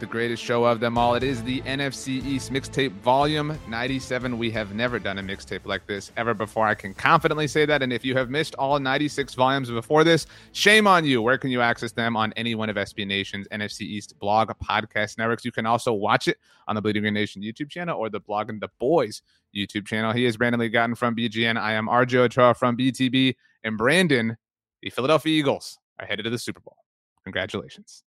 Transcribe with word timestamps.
the 0.00 0.06
greatest 0.06 0.42
show 0.42 0.64
of 0.64 0.80
them 0.80 0.96
all. 0.96 1.14
It 1.14 1.22
is 1.22 1.42
the 1.42 1.60
NFC 1.60 2.24
East 2.24 2.50
mixtape 2.50 2.92
volume 3.02 3.58
97. 3.68 4.38
We 4.38 4.50
have 4.50 4.74
never 4.74 4.98
done 4.98 5.18
a 5.18 5.22
mixtape 5.22 5.66
like 5.66 5.86
this 5.86 6.10
ever 6.16 6.32
before. 6.32 6.66
I 6.66 6.74
can 6.74 6.94
confidently 6.94 7.46
say 7.46 7.66
that. 7.66 7.82
And 7.82 7.92
if 7.92 8.02
you 8.02 8.16
have 8.16 8.30
missed 8.30 8.54
all 8.54 8.80
96 8.80 9.34
volumes 9.34 9.70
before 9.70 10.02
this, 10.02 10.26
shame 10.52 10.86
on 10.86 11.04
you. 11.04 11.20
Where 11.20 11.36
can 11.36 11.50
you 11.50 11.60
access 11.60 11.92
them? 11.92 12.16
On 12.16 12.32
any 12.32 12.54
one 12.54 12.70
of 12.70 12.76
SB 12.76 13.06
Nation's 13.06 13.46
NFC 13.48 13.82
East 13.82 14.18
blog 14.18 14.50
podcast 14.64 15.18
networks. 15.18 15.44
You 15.44 15.52
can 15.52 15.66
also 15.66 15.92
watch 15.92 16.28
it 16.28 16.38
on 16.66 16.74
the 16.74 16.80
Bleeding 16.80 17.02
Green 17.02 17.14
Nation 17.14 17.42
YouTube 17.42 17.68
channel 17.68 17.98
or 17.98 18.08
the 18.08 18.20
Blogging 18.20 18.58
the 18.58 18.70
Boys 18.78 19.20
YouTube 19.54 19.86
channel. 19.86 20.12
He 20.12 20.24
is 20.24 20.38
Brandon 20.38 20.60
Lee 20.60 20.70
Gowton 20.70 20.96
from 20.96 21.14
BGN. 21.14 21.58
I 21.58 21.74
am 21.74 21.88
RJ 21.88 22.14
Ochoa 22.14 22.54
from 22.54 22.76
BTB. 22.76 23.36
And 23.64 23.76
Brandon, 23.76 24.38
the 24.80 24.88
Philadelphia 24.88 25.38
Eagles, 25.38 25.78
are 25.98 26.06
headed 26.06 26.24
to 26.24 26.30
the 26.30 26.38
Super 26.38 26.60
Bowl. 26.60 26.76
Congratulations. 27.24 28.02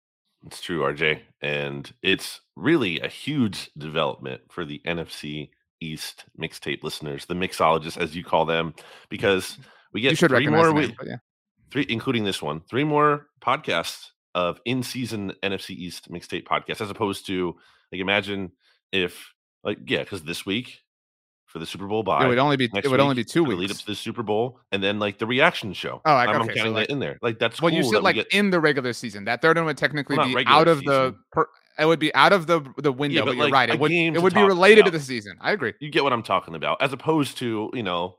It's 0.47 0.60
true, 0.60 0.80
RJ. 0.80 1.20
And 1.42 1.92
it's 2.02 2.41
really 2.56 3.01
a 3.01 3.09
huge 3.09 3.70
development 3.77 4.42
for 4.51 4.64
the 4.64 4.80
NFC 4.87 5.51
East 5.80 6.24
mixtape 6.41 6.83
listeners, 6.83 7.27
the 7.27 7.34
mixologists, 7.34 7.98
as 7.98 8.14
you 8.16 8.24
call 8.24 8.44
them, 8.47 8.75
because 9.09 9.59
we 9.92 10.00
get 10.00 10.11
You 10.11 10.16
should 10.16 10.31
three 10.31 10.47
more, 10.48 10.72
we- 10.72 10.94
yeah. 11.05 11.16
three, 11.70 11.86
including 11.89 12.25
this 12.25 12.42
one, 12.42 12.61
three 12.61 12.84
more 12.84 13.27
podcasts 13.41 14.11
of 14.34 14.61
in 14.64 14.83
season 14.83 15.33
NFC 15.42 15.70
East 15.70 16.11
mixtape 16.11 16.44
podcasts, 16.44 16.81
as 16.81 16.91
opposed 16.91 17.27
to 17.27 17.56
like 17.92 18.00
imagine 18.00 18.53
if 18.92 19.33
like 19.64 19.78
yeah, 19.86 20.03
because 20.03 20.22
this 20.22 20.44
week 20.47 20.81
for 21.48 21.58
the 21.58 21.66
Super 21.66 21.86
Bowl 21.86 22.02
bye, 22.02 22.24
It 22.24 22.28
would 22.28 22.38
only 22.38 22.56
be 22.56 22.70
it 22.74 22.86
would 22.88 23.00
only 23.00 23.14
be 23.16 23.24
two 23.24 23.44
the 23.44 23.56
lead 23.56 23.70
up 23.70 23.77
to 23.78 23.86
the 23.86 23.94
Super 23.94 24.22
Bowl, 24.22 24.60
and 24.70 24.82
then 24.82 24.98
like 24.98 25.18
the 25.18 25.27
reaction 25.27 25.72
show. 25.72 26.00
Oh, 26.04 26.12
I'm, 26.14 26.28
I'm 26.28 26.42
okay, 26.42 26.50
so, 26.50 26.54
counting 26.56 26.74
like- 26.74 26.86
that 26.88 26.92
in 26.92 26.98
there. 27.00 27.18
Like 27.22 27.38
that's 27.38 27.60
Well, 27.60 27.70
cool 27.70 27.78
you 27.78 27.84
said 27.91 28.02
like 28.02 28.16
get- 28.16 28.28
in 28.32 28.50
the 28.50 28.60
regular 28.60 28.92
season. 28.92 29.24
That 29.24 29.42
third 29.42 29.56
one 29.56 29.66
would 29.66 29.78
technically 29.78 30.16
Well, 30.16 30.32
be 30.34 30.44
out 30.46 30.69
of 30.69 30.84
the. 30.84 31.16
Per, 31.32 31.46
it 31.78 31.86
would 31.86 31.98
be 32.00 32.14
out 32.14 32.32
of 32.32 32.46
the 32.46 32.60
the 32.78 32.92
window. 32.92 33.24
but, 33.24 33.36
but 33.36 33.36
you're 33.36 33.50
right. 33.50 33.70
It 33.70 33.80
would 33.80 33.91
it 33.92 34.20
would 34.22 34.34
be 34.34 34.42
related 34.42 34.84
to 34.84 34.91
the 34.91 35.00
season. 35.00 35.36
I 35.41 35.52
agree. 35.52 35.74
you 35.80 35.91
get 35.91 36.04
what 36.04 36.12
I'm 36.12 36.22
talking 36.22 36.54
about, 36.54 36.82
as 36.82 36.92
opposed 36.92 37.38
to 37.38 37.70
you 37.72 37.82
know, 37.82 38.16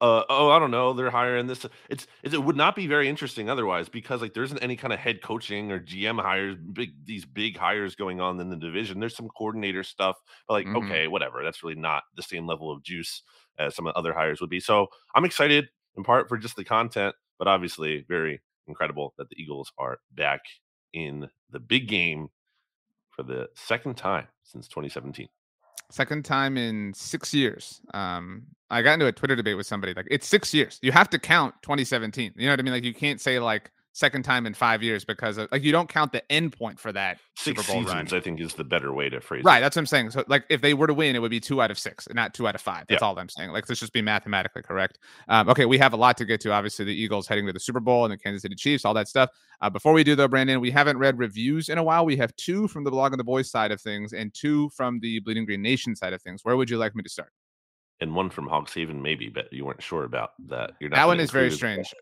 uh, 0.00 0.24
oh, 0.30 0.50
I 0.50 0.58
don't 0.58 0.70
know, 0.70 0.92
they're 0.94 1.10
hiring 1.10 1.46
this. 1.46 1.66
It's, 1.90 2.06
it's 2.24 2.34
it 2.34 2.42
would 2.42 2.56
not 2.56 2.74
be 2.74 2.86
very 2.86 3.08
interesting 3.08 3.50
otherwise 3.50 3.88
because 3.88 4.22
like 4.22 4.32
there 4.34 4.42
isn't 4.42 4.58
any 4.62 4.76
kind 4.76 4.92
of 4.92 4.98
head 4.98 5.22
coaching 5.22 5.70
or 5.72 5.78
GM 5.80 6.20
hires, 6.20 6.56
big 6.72 6.92
these 7.04 7.24
big 7.26 7.56
hires 7.56 7.94
going 7.94 8.20
on 8.20 8.40
in 8.40 8.48
the 8.50 8.56
division. 8.56 9.00
There's 9.00 9.16
some 9.16 9.28
coordinator 9.28 9.82
stuff, 9.84 10.16
but 10.48 10.54
like 10.54 10.66
Mhm. 10.66 10.76
okay, 10.76 11.08
whatever. 11.08 11.42
That's 11.42 11.62
really 11.62 11.74
not 11.80 12.04
the 12.16 12.22
same 12.22 12.46
level 12.46 12.70
of 12.72 12.82
juice 12.82 13.22
as 13.58 13.74
some 13.74 13.86
of 13.86 13.94
the 13.94 13.98
other 13.98 14.12
hires 14.14 14.40
would 14.40 14.50
be. 14.50 14.60
So 14.60 14.88
I'm 15.14 15.24
excited 15.24 15.68
in 15.96 16.04
part 16.04 16.28
for 16.28 16.38
just 16.38 16.56
the 16.56 16.64
content, 16.64 17.14
but 17.38 17.48
obviously 17.48 18.04
very 18.08 18.40
incredible 18.66 19.14
that 19.18 19.28
the 19.28 19.40
Eagles 19.42 19.72
are 19.78 19.98
back 20.12 20.40
in 20.92 21.28
the 21.50 21.60
big 21.60 21.88
game 21.88 22.28
for 23.10 23.22
the 23.24 23.48
second 23.54 23.96
time 23.96 24.28
since 24.44 24.68
2017. 24.68 25.28
Second 25.90 26.24
time 26.24 26.56
in 26.56 26.94
six 26.94 27.34
years. 27.34 27.80
Um, 27.92 28.42
I 28.70 28.82
got 28.82 28.94
into 28.94 29.06
a 29.06 29.12
Twitter 29.12 29.34
debate 29.34 29.56
with 29.56 29.66
somebody. 29.66 29.92
Like 29.92 30.06
it's 30.10 30.26
six 30.26 30.54
years. 30.54 30.78
You 30.82 30.92
have 30.92 31.10
to 31.10 31.18
count 31.18 31.54
2017. 31.62 32.34
You 32.36 32.46
know 32.46 32.52
what 32.52 32.60
I 32.60 32.62
mean? 32.62 32.72
Like 32.72 32.84
you 32.84 32.94
can't 32.94 33.20
say 33.20 33.40
like 33.40 33.72
second 33.92 34.22
time 34.22 34.46
in 34.46 34.54
five 34.54 34.82
years 34.82 35.04
because 35.04 35.36
of, 35.36 35.48
like 35.50 35.62
you 35.62 35.72
don't 35.72 35.88
count 35.88 36.12
the 36.12 36.22
end 36.30 36.56
point 36.56 36.78
for 36.78 36.92
that 36.92 37.18
Six 37.36 37.60
Super 37.60 37.72
Bowl 37.72 37.82
run. 37.82 38.06
seasons, 38.06 38.12
I 38.12 38.20
think, 38.20 38.40
is 38.40 38.54
the 38.54 38.64
better 38.64 38.92
way 38.92 39.08
to 39.08 39.20
phrase 39.20 39.40
it. 39.40 39.44
Right, 39.44 39.60
that's 39.60 39.74
what 39.76 39.80
I'm 39.80 39.86
saying. 39.86 40.10
So, 40.10 40.24
like, 40.28 40.44
if 40.48 40.60
they 40.60 40.74
were 40.74 40.86
to 40.86 40.94
win, 40.94 41.16
it 41.16 41.18
would 41.18 41.30
be 41.30 41.40
two 41.40 41.60
out 41.60 41.70
of 41.70 41.78
six, 41.78 42.06
and 42.06 42.14
not 42.14 42.32
two 42.34 42.46
out 42.46 42.54
of 42.54 42.60
five. 42.60 42.84
That's 42.88 43.02
Yeah. 43.02 43.08
all 43.08 43.18
I'm 43.18 43.28
saying. 43.28 43.50
Like, 43.50 43.68
let's 43.68 43.80
just 43.80 43.92
be 43.92 44.02
mathematically 44.02 44.62
correct. 44.62 44.98
Um, 45.28 45.48
okay, 45.48 45.64
we 45.66 45.78
have 45.78 45.92
a 45.92 45.96
lot 45.96 46.16
to 46.18 46.24
get 46.24 46.40
to. 46.42 46.52
Obviously, 46.52 46.84
the 46.84 46.94
Eagles 46.94 47.26
heading 47.26 47.46
to 47.46 47.52
the 47.52 47.60
Super 47.60 47.80
Bowl 47.80 48.04
and 48.04 48.12
the 48.12 48.18
Kansas 48.18 48.42
City 48.42 48.54
Chiefs, 48.54 48.84
all 48.84 48.94
that 48.94 49.08
stuff. 49.08 49.30
Uh, 49.60 49.68
before 49.70 49.92
we 49.92 50.04
do, 50.04 50.14
though, 50.14 50.28
Brandon, 50.28 50.60
we 50.60 50.70
haven't 50.70 50.98
read 50.98 51.18
reviews 51.18 51.68
in 51.68 51.78
a 51.78 51.82
while. 51.82 52.04
We 52.06 52.16
have 52.16 52.34
two 52.36 52.68
from 52.68 52.84
the 52.84 52.90
Blogging 52.90 53.16
the 53.16 53.24
Boys 53.24 53.50
side 53.50 53.72
of 53.72 53.80
things, 53.80 54.12
and 54.12 54.32
two 54.32 54.70
from 54.70 55.00
the 55.00 55.20
Bleeding 55.20 55.44
Green 55.46 55.62
Nation 55.62 55.96
side 55.96 56.12
of 56.12 56.22
things. 56.22 56.44
Where 56.44 56.56
would 56.56 56.70
you 56.70 56.78
like 56.78 56.94
me 56.94 57.02
to 57.02 57.08
start? 57.10 57.30
and 58.02 58.14
one 58.14 58.30
from 58.30 58.48
Hogshaven, 58.48 58.94
maybe, 59.02 59.28
but 59.28 59.52
you 59.52 59.66
weren't 59.66 59.82
sure 59.82 60.04
about 60.04 60.30
that. 60.48 60.70
You're 60.80 60.88
not 60.88 60.96
that 60.96 61.06
one 61.06 61.20
is 61.20 61.30
very 61.30 61.50
strange. 61.50 61.92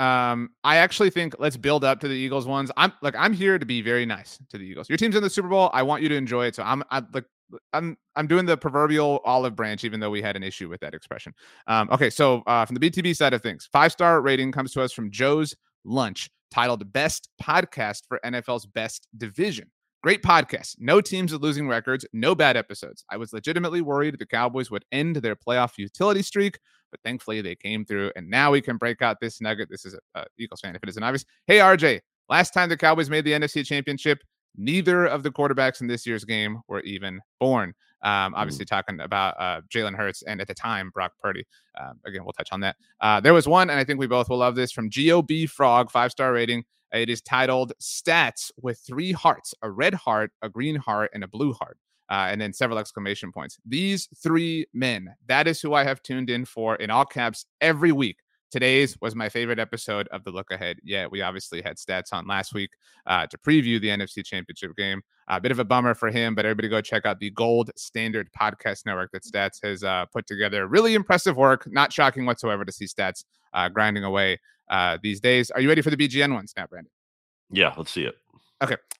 Um, 0.00 0.48
I 0.64 0.76
actually 0.76 1.10
think 1.10 1.34
let's 1.38 1.58
build 1.58 1.84
up 1.84 2.00
to 2.00 2.08
the 2.08 2.14
Eagles 2.14 2.46
ones. 2.46 2.70
I'm 2.78 2.90
like 3.02 3.14
I'm 3.16 3.34
here 3.34 3.58
to 3.58 3.66
be 3.66 3.82
very 3.82 4.06
nice 4.06 4.38
to 4.48 4.56
the 4.56 4.64
Eagles. 4.64 4.88
Your 4.88 4.96
team's 4.96 5.14
in 5.14 5.22
the 5.22 5.28
Super 5.28 5.48
Bowl. 5.48 5.68
I 5.74 5.82
want 5.82 6.02
you 6.02 6.08
to 6.08 6.14
enjoy 6.14 6.46
it. 6.46 6.54
So 6.54 6.62
I'm 6.62 6.82
I 6.90 7.02
like 7.12 7.26
I'm 7.74 7.98
I'm 8.16 8.26
doing 8.26 8.46
the 8.46 8.56
proverbial 8.56 9.20
olive 9.24 9.54
branch, 9.54 9.84
even 9.84 10.00
though 10.00 10.08
we 10.08 10.22
had 10.22 10.36
an 10.36 10.42
issue 10.42 10.70
with 10.70 10.80
that 10.80 10.94
expression. 10.94 11.34
Um, 11.66 11.90
okay, 11.92 12.08
so 12.08 12.42
uh, 12.46 12.64
from 12.64 12.76
the 12.76 12.90
BTB 12.90 13.14
side 13.14 13.34
of 13.34 13.42
things, 13.42 13.68
five 13.70 13.92
star 13.92 14.22
rating 14.22 14.52
comes 14.52 14.72
to 14.72 14.82
us 14.82 14.92
from 14.92 15.10
Joe's 15.10 15.54
Lunch, 15.84 16.30
titled 16.50 16.90
"Best 16.94 17.28
Podcast 17.42 18.06
for 18.08 18.20
NFL's 18.24 18.64
Best 18.64 19.06
Division." 19.18 19.70
Great 20.02 20.22
podcast. 20.22 20.76
No 20.78 21.00
teams 21.00 21.32
with 21.32 21.42
losing 21.42 21.68
records. 21.68 22.06
No 22.12 22.34
bad 22.34 22.56
episodes. 22.56 23.04
I 23.10 23.16
was 23.18 23.32
legitimately 23.32 23.82
worried 23.82 24.18
the 24.18 24.26
Cowboys 24.26 24.70
would 24.70 24.84
end 24.92 25.16
their 25.16 25.36
playoff 25.36 25.76
utility 25.76 26.22
streak 26.22 26.58
but 26.90 27.00
thankfully 27.04 27.40
they 27.40 27.54
came 27.54 27.84
through 27.84 28.10
and 28.16 28.28
now 28.28 28.50
we 28.50 28.60
can 28.60 28.76
break 28.76 29.02
out 29.02 29.18
this 29.20 29.40
nugget 29.40 29.68
this 29.70 29.84
is 29.84 29.94
a, 29.94 30.20
a 30.20 30.24
eagles 30.38 30.60
fan 30.60 30.74
if 30.74 30.82
it 30.82 30.88
isn't 30.88 31.02
obvious 31.02 31.24
hey 31.46 31.58
rj 31.58 32.00
last 32.28 32.52
time 32.52 32.68
the 32.68 32.76
cowboys 32.76 33.10
made 33.10 33.24
the 33.24 33.32
nfc 33.32 33.64
championship 33.64 34.18
neither 34.56 35.06
of 35.06 35.22
the 35.22 35.30
quarterbacks 35.30 35.80
in 35.80 35.86
this 35.86 36.06
year's 36.06 36.24
game 36.24 36.60
were 36.68 36.80
even 36.80 37.20
born 37.38 37.72
um, 38.02 38.34
obviously 38.34 38.64
talking 38.64 38.98
about 39.00 39.38
uh, 39.38 39.60
Jalen 39.68 39.94
Hurts 39.94 40.22
and 40.22 40.40
at 40.40 40.48
the 40.48 40.54
time 40.54 40.88
Brock 40.88 41.12
Purdy. 41.22 41.44
Um, 41.78 42.00
again, 42.06 42.24
we'll 42.24 42.32
touch 42.32 42.48
on 42.50 42.60
that. 42.60 42.76
Uh, 42.98 43.20
there 43.20 43.34
was 43.34 43.46
one, 43.46 43.68
and 43.68 43.78
I 43.78 43.84
think 43.84 44.00
we 44.00 44.06
both 44.06 44.30
will 44.30 44.38
love 44.38 44.54
this 44.54 44.72
from 44.72 44.88
Gob 44.88 45.30
Frog, 45.50 45.90
five 45.90 46.10
star 46.10 46.32
rating. 46.32 46.64
It 46.92 47.08
is 47.08 47.20
titled 47.22 47.72
"Stats 47.80 48.50
with 48.60 48.80
Three 48.86 49.12
Hearts: 49.12 49.54
a 49.62 49.70
red 49.70 49.94
heart, 49.94 50.32
a 50.42 50.48
green 50.48 50.76
heart, 50.76 51.10
and 51.14 51.24
a 51.24 51.28
blue 51.28 51.52
heart." 51.52 51.78
uh, 52.10 52.26
and 52.28 52.40
then 52.40 52.52
several 52.52 52.78
exclamation 52.78 53.32
points. 53.32 53.58
These 53.64 54.08
three 54.22 54.66
men, 54.74 55.14
that 55.28 55.46
is 55.46 55.60
who 55.60 55.74
I 55.74 55.84
have 55.84 56.02
tuned 56.02 56.28
in 56.28 56.44
for 56.44 56.74
in 56.76 56.90
all 56.90 57.04
caps 57.04 57.46
every 57.60 57.92
week. 57.92 58.18
Today's 58.50 58.96
was 59.00 59.14
my 59.14 59.28
favorite 59.28 59.58
episode 59.58 60.08
of 60.08 60.24
the 60.24 60.30
look 60.30 60.50
ahead. 60.50 60.78
Yeah, 60.82 61.06
we 61.06 61.22
obviously 61.22 61.62
had 61.62 61.76
stats 61.76 62.12
on 62.12 62.26
last 62.26 62.52
week 62.52 62.70
uh, 63.06 63.26
to 63.28 63.38
preview 63.38 63.80
the 63.80 63.88
NFC 63.88 64.24
Championship 64.24 64.76
game. 64.76 65.02
A 65.28 65.40
bit 65.40 65.52
of 65.52 65.60
a 65.60 65.64
bummer 65.64 65.94
for 65.94 66.10
him, 66.10 66.34
but 66.34 66.44
everybody 66.44 66.68
go 66.68 66.80
check 66.80 67.06
out 67.06 67.20
the 67.20 67.30
Gold 67.30 67.70
Standard 67.76 68.28
Podcast 68.38 68.86
Network 68.86 69.12
that 69.12 69.22
Stats 69.22 69.62
has 69.62 69.84
uh, 69.84 70.06
put 70.12 70.26
together. 70.26 70.66
Really 70.66 70.94
impressive 70.94 71.36
work. 71.36 71.68
Not 71.70 71.92
shocking 71.92 72.26
whatsoever 72.26 72.64
to 72.64 72.72
see 72.72 72.86
Stats 72.86 73.24
uh, 73.54 73.68
grinding 73.68 74.02
away 74.02 74.38
uh, 74.68 74.98
these 75.00 75.20
days. 75.20 75.52
Are 75.52 75.60
you 75.60 75.68
ready 75.68 75.82
for 75.82 75.90
the 75.90 75.96
BGN 75.96 76.34
ones 76.34 76.52
now, 76.56 76.66
Brandon? 76.66 76.90
Yeah, 77.50 77.72
let's 77.76 77.92
see 77.92 78.04
it. 78.04 78.16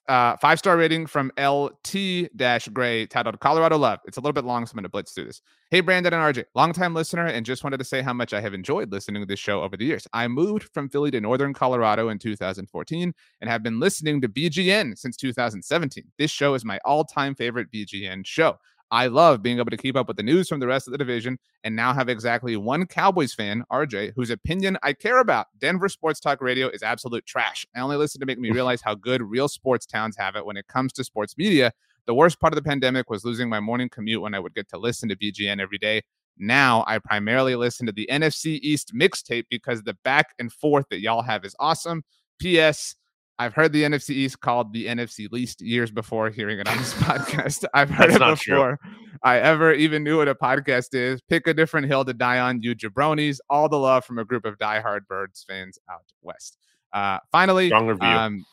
Uh, 0.07 0.35
five 0.37 0.59
star 0.59 0.75
rating 0.75 1.05
from 1.05 1.31
LT 1.39 2.35
Dash 2.35 2.67
Gray 2.67 3.05
titled 3.05 3.39
Colorado 3.39 3.77
Love. 3.77 3.99
It's 4.05 4.17
a 4.17 4.19
little 4.19 4.33
bit 4.33 4.43
long, 4.43 4.65
so 4.65 4.71
I'm 4.71 4.77
going 4.77 4.83
to 4.83 4.89
blitz 4.89 5.13
through 5.13 5.25
this. 5.25 5.41
Hey, 5.69 5.79
Brandon 5.79 6.13
and 6.13 6.35
RJ, 6.35 6.45
longtime 6.55 6.93
listener, 6.93 7.27
and 7.27 7.45
just 7.45 7.63
wanted 7.63 7.77
to 7.77 7.83
say 7.83 8.01
how 8.01 8.11
much 8.11 8.33
I 8.33 8.41
have 8.41 8.53
enjoyed 8.53 8.91
listening 8.91 9.21
to 9.21 9.25
this 9.25 9.39
show 9.39 9.61
over 9.61 9.77
the 9.77 9.85
years. 9.85 10.07
I 10.13 10.27
moved 10.27 10.69
from 10.73 10.89
Philly 10.89 11.11
to 11.11 11.21
Northern 11.21 11.53
Colorado 11.53 12.09
in 12.09 12.17
2014 12.17 13.13
and 13.39 13.49
have 13.49 13.63
been 13.63 13.79
listening 13.79 14.19
to 14.21 14.27
BGN 14.27 14.97
since 14.97 15.15
2017. 15.15 16.03
This 16.17 16.31
show 16.31 16.55
is 16.55 16.65
my 16.65 16.79
all 16.83 17.05
time 17.05 17.35
favorite 17.35 17.71
BGN 17.71 18.25
show. 18.25 18.57
I 18.91 19.07
love 19.07 19.41
being 19.41 19.57
able 19.57 19.71
to 19.71 19.77
keep 19.77 19.95
up 19.95 20.09
with 20.09 20.17
the 20.17 20.23
news 20.23 20.49
from 20.49 20.59
the 20.59 20.67
rest 20.67 20.85
of 20.85 20.91
the 20.91 20.97
division 20.97 21.39
and 21.63 21.73
now 21.73 21.93
have 21.93 22.09
exactly 22.09 22.57
one 22.57 22.85
Cowboys 22.85 23.33
fan, 23.33 23.63
RJ, 23.71 24.11
whose 24.15 24.29
opinion 24.29 24.77
I 24.83 24.91
care 24.91 25.19
about. 25.19 25.47
Denver 25.59 25.87
Sports 25.87 26.19
Talk 26.19 26.41
Radio 26.41 26.67
is 26.67 26.83
absolute 26.83 27.25
trash. 27.25 27.65
I 27.73 27.79
only 27.79 27.95
listen 27.95 28.19
to 28.19 28.25
make 28.25 28.37
me 28.37 28.51
realize 28.51 28.81
how 28.81 28.95
good 28.95 29.21
real 29.21 29.47
sports 29.47 29.85
towns 29.85 30.17
have 30.17 30.35
it 30.35 30.45
when 30.45 30.57
it 30.57 30.67
comes 30.67 30.91
to 30.93 31.05
sports 31.05 31.37
media. 31.37 31.71
The 32.05 32.13
worst 32.13 32.41
part 32.41 32.51
of 32.51 32.55
the 32.55 32.67
pandemic 32.67 33.09
was 33.09 33.23
losing 33.23 33.47
my 33.47 33.61
morning 33.61 33.87
commute 33.87 34.21
when 34.21 34.33
I 34.33 34.39
would 34.39 34.53
get 34.53 34.67
to 34.69 34.77
listen 34.77 35.07
to 35.07 35.15
BGN 35.15 35.61
every 35.61 35.77
day. 35.77 36.01
Now 36.37 36.83
I 36.85 36.99
primarily 36.99 37.55
listen 37.55 37.85
to 37.85 37.91
the 37.93 38.09
NFC 38.11 38.59
East 38.61 38.93
mixtape 38.93 39.45
because 39.49 39.83
the 39.83 39.95
back 40.03 40.33
and 40.37 40.51
forth 40.51 40.87
that 40.89 40.99
y'all 40.99 41.21
have 41.21 41.45
is 41.45 41.55
awesome. 41.59 42.03
P.S. 42.39 42.95
I've 43.41 43.55
heard 43.55 43.73
the 43.73 43.81
NFC 43.81 44.11
East 44.11 44.39
called 44.39 44.71
the 44.71 44.85
NFC 44.85 45.27
least 45.31 45.61
years 45.61 45.89
before 45.89 46.29
hearing 46.29 46.59
it 46.59 46.67
on 46.67 46.77
this 46.77 46.93
podcast. 47.05 47.65
I've 47.73 47.89
heard 47.89 48.11
That's 48.11 48.17
it 48.17 48.19
not 48.19 48.37
true. 48.37 48.53
before 48.53 48.79
I 49.23 49.39
ever 49.39 49.73
even 49.73 50.03
knew 50.03 50.17
what 50.17 50.27
a 50.27 50.35
podcast 50.35 50.89
is. 50.93 51.21
Pick 51.21 51.47
a 51.47 51.53
different 51.55 51.87
hill 51.87 52.05
to 52.05 52.13
die 52.13 52.37
on, 52.37 52.61
you 52.61 52.75
jabronis. 52.75 53.39
All 53.49 53.67
the 53.67 53.79
love 53.79 54.05
from 54.05 54.19
a 54.19 54.25
group 54.25 54.45
of 54.45 54.59
diehard 54.59 55.07
Birds 55.07 55.43
fans 55.49 55.79
out 55.89 56.03
west. 56.21 56.59
Uh, 56.93 57.17
finally, 57.31 57.73
um, 57.73 58.45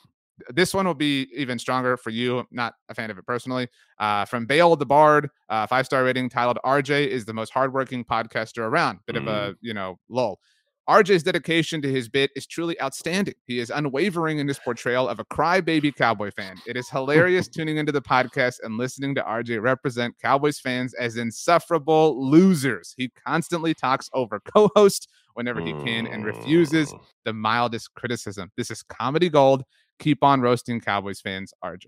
This 0.49 0.73
one 0.73 0.87
will 0.87 0.95
be 0.95 1.29
even 1.37 1.59
stronger 1.59 1.99
for 1.99 2.09
you. 2.09 2.47
not 2.51 2.73
a 2.89 2.95
fan 2.95 3.11
of 3.11 3.19
it 3.19 3.27
personally. 3.27 3.69
Uh, 3.99 4.25
from 4.25 4.47
Bale 4.47 4.75
the 4.75 4.87
Bard, 4.87 5.29
uh, 5.51 5.67
five 5.67 5.85
star 5.85 6.03
rating 6.03 6.31
titled 6.31 6.59
RJ 6.65 7.09
is 7.09 7.27
the 7.27 7.35
most 7.35 7.53
hardworking 7.53 8.07
podcaster 8.07 8.63
around. 8.63 9.01
Bit 9.07 9.17
mm. 9.17 9.19
of 9.19 9.29
a, 9.29 9.55
you 9.61 9.75
know, 9.75 9.99
lull. 10.09 10.41
RJ's 10.89 11.23
dedication 11.23 11.83
to 11.83 11.93
his 11.93 12.09
bit 12.09 12.31
is 12.35 12.47
truly 12.47 12.81
outstanding. 12.81 13.35
He 13.47 13.59
is 13.59 13.69
unwavering 13.69 14.39
in 14.39 14.49
his 14.49 14.59
portrayal 14.59 15.07
of 15.07 15.21
a 15.21 15.25
crybaby 15.27 15.95
Cowboy 15.95 16.31
fan. 16.31 16.57
It 16.67 16.79
is 16.79 16.89
hilarious 16.89 17.47
tuning 17.55 17.77
into 17.77 17.93
the 17.93 18.01
podcast 18.01 18.55
and 18.63 18.79
listening 18.79 19.15
to 19.17 19.23
RJ 19.23 19.61
represent 19.61 20.19
Cowboys 20.19 20.59
fans 20.59 20.95
as 20.95 21.19
insufferable 21.19 22.31
losers. 22.31 22.95
He 22.97 23.11
constantly 23.27 23.75
talks 23.75 24.09
over 24.15 24.41
co 24.41 24.71
host 24.75 25.09
whenever 25.35 25.61
he 25.61 25.73
can 25.73 26.07
and 26.07 26.25
refuses 26.25 26.95
the 27.27 27.35
mildest 27.35 27.93
criticism. 27.95 28.51
This 28.57 28.71
is 28.71 28.83
comedy 28.83 29.29
gold. 29.29 29.65
Keep 29.99 30.25
on 30.25 30.41
roasting 30.41 30.81
Cowboys 30.81 31.21
fans, 31.21 31.53
RJ. 31.63 31.85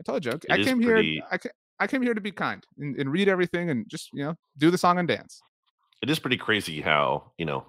I 0.00 0.02
told 0.04 0.24
you, 0.24 0.30
it 0.30 0.44
I 0.50 0.62
came 0.62 0.80
pretty... 0.80 1.14
here. 1.14 1.22
I, 1.32 1.38
I 1.80 1.86
came 1.88 2.02
here 2.02 2.14
to 2.14 2.20
be 2.20 2.30
kind 2.30 2.64
and, 2.78 2.96
and 2.96 3.10
read 3.10 3.28
everything 3.28 3.70
and 3.70 3.88
just 3.88 4.10
you 4.12 4.22
know 4.22 4.36
do 4.56 4.70
the 4.70 4.78
song 4.78 5.00
and 5.00 5.08
dance. 5.08 5.42
It 6.00 6.10
is 6.10 6.20
pretty 6.20 6.36
crazy 6.36 6.80
how 6.80 7.32
you 7.38 7.44
know 7.44 7.64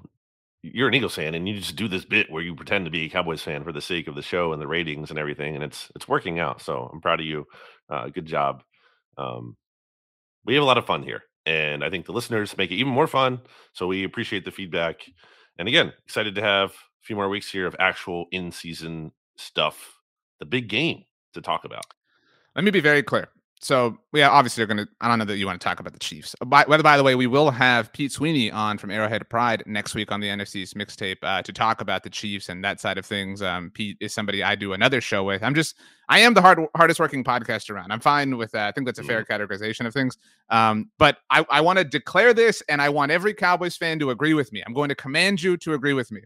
you're 0.73 0.87
an 0.87 0.93
Eagles 0.93 1.15
fan 1.15 1.35
and 1.35 1.47
you 1.47 1.55
just 1.55 1.75
do 1.75 1.87
this 1.87 2.05
bit 2.05 2.29
where 2.29 2.41
you 2.41 2.55
pretend 2.55 2.85
to 2.85 2.91
be 2.91 3.05
a 3.05 3.09
Cowboys 3.09 3.41
fan 3.41 3.63
for 3.63 3.71
the 3.71 3.81
sake 3.81 4.07
of 4.07 4.15
the 4.15 4.21
show 4.21 4.53
and 4.53 4.61
the 4.61 4.67
ratings 4.67 5.09
and 5.09 5.19
everything, 5.19 5.55
and 5.55 5.63
it's 5.63 5.91
it's 5.95 6.07
working 6.07 6.39
out. 6.39 6.61
So 6.61 6.89
I'm 6.91 7.01
proud 7.01 7.19
of 7.19 7.25
you. 7.25 7.45
Uh, 7.89 8.07
good 8.09 8.25
job. 8.25 8.63
Um, 9.17 9.55
we 10.45 10.53
have 10.55 10.63
a 10.63 10.65
lot 10.65 10.77
of 10.77 10.85
fun 10.85 11.03
here, 11.03 11.23
and 11.45 11.83
I 11.83 11.89
think 11.89 12.05
the 12.05 12.13
listeners 12.13 12.57
make 12.57 12.71
it 12.71 12.75
even 12.75 12.93
more 12.93 13.07
fun. 13.07 13.41
So 13.73 13.87
we 13.87 14.03
appreciate 14.03 14.45
the 14.45 14.51
feedback. 14.51 15.01
And 15.57 15.67
again, 15.67 15.93
excited 16.05 16.35
to 16.35 16.41
have 16.41 16.71
a 16.71 17.03
few 17.03 17.15
more 17.15 17.29
weeks 17.29 17.51
here 17.51 17.67
of 17.67 17.75
actual 17.79 18.25
in 18.31 18.51
season 18.51 19.11
stuff, 19.37 19.99
the 20.39 20.45
big 20.45 20.67
game 20.67 21.03
to 21.33 21.41
talk 21.41 21.65
about. 21.65 21.85
Let 22.55 22.63
me 22.63 22.71
be 22.71 22.79
very 22.81 23.03
clear 23.03 23.29
so 23.61 23.97
yeah, 24.13 24.29
obviously 24.29 24.61
you're 24.61 24.67
gonna. 24.67 24.87
I 25.01 25.07
don't 25.07 25.17
know 25.17 25.25
that 25.25 25.37
you 25.37 25.45
want 25.45 25.59
to 25.59 25.63
talk 25.63 25.79
about 25.79 25.93
the 25.93 25.99
Chiefs. 25.99 26.35
Uh, 26.41 26.45
by, 26.45 26.65
by, 26.65 26.81
by 26.81 26.97
the 26.97 27.03
way, 27.03 27.15
we 27.15 27.25
will 27.25 27.49
have 27.51 27.91
Pete 27.93 28.11
Sweeney 28.11 28.51
on 28.51 28.77
from 28.77 28.91
Arrowhead 28.91 29.27
Pride 29.29 29.63
next 29.65 29.95
week 29.95 30.11
on 30.11 30.19
the 30.19 30.27
NFC's 30.27 30.73
mixtape 30.73 31.17
uh, 31.23 31.41
to 31.41 31.53
talk 31.53 31.81
about 31.81 32.03
the 32.03 32.09
Chiefs 32.09 32.49
and 32.49 32.63
that 32.63 32.79
side 32.79 32.97
of 32.97 33.05
things. 33.05 33.41
Um, 33.41 33.71
Pete 33.73 33.97
is 34.01 34.13
somebody 34.13 34.43
I 34.43 34.55
do 34.55 34.73
another 34.73 34.99
show 34.99 35.23
with. 35.23 35.41
I'm 35.41 35.55
just, 35.55 35.75
I 36.09 36.19
am 36.19 36.33
the 36.33 36.41
hard, 36.41 36.59
hardest 36.75 36.99
working 36.99 37.23
podcast 37.23 37.69
around. 37.69 37.91
I'm 37.91 38.01
fine 38.01 38.37
with 38.37 38.51
that. 38.51 38.67
I 38.67 38.71
think 38.73 38.85
that's 38.85 38.99
a 38.99 39.03
fair 39.03 39.23
mm-hmm. 39.23 39.41
categorization 39.41 39.87
of 39.87 39.93
things. 39.93 40.17
Um, 40.49 40.91
but 40.99 41.17
I, 41.29 41.45
I 41.49 41.61
want 41.61 41.79
to 41.79 41.85
declare 41.85 42.33
this, 42.33 42.61
and 42.67 42.81
I 42.81 42.89
want 42.89 43.11
every 43.11 43.33
Cowboys 43.33 43.77
fan 43.77 43.99
to 43.99 44.09
agree 44.09 44.33
with 44.33 44.51
me. 44.51 44.63
I'm 44.67 44.73
going 44.73 44.89
to 44.89 44.95
command 44.95 45.41
you 45.41 45.55
to 45.57 45.73
agree 45.73 45.93
with 45.93 46.11
me. 46.11 46.21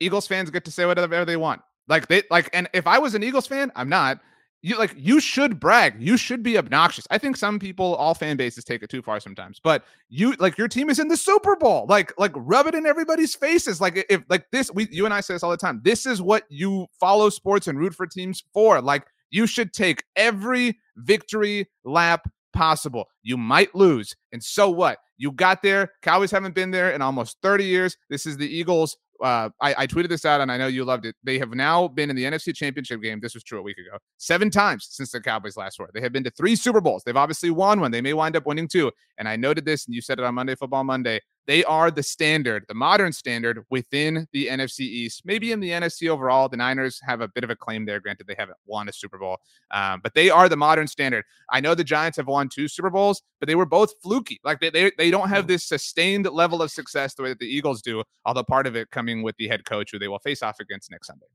Eagles 0.00 0.26
fans 0.26 0.50
get 0.50 0.64
to 0.64 0.70
say 0.70 0.86
whatever 0.86 1.24
they 1.24 1.36
want. 1.36 1.62
Like 1.86 2.08
they 2.08 2.22
like, 2.30 2.50
and 2.52 2.68
if 2.74 2.86
I 2.86 2.98
was 2.98 3.14
an 3.14 3.22
Eagles 3.22 3.46
fan, 3.46 3.70
I'm 3.76 3.88
not 3.88 4.20
you 4.64 4.78
like 4.78 4.94
you 4.96 5.20
should 5.20 5.60
brag. 5.60 5.96
You 5.98 6.16
should 6.16 6.42
be 6.42 6.56
obnoxious. 6.56 7.06
I 7.10 7.18
think 7.18 7.36
some 7.36 7.58
people, 7.58 7.96
all 7.96 8.14
fan 8.14 8.38
bases 8.38 8.64
take 8.64 8.82
it 8.82 8.88
too 8.88 9.02
far 9.02 9.20
sometimes. 9.20 9.60
But 9.62 9.84
you 10.08 10.32
like 10.38 10.56
your 10.56 10.68
team 10.68 10.88
is 10.88 10.98
in 10.98 11.08
the 11.08 11.18
Super 11.18 11.54
Bowl. 11.54 11.84
Like 11.86 12.14
like 12.16 12.32
rub 12.34 12.66
it 12.66 12.74
in 12.74 12.86
everybody's 12.86 13.34
faces. 13.34 13.78
Like 13.78 14.06
if 14.08 14.22
like 14.30 14.46
this, 14.52 14.72
we 14.72 14.88
you 14.90 15.04
and 15.04 15.12
I 15.12 15.20
say 15.20 15.34
this 15.34 15.42
all 15.42 15.50
the 15.50 15.58
time. 15.58 15.82
This 15.84 16.06
is 16.06 16.22
what 16.22 16.44
you 16.48 16.86
follow 16.98 17.28
sports 17.28 17.68
and 17.68 17.78
root 17.78 17.94
for 17.94 18.06
teams 18.06 18.42
for. 18.54 18.80
Like 18.80 19.06
you 19.28 19.46
should 19.46 19.74
take 19.74 20.02
every 20.16 20.78
victory 20.96 21.68
lap 21.84 22.26
possible. 22.54 23.04
You 23.22 23.36
might 23.36 23.74
lose, 23.74 24.16
and 24.32 24.42
so 24.42 24.70
what? 24.70 24.96
You 25.18 25.32
got 25.32 25.62
there. 25.62 25.92
Cowboys 26.00 26.30
haven't 26.30 26.54
been 26.54 26.70
there 26.70 26.90
in 26.92 27.02
almost 27.02 27.36
30 27.42 27.64
years. 27.64 27.98
This 28.08 28.24
is 28.24 28.38
the 28.38 28.48
Eagles 28.48 28.96
uh, 29.24 29.48
I, 29.58 29.74
I, 29.78 29.86
tweeted 29.86 30.10
this 30.10 30.26
out 30.26 30.42
and 30.42 30.52
I 30.52 30.58
know 30.58 30.66
you 30.66 30.84
loved 30.84 31.06
it. 31.06 31.16
They 31.24 31.38
have 31.38 31.50
now 31.54 31.88
been 31.88 32.10
in 32.10 32.16
the 32.16 32.24
NFC 32.24 32.54
Championship 32.54 33.00
game. 33.00 33.20
This 33.20 33.32
was 33.32 33.42
true 33.42 33.58
a 33.58 33.62
week 33.62 33.78
ago, 33.78 33.96
seven 34.18 34.50
times 34.50 34.86
since 34.90 35.12
the 35.12 35.20
Cowboys 35.20 35.56
last 35.56 35.78
were. 35.78 35.88
They 35.94 36.02
have 36.02 36.12
been 36.12 36.24
to 36.24 36.30
three 36.30 36.54
Super 36.54 36.82
Bowls. 36.82 37.04
They've 37.04 37.16
obviously 37.16 37.48
won 37.48 37.80
one. 37.80 37.90
They 37.90 38.02
may 38.02 38.12
wind 38.12 38.36
up 38.36 38.44
winning 38.44 38.68
two. 38.68 38.92
And 39.16 39.26
I 39.26 39.36
noted 39.36 39.64
this, 39.64 39.86
and 39.86 39.94
you 39.94 40.02
said 40.02 40.18
it 40.18 40.26
on 40.26 40.34
Monday 40.34 40.54
Football 40.54 40.84
Monday. 40.84 41.20
They 41.46 41.64
are 41.64 41.90
the 41.90 42.02
standard, 42.02 42.64
the 42.68 42.74
modern 42.74 43.12
standard 43.12 43.64
within 43.70 44.26
the 44.32 44.46
NFC 44.48 44.80
East. 44.80 45.22
Maybe 45.24 45.52
in 45.52 45.60
the 45.60 45.70
NFC 45.70 46.08
overall, 46.08 46.48
the 46.48 46.56
Niners 46.56 47.00
have 47.06 47.20
a 47.20 47.28
bit 47.28 47.44
of 47.44 47.50
a 47.50 47.56
claim 47.56 47.84
there. 47.84 48.00
Granted, 48.00 48.26
they 48.26 48.36
haven't 48.38 48.58
won 48.66 48.88
a 48.88 48.92
Super 48.92 49.18
Bowl, 49.18 49.38
um, 49.70 50.00
but 50.02 50.14
they 50.14 50.30
are 50.30 50.48
the 50.48 50.56
modern 50.56 50.86
standard. 50.86 51.24
I 51.50 51.60
know 51.60 51.74
the 51.74 51.84
Giants 51.84 52.16
have 52.16 52.26
won 52.26 52.48
two 52.48 52.68
Super 52.68 52.90
Bowls, 52.90 53.22
but 53.40 53.46
they 53.46 53.54
were 53.54 53.66
both 53.66 53.92
fluky. 54.02 54.40
Like 54.42 54.60
they, 54.60 54.70
they, 54.70 54.92
they 54.96 55.10
don't 55.10 55.28
have 55.28 55.46
this 55.46 55.64
sustained 55.64 56.26
level 56.26 56.62
of 56.62 56.70
success 56.70 57.14
the 57.14 57.22
way 57.22 57.28
that 57.30 57.38
the 57.38 57.46
Eagles 57.46 57.82
do, 57.82 58.02
although 58.24 58.44
part 58.44 58.66
of 58.66 58.76
it 58.76 58.90
coming 58.90 59.22
with 59.22 59.36
the 59.36 59.48
head 59.48 59.64
coach 59.64 59.90
who 59.92 59.98
they 59.98 60.08
will 60.08 60.18
face 60.18 60.42
off 60.42 60.60
against 60.60 60.90
next 60.90 61.08
Sunday. 61.08 61.26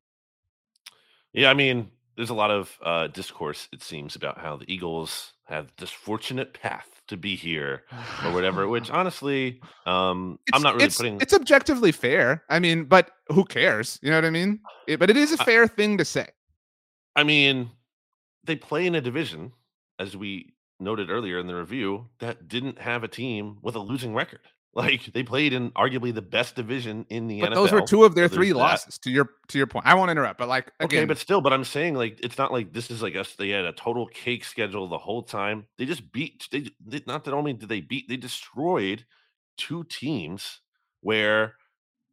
Yeah, 1.33 1.51
I 1.51 1.53
mean, 1.53 1.91
there's 2.15 2.31
a 2.31 2.35
lot 2.35 2.51
of 2.51 2.77
uh, 2.83 3.07
discourse, 3.07 3.69
it 3.71 3.83
seems, 3.83 4.15
about 4.15 4.39
how 4.39 4.57
the 4.57 4.71
Eagles 4.71 5.33
have 5.49 5.71
this 5.77 5.89
fortunate 5.89 6.53
path 6.53 7.01
to 7.07 7.17
be 7.17 7.35
here 7.35 7.83
or 8.23 8.31
whatever. 8.31 8.67
Which 8.67 8.89
honestly, 8.89 9.59
um, 9.85 10.39
I'm 10.53 10.61
not 10.61 10.75
really 10.75 10.85
it's, 10.85 10.97
putting. 10.97 11.19
It's 11.21 11.33
objectively 11.33 11.91
fair. 11.91 12.43
I 12.49 12.59
mean, 12.59 12.85
but 12.85 13.11
who 13.27 13.43
cares? 13.43 13.99
You 14.01 14.11
know 14.11 14.17
what 14.17 14.25
I 14.25 14.29
mean? 14.29 14.59
It, 14.87 14.99
but 14.99 15.09
it 15.09 15.17
is 15.17 15.31
a 15.31 15.37
fair 15.37 15.63
I, 15.63 15.67
thing 15.67 15.97
to 15.97 16.05
say. 16.05 16.27
I 17.15 17.23
mean, 17.23 17.69
they 18.45 18.55
play 18.55 18.85
in 18.85 18.95
a 18.95 19.01
division, 19.01 19.51
as 19.99 20.15
we 20.15 20.53
noted 20.79 21.09
earlier 21.09 21.39
in 21.39 21.47
the 21.47 21.55
review, 21.55 22.07
that 22.19 22.47
didn't 22.47 22.79
have 22.79 23.03
a 23.03 23.07
team 23.07 23.57
with 23.61 23.75
a 23.75 23.79
losing 23.79 24.13
record. 24.13 24.39
Like 24.73 25.05
they 25.13 25.23
played 25.23 25.53
in 25.53 25.71
arguably 25.71 26.13
the 26.13 26.21
best 26.21 26.55
division 26.55 27.05
in 27.09 27.27
the 27.27 27.41
but 27.41 27.51
NFL. 27.51 27.55
Those 27.55 27.71
were 27.71 27.81
two 27.81 28.03
of 28.03 28.13
their 28.13 28.29
so 28.29 28.35
three 28.35 28.53
losses. 28.53 28.99
To 28.99 29.09
your 29.09 29.31
to 29.47 29.57
your 29.57 29.65
point, 29.65 29.87
I 29.87 29.95
won't 29.95 30.11
interrupt, 30.11 30.37
but 30.37 30.47
like 30.47 30.71
again, 30.79 30.99
okay, 30.99 31.05
but 31.05 31.17
still, 31.17 31.41
but 31.41 31.51
I'm 31.51 31.63
saying 31.63 31.95
like 31.95 32.19
it's 32.21 32.37
not 32.37 32.51
like 32.51 32.71
this 32.71 32.91
is 32.91 33.01
like 33.01 33.15
us. 33.15 33.35
They 33.35 33.49
had 33.49 33.65
a 33.65 33.73
total 33.73 34.05
cake 34.05 34.45
schedule 34.45 34.87
the 34.87 34.97
whole 34.99 35.23
time. 35.23 35.65
They 35.77 35.85
just 35.85 36.11
beat. 36.11 36.47
They, 36.51 36.69
they 36.85 37.01
not 37.07 37.23
that 37.23 37.33
only 37.33 37.53
did 37.53 37.67
they 37.67 37.81
beat, 37.81 38.07
they 38.07 38.17
destroyed 38.17 39.05
two 39.57 39.85
teams 39.85 40.61
where 41.01 41.55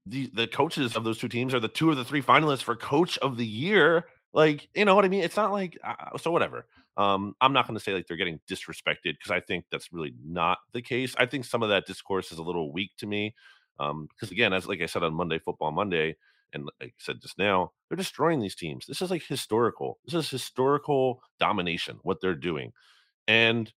the 0.07 0.31
the 0.33 0.47
coaches 0.47 0.97
of 0.97 1.05
those 1.05 1.19
two 1.19 1.29
teams 1.29 1.53
are 1.53 1.61
the 1.61 1.69
two 1.69 1.91
of 1.91 1.99
the 1.99 2.05
three 2.05 2.23
finalists 2.23 2.63
for 2.63 2.75
coach 2.75 3.19
of 3.19 3.37
the 3.37 3.47
year. 3.47 4.07
Like 4.33 4.69
you 4.75 4.87
know 4.87 4.95
what 4.95 5.05
I 5.05 5.09
mean? 5.09 5.23
It's 5.23 5.37
not 5.37 5.53
like 5.53 5.79
uh, 5.85 6.17
so 6.17 6.31
whatever. 6.31 6.67
Um, 6.97 7.35
I'm 7.41 7.53
not 7.53 7.67
going 7.67 7.77
to 7.79 7.83
say 7.83 7.93
like 7.93 8.07
they're 8.07 8.17
getting 8.17 8.41
disrespected 8.51 9.15
because 9.15 9.31
I 9.31 9.41
think 9.41 9.67
that's 9.71 9.93
really 9.93 10.15
not 10.25 10.59
the 10.73 10.83
case. 10.83 11.15
I 11.19 11.27
think 11.27 11.45
some 11.45 11.63
of 11.63 11.69
that 11.69 11.87
discourse 11.87 12.33
is 12.33 12.39
a 12.39 12.43
little 12.43 12.73
weak 12.73 12.93
to 12.99 13.07
me. 13.07 13.35
Um, 13.79 14.09
because 14.09 14.33
again, 14.33 14.53
as 14.53 14.67
like 14.67 14.81
I 14.81 14.87
said 14.87 15.03
on 15.03 15.15
Monday 15.15 15.39
Football 15.39 15.73
Monday, 15.73 16.17
and 16.53 16.65
like 16.65 16.91
I 16.91 16.93
said 16.99 17.21
just 17.21 17.39
now, 17.39 17.73
they're 17.89 17.97
destroying 17.97 18.41
these 18.41 18.55
teams. 18.55 18.87
This 18.87 19.03
is 19.03 19.11
like 19.11 19.23
historical. 19.27 19.99
This 20.07 20.15
is 20.15 20.31
historical 20.31 21.21
domination, 21.39 21.99
what 22.03 22.21
they're 22.21 22.35
doing. 22.35 22.73
And 23.29 23.71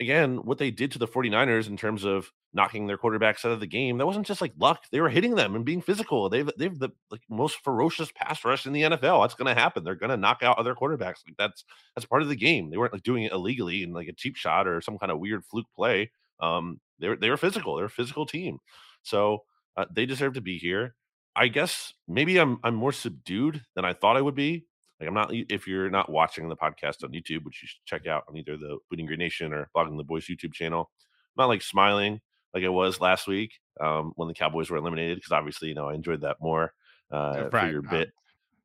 again, 0.00 0.38
what 0.38 0.58
they 0.58 0.70
did 0.70 0.90
to 0.92 0.98
the 0.98 1.06
49ers 1.06 1.68
in 1.68 1.76
terms 1.76 2.04
of 2.04 2.30
knocking 2.52 2.86
their 2.86 2.98
quarterbacks 2.98 3.44
out 3.44 3.52
of 3.52 3.60
the 3.60 3.66
game, 3.66 3.98
that 3.98 4.06
wasn't 4.06 4.26
just 4.26 4.40
like 4.40 4.52
luck. 4.58 4.84
They 4.90 5.00
were 5.00 5.08
hitting 5.10 5.34
them 5.34 5.54
and 5.54 5.64
being 5.64 5.82
physical. 5.82 6.28
They've 6.28 6.50
they've 6.58 6.78
the 6.78 6.90
like 7.10 7.20
most 7.28 7.58
ferocious 7.62 8.10
pass 8.12 8.44
rush 8.44 8.66
in 8.66 8.72
the 8.72 8.82
NFL. 8.82 9.22
That's 9.22 9.34
gonna 9.34 9.54
happen. 9.54 9.84
They're 9.84 9.94
gonna 9.94 10.16
knock 10.16 10.42
out 10.42 10.58
other 10.58 10.74
quarterbacks. 10.74 11.22
Like 11.26 11.36
that's 11.38 11.64
that's 11.94 12.06
part 12.06 12.22
of 12.22 12.28
the 12.28 12.36
game. 12.36 12.70
They 12.70 12.76
weren't 12.78 12.92
like 12.92 13.02
doing 13.02 13.24
it 13.24 13.32
illegally 13.32 13.82
in 13.82 13.92
like 13.92 14.08
a 14.08 14.12
cheap 14.12 14.36
shot 14.36 14.66
or 14.66 14.80
some 14.80 14.98
kind 14.98 15.12
of 15.12 15.18
weird 15.20 15.44
fluke 15.44 15.66
play. 15.76 16.10
Um, 16.40 16.80
they 16.98 17.08
were 17.08 17.16
they 17.16 17.30
were 17.30 17.36
physical. 17.36 17.76
They're 17.76 17.86
a 17.86 17.90
physical 17.90 18.26
team. 18.26 18.58
So 19.02 19.44
uh, 19.76 19.86
they 19.94 20.06
deserve 20.06 20.34
to 20.34 20.40
be 20.40 20.58
here. 20.58 20.94
I 21.36 21.48
guess 21.48 21.92
maybe 22.08 22.38
I'm 22.38 22.58
I'm 22.64 22.74
more 22.74 22.92
subdued 22.92 23.62
than 23.76 23.84
I 23.84 23.92
thought 23.92 24.16
I 24.16 24.22
would 24.22 24.34
be. 24.34 24.66
Like 25.00 25.08
I'm 25.08 25.14
not 25.14 25.30
if 25.32 25.66
you're 25.66 25.90
not 25.90 26.10
watching 26.10 26.48
the 26.48 26.56
podcast 26.56 27.02
on 27.02 27.10
YouTube, 27.10 27.44
which 27.44 27.62
you 27.62 27.68
should 27.68 27.84
check 27.86 28.06
out 28.06 28.24
on 28.28 28.36
either 28.36 28.56
the 28.56 28.78
Bleeding 28.90 29.06
Green 29.06 29.18
Nation 29.18 29.52
or 29.52 29.70
Blogging 29.74 29.96
the 29.96 30.04
Boys 30.04 30.26
YouTube 30.26 30.52
channel. 30.52 30.90
I'm 31.00 31.42
not 31.42 31.48
like 31.48 31.62
smiling 31.62 32.20
like 32.54 32.64
I 32.64 32.68
was 32.68 33.00
last 33.00 33.26
week 33.26 33.52
um, 33.80 34.12
when 34.16 34.28
the 34.28 34.34
Cowboys 34.34 34.70
were 34.70 34.76
eliminated 34.76 35.16
because 35.16 35.32
obviously 35.32 35.68
you 35.68 35.74
know 35.74 35.88
I 35.88 35.94
enjoyed 35.94 36.20
that 36.22 36.36
more 36.40 36.72
uh, 37.10 37.48
right. 37.50 37.50
for 37.50 37.70
your 37.70 37.82
bit. 37.82 38.08
Um, 38.08 38.12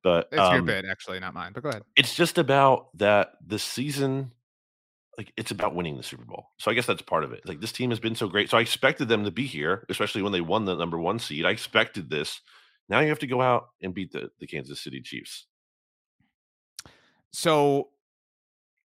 but 0.03 0.27
it's 0.31 0.39
um, 0.39 0.53
your 0.53 0.63
bit 0.63 0.85
actually, 0.89 1.19
not 1.19 1.33
mine. 1.33 1.51
But 1.53 1.63
go 1.63 1.69
ahead. 1.69 1.83
It's 1.95 2.13
just 2.13 2.37
about 2.37 2.95
that 2.97 3.33
the 3.45 3.59
season. 3.59 4.31
Like 5.17 5.31
it's 5.37 5.51
about 5.51 5.73
winning 5.73 5.95
the 5.95 6.03
Super 6.03 6.25
Bowl, 6.25 6.47
so 6.57 6.69
I 6.69 6.73
guess 6.73 6.85
that's 6.85 7.01
part 7.01 7.23
of 7.23 7.31
it. 7.31 7.47
Like 7.47 7.61
this 7.61 7.71
team 7.71 7.89
has 7.91 8.01
been 8.01 8.15
so 8.15 8.27
great, 8.27 8.49
so 8.49 8.57
I 8.57 8.61
expected 8.61 9.07
them 9.07 9.23
to 9.23 9.31
be 9.31 9.45
here, 9.45 9.85
especially 9.87 10.21
when 10.21 10.33
they 10.33 10.41
won 10.41 10.65
the 10.65 10.75
number 10.75 10.99
one 10.99 11.19
seed. 11.19 11.45
I 11.45 11.51
expected 11.51 12.09
this. 12.09 12.41
Now 12.89 12.99
you 12.99 13.07
have 13.07 13.19
to 13.19 13.27
go 13.27 13.41
out 13.41 13.69
and 13.81 13.93
beat 13.93 14.11
the, 14.11 14.29
the 14.39 14.45
Kansas 14.45 14.81
City 14.81 15.01
Chiefs. 15.01 15.47
So 17.35 17.89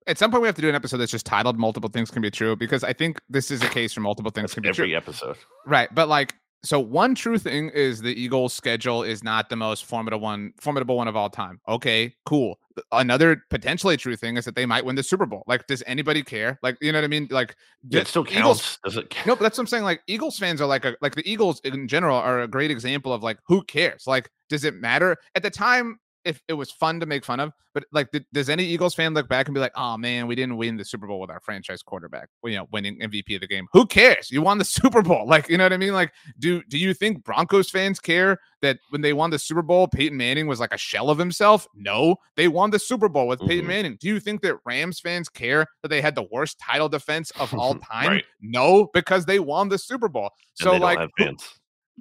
at 0.07 0.19
some 0.19 0.30
point 0.30 0.42
we 0.42 0.49
have 0.49 0.57
to 0.57 0.62
do 0.62 0.69
an 0.69 0.75
episode 0.75 0.97
that's 0.97 1.12
just 1.12 1.25
titled 1.25 1.59
multiple 1.59 1.88
things 1.88 2.11
can 2.11 2.21
be 2.21 2.30
true 2.30 2.57
because 2.57 2.83
I 2.83 2.92
think 2.92 3.21
this 3.28 3.50
is 3.50 3.62
a 3.62 3.69
case 3.71 3.92
for 3.92 4.00
multiple 4.00 4.30
things 4.30 4.52
can 4.52 4.62
be 4.62 4.71
true. 4.71 4.85
every 4.85 4.97
episode. 4.97 5.37
Right. 5.66 5.88
But 5.95 6.09
like 6.09 6.35
so 6.62 6.78
one 6.78 7.14
true 7.14 7.38
thing 7.38 7.71
is 7.71 8.02
the 8.02 8.12
Eagles 8.12 8.52
schedule 8.52 9.02
is 9.02 9.23
not 9.23 9.49
the 9.49 9.57
most 9.57 9.85
formidable 9.87 10.21
one 10.21 10.52
formidable 10.61 10.97
one 10.97 11.09
of 11.09 11.16
all 11.16 11.30
time. 11.30 11.61
Okay, 11.69 12.14
cool. 12.26 12.59
Another 12.92 13.42
potentially 13.50 13.97
true 13.97 14.16
thing 14.16 14.37
is 14.37 14.45
that 14.45 14.57
they 14.57 14.66
might 14.66 14.85
win 14.85 14.97
the 14.97 15.02
Super 15.02 15.26
Bowl. 15.26 15.42
Like, 15.47 15.66
does 15.66 15.83
anybody 15.87 16.23
care? 16.23 16.59
Like, 16.62 16.76
you 16.80 16.92
know 16.92 16.99
what 16.99 17.04
I 17.04 17.09
mean? 17.09 17.28
Like 17.30 17.57
yeah, 17.88 18.00
it 18.00 18.09
still 18.09 18.25
counts. 18.25 18.38
Eagles, 18.38 18.78
does 18.85 18.97
it 18.97 19.11
count? 19.11 19.26
No, 19.26 19.37
but 19.37 19.42
that's 19.42 19.57
what 19.57 19.62
I'm 19.62 19.69
saying. 19.69 19.85
Like 19.85 20.02
Eagles 20.07 20.38
fans 20.38 20.61
are 20.61 20.66
like 20.66 20.85
a, 20.85 20.97
like 21.00 21.14
the 21.14 21.30
Eagles 21.30 21.61
in 21.61 21.88
general 21.88 22.16
are 22.16 22.40
a 22.40 22.49
great 22.49 22.71
example 22.71 23.12
of 23.12 23.23
like 23.23 23.38
who 23.47 23.62
cares? 23.62 24.07
Like, 24.07 24.28
does 24.49 24.64
it 24.64 24.75
matter? 24.75 25.16
At 25.35 25.42
the 25.42 25.50
time 25.50 25.99
if 26.25 26.43
it 26.49 26.55
was 26.55 26.71
fun 26.71 27.00
to 27.00 27.07
make 27.07 27.25
fun 27.25 27.41
of, 27.41 27.53
but 27.73 27.85
like, 27.93 28.11
did, 28.11 28.25
does 28.33 28.50
any 28.50 28.65
Eagles 28.65 28.95
fan 28.95 29.15
look 29.15 29.29
back 29.29 29.47
and 29.47 29.55
be 29.55 29.61
like, 29.61 29.73
"Oh 29.77 29.97
man, 29.97 30.27
we 30.27 30.35
didn't 30.35 30.57
win 30.57 30.77
the 30.77 30.85
Super 30.85 31.07
Bowl 31.07 31.21
with 31.21 31.31
our 31.31 31.41
franchise 31.41 31.83
quarterback, 31.83 32.29
you 32.45 32.57
know, 32.57 32.67
winning 32.73 32.99
MVP 33.00 33.35
of 33.37 33.41
the 33.41 33.47
game"? 33.47 33.67
Who 33.73 33.87
cares? 33.87 34.31
You 34.31 34.43
won 34.43 34.59
the 34.59 34.65
Super 34.81 35.03
Bowl, 35.03 35.27
like, 35.27 35.49
you 35.49 35.57
know 35.57 35.65
what 35.65 35.73
I 35.73 35.77
mean? 35.77 35.93
Like, 35.93 36.12
do 36.39 36.62
do 36.65 36.79
you 36.79 36.95
think 36.95 37.25
Broncos 37.25 37.71
fans 37.71 38.00
care 38.00 38.39
that 38.62 38.79
when 38.91 39.00
they 39.00 39.12
won 39.12 39.31
the 39.31 39.39
Super 39.39 39.62
Bowl, 39.62 39.89
Peyton 39.89 40.17
Manning 40.17 40.47
was 40.47 40.61
like 40.61 40.75
a 40.75 40.79
shell 40.79 41.11
of 41.11 41.19
himself? 41.19 41.67
No, 41.75 42.17
they 42.37 42.49
won 42.49 42.71
the 42.71 42.79
Super 42.79 43.09
Bowl 43.09 43.27
with 43.27 43.39
mm-hmm. 43.39 43.49
Peyton 43.49 43.67
Manning. 43.67 43.99
Do 44.00 44.09
you 44.09 44.21
think 44.21 44.43
that 44.43 44.57
Rams 44.65 45.00
fans 45.00 45.29
care 45.29 45.67
that 45.83 45.89
they 45.89 46.00
had 46.00 46.15
the 46.15 46.27
worst 46.31 46.59
title 46.59 46.89
defense 46.89 47.31
of 47.39 47.55
all 47.59 47.77
time? 47.77 48.09
right. 48.09 48.25
No, 48.41 48.89
because 48.93 49.25
they 49.25 49.39
won 49.39 49.69
the 49.69 49.79
Super 49.79 50.09
Bowl. 50.09 50.31
So 50.55 50.77
like, 50.77 50.99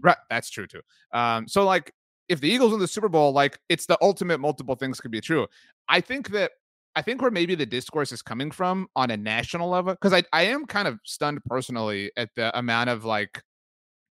right, 0.01 0.17
that's 0.29 0.49
true 0.49 0.67
too. 0.67 0.81
Um, 1.13 1.47
so 1.47 1.63
like 1.63 1.93
if 2.29 2.39
the 2.39 2.49
Eagles 2.49 2.71
win 2.71 2.79
the 2.79 2.87
Super 2.87 3.09
Bowl, 3.09 3.33
like 3.33 3.59
it's 3.67 3.87
the 3.87 3.97
ultimate 4.01 4.39
multiple 4.39 4.75
things 4.75 5.01
could 5.01 5.11
be 5.11 5.19
true. 5.19 5.47
I 5.89 5.99
think 5.99 6.29
that 6.29 6.51
I 6.95 7.01
think 7.01 7.21
where 7.21 7.31
maybe 7.31 7.55
the 7.55 7.65
discourse 7.65 8.11
is 8.11 8.21
coming 8.21 8.51
from 8.51 8.87
on 8.95 9.11
a 9.11 9.17
national 9.17 9.69
level, 9.69 9.93
because 9.93 10.13
I, 10.13 10.23
I 10.31 10.43
am 10.43 10.65
kind 10.65 10.87
of 10.87 10.99
stunned 11.03 11.43
personally 11.45 12.11
at 12.17 12.29
the 12.35 12.57
amount 12.57 12.89
of 12.89 13.05
like 13.05 13.43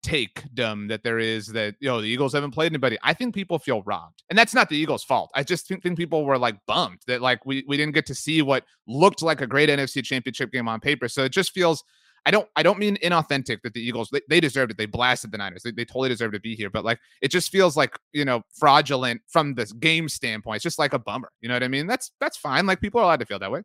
take 0.03 0.43
dumb 0.53 0.87
that 0.87 1.03
there 1.03 1.17
is 1.17 1.47
that 1.47 1.75
you 1.79 1.89
know 1.89 1.99
the 1.99 2.07
Eagles 2.07 2.33
haven't 2.33 2.51
played 2.51 2.71
anybody. 2.71 2.97
I 3.03 3.13
think 3.13 3.33
people 3.33 3.59
feel 3.59 3.81
robbed, 3.83 4.23
and 4.29 4.37
that's 4.37 4.53
not 4.53 4.69
the 4.69 4.77
Eagles' 4.77 5.03
fault. 5.03 5.31
I 5.35 5.43
just 5.43 5.67
think, 5.67 5.83
think 5.83 5.97
people 5.97 6.25
were 6.25 6.37
like 6.37 6.57
bummed 6.67 7.01
that 7.07 7.21
like 7.21 7.45
we 7.45 7.65
we 7.67 7.75
didn't 7.75 7.95
get 7.95 8.05
to 8.07 8.15
see 8.15 8.41
what 8.41 8.63
looked 8.87 9.21
like 9.21 9.41
a 9.41 9.47
great 9.47 9.69
NFC 9.69 10.03
Championship 10.03 10.51
game 10.51 10.67
on 10.67 10.79
paper. 10.79 11.07
So 11.07 11.23
it 11.23 11.31
just 11.31 11.51
feels 11.51 11.83
I 12.25 12.31
don't 12.31 12.47
I 12.55 12.63
don't 12.63 12.79
mean 12.79 12.97
inauthentic 12.97 13.61
that 13.63 13.73
the 13.73 13.81
Eagles 13.81 14.09
they, 14.11 14.21
they 14.29 14.39
deserved 14.39 14.71
it. 14.71 14.77
They 14.77 14.87
blasted 14.87 15.31
the 15.31 15.37
Niners. 15.37 15.63
They, 15.63 15.71
they 15.71 15.85
totally 15.85 16.09
deserve 16.09 16.31
to 16.31 16.39
be 16.39 16.55
here. 16.55 16.69
But 16.69 16.83
like 16.83 16.99
it 17.21 17.29
just 17.29 17.51
feels 17.51 17.77
like, 17.77 17.97
you 18.13 18.25
know, 18.25 18.41
fraudulent 18.57 19.21
from 19.27 19.53
this 19.53 19.71
game 19.73 20.09
standpoint. 20.09 20.57
It's 20.57 20.63
just 20.63 20.79
like 20.79 20.93
a 20.93 20.99
bummer. 20.99 21.31
You 21.41 21.49
know 21.49 21.55
what 21.55 21.63
I 21.63 21.67
mean? 21.67 21.87
That's 21.87 22.11
that's 22.19 22.37
fine. 22.37 22.65
Like 22.65 22.81
people 22.81 22.99
are 22.99 23.03
allowed 23.03 23.19
to 23.19 23.25
feel 23.25 23.39
that 23.39 23.51
way. 23.51 23.61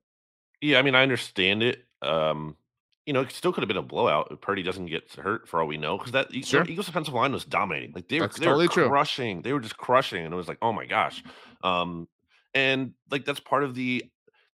Yeah, 0.61 0.79
I 0.79 0.83
mean, 0.83 0.95
I 0.95 1.03
understand 1.03 1.63
it. 1.63 1.85
Um, 2.03 2.57
you 3.07 3.15
know, 3.15 3.23
it 3.23 3.33
still 3.33 3.53
could 3.53 3.63
have 3.63 3.69
been 3.69 3.79
a 3.79 3.83
blowout 3.83 4.29
if 4.31 4.41
Purdy 4.41 4.63
doesn't 4.63 4.87
get 4.87 5.11
hurt 5.15 5.49
for 5.49 5.61
all 5.61 5.67
we 5.67 5.79
know. 5.79 5.97
Because 5.97 6.13
that 6.13 6.29
sure. 6.45 6.65
Eagles 6.69 6.87
defensive 6.87 7.15
line 7.15 7.33
was 7.33 7.47
dominating. 7.47 7.93
Like 7.95 8.09
they 8.09 8.21
were, 8.21 8.29
they 8.29 8.45
totally 8.45 8.67
were 8.67 8.89
crushing. 8.89 9.39
True. 9.39 9.43
They 9.43 9.53
were 9.55 9.61
just 9.61 9.79
crushing, 9.79 10.25
and 10.25 10.35
it 10.35 10.37
was 10.37 10.49
like, 10.49 10.59
oh 10.61 10.73
my 10.73 10.85
gosh. 10.85 11.25
Um, 11.65 12.09
and 12.55 12.93
like 13.11 13.25
that's 13.25 13.41
part 13.41 13.65
of 13.65 13.75
the 13.75 14.05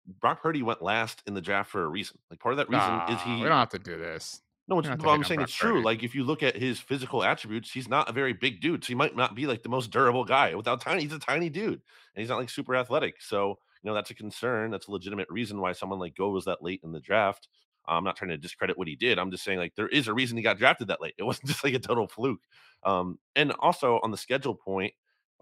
Brock 0.08 0.42
Purdy 0.42 0.62
went 0.62 0.82
last 0.82 1.24
in 1.26 1.34
the 1.34 1.42
draft 1.42 1.72
for 1.72 1.84
a 1.84 1.88
reason. 1.88 2.18
Like 2.30 2.40
part 2.40 2.54
of 2.54 2.58
that 2.58 2.70
reason 2.70 3.16
is 3.16 3.22
he. 3.24 3.44
We 3.44 3.50
don't 3.50 3.58
have 3.58 3.70
to 3.70 3.80
do 3.80 3.98
this. 3.98 4.42
No, 4.68 4.80
it's, 4.80 4.88
well, 4.88 5.14
I'm 5.14 5.24
saying 5.24 5.42
it's 5.42 5.54
true. 5.54 5.84
Like 5.84 6.04
if 6.04 6.16
you 6.16 6.24
look 6.24 6.42
at 6.42 6.56
his 6.56 6.80
physical 6.80 7.24
attributes, 7.24 7.72
he's 7.72 7.88
not 7.88 8.10
a 8.10 8.12
very 8.12 8.34
big 8.34 8.62
dude, 8.62 8.84
so 8.84 8.88
he 8.88 8.96
might 8.96 9.16
not 9.16 9.36
be 9.36 9.46
like 9.46 9.62
the 9.62 9.70
most 9.70 9.92
durable 9.92 10.26
guy. 10.26 10.56
Without 10.56 10.82
tiny, 10.82 11.04
he's 11.04 11.14
a 11.14 11.20
tiny 11.20 11.50
dude, 11.50 11.74
and 11.74 11.82
he's 12.22 12.30
not 12.30 12.40
like 12.40 12.50
super 12.50 12.76
athletic. 12.76 13.22
So 13.22 13.60
you 13.84 13.90
know 13.90 13.94
that's 13.94 14.10
a 14.10 14.16
concern. 14.16 14.72
That's 14.72 14.88
a 14.88 14.92
legitimate 14.92 15.28
reason 15.30 15.62
why 15.62 15.74
someone 15.74 16.00
like 16.00 16.16
Go 16.16 16.30
was 16.30 16.46
that 16.46 16.64
late 16.64 16.82
in 16.84 16.92
the 16.92 17.00
draft. 17.00 17.48
I'm 17.88 18.04
not 18.04 18.16
trying 18.16 18.30
to 18.30 18.38
discredit 18.38 18.76
what 18.76 18.88
he 18.88 18.96
did. 18.96 19.20
I'm 19.20 19.30
just 19.30 19.44
saying 19.44 19.60
like 19.60 19.76
there 19.76 19.88
is 19.88 20.08
a 20.08 20.14
reason 20.14 20.36
he 20.36 20.42
got 20.42 20.58
drafted 20.58 20.88
that 20.88 21.02
late. 21.02 21.14
It 21.20 21.24
wasn't 21.24 21.48
just 21.50 21.64
like 21.64 21.76
a 21.76 21.80
total 21.80 22.08
fluke. 22.08 22.42
Um, 22.84 23.20
and 23.36 23.54
also 23.60 24.00
on 24.02 24.10
the 24.10 24.18
schedule 24.18 24.56
point, 24.56 24.94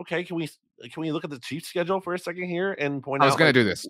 okay, 0.01 0.25
can 0.25 0.35
we 0.35 0.49
can 0.91 1.01
we 1.01 1.13
look 1.13 1.23
at 1.23 1.29
the 1.29 1.39
Chiefs 1.39 1.69
schedule 1.69 2.01
for 2.01 2.13
a 2.13 2.19
second 2.19 2.49
here 2.49 2.73
and 2.73 3.01
point 3.01 3.23
out? 3.23 3.27
I 3.27 3.29
was 3.29 3.37
going 3.37 3.47
like, 3.47 3.55
to 3.55 3.61
do 3.61 3.69
this 3.69 3.87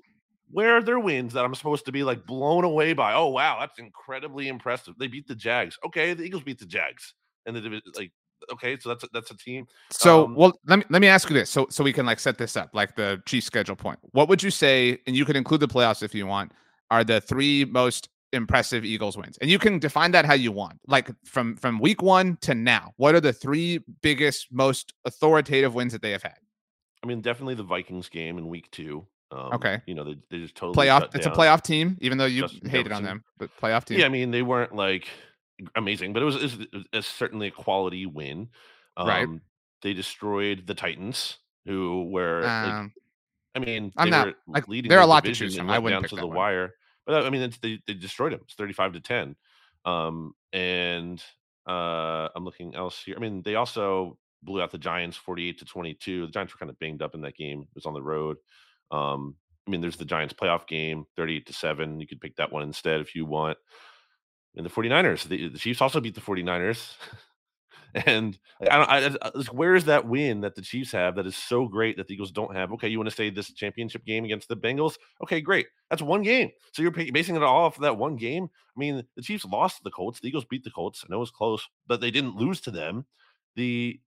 where 0.54 0.78
are 0.78 0.82
their 0.82 1.00
wins 1.00 1.34
that 1.34 1.44
I'm 1.44 1.56
supposed 1.56 1.86
to 1.86 1.92
be 1.92 2.04
like 2.04 2.26
blown 2.26 2.64
away 2.64 2.94
by? 2.94 3.14
Oh 3.14 3.28
wow, 3.28 3.58
that's 3.60 3.80
incredibly 3.80 4.48
impressive. 4.48 4.94
They 4.98 5.08
beat 5.08 5.28
the 5.28 5.36
Jags. 5.36 5.78
Okay, 5.86 6.14
the 6.14 6.24
Eagles 6.24 6.44
beat 6.44 6.60
the 6.60 6.66
Jags, 6.66 7.14
and 7.46 7.56
the 7.56 7.82
like. 7.98 8.12
Okay, 8.52 8.78
so 8.78 8.90
that's 8.90 9.06
a, 9.06 9.08
that's 9.14 9.32
a 9.32 9.38
team. 9.38 9.66
So, 9.90 10.26
um, 10.26 10.36
well, 10.36 10.52
let 10.68 10.80
me 10.80 10.86
let 10.90 11.02
me 11.02 11.08
ask 11.08 11.30
you 11.30 11.34
this, 11.34 11.50
so 11.50 11.66
so 11.70 11.84
we 11.84 11.94
can 11.94 12.06
like 12.06 12.20
set 12.20 12.38
this 12.38 12.58
up, 12.58 12.70
like 12.74 12.96
the 12.96 13.22
Chiefs 13.26 13.48
schedule 13.48 13.76
point. 13.76 14.00
What 14.12 14.28
would 14.28 14.44
you 14.44 14.52
say, 14.52 15.00
and 15.08 15.16
you 15.16 15.24
can 15.24 15.38
include 15.38 15.62
the 15.62 15.68
playoffs 15.68 16.04
if 16.04 16.14
you 16.14 16.28
want, 16.28 16.52
are 16.92 17.06
the 17.06 17.22
three 17.22 17.64
most 17.64 18.10
impressive 18.34 18.84
Eagles 18.84 19.16
wins, 19.18 19.38
and 19.38 19.50
you 19.50 19.58
can 19.58 19.80
define 19.80 20.12
that 20.12 20.26
how 20.26 20.34
you 20.34 20.52
want, 20.52 20.78
like 20.88 21.10
from 21.26 21.56
from 21.56 21.80
week 21.80 22.02
one 22.02 22.38
to 22.42 22.54
now. 22.54 22.92
What 22.98 23.16
are 23.16 23.22
the 23.22 23.32
three 23.32 23.80
biggest, 24.02 24.48
most 24.52 24.94
authoritative 25.06 25.74
wins 25.74 25.94
that 25.94 26.02
they 26.02 26.12
have 26.12 26.24
had? 26.24 26.38
I 27.02 27.08
mean, 27.08 27.22
definitely 27.22 27.56
the 27.56 27.64
Vikings 27.64 28.10
game 28.10 28.38
in 28.38 28.48
week 28.48 28.70
two. 28.72 29.08
Um, 29.34 29.54
okay. 29.54 29.82
You 29.88 29.96
know, 29.96 30.04
they, 30.04 30.18
they 30.30 30.38
just 30.40 30.56
totally 30.56 30.88
playoff. 30.88 31.14
It's 31.16 31.26
a 31.26 31.32
playoff 31.32 31.64
team, 31.64 31.98
even 32.02 32.18
though 32.18 32.26
you 32.26 32.42
Justin 32.42 32.70
hated 32.70 32.90
Jefferson. 32.90 32.96
on 32.98 33.04
them, 33.04 33.24
but 33.38 33.50
playoff 33.60 33.86
team. 33.86 34.00
Yeah, 34.00 34.06
I 34.06 34.10
mean, 34.10 34.30
they 34.30 34.44
weren't 34.44 34.76
like 34.76 35.08
amazing, 35.76 36.14
but 36.14 36.22
it 36.22 36.26
was, 36.26 36.36
it 36.36 36.42
was, 36.42 36.54
it 36.74 36.96
was 36.96 37.08
certainly 37.08 37.48
a 37.48 37.52
quality 37.52 38.06
win. 38.06 38.50
Um, 38.96 39.08
right. 39.08 39.28
They 39.82 39.94
destroyed 39.94 40.68
the 40.68 40.76
Titans, 40.76 41.38
who 41.66 42.10
were. 42.12 42.46
Um, 42.46 42.84
like, 42.84 42.92
I 43.56 43.60
mean, 43.66 43.92
I'm 43.98 44.10
not 44.10 44.36
like 44.48 44.68
leading. 44.68 44.90
There 44.90 45.00
are 45.00 45.04
a 45.04 45.08
lot 45.08 45.24
to 45.26 45.34
choose 45.34 45.58
from. 45.58 45.70
I 45.70 45.80
wouldn't 45.80 46.04
down 46.04 46.10
to 46.10 46.16
the 46.16 46.28
one. 46.28 46.38
wire, 46.38 46.76
but 47.06 47.26
I 47.26 47.30
mean, 47.30 47.52
they 47.62 47.80
they 47.88 47.94
destroyed 47.94 48.34
them. 48.34 48.42
It's 48.44 48.56
35 48.56 48.94
to 48.94 49.00
10. 49.00 49.36
Um, 49.86 50.34
and 50.54 51.22
uh, 51.68 52.30
I'm 52.36 52.46
looking 52.46 52.76
else 52.76 53.02
here. 53.04 53.16
I 53.16 53.20
mean, 53.20 53.42
they 53.42 53.56
also 53.56 54.18
blew 54.44 54.62
out 54.62 54.72
the 54.72 54.78
Giants 54.78 55.18
48 55.18 55.60
to 55.60 55.66
22. 55.66 56.26
The 56.28 56.32
Giants 56.32 56.54
were 56.54 56.60
kind 56.60 56.70
of 56.70 56.80
banged 56.80 57.02
up 57.02 57.16
in 57.16 57.22
that 57.22 57.36
game. 57.36 57.62
It 57.62 57.76
was 57.76 57.86
on 57.86 57.94
the 57.94 58.02
road. 58.02 58.38
Um, 58.94 59.36
I 59.68 59.72
mean, 59.72 59.82
there's 59.82 59.98
the 59.98 60.06
Giants 60.06 60.34
playoff 60.34 60.68
game, 60.68 61.06
38 61.18 61.48
to 61.48 61.54
7. 61.54 62.00
You 62.00 62.08
could 62.08 62.22
pick 62.22 62.36
that 62.36 62.52
one 62.52 62.64
instead 62.64 63.02
if 63.02 63.16
you 63.16 63.26
want. 63.26 63.58
And 64.56 64.66
the 64.66 64.70
49ers, 64.70 65.28
the, 65.28 65.50
the 65.50 65.58
Chiefs 65.58 65.82
also 65.82 66.00
beat 66.00 66.16
the 66.16 66.22
49ers. 66.22 66.96
and 67.96 68.38
I 68.70 68.78
don't, 68.78 69.18
I, 69.24 69.30
I, 69.30 69.32
where 69.52 69.76
is 69.76 69.86
that 69.86 70.08
win 70.08 70.42
that 70.42 70.54
the 70.54 70.62
Chiefs 70.62 70.92
have 70.92 71.16
that 71.16 71.26
is 71.26 71.36
so 71.36 71.68
great 71.68 71.98
that 71.98 72.08
the 72.08 72.14
Eagles 72.14 72.32
don't 72.32 72.56
have? 72.56 72.72
Okay, 72.74 72.88
you 72.88 73.00
want 73.00 73.10
to 73.10 73.16
say 73.16 73.32
this 73.32 73.52
championship 73.54 74.06
game 74.06 74.26
against 74.26 74.48
the 74.48 74.58
Bengals? 74.58 74.98
Okay, 75.24 75.42
great. 75.42 75.68
That's 75.90 76.02
one 76.02 76.22
game. 76.22 76.52
So 76.74 76.84
you're 76.84 76.92
basing 76.92 77.36
it 77.36 77.42
all 77.42 77.66
off 77.66 77.78
of 77.78 77.84
that 77.84 77.98
one 77.98 78.16
game. 78.16 78.44
I 78.46 78.80
mean, 78.80 79.04
the 79.16 79.22
Chiefs 79.24 79.46
lost 79.46 79.78
to 79.78 79.84
the 79.84 79.92
Colts. 79.92 80.20
The 80.20 80.28
Eagles 80.28 80.46
beat 80.46 80.64
the 80.64 80.72
Colts. 80.72 81.04
I 81.04 81.08
know 81.10 81.18
it 81.18 81.22
was 81.22 81.32
close, 81.32 81.68
but 81.88 82.00
they 82.00 82.12
didn't 82.12 82.36
lose 82.36 82.62
to 82.62 82.72
them. 82.72 83.06
The 83.56 84.00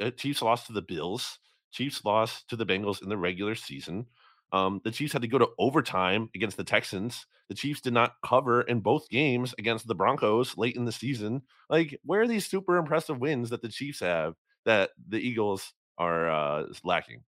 uh, 0.00 0.10
Chiefs 0.10 0.42
lost 0.42 0.66
to 0.68 0.72
the 0.72 0.82
Bills. 0.82 1.38
Chiefs 1.72 2.04
lost 2.04 2.48
to 2.48 2.56
the 2.56 2.66
Bengals 2.66 3.02
in 3.02 3.08
the 3.08 3.16
regular 3.16 3.54
season. 3.54 4.06
Um, 4.54 4.80
the 4.84 4.92
Chiefs 4.92 5.12
had 5.12 5.22
to 5.22 5.28
go 5.28 5.38
to 5.38 5.48
overtime 5.58 6.30
against 6.32 6.56
the 6.56 6.62
Texans. 6.62 7.26
The 7.48 7.56
Chiefs 7.56 7.80
did 7.80 7.92
not 7.92 8.14
cover 8.24 8.62
in 8.62 8.80
both 8.80 9.08
games 9.08 9.52
against 9.58 9.88
the 9.88 9.96
Broncos 9.96 10.56
late 10.56 10.76
in 10.76 10.84
the 10.84 10.92
season. 10.92 11.42
Like, 11.68 11.98
where 12.04 12.20
are 12.20 12.28
these 12.28 12.46
super 12.46 12.76
impressive 12.76 13.18
wins 13.18 13.50
that 13.50 13.62
the 13.62 13.68
Chiefs 13.68 13.98
have 13.98 14.34
that 14.64 14.90
the 15.08 15.18
Eagles 15.18 15.72
are 15.98 16.30
uh, 16.30 16.66
lacking? 16.84 17.22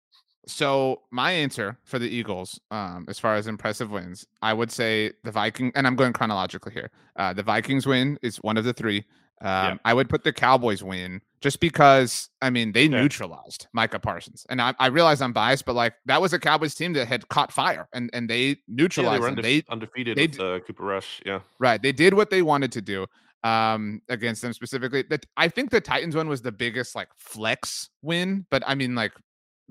So 0.48 1.03
my 1.12 1.32
answer 1.32 1.80
for 1.86 1.98
the 1.98 2.10
Eagles, 2.10 2.60
um, 2.72 3.06
as 3.08 3.20
far 3.20 3.36
as 3.36 3.48
impressive 3.48 3.89
wins, 3.89 4.27
I 4.42 4.51
would 4.51 4.70
say 4.70 5.13
the 5.24 5.32
Viking, 5.32 5.72
and 5.75 5.88
I'm 5.88 5.96
going 5.96 6.12
chronologically 6.12 6.74
here. 6.74 6.92
Uh, 7.15 7.32
the 7.32 7.44
Vikings 7.44 7.88
win 7.88 8.20
is 8.22 8.36
one 8.38 8.58
of 8.58 8.65
the 8.65 8.74
three. 8.74 9.06
Um, 9.39 9.46
yeah. 9.46 9.77
I 9.86 9.94
would 9.94 10.10
put 10.10 10.25
the 10.25 10.34
Cowboys 10.34 10.84
win 10.84 11.22
just 11.43 11.59
because 11.59 12.29
I 12.41 12.50
mean 12.50 12.71
they 12.71 12.85
yeah. 12.85 13.01
neutralized 13.01 13.67
Micah 13.73 14.00
Parsons, 14.00 14.45
and 14.50 14.62
I, 14.62 14.73
I, 14.79 14.88
realize 14.88 15.21
I'm 15.21 15.33
biased, 15.33 15.65
but 15.65 15.75
like 15.75 15.93
that 16.05 16.21
was 16.21 16.31
a 16.31 16.39
Cowboys 16.39 16.73
team 16.73 16.93
that 16.93 17.07
had 17.07 17.27
caught 17.27 17.51
fire, 17.51 17.88
and 17.93 18.09
and 18.13 18.29
they 18.29 18.55
neutralized. 18.69 19.21
Yeah, 19.21 19.29
they, 19.29 19.35
were 19.35 19.41
they 19.41 19.63
undefeated 19.69 20.17
they, 20.17 20.27
with 20.27 20.39
uh, 20.39 20.59
Cooper 20.62 20.85
Rush. 20.85 21.21
Yeah, 21.25 21.41
right. 21.59 21.81
They 21.81 21.91
did 21.91 22.13
what 22.13 22.29
they 22.29 22.41
wanted 22.41 22.71
to 22.71 22.81
do 22.81 23.05
um 23.43 24.01
against 24.07 24.41
them 24.41 24.53
specifically. 24.53 25.03
That 25.09 25.25
I 25.35 25.50
think 25.50 25.69
the 25.69 25.81
Titans 25.81 26.15
one 26.15 26.29
was 26.29 26.41
the 26.41 26.51
biggest 26.53 26.95
like 26.95 27.09
flex 27.17 27.89
win, 28.01 28.45
but 28.50 28.63
I 28.65 28.73
mean 28.73 28.95
like 28.95 29.12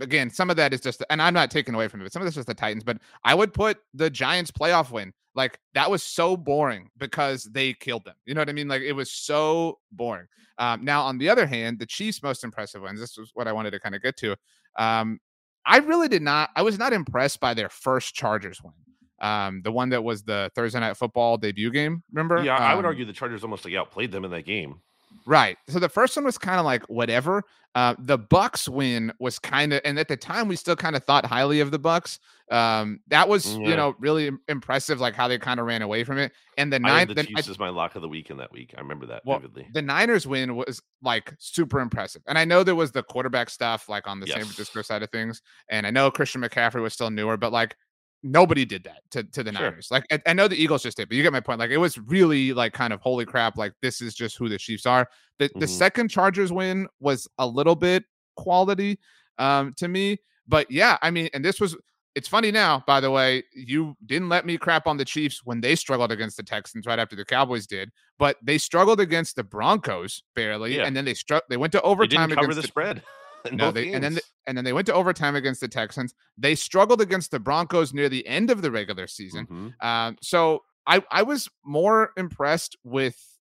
again, 0.00 0.30
some 0.30 0.50
of 0.50 0.56
that 0.56 0.72
is 0.72 0.80
just, 0.80 1.04
and 1.10 1.20
I'm 1.20 1.34
not 1.34 1.50
taking 1.50 1.74
away 1.74 1.88
from 1.88 2.00
it, 2.00 2.04
but 2.04 2.12
some 2.12 2.22
of 2.22 2.26
this 2.26 2.36
is 2.36 2.44
the 2.44 2.54
Titans. 2.54 2.84
But 2.84 2.98
I 3.24 3.34
would 3.34 3.52
put 3.52 3.78
the 3.94 4.10
Giants 4.10 4.50
playoff 4.50 4.90
win 4.90 5.12
like 5.34 5.58
that 5.74 5.90
was 5.90 6.02
so 6.02 6.36
boring 6.36 6.90
because 6.98 7.44
they 7.44 7.72
killed 7.74 8.04
them. 8.04 8.14
You 8.26 8.34
know 8.34 8.40
what 8.40 8.48
I 8.48 8.52
mean? 8.52 8.68
Like 8.68 8.82
it 8.82 8.92
was 8.92 9.10
so 9.10 9.78
boring. 9.90 10.26
Um, 10.58 10.84
now, 10.84 11.02
on 11.02 11.18
the 11.18 11.28
other 11.28 11.46
hand, 11.46 11.78
the 11.78 11.86
Chiefs' 11.86 12.22
most 12.22 12.44
impressive 12.44 12.82
wins. 12.82 13.00
This 13.00 13.16
was 13.16 13.30
what 13.34 13.48
I 13.48 13.52
wanted 13.52 13.70
to 13.72 13.80
kind 13.80 13.94
of 13.94 14.02
get 14.02 14.16
to. 14.18 14.36
Um, 14.78 15.18
I 15.64 15.78
really 15.78 16.08
did 16.08 16.22
not. 16.22 16.50
I 16.56 16.62
was 16.62 16.78
not 16.78 16.92
impressed 16.92 17.40
by 17.40 17.54
their 17.54 17.68
first 17.68 18.14
Chargers 18.14 18.60
win. 18.62 18.74
Um, 19.20 19.62
the 19.62 19.72
one 19.72 19.90
that 19.90 20.02
was 20.02 20.24
the 20.24 20.50
Thursday 20.54 20.80
night 20.80 20.96
football 20.96 21.38
debut 21.38 21.70
game. 21.70 22.02
Remember? 22.12 22.42
Yeah, 22.42 22.56
I 22.56 22.74
would 22.74 22.84
um 22.84 22.86
argue 22.86 23.04
the 23.04 23.12
Chargers 23.12 23.44
almost 23.44 23.64
like 23.64 23.74
outplayed 23.74 24.12
them 24.12 24.24
in 24.24 24.30
that 24.32 24.44
game. 24.44 24.80
Right. 25.26 25.56
So 25.68 25.78
the 25.78 25.88
first 25.88 26.16
one 26.16 26.24
was 26.24 26.38
kind 26.38 26.58
of 26.58 26.64
like 26.64 26.84
whatever. 26.88 27.44
Uh, 27.74 27.94
the 27.98 28.18
Bucs 28.18 28.68
win 28.68 29.12
was 29.18 29.38
kind 29.38 29.72
of, 29.72 29.80
and 29.84 29.98
at 29.98 30.08
the 30.08 30.16
time 30.16 30.46
we 30.46 30.56
still 30.56 30.76
kind 30.76 30.94
of 30.94 31.04
thought 31.04 31.24
highly 31.24 31.60
of 31.60 31.70
the 31.70 31.78
Bucs. 31.78 32.18
Um, 32.50 33.00
that 33.06 33.28
was 33.30 33.56
yeah. 33.56 33.68
you 33.68 33.76
know 33.76 33.94
really 33.98 34.30
impressive, 34.48 35.00
like 35.00 35.14
how 35.14 35.26
they 35.26 35.38
kind 35.38 35.58
of 35.58 35.64
ran 35.64 35.80
away 35.80 36.04
from 36.04 36.18
it. 36.18 36.32
And 36.58 36.70
the 36.70 36.78
ninth, 36.78 37.08
the, 37.08 37.14
the 37.14 37.24
Chiefs 37.24 37.48
I, 37.48 37.50
is 37.52 37.58
my 37.58 37.70
lock 37.70 37.96
of 37.96 38.02
the 38.02 38.08
week 38.08 38.28
in 38.30 38.36
that 38.36 38.52
week. 38.52 38.74
I 38.76 38.80
remember 38.80 39.06
that 39.06 39.22
well, 39.24 39.38
vividly. 39.38 39.68
The 39.72 39.80
Niners 39.80 40.26
win 40.26 40.54
was 40.54 40.82
like 41.02 41.32
super 41.38 41.80
impressive, 41.80 42.20
and 42.26 42.36
I 42.36 42.44
know 42.44 42.62
there 42.62 42.74
was 42.74 42.92
the 42.92 43.02
quarterback 43.02 43.48
stuff 43.48 43.88
like 43.88 44.06
on 44.06 44.20
the 44.20 44.26
yes. 44.26 44.36
San 44.36 44.44
Francisco 44.44 44.82
side 44.82 45.02
of 45.02 45.10
things, 45.10 45.40
and 45.70 45.86
I 45.86 45.90
know 45.90 46.10
Christian 46.10 46.42
McCaffrey 46.42 46.82
was 46.82 46.92
still 46.92 47.10
newer, 47.10 47.38
but 47.38 47.52
like 47.52 47.74
nobody 48.22 48.64
did 48.64 48.84
that 48.84 49.02
to, 49.10 49.24
to 49.24 49.42
the 49.42 49.52
sure. 49.52 49.62
Niners. 49.62 49.88
Like 49.90 50.04
I, 50.10 50.20
I, 50.26 50.32
know 50.32 50.48
the 50.48 50.56
Eagles 50.56 50.82
just 50.82 50.96
did, 50.96 51.08
but 51.08 51.16
you 51.16 51.22
get 51.22 51.32
my 51.32 51.40
point. 51.40 51.58
Like 51.58 51.70
it 51.70 51.78
was 51.78 51.98
really 51.98 52.52
like 52.52 52.72
kind 52.72 52.92
of 52.92 53.00
holy 53.00 53.24
crap. 53.24 53.56
Like 53.56 53.72
this 53.82 54.00
is 54.00 54.14
just 54.14 54.36
who 54.36 54.48
the 54.48 54.58
Chiefs 54.58 54.86
are. 54.86 55.08
The 55.38 55.48
mm-hmm. 55.48 55.60
the 55.60 55.68
second 55.68 56.08
Chargers 56.08 56.52
win 56.52 56.88
was 57.00 57.28
a 57.38 57.46
little 57.46 57.76
bit 57.76 58.04
quality 58.36 58.98
um 59.38 59.74
to 59.76 59.88
me. 59.88 60.18
But 60.46 60.70
yeah, 60.70 60.98
I 61.02 61.10
mean, 61.10 61.28
and 61.34 61.44
this 61.44 61.60
was 61.60 61.76
it's 62.14 62.28
funny 62.28 62.50
now, 62.50 62.84
by 62.86 63.00
the 63.00 63.10
way, 63.10 63.42
you 63.54 63.96
didn't 64.04 64.28
let 64.28 64.44
me 64.44 64.58
crap 64.58 64.86
on 64.86 64.96
the 64.96 65.04
Chiefs 65.04 65.40
when 65.44 65.60
they 65.60 65.74
struggled 65.74 66.12
against 66.12 66.36
the 66.36 66.42
Texans 66.42 66.86
right 66.86 66.98
after 66.98 67.16
the 67.16 67.24
Cowboys 67.24 67.66
did, 67.66 67.90
but 68.18 68.36
they 68.42 68.58
struggled 68.58 69.00
against 69.00 69.36
the 69.36 69.42
Broncos 69.42 70.22
barely, 70.36 70.76
yeah. 70.76 70.84
and 70.84 70.94
then 70.94 71.04
they 71.04 71.14
struck. 71.14 71.44
They 71.48 71.56
went 71.56 71.72
to 71.72 71.82
overtime 71.82 72.28
they 72.28 72.34
against 72.34 72.56
the, 72.56 72.62
the 72.62 72.68
spread. 72.68 73.02
no, 73.52 73.70
they, 73.70 73.92
and 73.92 74.02
then 74.02 74.14
the, 74.14 74.22
and 74.46 74.56
then 74.56 74.64
they 74.64 74.72
went 74.72 74.86
to 74.86 74.94
overtime 74.94 75.34
against 75.34 75.60
the 75.60 75.68
Texans. 75.68 76.14
They 76.36 76.54
struggled 76.54 77.00
against 77.00 77.30
the 77.30 77.40
Broncos 77.40 77.92
near 77.92 78.08
the 78.08 78.26
end 78.26 78.50
of 78.50 78.62
the 78.62 78.70
regular 78.70 79.06
season. 79.06 79.46
Mm-hmm. 79.46 79.86
Um, 79.86 80.16
so 80.22 80.62
I 80.86 81.02
I 81.10 81.22
was 81.22 81.48
more 81.64 82.12
impressed 82.16 82.76
with 82.84 83.16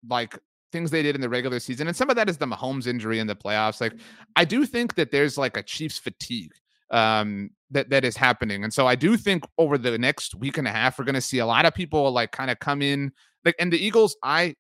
like 0.09 0.39
things 0.73 0.91
they 0.91 1.03
did 1.03 1.15
in 1.15 1.21
the 1.21 1.29
regular 1.29 1.61
season, 1.61 1.87
and 1.87 1.97
some 1.97 2.11
of 2.11 2.17
that 2.17 2.29
is 2.29 2.39
the 2.39 2.47
Mahomes 2.47 2.87
injury 2.87 3.19
in 3.19 3.27
the 3.27 3.37
playoffs. 3.37 3.81
Like 3.81 3.95
I 4.37 4.45
do 4.45 4.67
think 4.67 4.95
that 4.95 5.11
there's 5.11 5.37
like 5.37 5.57
a 5.57 5.63
Chiefs 5.63 5.99
fatigue 5.99 6.53
um 6.91 7.51
that 7.71 7.89
that 7.89 8.05
is 8.05 8.17
happening 8.17 8.63
and 8.63 8.73
so 8.73 8.87
i 8.87 8.95
do 8.95 9.17
think 9.17 9.45
over 9.57 9.79
the 9.79 9.97
next 9.99 10.35
week 10.35 10.59
and 10.59 10.69
a 10.69 10.71
half 10.71 10.99
we're 10.99 11.05
going 11.05 11.15
to 11.15 11.21
see 11.21 11.39
a 11.39 11.47
lot 11.47 11.65
of 11.65 11.75
people 11.75 12.11
like 12.13 12.31
kind 12.31 12.51
of 12.51 12.59
come 12.59 12.83
in 12.83 13.11
like 13.45 13.55
and 13.59 13.73
the 13.73 13.85
eagles 13.85 14.17
i 14.23 14.55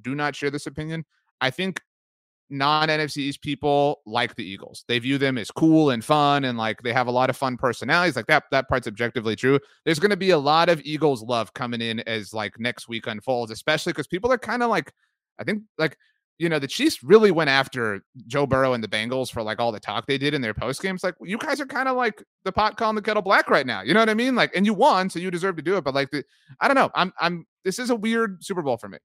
do 0.00 0.14
not 0.14 0.34
share 0.34 0.50
this 0.50 0.66
opinion 0.66 1.04
i 1.40 1.50
think 1.50 1.80
non 2.50 2.88
NFC 2.88 3.18
East 3.18 3.42
people 3.42 4.00
like 4.06 4.34
the 4.34 4.44
Eagles. 4.44 4.84
They 4.88 4.98
view 4.98 5.18
them 5.18 5.38
as 5.38 5.50
cool 5.50 5.90
and 5.90 6.04
fun 6.04 6.44
and 6.44 6.56
like 6.56 6.82
they 6.82 6.92
have 6.92 7.06
a 7.06 7.12
lot 7.12 7.30
of 7.30 7.36
fun 7.36 7.56
personalities. 7.56 8.16
Like 8.16 8.26
that 8.26 8.44
that 8.50 8.68
part's 8.68 8.86
objectively 8.86 9.36
true. 9.36 9.58
There's 9.84 9.98
going 9.98 10.10
to 10.10 10.16
be 10.16 10.30
a 10.30 10.38
lot 10.38 10.68
of 10.68 10.80
Eagles 10.82 11.22
love 11.22 11.52
coming 11.54 11.80
in 11.80 12.00
as 12.00 12.32
like 12.32 12.58
next 12.58 12.88
week 12.88 13.06
unfolds, 13.06 13.50
especially 13.50 13.92
cuz 13.92 14.06
people 14.06 14.32
are 14.32 14.38
kind 14.38 14.62
of 14.62 14.70
like 14.70 14.92
I 15.38 15.44
think 15.44 15.62
like 15.78 15.96
you 16.38 16.50
know, 16.50 16.58
the 16.58 16.68
Chiefs 16.68 17.02
really 17.02 17.30
went 17.30 17.48
after 17.48 18.02
Joe 18.26 18.46
Burrow 18.46 18.74
and 18.74 18.84
the 18.84 18.88
Bengals 18.88 19.32
for 19.32 19.42
like 19.42 19.58
all 19.58 19.72
the 19.72 19.80
talk 19.80 20.06
they 20.06 20.18
did 20.18 20.34
in 20.34 20.42
their 20.42 20.52
post 20.52 20.82
games. 20.82 21.02
Like, 21.02 21.14
you 21.22 21.38
guys 21.38 21.60
are 21.60 21.66
kind 21.66 21.88
of 21.88 21.96
like 21.96 22.22
the 22.44 22.52
pot 22.52 22.76
calling 22.76 22.94
the 22.94 23.02
kettle 23.02 23.22
black 23.22 23.48
right 23.48 23.66
now. 23.66 23.80
You 23.80 23.94
know 23.94 24.00
what 24.00 24.10
I 24.10 24.14
mean? 24.14 24.34
Like, 24.34 24.54
and 24.54 24.66
you 24.66 24.74
won, 24.74 25.08
so 25.08 25.18
you 25.18 25.30
deserve 25.30 25.56
to 25.56 25.62
do 25.62 25.78
it. 25.78 25.84
But 25.84 25.94
like, 25.94 26.10
the, 26.10 26.24
I 26.60 26.68
don't 26.68 26.74
know. 26.74 26.90
I'm, 26.94 27.12
I'm. 27.20 27.46
This 27.64 27.78
is 27.78 27.90
a 27.90 27.96
weird 27.96 28.44
Super 28.44 28.62
Bowl 28.62 28.76
for 28.76 28.88
me. 28.88 28.98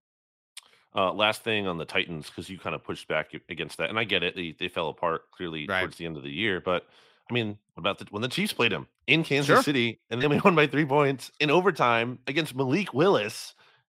Uh, 0.93 1.13
last 1.13 1.43
thing 1.43 1.67
on 1.67 1.77
the 1.77 1.85
Titans, 1.85 2.27
because 2.27 2.49
you 2.49 2.57
kind 2.57 2.75
of 2.75 2.83
pushed 2.83 3.07
back 3.07 3.31
against 3.47 3.77
that, 3.77 3.89
and 3.89 3.97
I 3.97 4.03
get 4.03 4.23
it. 4.23 4.35
They, 4.35 4.55
they 4.57 4.67
fell 4.67 4.89
apart 4.89 5.31
clearly 5.31 5.65
right. 5.67 5.79
towards 5.79 5.97
the 5.97 6.05
end 6.05 6.17
of 6.17 6.23
the 6.23 6.31
year, 6.31 6.59
but 6.59 6.85
I 7.29 7.33
mean, 7.33 7.57
about 7.77 7.97
the, 7.97 8.07
when 8.09 8.21
the 8.21 8.27
Chiefs 8.27 8.51
played 8.51 8.73
them 8.73 8.87
in 9.07 9.23
Kansas 9.23 9.47
sure. 9.47 9.63
City, 9.63 10.01
and 10.09 10.21
then 10.21 10.29
we 10.29 10.39
won 10.43 10.53
by 10.53 10.67
three 10.67 10.85
points 10.85 11.31
in 11.39 11.49
overtime 11.49 12.19
against 12.27 12.55
Malik 12.55 12.93
Willis, 12.93 13.53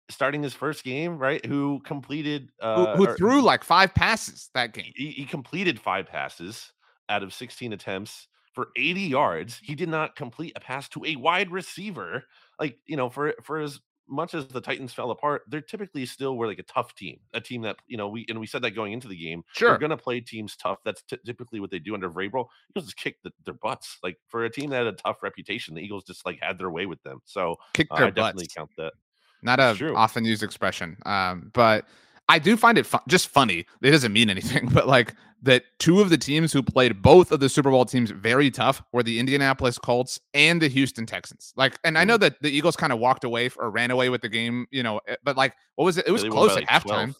starting 0.09 0.41
his 0.41 0.53
first 0.53 0.85
game, 0.85 1.17
right? 1.17 1.45
Who 1.45 1.81
completed, 1.83 2.49
uh, 2.61 2.95
who, 2.95 3.05
who 3.05 3.15
threw 3.15 3.41
like 3.41 3.65
five 3.65 3.93
passes 3.93 4.49
that 4.53 4.73
game. 4.73 4.93
He, 4.95 5.11
he 5.11 5.25
completed 5.25 5.79
five 5.81 6.07
passes 6.07 6.71
out 7.09 7.23
of 7.23 7.33
16 7.33 7.73
attempts 7.73 8.27
for 8.53 8.69
80 8.77 9.01
yards. 9.01 9.59
He 9.61 9.75
did 9.75 9.89
not 9.89 10.15
complete 10.15 10.53
a 10.55 10.61
pass 10.61 10.87
to 10.89 11.03
a 11.05 11.17
wide 11.17 11.51
receiver. 11.51 12.23
Like, 12.57 12.79
you 12.85 12.95
know, 12.95 13.09
for 13.09 13.33
for 13.43 13.59
as 13.59 13.81
much 14.07 14.33
as 14.33 14.47
the 14.47 14.62
Titans 14.62 14.93
fell 14.93 15.12
apart, 15.12 15.43
they're 15.47 15.62
typically 15.62 16.05
still 16.05 16.38
were 16.38 16.47
like 16.47 16.59
a 16.59 16.63
tough 16.63 16.95
team, 16.95 17.19
a 17.33 17.41
team 17.41 17.62
that 17.63 17.77
you 17.88 17.97
know 17.97 18.07
we 18.07 18.25
and 18.29 18.39
we 18.39 18.47
said 18.47 18.62
that 18.62 18.71
going 18.71 18.93
into 18.93 19.07
the 19.07 19.17
game. 19.17 19.43
Sure, 19.53 19.69
they're 19.69 19.77
going 19.77 19.89
to 19.89 19.97
play 19.97 20.19
teams 20.19 20.55
tough. 20.55 20.79
That's 20.85 21.01
t- 21.03 21.17
typically 21.25 21.59
what 21.59 21.71
they 21.71 21.79
do 21.79 21.93
under 21.93 22.09
Vrabel. 22.09 22.47
Eagles 22.71 22.85
just 22.85 22.97
kick 22.97 23.17
the, 23.24 23.31
their 23.45 23.55
butts. 23.55 23.97
Like 24.03 24.17
for 24.27 24.45
a 24.45 24.50
team 24.50 24.69
that 24.71 24.85
had 24.85 24.88
a 24.88 24.93
tough 24.93 25.24
reputation, 25.24 25.75
the 25.75 25.81
Eagles 25.81 26.03
just 26.03 26.25
like 26.25 26.39
had 26.41 26.57
their 26.57 26.69
way 26.69 26.85
with 26.85 27.01
them. 27.03 27.19
So 27.25 27.55
kick 27.74 27.88
uh, 27.91 27.97
their 27.97 28.07
I 28.07 28.12
butts. 28.12 28.15
definitely 28.15 28.50
count 28.55 28.71
that. 28.77 28.93
Not 29.41 29.59
a 29.59 29.93
often 29.93 30.25
used 30.25 30.43
expression, 30.43 30.97
um, 31.05 31.51
but 31.53 31.85
I 32.27 32.39
do 32.39 32.57
find 32.57 32.77
it 32.77 32.88
just 33.07 33.27
funny. 33.27 33.65
It 33.81 33.91
doesn't 33.91 34.13
mean 34.13 34.29
anything, 34.29 34.69
but 34.74 34.88
like 34.88 35.13
that 35.45 35.63
two 35.79 36.01
of 36.01 36.09
the 36.09 36.17
teams 36.17 36.51
who 36.51 36.61
played 36.61 37.01
both 37.01 37.31
of 37.31 37.39
the 37.39 37.47
Super 37.49 37.69
Bowl 37.69 37.85
teams 37.85 38.09
very 38.09 38.49
tough 38.49 38.81
were 38.91 39.03
the 39.03 39.19
Indianapolis 39.19 39.77
Colts 39.77 40.19
and 40.33 40.61
the 40.61 40.67
Houston 40.67 41.05
Texans. 41.05 41.53
Like, 41.55 41.77
and 41.83 41.97
I 41.97 42.03
know 42.03 42.17
mm. 42.17 42.21
that 42.21 42.41
the 42.41 42.49
Eagles 42.49 42.75
kind 42.75 42.91
of 42.91 42.99
walked 42.99 43.23
away 43.23 43.49
or 43.57 43.69
ran 43.69 43.91
away 43.91 44.09
with 44.09 44.21
the 44.21 44.29
game, 44.29 44.65
you 44.71 44.83
know, 44.83 44.99
eh, 45.07 45.15
but 45.23 45.37
like, 45.37 45.53
what 45.75 45.85
was 45.85 45.97
it? 45.97 46.07
It 46.07 46.11
was 46.11 46.23
yeah, 46.23 46.29
close 46.29 46.57
at 46.57 46.63
halftime. 46.63 46.83
12. 46.83 47.15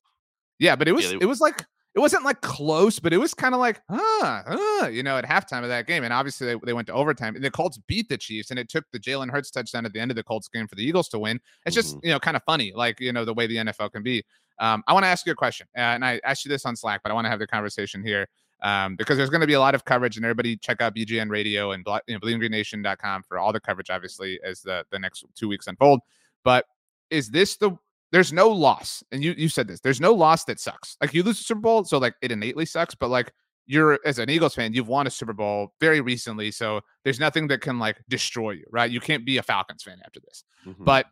Yeah, 0.58 0.76
but 0.76 0.88
it 0.88 0.94
was 0.94 1.06
yeah, 1.06 1.12
they, 1.12 1.18
it 1.22 1.26
was 1.26 1.40
like 1.40 1.66
it 1.96 2.00
wasn't 2.00 2.26
like 2.26 2.42
close, 2.42 3.00
but 3.00 3.14
it 3.14 3.18
was 3.18 3.34
kind 3.34 3.56
of 3.56 3.62
like, 3.62 3.82
huh, 3.90 4.44
huh, 4.46 4.88
you 4.88 5.02
know, 5.02 5.18
at 5.18 5.24
halftime 5.24 5.64
of 5.64 5.70
that 5.70 5.88
game. 5.88 6.04
And 6.04 6.12
obviously 6.12 6.46
they, 6.46 6.60
they 6.66 6.74
went 6.74 6.88
to 6.88 6.94
overtime. 6.94 7.36
And 7.36 7.44
the 7.44 7.50
Colts 7.50 7.80
beat 7.88 8.10
the 8.10 8.18
Chiefs, 8.18 8.50
and 8.50 8.60
it 8.60 8.68
took 8.68 8.84
the 8.92 9.00
Jalen 9.00 9.30
Hurts 9.30 9.50
touchdown 9.50 9.86
at 9.86 9.94
the 9.94 10.00
end 10.02 10.12
of 10.12 10.16
the 10.16 10.24
Colts 10.24 10.50
game 10.50 10.68
for 10.68 10.76
the 10.76 10.84
Eagles 10.84 11.08
to 11.10 11.20
win. 11.20 11.40
It's 11.66 11.76
mm-hmm. 11.76 11.82
just, 11.82 11.98
you 12.04 12.12
know, 12.12 12.20
kind 12.20 12.36
of 12.36 12.44
funny, 12.44 12.74
like, 12.76 13.00
you 13.00 13.14
know, 13.14 13.24
the 13.24 13.34
way 13.34 13.48
the 13.48 13.56
NFL 13.56 13.94
can 13.94 14.04
be. 14.04 14.26
Um, 14.60 14.84
I 14.88 14.94
want 14.94 15.06
to 15.06 15.08
ask 15.08 15.26
you 15.26 15.32
a 15.32 15.36
question, 15.36 15.68
and 15.74 16.04
I 16.04 16.20
asked 16.26 16.44
you 16.44 16.50
this 16.50 16.66
on 16.66 16.76
Slack, 16.76 17.02
but 17.02 17.12
I 17.12 17.16
want 17.16 17.26
to 17.26 17.30
have 17.30 17.40
the 17.40 17.48
conversation 17.48 18.04
here 18.04 18.28
um, 18.62 18.96
because 18.98 19.18
there's 19.18 19.30
going 19.30 19.42
to 19.42 19.48
be 19.48 19.54
a 19.54 19.60
lot 19.60 19.74
of 19.76 19.86
coverage, 19.86 20.18
and 20.18 20.26
everybody 20.26 20.58
check 20.58 20.82
out 20.82 20.96
BGN 20.96 21.30
Radio 21.30 21.72
and 21.72 21.86
you 22.08 22.20
know, 22.20 23.22
for 23.28 23.38
all 23.38 23.54
the 23.54 23.60
coverage, 23.60 23.90
obviously, 23.90 24.40
as 24.44 24.62
the 24.62 24.86
the 24.92 25.00
next 25.00 25.26
two 25.36 25.48
weeks 25.48 25.68
unfold. 25.68 26.00
But 26.44 26.66
is 27.10 27.30
this 27.30 27.58
the 27.58 27.78
there's 28.16 28.32
no 28.32 28.48
loss, 28.48 29.04
and 29.12 29.22
you 29.22 29.36
you 29.38 29.50
said 29.50 29.68
this. 29.68 29.82
There's 29.82 30.00
no 30.00 30.14
loss 30.14 30.46
that 30.46 30.58
sucks. 30.58 30.96
Like 31.02 31.14
you 31.14 31.22
lose 31.22 31.42
a 31.42 31.44
Super 31.44 31.60
Bowl, 31.60 31.84
so 31.84 31.98
like 31.98 32.16
it 32.22 32.32
innately 32.32 32.66
sucks. 32.66 32.96
But 32.96 33.10
like 33.10 33.34
you're 33.66 34.00
as 34.06 34.20
an 34.20 34.30
Eagles 34.30 34.56
fan, 34.56 34.72
you've 34.72 34.88
won 34.88 35.06
a 35.06 35.10
Super 35.10 35.34
Bowl 35.34 35.74
very 35.82 36.00
recently, 36.00 36.50
so 36.50 36.80
there's 37.04 37.20
nothing 37.20 37.50
that 37.50 37.60
can 37.60 37.78
like 37.78 37.98
destroy 38.08 38.52
you, 38.52 38.64
right? 38.72 38.90
You 38.90 39.02
can't 39.02 39.26
be 39.26 39.36
a 39.36 39.44
Falcons 39.44 39.84
fan 39.84 39.98
after 40.06 40.22
this. 40.22 40.46
Mm-hmm. 40.66 40.86
But 40.86 41.08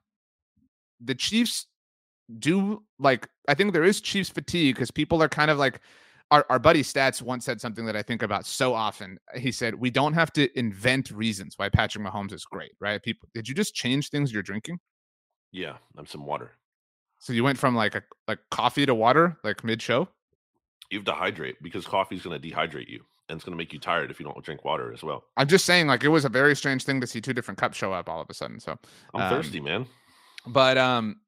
the 1.03 1.13
Chiefs 1.13 1.67
do 2.39 2.83
like 2.99 3.27
I 3.49 3.53
think 3.53 3.73
there 3.73 3.83
is 3.83 3.99
Chiefs 3.99 4.29
fatigue 4.29 4.75
because 4.75 4.89
people 4.89 5.21
are 5.21 5.27
kind 5.27 5.51
of 5.51 5.57
like 5.57 5.81
our, 6.31 6.45
our 6.49 6.57
buddy 6.57 6.83
Stats 6.83 7.21
once 7.21 7.43
said 7.43 7.59
something 7.59 7.85
that 7.85 7.97
I 7.97 8.01
think 8.01 8.23
about 8.23 8.45
so 8.45 8.73
often. 8.73 9.17
He 9.35 9.51
said, 9.51 9.75
We 9.75 9.89
don't 9.89 10.13
have 10.13 10.31
to 10.33 10.47
invent 10.57 11.11
reasons 11.11 11.55
why 11.57 11.67
Patrick 11.67 12.05
Mahomes 12.05 12.31
is 12.31 12.45
great, 12.45 12.71
right? 12.79 13.03
People 13.03 13.27
did 13.33 13.49
you 13.49 13.55
just 13.55 13.75
change 13.75 14.09
things 14.09 14.31
you're 14.31 14.41
drinking? 14.41 14.79
Yeah, 15.51 15.75
I'm 15.97 16.05
some 16.05 16.25
water. 16.25 16.53
So 17.23 17.31
you 17.31 17.41
went 17.41 17.57
from 17.57 17.73
like 17.73 17.95
a 17.95 18.03
like 18.27 18.39
coffee 18.51 18.85
to 18.85 18.93
water, 18.93 19.37
like 19.45 19.63
mid 19.63 19.81
show? 19.81 20.09
You 20.91 20.97
have 20.97 21.05
to 21.05 21.13
hydrate 21.13 21.55
because 21.63 21.85
coffee 21.85 22.17
is 22.17 22.21
gonna 22.21 22.37
dehydrate 22.37 22.89
you 22.89 22.99
and 23.29 23.37
it's 23.37 23.45
gonna 23.45 23.55
make 23.55 23.71
you 23.71 23.79
tired 23.79 24.11
if 24.11 24.19
you 24.19 24.25
don't 24.25 24.43
drink 24.43 24.65
water 24.65 24.91
as 24.91 25.03
well. 25.03 25.23
I'm 25.37 25.47
just 25.47 25.63
saying, 25.63 25.87
like 25.87 26.03
it 26.03 26.09
was 26.09 26.25
a 26.25 26.29
very 26.29 26.53
strange 26.53 26.83
thing 26.83 26.99
to 26.99 27.07
see 27.07 27.21
two 27.21 27.31
different 27.31 27.57
cups 27.57 27.77
show 27.77 27.93
up 27.93 28.09
all 28.09 28.19
of 28.19 28.29
a 28.29 28.33
sudden. 28.33 28.59
So 28.59 28.77
I'm 29.13 29.21
um, 29.21 29.29
thirsty, 29.29 29.61
man. 29.61 29.85
But 30.47 30.77
um 30.77 31.21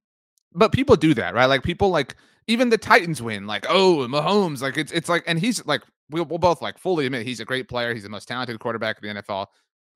but 0.54 0.74
people 0.74 0.98
do 0.98 1.14
that, 1.14 1.34
right? 1.34 1.46
Like 1.46 1.64
people 1.64 1.92
like 1.92 2.18
even 2.48 2.68
the 2.68 2.78
Titans 2.78 3.22
win, 3.22 3.48
like 3.48 3.66
oh 3.70 4.06
Mahomes, 4.10 4.62
like 4.62 4.78
it's 4.78 4.92
it's 4.92 5.08
like, 5.08 5.24
and 5.28 5.40
he's 5.40 5.66
like 5.66 5.82
we'll, 6.10 6.26
we'll 6.26 6.40
both 6.40 6.62
like 6.62 6.78
fully 6.78 7.06
admit 7.06 7.26
he's 7.26 7.40
a 7.40 7.46
great 7.46 7.70
player. 7.70 7.94
He's 7.94 8.04
the 8.04 8.10
most 8.10 8.28
talented 8.28 8.60
quarterback 8.60 9.02
in 9.02 9.16
the 9.16 9.22
NFL, 9.22 9.48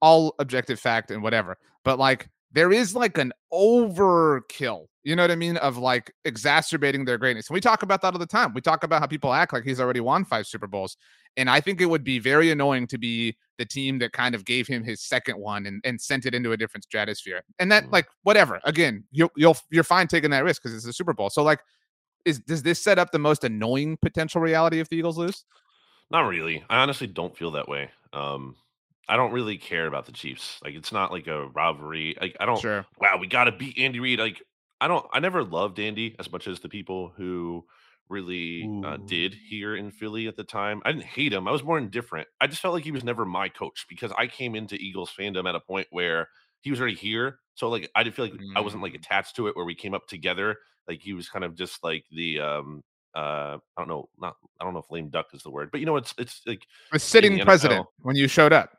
all 0.02 0.34
objective 0.40 0.80
fact 0.80 1.12
and 1.12 1.22
whatever. 1.22 1.58
But 1.84 2.00
like 2.00 2.30
there 2.54 2.72
is 2.72 2.96
like 2.96 3.18
an 3.18 3.34
overkill, 3.54 4.88
you 5.10 5.16
know 5.16 5.24
what 5.24 5.32
I 5.32 5.36
mean, 5.36 5.58
of 5.58 5.76
like 5.78 6.14
exacerbating 6.24 7.04
their 7.04 7.18
greatness. 7.18 7.50
And 7.50 7.56
we 7.56 7.62
talk 7.62 7.82
about 7.82 8.04
that 8.04 8.14
all 8.14 8.20
the 8.20 8.28
time. 8.28 8.54
We 8.54 8.62
talk 8.62 8.84
about 8.84 9.02
how 9.02 9.08
people 9.08 9.34
act 9.34 9.54
like 9.54 9.64
he's 9.64 9.80
already 9.80 10.02
won 10.02 10.24
five 10.24 10.46
Super 10.46 10.68
Bowls. 10.68 10.98
And 11.36 11.50
I 11.50 11.60
think 11.62 11.82
it 11.82 11.88
would 11.88 12.04
be 12.04 12.20
very 12.20 12.52
annoying 12.52 12.86
to 12.88 13.00
be 13.00 13.36
the 13.58 13.66
team 13.66 13.98
that 14.00 14.14
kind 14.14 14.36
of 14.36 14.46
gave 14.46 14.68
him 14.68 14.84
his 14.84 15.02
second 15.02 15.40
one 15.40 15.66
and, 15.66 15.82
and 15.84 16.00
sent 16.00 16.28
it 16.28 16.36
into 16.36 16.52
a 16.52 16.58
different 16.58 16.84
stratosphere. 16.84 17.42
And 17.58 17.72
that, 17.72 17.86
mm. 17.86 17.92
like, 17.92 18.08
whatever. 18.22 18.60
Again, 18.66 19.04
you'll 19.12 19.32
you'll 19.36 19.58
you're 19.72 19.84
fine 19.84 20.08
taking 20.08 20.30
that 20.30 20.44
risk 20.44 20.62
because 20.62 20.76
it's 20.76 20.86
a 20.86 20.94
Super 20.94 21.14
Bowl. 21.14 21.32
So, 21.32 21.42
like, 21.42 21.62
is 22.24 22.40
does 22.42 22.62
this 22.62 22.80
set 22.80 23.00
up 23.00 23.12
the 23.12 23.18
most 23.18 23.44
annoying 23.44 23.98
potential 24.00 24.42
reality 24.42 24.80
if 24.80 24.90
the 24.90 24.98
Eagles 24.98 25.18
lose? 25.18 25.44
Not 26.12 26.28
really. 26.28 26.64
I 26.70 26.84
honestly 26.84 27.08
don't 27.08 27.36
feel 27.36 27.50
that 27.52 27.68
way. 27.68 27.90
Um, 28.14 28.56
I 29.08 29.18
don't 29.18 29.32
really 29.32 29.58
care 29.58 29.88
about 29.88 30.06
the 30.06 30.12
Chiefs. 30.12 30.60
Like, 30.64 30.76
it's 30.76 30.92
not 30.92 31.12
like 31.12 31.26
a 31.26 31.48
rivalry. 31.48 32.16
Like, 32.22 32.38
I 32.40 32.46
don't. 32.46 32.60
Sure. 32.60 32.86
Wow, 33.00 33.18
we 33.20 33.26
got 33.26 33.46
to 33.46 33.52
beat 33.52 33.80
Andy 33.80 34.00
Reid. 34.00 34.20
Like, 34.20 34.44
I 34.82 34.88
don't. 34.88 35.06
I 35.12 35.20
never 35.20 35.44
loved 35.44 35.80
Andy 35.80 36.16
as 36.20 36.32
much 36.32 36.48
as 36.48 36.60
the 36.60 36.70
people 36.70 37.12
who 37.16 37.66
really 38.10 38.68
uh, 38.84 38.98
did 39.06 39.36
here 39.36 39.76
in 39.76 39.92
Philly 39.92 40.28
at 40.28 40.36
the 40.36 40.44
time. 40.44 40.82
I 40.84 40.92
didn't 40.92 41.06
hate 41.06 41.32
him. 41.32 41.48
I 41.48 41.52
was 41.52 41.64
more 41.64 41.78
indifferent. 41.78 42.28
I 42.42 42.48
just 42.48 42.62
felt 42.62 42.74
like 42.74 42.84
he 42.84 42.92
was 42.92 43.04
never 43.04 43.24
my 43.26 43.50
coach 43.50 43.86
because 43.88 44.12
I 44.18 44.28
came 44.28 44.56
into 44.56 44.76
Eagles 44.76 45.14
fandom 45.18 45.48
at 45.48 45.56
a 45.56 45.60
point 45.60 45.88
where 45.92 46.28
he 46.62 46.72
was 46.72 46.80
already 46.80 46.96
here. 46.96 47.40
So 47.54 47.70
like 47.70 47.90
I 47.96 48.04
didn't 48.04 48.16
feel 48.16 48.26
like 48.26 48.34
mm. 48.34 48.54
I 48.56 48.62
wasn't 48.62 48.84
like 48.84 48.94
mm. 48.94 49.00
attached 49.00 49.36
to 49.36 49.48
it 49.48 49.56
where 49.56 49.66
we 49.66 49.76
came 49.76 49.94
up 49.94 50.08
together. 50.08 50.58
Like 50.88 51.02
he 51.02 51.14
was 51.14 51.30
kind 51.30 51.46
of 51.46 51.56
just 51.56 51.84
like 51.84 52.06
the 52.12 52.40
um 52.40 52.84
uh 53.16 53.58
I 53.78 53.80
don't 53.80 53.88
know, 53.88 54.10
not 54.20 54.36
I 54.60 54.64
don't 54.64 54.74
know 54.74 54.80
if 54.80 54.92
lame 54.92 55.10
duck 55.10 55.28
is 55.34 55.44
the 55.44 55.52
word, 55.52 55.70
but 55.72 55.80
you 55.80 55.86
know 55.86 55.98
it's 55.98 56.14
it's 56.18 56.42
like 56.48 56.66
a 56.92 57.00
sitting 57.00 57.40
president 57.40 57.86
when 58.02 58.16
you 58.16 58.28
showed 58.28 58.54
up. 58.54 58.72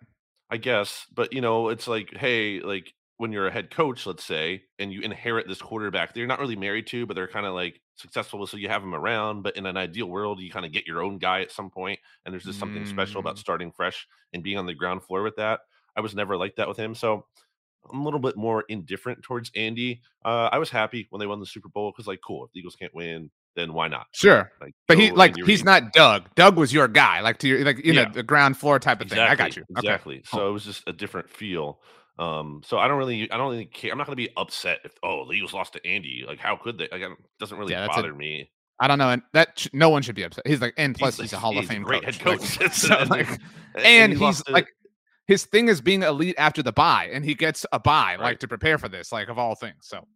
I 0.53 0.57
guess, 0.57 1.07
but 1.15 1.33
you 1.33 1.41
know, 1.41 1.69
it's 1.69 1.87
like, 1.87 2.13
hey, 2.17 2.59
like 2.59 2.93
when 3.21 3.33
you're 3.33 3.49
a 3.49 3.53
head 3.53 3.71
coach, 3.71 4.07
let's 4.07 4.25
say, 4.25 4.63
and 4.79 4.91
you 4.91 5.03
inherit 5.03 5.47
this 5.47 5.61
quarterback 5.61 6.09
that 6.09 6.19
you're 6.19 6.27
not 6.27 6.41
really 6.41 6.57
married 6.57 6.87
to, 6.87 7.05
but 7.05 7.15
they're 7.15 7.29
kind 7.29 7.45
of 7.45 7.53
like 7.53 7.79
successful, 7.97 8.47
so 8.47 8.57
you 8.57 8.67
have 8.67 8.81
them 8.81 8.95
around. 8.95 9.43
But 9.43 9.59
in 9.59 9.67
an 9.67 9.77
ideal 9.77 10.07
world, 10.07 10.41
you 10.41 10.51
kind 10.51 10.65
of 10.65 10.73
get 10.73 10.87
your 10.87 11.03
own 11.03 11.19
guy 11.19 11.43
at 11.43 11.53
some 11.53 11.69
point, 11.69 12.01
and 12.25 12.33
there's 12.33 12.47
just 12.47 12.59
something 12.59 12.87
special 12.87 13.21
about 13.21 13.37
mm. 13.37 13.41
starting 13.41 13.73
fresh 13.73 14.09
and 14.33 14.43
being 14.43 14.57
on 14.57 14.65
the 14.65 14.73
ground 14.73 15.03
floor 15.03 15.23
with 15.23 15.37
that. 15.37 15.61
I 15.95 16.01
was 16.01 16.15
never 16.15 16.35
like 16.35 16.57
that 16.57 16.67
with 16.67 16.79
him, 16.79 16.95
so 16.95 17.27
I'm 17.93 18.01
a 18.01 18.05
little 18.05 18.21
bit 18.21 18.39
more 18.39 18.65
indifferent 18.71 19.23
towards 19.23 19.51
Andy. 19.55 20.01
Uh, 20.25 20.49
I 20.51 20.57
was 20.57 20.71
happy 20.71 21.07
when 21.11 21.21
they 21.21 21.27
won 21.27 21.41
the 21.41 21.47
Super 21.47 21.69
Bowl 21.69 21.93
because, 21.93 22.07
like, 22.07 22.21
cool. 22.27 22.47
If 22.47 22.53
the 22.53 22.61
Eagles 22.61 22.77
can't 22.77 22.95
win, 22.95 23.31
then 23.55 23.75
why 23.75 23.89
not? 23.89 24.07
Sure. 24.13 24.51
Like, 24.63 24.73
But 24.89 24.99
he 24.99 25.11
like 25.11 25.37
he's 25.37 25.63
not 25.63 25.93
Doug. 25.93 26.23
Doug 26.37 26.57
was 26.57 26.73
your 26.73 26.89
guy, 26.89 27.21
like 27.21 27.37
to 27.39 27.49
your 27.49 27.65
like 27.65 27.85
you 27.85 27.93
Yeah. 27.93 28.05
know 28.05 28.13
the 28.15 28.23
ground 28.23 28.57
floor 28.57 28.79
type 28.79 29.03
of 29.03 29.11
thing. 29.11 29.19
I 29.19 29.35
got 29.35 29.57
you. 29.57 29.65
Okay. 29.77 29.89
Exactly. 29.89 30.23
So 30.25 30.49
it 30.49 30.53
was 30.53 30.65
just 30.65 30.85
a 30.87 30.93
different 30.95 31.29
feel. 31.29 31.81
Um, 32.21 32.61
so 32.65 32.79
I 32.79 32.87
don't 32.87 32.99
really, 32.99 33.31
I 33.33 33.37
don't 33.39 33.51
really 33.51 33.65
care. 33.65 33.91
I'm 33.91 33.99
not 33.99 34.07
going 34.07 34.17
to 34.17 34.23
be 34.23 34.29
upset 34.37 34.81
if 34.85 34.93
oh 35.03 35.25
the 35.27 35.33
Eagles 35.33 35.55
lost 35.55 35.73
to 35.73 35.87
Andy. 35.87 36.23
Like, 36.27 36.39
how 36.39 36.55
could 36.57 36.77
they? 36.79 36.87
Like, 36.93 37.01
it 37.03 37.11
doesn't 37.39 37.57
really 37.59 37.73
Yeah, 37.73 37.81
that's 37.81 37.95
a- 37.97 38.03
bother 38.03 38.15
me. 38.15 38.51
I 38.83 38.87
don't 38.89 38.99
know, 38.99 39.11
and 39.11 39.21
that 39.35 39.59
sh- 39.59 39.69
no 39.75 39.91
one 39.91 40.01
should 40.03 40.15
be 40.15 40.23
upset. 40.23 40.47
He's 40.47 40.61
like, 40.61 40.73
and 40.79 40.95
plus 40.97 41.19
he's, 41.19 41.33
like- 41.33 41.39
a 41.39 41.41
Hall 41.41 41.51
of 41.53 41.57
he's 41.57 41.65
a 41.71 41.73
Fame 41.73 41.83
great 41.83 42.03
coach. 42.03 42.17
head 42.17 42.25
coach. 42.25 42.61
Like, 42.61 42.73
so, 42.75 42.95
And- 42.95 43.11
like, 43.11 43.29
and 43.29 43.85
and 43.85 44.13
he 44.13 44.19
he's 44.27 44.47
like 44.49 44.69
his 45.27 45.45
thing 45.47 45.69
is 45.69 45.81
being 45.81 46.03
elite 46.03 46.35
after 46.39 46.63
the 46.63 46.73
bye, 46.73 47.09
and 47.13 47.25
he 47.25 47.35
gets 47.35 47.65
a 47.73 47.79
bye 47.81 48.17
like 48.17 48.39
to 48.41 48.49
prepare 48.49 48.77
for 48.79 48.89
this, 48.89 49.13
like 49.13 49.29
of 49.29 49.39
all 49.39 49.55
things. 49.55 49.77
So 49.83 50.07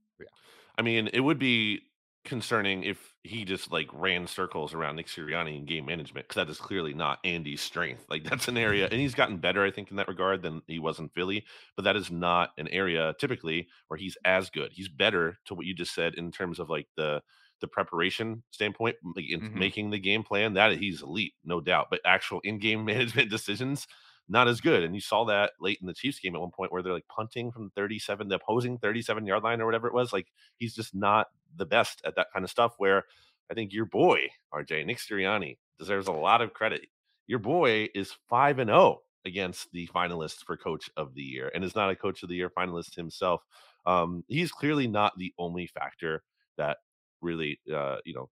I 0.77 0.83
mean, 0.83 1.09
it 1.13 1.21
would 1.21 1.39
be 1.39 1.81
concerning 2.25 2.85
if 2.85 3.15
he 3.23 3.45
just 3.45 3.71
like 3.71 3.89
ran 3.93 4.27
circles 4.27 4.75
around 4.75 4.97
Nick 4.97 5.07
Sirianni 5.07 5.57
in 5.59 5.67
game 5.67 5.87
management 5.87 6.27
because 6.29 6.37
that 6.45 6.51
is 6.51 6.59
clearly 6.59 6.95
not 6.95 7.19
Andy's 7.25 7.61
strength. 7.61 8.07
Like 8.09 8.25
that's 8.25 8.49
an 8.49 8.57
area, 8.57 8.87
and 8.91 9.01
he's 9.01 9.15
gotten 9.15 9.39
better, 9.39 9.65
I 9.65 9.71
think, 9.71 9.91
in 9.91 9.97
that 9.97 10.09
regard 10.09 10.43
than 10.43 10.63
he 10.67 10.79
was 10.79 10.99
in 10.99 11.09
Philly. 11.11 11.45
But 11.77 11.85
that 11.85 11.97
is 11.97 12.11
not 12.11 12.51
an 12.59 12.69
area 12.69 13.15
typically 13.19 13.69
where 13.89 13.99
he's 13.99 14.17
as 14.25 14.51
good. 14.51 14.73
He's 14.73 14.89
better 14.89 15.39
to 15.47 15.55
what 15.55 15.67
you 15.67 15.75
just 15.75 15.95
said 15.95 16.15
in 16.15 16.33
terms 16.33 16.59
of 16.59 16.69
like 16.71 16.89
the 16.97 17.23
the 17.61 17.69
preparation 17.69 18.43
standpoint, 18.51 18.97
like 19.17 19.29
in 19.29 19.41
Mhm. 19.41 19.53
making 19.53 19.91
the 19.91 19.99
game 19.99 20.23
plan. 20.23 20.55
That 20.55 20.77
he's 20.79 21.03
elite, 21.03 21.35
no 21.45 21.61
doubt. 21.61 21.89
But 21.91 22.01
actual 22.05 22.41
in 22.41 22.59
game 22.59 22.85
management 22.87 23.31
decisions. 23.31 23.87
Not 24.29 24.49
as 24.49 24.61
good, 24.61 24.83
and 24.83 24.95
you 24.95 25.03
saw 25.03 25.25
that 25.25 25.53
late 25.61 25.79
in 25.81 25.87
the 25.87 25.93
Chiefs 25.93 26.19
game 26.19 26.35
at 26.35 26.41
one 26.41 26.51
point 26.51 26.73
where 26.73 26.83
they're 26.83 26.95
like 26.95 27.07
punting 27.09 27.53
from 27.53 27.71
37, 27.71 28.29
the 28.29 28.37
opposing 28.37 28.79
37 28.79 29.27
yard 29.27 29.43
line 29.43 29.61
or 29.61 29.67
whatever 29.67 29.87
it 29.87 29.95
was. 29.95 30.13
Like 30.13 30.29
he's 30.57 30.75
just 30.75 30.95
not 30.95 31.27
the 31.57 31.67
best 31.67 32.01
at 32.07 32.17
that 32.17 32.29
kind 32.33 32.45
of 32.45 32.51
stuff. 32.51 32.75
Where 32.79 33.05
I 33.51 33.55
think 33.55 33.73
your 33.73 33.85
boy, 33.85 34.21
RJ, 34.53 34.87
Nick 34.87 34.99
Sirianni, 34.99 35.59
deserves 35.79 36.09
a 36.09 36.13
lot 36.13 36.41
of 36.41 36.55
credit. 36.55 36.87
Your 37.27 37.39
boy 37.39 37.89
is 37.95 38.15
5 38.29 38.61
and 38.61 38.69
0 38.69 39.01
against 39.25 39.71
the 39.73 39.87
finalists 39.89 40.45
for 40.45 40.57
coach 40.57 40.91
of 40.97 41.15
the 41.15 41.23
year 41.23 41.51
and 41.55 41.65
is 41.65 41.75
not 41.75 41.91
a 41.91 41.97
coach 41.97 42.23
of 42.23 42.29
the 42.29 42.35
year 42.35 42.51
finalist 42.51 42.95
himself. 42.95 43.43
Um, 43.87 44.25
he's 44.29 44.53
clearly 44.53 44.87
not 44.87 45.13
the 45.19 45.33
only 45.39 45.67
factor 45.67 46.23
that 46.57 46.79
really, 47.21 47.61
uh, 47.73 47.97
you 48.05 48.15
know, 48.15 48.29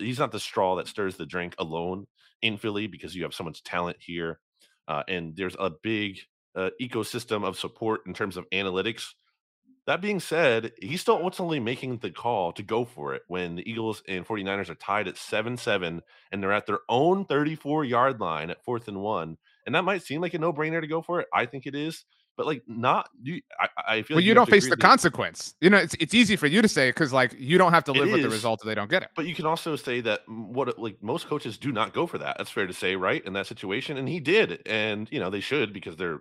he's 0.00 0.18
not 0.18 0.32
the 0.32 0.40
straw 0.40 0.76
that 0.76 0.88
stirs 0.88 1.16
the 1.16 1.26
drink 1.26 1.54
alone 1.58 2.06
in 2.42 2.56
Philly 2.56 2.86
because 2.86 3.14
you 3.14 3.22
have 3.22 3.34
so 3.34 3.44
much 3.44 3.62
talent 3.62 3.96
here. 4.00 4.40
Uh, 4.88 5.04
and 5.06 5.36
there's 5.36 5.56
a 5.60 5.70
big 5.70 6.18
uh, 6.56 6.70
ecosystem 6.82 7.44
of 7.44 7.56
support 7.56 8.00
in 8.06 8.14
terms 8.14 8.36
of 8.36 8.50
analytics 8.50 9.12
that 9.88 10.02
being 10.02 10.20
said, 10.20 10.72
he's 10.82 11.00
still 11.00 11.16
ultimately 11.16 11.60
making 11.60 11.96
the 11.96 12.10
call 12.10 12.52
to 12.52 12.62
go 12.62 12.84
for 12.84 13.14
it 13.14 13.22
when 13.26 13.54
the 13.56 13.68
Eagles 13.68 14.02
and 14.06 14.26
49ers 14.26 14.68
are 14.68 14.74
tied 14.74 15.08
at 15.08 15.16
7 15.16 15.56
7 15.56 16.02
and 16.30 16.42
they're 16.42 16.52
at 16.52 16.66
their 16.66 16.80
own 16.90 17.24
34 17.24 17.86
yard 17.86 18.20
line 18.20 18.50
at 18.50 18.62
fourth 18.62 18.86
and 18.88 19.00
one. 19.00 19.38
And 19.64 19.74
that 19.74 19.84
might 19.84 20.02
seem 20.02 20.20
like 20.20 20.34
a 20.34 20.38
no 20.38 20.52
brainer 20.52 20.82
to 20.82 20.86
go 20.86 21.00
for 21.00 21.20
it. 21.20 21.28
I 21.32 21.46
think 21.46 21.66
it 21.66 21.74
is. 21.74 22.04
But 22.38 22.46
like, 22.46 22.62
not 22.68 23.10
you. 23.20 23.42
I, 23.58 23.68
I 23.88 24.02
feel 24.02 24.14
well, 24.14 24.18
like 24.18 24.24
you 24.24 24.30
have 24.30 24.36
don't 24.36 24.50
face 24.50 24.64
the 24.64 24.76
that- 24.76 24.80
consequence. 24.80 25.56
You 25.60 25.70
know, 25.70 25.78
it's 25.78 25.94
it's 25.98 26.14
easy 26.14 26.36
for 26.36 26.46
you 26.46 26.62
to 26.62 26.68
say 26.68 26.88
because 26.88 27.12
like 27.12 27.34
you 27.36 27.58
don't 27.58 27.72
have 27.72 27.82
to 27.84 27.92
live 27.92 28.12
with 28.12 28.22
the 28.22 28.30
result 28.30 28.60
if 28.62 28.66
they 28.68 28.76
don't 28.76 28.88
get 28.88 29.02
it. 29.02 29.08
But 29.16 29.26
you 29.26 29.34
can 29.34 29.44
also 29.44 29.74
say 29.74 30.00
that 30.02 30.20
what 30.28 30.78
like 30.78 31.02
most 31.02 31.26
coaches 31.26 31.58
do 31.58 31.72
not 31.72 31.92
go 31.92 32.06
for 32.06 32.18
that. 32.18 32.38
That's 32.38 32.48
fair 32.48 32.68
to 32.68 32.72
say, 32.72 32.94
right? 32.94 33.24
In 33.26 33.32
that 33.32 33.48
situation, 33.48 33.98
and 33.98 34.08
he 34.08 34.20
did, 34.20 34.62
and 34.66 35.08
you 35.10 35.18
know 35.18 35.30
they 35.30 35.40
should 35.40 35.72
because 35.72 35.96
they're 35.96 36.20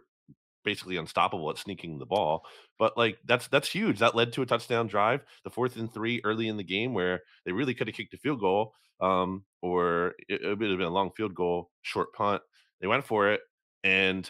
basically 0.65 0.97
unstoppable 0.97 1.51
at 1.51 1.59
sneaking 1.59 1.99
the 1.99 2.07
ball. 2.07 2.43
But 2.79 2.97
like 2.97 3.19
that's 3.23 3.47
that's 3.49 3.69
huge. 3.69 3.99
That 3.99 4.15
led 4.15 4.33
to 4.33 4.41
a 4.41 4.47
touchdown 4.47 4.87
drive, 4.87 5.21
the 5.43 5.51
fourth 5.51 5.75
and 5.75 5.93
three 5.93 6.19
early 6.23 6.47
in 6.47 6.57
the 6.57 6.63
game 6.63 6.95
where 6.95 7.21
they 7.45 7.51
really 7.51 7.75
could 7.75 7.87
have 7.87 7.95
kicked 7.95 8.15
a 8.15 8.17
field 8.17 8.39
goal, 8.39 8.73
um, 9.01 9.43
or 9.61 10.15
it, 10.27 10.41
it 10.41 10.57
would 10.57 10.69
have 10.69 10.79
been 10.79 10.87
a 10.87 10.89
long 10.89 11.11
field 11.11 11.35
goal, 11.35 11.69
short 11.83 12.11
punt. 12.13 12.41
They 12.81 12.87
went 12.87 13.05
for 13.05 13.31
it, 13.31 13.41
and 13.83 14.29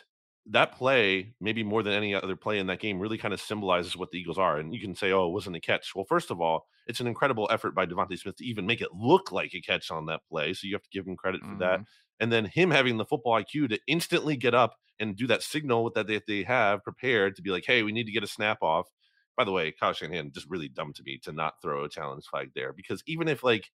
that 0.52 0.74
play, 0.74 1.36
maybe 1.42 1.64
more 1.64 1.84
than 1.84 1.94
any 1.94 2.16
other 2.16 2.36
play 2.36 2.60
in 2.60 2.68
that 2.68 2.80
game, 2.80 3.00
really 3.00 3.18
kind 3.18 3.34
of 3.34 3.42
symbolizes 3.42 3.98
what 3.98 4.12
the 4.12 4.20
Eagles 4.20 4.38
are. 4.38 4.58
And 4.58 4.74
you 4.74 4.80
can 4.80 4.96
say, 4.96 5.12
"Oh, 5.12 5.28
it 5.28 5.34
wasn't 5.34 5.56
a 5.56 5.60
catch." 5.60 5.94
Well, 5.96 6.06
first 6.06 6.32
of 6.32 6.40
all, 6.42 6.68
it's 6.88 7.00
an 7.00 7.08
incredible 7.08 7.48
effort 7.52 7.76
by 7.76 7.86
DeVonta 7.86 8.18
Smith 8.18 8.38
to 8.38 8.46
even 8.46 8.66
make 8.66 8.82
it 8.82 8.94
look 8.94 9.32
like 9.32 9.54
a 9.54 9.62
catch 9.62 9.92
on 9.92 10.06
that 10.08 10.22
play. 10.30 10.54
So 10.54 10.68
you 10.68 10.74
have 10.76 10.84
to 10.84 10.90
give 10.90 11.08
him 11.08 11.18
credit 11.18 11.42
for 11.46 11.56
that. 11.60 11.82
And 12.20 12.32
then 12.32 12.46
him 12.46 12.72
having 12.72 12.98
the 12.98 13.06
football 13.06 13.34
IQ 13.34 13.68
to 13.68 13.80
instantly 13.88 14.38
get 14.38 14.54
up 14.56 14.76
and 15.00 15.16
do 15.16 15.28
that 15.28 15.44
signal 15.44 15.92
that 15.92 16.08
they, 16.08 16.22
they 16.28 16.44
have 16.44 16.84
prepared 16.84 17.36
to 17.36 17.42
be 17.42 17.52
like, 17.52 17.66
"Hey, 17.66 17.84
we 17.84 17.92
need 17.92 18.06
to 18.06 18.12
get 18.12 18.24
a 18.24 18.28
snap 18.28 18.60
off." 18.62 18.88
By 19.36 19.44
the 19.44 19.52
way, 19.52 19.72
Kyle 19.72 19.94
Shanahan 19.94 20.32
just 20.32 20.50
really 20.50 20.70
dumb 20.70 20.94
to 20.94 21.04
me 21.04 21.20
to 21.24 21.32
not 21.32 21.62
throw 21.62 21.84
a 21.84 21.90
challenge 21.90 22.26
flag 22.26 22.52
there 22.56 22.74
because 22.74 23.04
even 23.06 23.28
if 23.28 23.44
like 23.44 23.72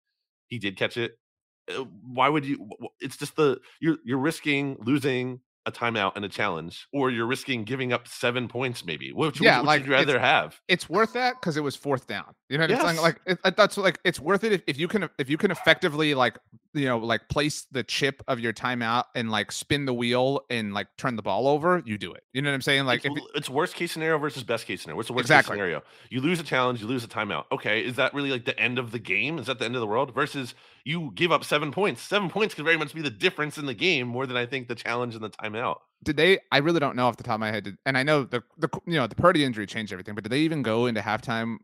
he 0.48 0.60
did 0.60 0.78
catch 0.78 0.98
it, 0.98 1.18
uh, 1.70 1.86
why 2.06 2.30
would 2.30 2.46
you? 2.46 2.70
It's 3.00 3.18
just 3.18 3.36
the 3.36 3.62
you're 3.80 3.98
you're 4.04 4.18
risking 4.18 4.78
losing 4.80 5.42
a 5.66 5.72
timeout 5.72 6.14
and 6.16 6.26
a 6.26 6.30
challenge, 6.30 6.88
or 6.92 7.10
you're 7.10 7.26
risking 7.26 7.64
giving 7.64 7.94
up 7.94 8.08
seven 8.08 8.48
points. 8.48 8.86
Maybe 8.86 9.12
which, 9.14 9.40
Yeah, 9.40 9.60
which 9.60 9.68
like, 9.68 9.82
would 9.82 9.88
you 9.88 9.94
rather 9.94 10.20
have? 10.20 10.60
It's 10.68 10.90
worth 10.90 11.14
that 11.14 11.36
because 11.40 11.58
it 11.58 11.62
was 11.64 11.76
fourth 11.76 12.08
down. 12.08 12.34
You 12.50 12.58
know 12.58 12.68
what 12.68 12.72
I'm 12.72 12.88
saying? 12.96 13.02
Like 13.02 13.22
it- 13.26 13.56
that's 13.56 13.78
like 13.78 14.00
it's 14.04 14.20
worth 14.20 14.44
it 14.44 14.52
if, 14.52 14.62
if 14.68 14.78
you 14.78 14.88
can 14.88 15.10
if 15.18 15.30
you 15.30 15.38
can 15.38 15.52
effectively 15.52 16.14
like 16.16 16.38
you 16.74 16.86
know 16.86 16.98
like 16.98 17.30
place 17.30 17.66
the 17.72 17.84
chip 17.84 18.24
of 18.28 18.40
your 18.40 18.54
timeout 18.54 19.06
and 19.16 19.30
like 19.32 19.52
spin 19.52 19.86
the 19.86 19.94
wheel 19.94 20.42
and 20.50 20.74
like 20.74 20.88
turn 20.98 21.16
the 21.16 21.22
ball 21.22 21.48
over. 21.48 21.82
You 21.86 21.98
do 21.98 22.12
it. 22.14 22.24
You 22.34 22.42
know 22.42 22.50
what 22.50 22.56
I'm 22.56 22.62
saying? 22.62 22.86
Like 22.86 23.06
it's, 23.06 23.16
if 23.16 23.22
l- 23.22 23.28
it's 23.36 23.50
worst 23.50 23.76
case 23.76 23.92
scenario 23.92 24.18
versus 24.18 24.44
best 24.44 24.66
case 24.66 24.82
scenario. 24.82 24.98
What's 24.98 25.08
the 25.08 25.14
worst 25.14 25.26
Exactly. 25.26 25.52
case 25.52 25.56
scenario? 25.58 25.84
You 26.10 26.22
lose 26.22 26.40
a 26.40 26.44
challenge, 26.44 26.82
you 26.82 26.88
lose 26.88 27.04
a 27.04 27.08
timeout. 27.08 27.46
Okay, 27.52 27.86
is 27.86 27.96
that 27.96 28.14
really 28.14 28.32
like 28.32 28.46
the 28.46 28.60
end 28.60 28.80
of 28.80 28.92
the 28.92 29.00
game? 29.00 29.38
Is 29.40 29.48
that 29.48 29.60
the 29.60 29.66
end 29.66 29.76
of 29.76 29.82
the 29.82 29.88
world? 29.88 30.14
Versus 30.14 30.56
you 30.84 31.12
give 31.16 31.32
up 31.32 31.44
seven 31.44 31.72
points. 31.72 32.02
Seven 32.02 32.30
points 32.30 32.54
could 32.56 32.66
very 32.66 32.78
much 32.78 32.94
be 32.94 33.02
the 33.02 33.10
difference 33.10 33.58
in 33.58 33.66
the 33.66 33.74
game 33.74 34.08
more 34.08 34.26
than 34.26 34.36
I 34.38 34.46
think 34.46 34.68
the 34.68 34.76
challenge 34.76 35.16
and 35.16 35.24
the 35.24 35.30
timeout. 35.30 35.78
did 36.04 36.18
they 36.18 36.38
i 36.52 36.58
really 36.58 36.80
don't 36.80 36.96
know 36.98 37.08
off 37.08 37.16
the 37.18 37.24
top 37.24 37.36
of 37.36 37.40
my 37.40 37.50
head 37.52 37.64
did, 37.64 37.78
and 37.86 37.98
i 37.98 38.04
know 38.04 38.24
the, 38.24 38.44
the 38.58 38.68
you 38.86 38.96
know 38.96 39.08
the 39.08 39.16
Purdy 39.16 39.44
injury 39.46 39.66
changed 39.66 39.94
everything 39.94 40.16
but 40.16 40.24
did 40.26 40.32
they 40.32 40.40
even 40.40 40.62
go 40.62 40.86
into 40.88 41.00
halftime 41.00 41.58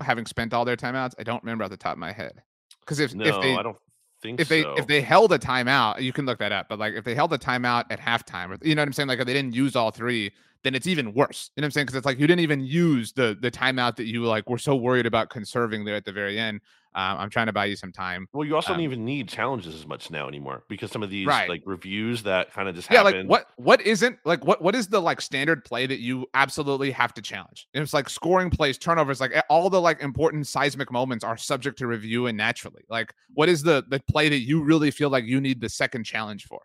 having 0.00 0.26
spent 0.26 0.52
all 0.52 0.64
their 0.64 0.76
timeouts 0.76 1.12
i 1.18 1.22
don't 1.22 1.42
remember 1.44 1.62
off 1.62 1.70
the 1.70 1.76
top 1.76 1.92
of 1.92 1.98
my 1.98 2.10
head 2.12 2.42
because 2.80 2.98
if 2.98 3.14
No, 3.14 3.24
if 3.24 3.40
they 3.40 3.54
I 3.54 3.62
don't 3.62 3.76
think 4.22 4.40
if 4.40 4.48
they 4.48 4.62
so. 4.62 4.74
if 4.76 4.86
they 4.86 5.00
held 5.00 5.32
a 5.32 5.38
timeout 5.38 6.00
you 6.00 6.12
can 6.12 6.26
look 6.26 6.38
that 6.38 6.52
up 6.52 6.68
but 6.68 6.78
like 6.78 6.94
if 6.94 7.04
they 7.04 7.14
held 7.14 7.32
a 7.32 7.38
timeout 7.38 7.84
at 7.90 8.00
halftime 8.00 8.50
or 8.50 8.66
you 8.66 8.74
know 8.74 8.82
what 8.82 8.88
i'm 8.88 8.92
saying? 8.92 9.08
Like 9.08 9.18
if 9.18 9.26
they 9.26 9.32
didn't 9.32 9.54
use 9.54 9.76
all 9.76 9.90
three 9.90 10.32
then 10.62 10.74
it's 10.74 10.88
even 10.88 11.14
worse. 11.14 11.50
You 11.54 11.60
know 11.60 11.64
what 11.64 11.66
i'm 11.66 11.70
saying? 11.72 11.86
Because 11.86 11.96
it's 11.96 12.06
like 12.06 12.18
you 12.18 12.26
didn't 12.26 12.40
even 12.40 12.64
use 12.64 13.12
the 13.12 13.36
the 13.40 13.50
timeout 13.50 13.96
that 13.96 14.06
you 14.06 14.24
like 14.24 14.48
were 14.48 14.58
so 14.58 14.74
worried 14.74 15.06
about 15.06 15.30
conserving 15.30 15.84
there 15.84 15.94
at 15.94 16.04
the 16.04 16.12
very 16.12 16.38
end 16.38 16.60
um, 16.96 17.18
i'm 17.18 17.30
trying 17.30 17.46
to 17.46 17.52
buy 17.52 17.64
you 17.66 17.76
some 17.76 17.92
time 17.92 18.26
well, 18.32 18.46
you 18.46 18.56
also 18.56 18.72
um, 18.72 18.78
don't 18.78 18.84
even 18.84 19.04
need 19.04 19.28
challenges 19.28 19.74
as 19.74 19.86
much 19.86 20.10
now 20.10 20.26
anymore 20.26 20.64
because 20.68 20.90
some 20.90 21.02
of 21.02 21.10
these 21.10 21.26
Right. 21.26 21.48
like 21.48 21.62
reviews 21.64 22.22
that 22.24 22.52
kind 22.52 22.68
of 22.68 22.74
just 22.74 22.90
yeah 22.90 23.04
happen. 23.04 23.28
like 23.28 23.30
what 23.30 23.46
what 23.56 23.80
isn't 23.82 24.18
like 24.24 24.44
what 24.44 24.60
what 24.60 24.74
is 24.74 24.88
the 24.88 25.00
like 25.00 25.20
standard 25.20 25.64
play 25.64 25.86
that 25.86 26.00
you 26.00 26.26
absolutely 26.34 26.90
have 26.90 27.14
to 27.14 27.22
challenge 27.22 27.68
and 27.74 27.82
it's 27.82 27.92
like 27.94 28.08
scoring 28.08 28.50
plays 28.50 28.78
turnovers 28.78 29.20
like 29.20 29.32
all 29.48 29.70
the 29.70 29.80
like 29.80 30.00
important 30.00 30.46
seismic 30.46 30.90
moments 30.90 31.22
are 31.24 31.36
subject 31.36 31.78
to 31.78 31.86
review 31.86 32.26
and 32.26 32.36
naturally 32.36 32.82
like 32.88 33.14
what 33.34 33.48
is 33.48 33.62
the 33.62 33.84
the 33.88 34.00
play 34.10 34.28
that 34.28 34.40
you 34.40 34.62
really 34.62 34.90
feel 34.90 35.10
like 35.10 35.24
you 35.24 35.40
need 35.40 35.60
the 35.60 35.68
second 35.68 36.04
challenge 36.04 36.46
for 36.46 36.60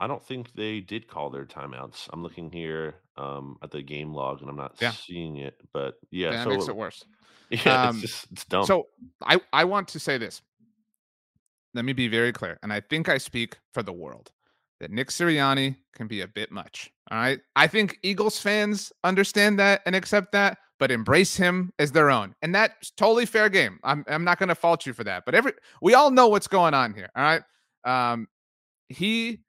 I 0.00 0.06
don't 0.06 0.24
think 0.24 0.52
they 0.54 0.80
did 0.80 1.06
call 1.06 1.30
their 1.30 1.44
timeouts. 1.44 2.08
I'm 2.12 2.22
looking 2.22 2.50
here 2.50 2.94
um, 3.16 3.58
at 3.62 3.70
the 3.70 3.82
game 3.82 4.14
log 4.14 4.40
and 4.40 4.48
I'm 4.50 4.56
not 4.56 4.74
Yeah. 4.80 4.92
seeing 4.92 5.36
it. 5.36 5.60
But 5.72 5.94
yeah, 6.10 6.30
that 6.32 6.44
so 6.44 6.50
makes 6.50 6.68
it 6.68 6.76
worse 6.76 7.04
yeah, 7.50 7.82
Um, 7.86 7.90
it's 7.90 8.00
just 8.00 8.26
it's 8.32 8.44
dumb. 8.46 8.66
so 8.66 8.86
i 9.22 9.40
i 9.52 9.64
want 9.64 9.88
to 9.88 9.98
say 9.98 10.16
this 10.18 10.40
let 11.74 11.84
me 11.84 11.92
be 11.92 12.08
very 12.08 12.32
clear 12.32 12.58
and 12.62 12.72
i 12.72 12.80
think 12.80 13.08
i 13.08 13.18
speak 13.18 13.58
for 13.74 13.82
the 13.82 13.92
world 13.92 14.30
that 14.80 14.90
nick 14.90 15.08
sirianni 15.08 15.76
can 15.94 16.06
be 16.06 16.20
a 16.20 16.28
bit 16.28 16.50
much 16.52 16.90
all 17.10 17.18
right 17.18 17.40
i 17.56 17.66
think 17.66 17.98
eagles 18.02 18.38
fans 18.38 18.92
understand 19.04 19.58
that 19.58 19.80
and 19.84 19.94
accept 19.96 20.32
that 20.32 20.58
but 20.78 20.90
embrace 20.90 21.36
him 21.36 21.72
as 21.78 21.92
their 21.92 22.08
own 22.10 22.34
and 22.42 22.54
that's 22.54 22.90
totally 22.92 23.26
fair 23.26 23.48
game 23.48 23.78
i'm, 23.84 24.04
I'm 24.08 24.24
not 24.24 24.38
going 24.38 24.48
to 24.48 24.54
fault 24.54 24.86
you 24.86 24.92
for 24.92 25.04
that 25.04 25.24
but 25.26 25.34
every 25.34 25.52
we 25.82 25.94
all 25.94 26.10
know 26.10 26.28
what's 26.28 26.48
going 26.48 26.72
on 26.74 26.94
here 26.94 27.10
all 27.16 27.22
right 27.24 27.42
um 27.84 28.28
he 28.88 29.40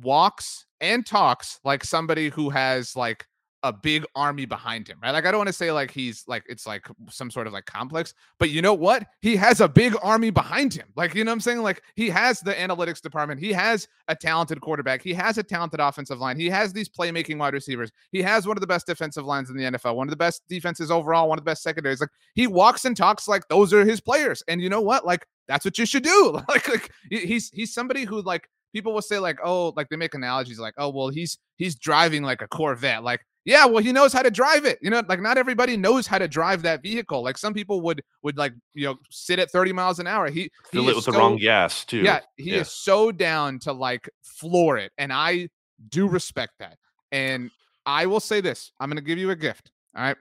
walks 0.00 0.66
and 0.80 1.04
talks 1.04 1.60
like 1.64 1.84
somebody 1.84 2.28
who 2.28 2.50
has 2.50 2.94
like 2.96 3.26
a 3.64 3.72
big 3.72 4.04
army 4.14 4.46
behind 4.46 4.86
him, 4.86 4.98
right? 5.02 5.10
Like 5.10 5.26
I 5.26 5.32
don't 5.32 5.38
want 5.38 5.48
to 5.48 5.52
say 5.52 5.72
like 5.72 5.90
he's 5.90 6.22
like 6.28 6.44
it's 6.48 6.66
like 6.66 6.86
some 7.10 7.30
sort 7.30 7.46
of 7.48 7.52
like 7.52 7.66
complex, 7.66 8.14
but 8.38 8.50
you 8.50 8.62
know 8.62 8.74
what? 8.74 9.04
He 9.20 9.34
has 9.36 9.60
a 9.60 9.68
big 9.68 9.96
army 10.00 10.30
behind 10.30 10.72
him. 10.72 10.86
Like 10.94 11.14
you 11.14 11.24
know 11.24 11.32
what 11.32 11.36
I'm 11.36 11.40
saying? 11.40 11.62
Like 11.62 11.82
he 11.96 12.08
has 12.08 12.40
the 12.40 12.52
analytics 12.52 13.00
department. 13.00 13.40
He 13.40 13.52
has 13.52 13.88
a 14.06 14.14
talented 14.14 14.60
quarterback. 14.60 15.02
He 15.02 15.12
has 15.14 15.38
a 15.38 15.42
talented 15.42 15.80
offensive 15.80 16.20
line. 16.20 16.38
He 16.38 16.48
has 16.48 16.72
these 16.72 16.88
playmaking 16.88 17.38
wide 17.38 17.54
receivers. 17.54 17.90
He 18.12 18.22
has 18.22 18.46
one 18.46 18.56
of 18.56 18.60
the 18.60 18.66
best 18.66 18.86
defensive 18.86 19.26
lines 19.26 19.50
in 19.50 19.56
the 19.56 19.64
NFL, 19.64 19.96
one 19.96 20.06
of 20.06 20.12
the 20.12 20.16
best 20.16 20.42
defenses 20.48 20.90
overall, 20.90 21.28
one 21.28 21.38
of 21.38 21.44
the 21.44 21.50
best 21.50 21.62
secondaries. 21.64 22.00
Like 22.00 22.10
he 22.34 22.46
walks 22.46 22.84
and 22.84 22.96
talks 22.96 23.26
like 23.26 23.48
those 23.48 23.72
are 23.72 23.84
his 23.84 24.00
players. 24.00 24.42
And 24.46 24.62
you 24.62 24.68
know 24.68 24.82
what? 24.82 25.04
Like 25.04 25.26
that's 25.48 25.64
what 25.64 25.78
you 25.78 25.86
should 25.86 26.04
do. 26.04 26.40
like 26.48 26.68
like 26.68 26.90
he's 27.10 27.50
he's 27.50 27.74
somebody 27.74 28.04
who 28.04 28.22
like 28.22 28.48
people 28.78 28.94
will 28.94 29.02
say 29.02 29.18
like 29.18 29.38
oh 29.42 29.72
like 29.76 29.88
they 29.88 29.96
make 29.96 30.14
analogies 30.14 30.58
like 30.58 30.74
oh 30.78 30.88
well 30.88 31.08
he's 31.08 31.38
he's 31.56 31.74
driving 31.74 32.22
like 32.22 32.42
a 32.42 32.48
Corvette 32.48 33.02
like 33.02 33.20
Yeah, 33.48 33.64
well, 33.64 33.82
he 33.82 33.92
knows 33.92 34.12
how 34.12 34.20
to 34.20 34.30
drive 34.30 34.66
it. 34.66 34.78
You 34.82 34.90
know, 34.90 35.02
like 35.08 35.22
not 35.22 35.38
everybody 35.38 35.74
knows 35.74 36.06
how 36.06 36.18
to 36.18 36.28
drive 36.28 36.60
that 36.62 36.82
vehicle. 36.82 37.22
Like 37.22 37.38
some 37.38 37.54
people 37.54 37.80
would 37.80 38.02
would 38.22 38.36
like 38.36 38.52
you 38.74 38.84
know 38.84 38.96
sit 39.10 39.38
at 39.38 39.50
30 39.50 39.72
miles 39.72 39.98
an 39.98 40.06
hour. 40.06 40.28
He 40.28 40.50
Fill 40.70 40.82
he 40.82 40.90
it 40.90 40.96
with 40.96 40.98
is 40.98 41.04
the 41.06 41.18
wrong 41.18 41.38
gas 41.38 41.82
too. 41.84 42.02
Yeah, 42.02 42.20
he 42.36 42.54
is 42.54 42.70
so 42.70 43.10
down 43.10 43.58
to 43.60 43.72
like 43.72 44.10
floor 44.22 44.76
it, 44.76 44.92
and 44.98 45.10
I 45.12 45.48
do 45.88 46.06
respect 46.08 46.52
that. 46.58 46.76
And 47.10 47.50
I 47.86 48.04
will 48.04 48.20
say 48.20 48.42
this: 48.42 48.70
I'm 48.80 48.90
going 48.90 48.96
to 48.96 49.02
give 49.02 49.18
you 49.18 49.30
a 49.30 49.36
gift. 49.36 49.70
All 49.96 50.02
right, 50.02 50.16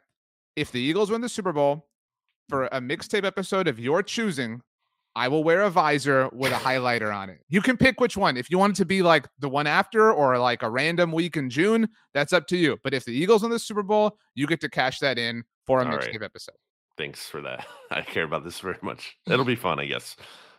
if 0.56 0.72
the 0.72 0.80
Eagles 0.80 1.12
win 1.12 1.20
the 1.20 1.28
Super 1.28 1.52
Bowl 1.52 1.86
for 2.48 2.68
a 2.68 2.80
mixtape 2.80 3.26
episode 3.26 3.68
of 3.68 3.78
your 3.78 4.02
choosing, 4.04 4.62
I 5.18 5.30
will 5.30 5.44
wear 5.44 5.64
a 5.64 5.72
visor 5.72 6.30
with 6.32 6.52
a 6.52 6.56
highlighter 6.58 7.12
on 7.12 7.32
it. 7.32 7.40
You 7.50 7.60
can 7.60 7.76
pick 7.76 8.00
which 8.00 8.16
one. 8.16 8.38
If 8.38 8.52
you 8.52 8.60
want 8.60 8.74
it 8.74 8.76
to 8.78 8.86
be 8.86 9.02
like 9.02 9.28
the 9.40 9.50
one 9.50 9.66
after 9.66 10.14
or 10.14 10.38
like 10.38 10.62
a 10.62 10.70
random 10.70 11.12
week 11.12 11.36
in 11.36 11.50
June, 11.50 11.90
that's 12.14 12.34
up 12.34 12.46
to 12.50 12.56
you. 12.56 12.78
But 12.84 12.94
if 12.94 13.04
the 13.04 13.14
Eagles 13.14 13.42
win 13.42 13.50
the 13.50 13.58
Super 13.58 13.82
Bowl, 13.82 14.20
you 14.36 14.46
get 14.46 14.62
to 14.62 14.70
cash 14.70 15.00
that 15.00 15.18
in 15.18 15.44
for 15.66 15.82
a 15.82 15.86
All 15.86 15.92
mixtape 15.92 16.20
right. 16.20 16.22
episode. 16.22 16.54
Thanks 17.00 17.28
for 17.28 17.42
that. 17.42 17.66
I 17.92 18.02
care 18.04 18.26
about 18.26 18.44
this 18.44 18.60
very 18.60 18.78
much. 18.84 19.18
It'll 19.26 19.44
be 19.44 19.56
fun, 19.56 19.80
I 19.80 19.88
guess. 19.88 20.16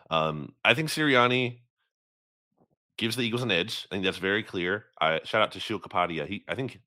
Um, 0.09 0.53
I 0.65 0.73
think 0.73 0.89
Sirianni 0.89 1.61
gives 2.97 3.15
the 3.15 3.23
Eagles 3.23 3.43
an 3.43 3.51
edge. 3.51 3.87
I 3.89 3.95
think 3.95 4.03
that's 4.03 4.17
very 4.17 4.43
clear. 4.43 4.87
I 4.99 5.21
shout 5.23 5.41
out 5.41 5.53
to 5.53 5.61
Sheil 5.61 5.79
Kapadia. 5.79 6.27
He, 6.27 6.43
I 6.49 6.55
think, 6.55 6.81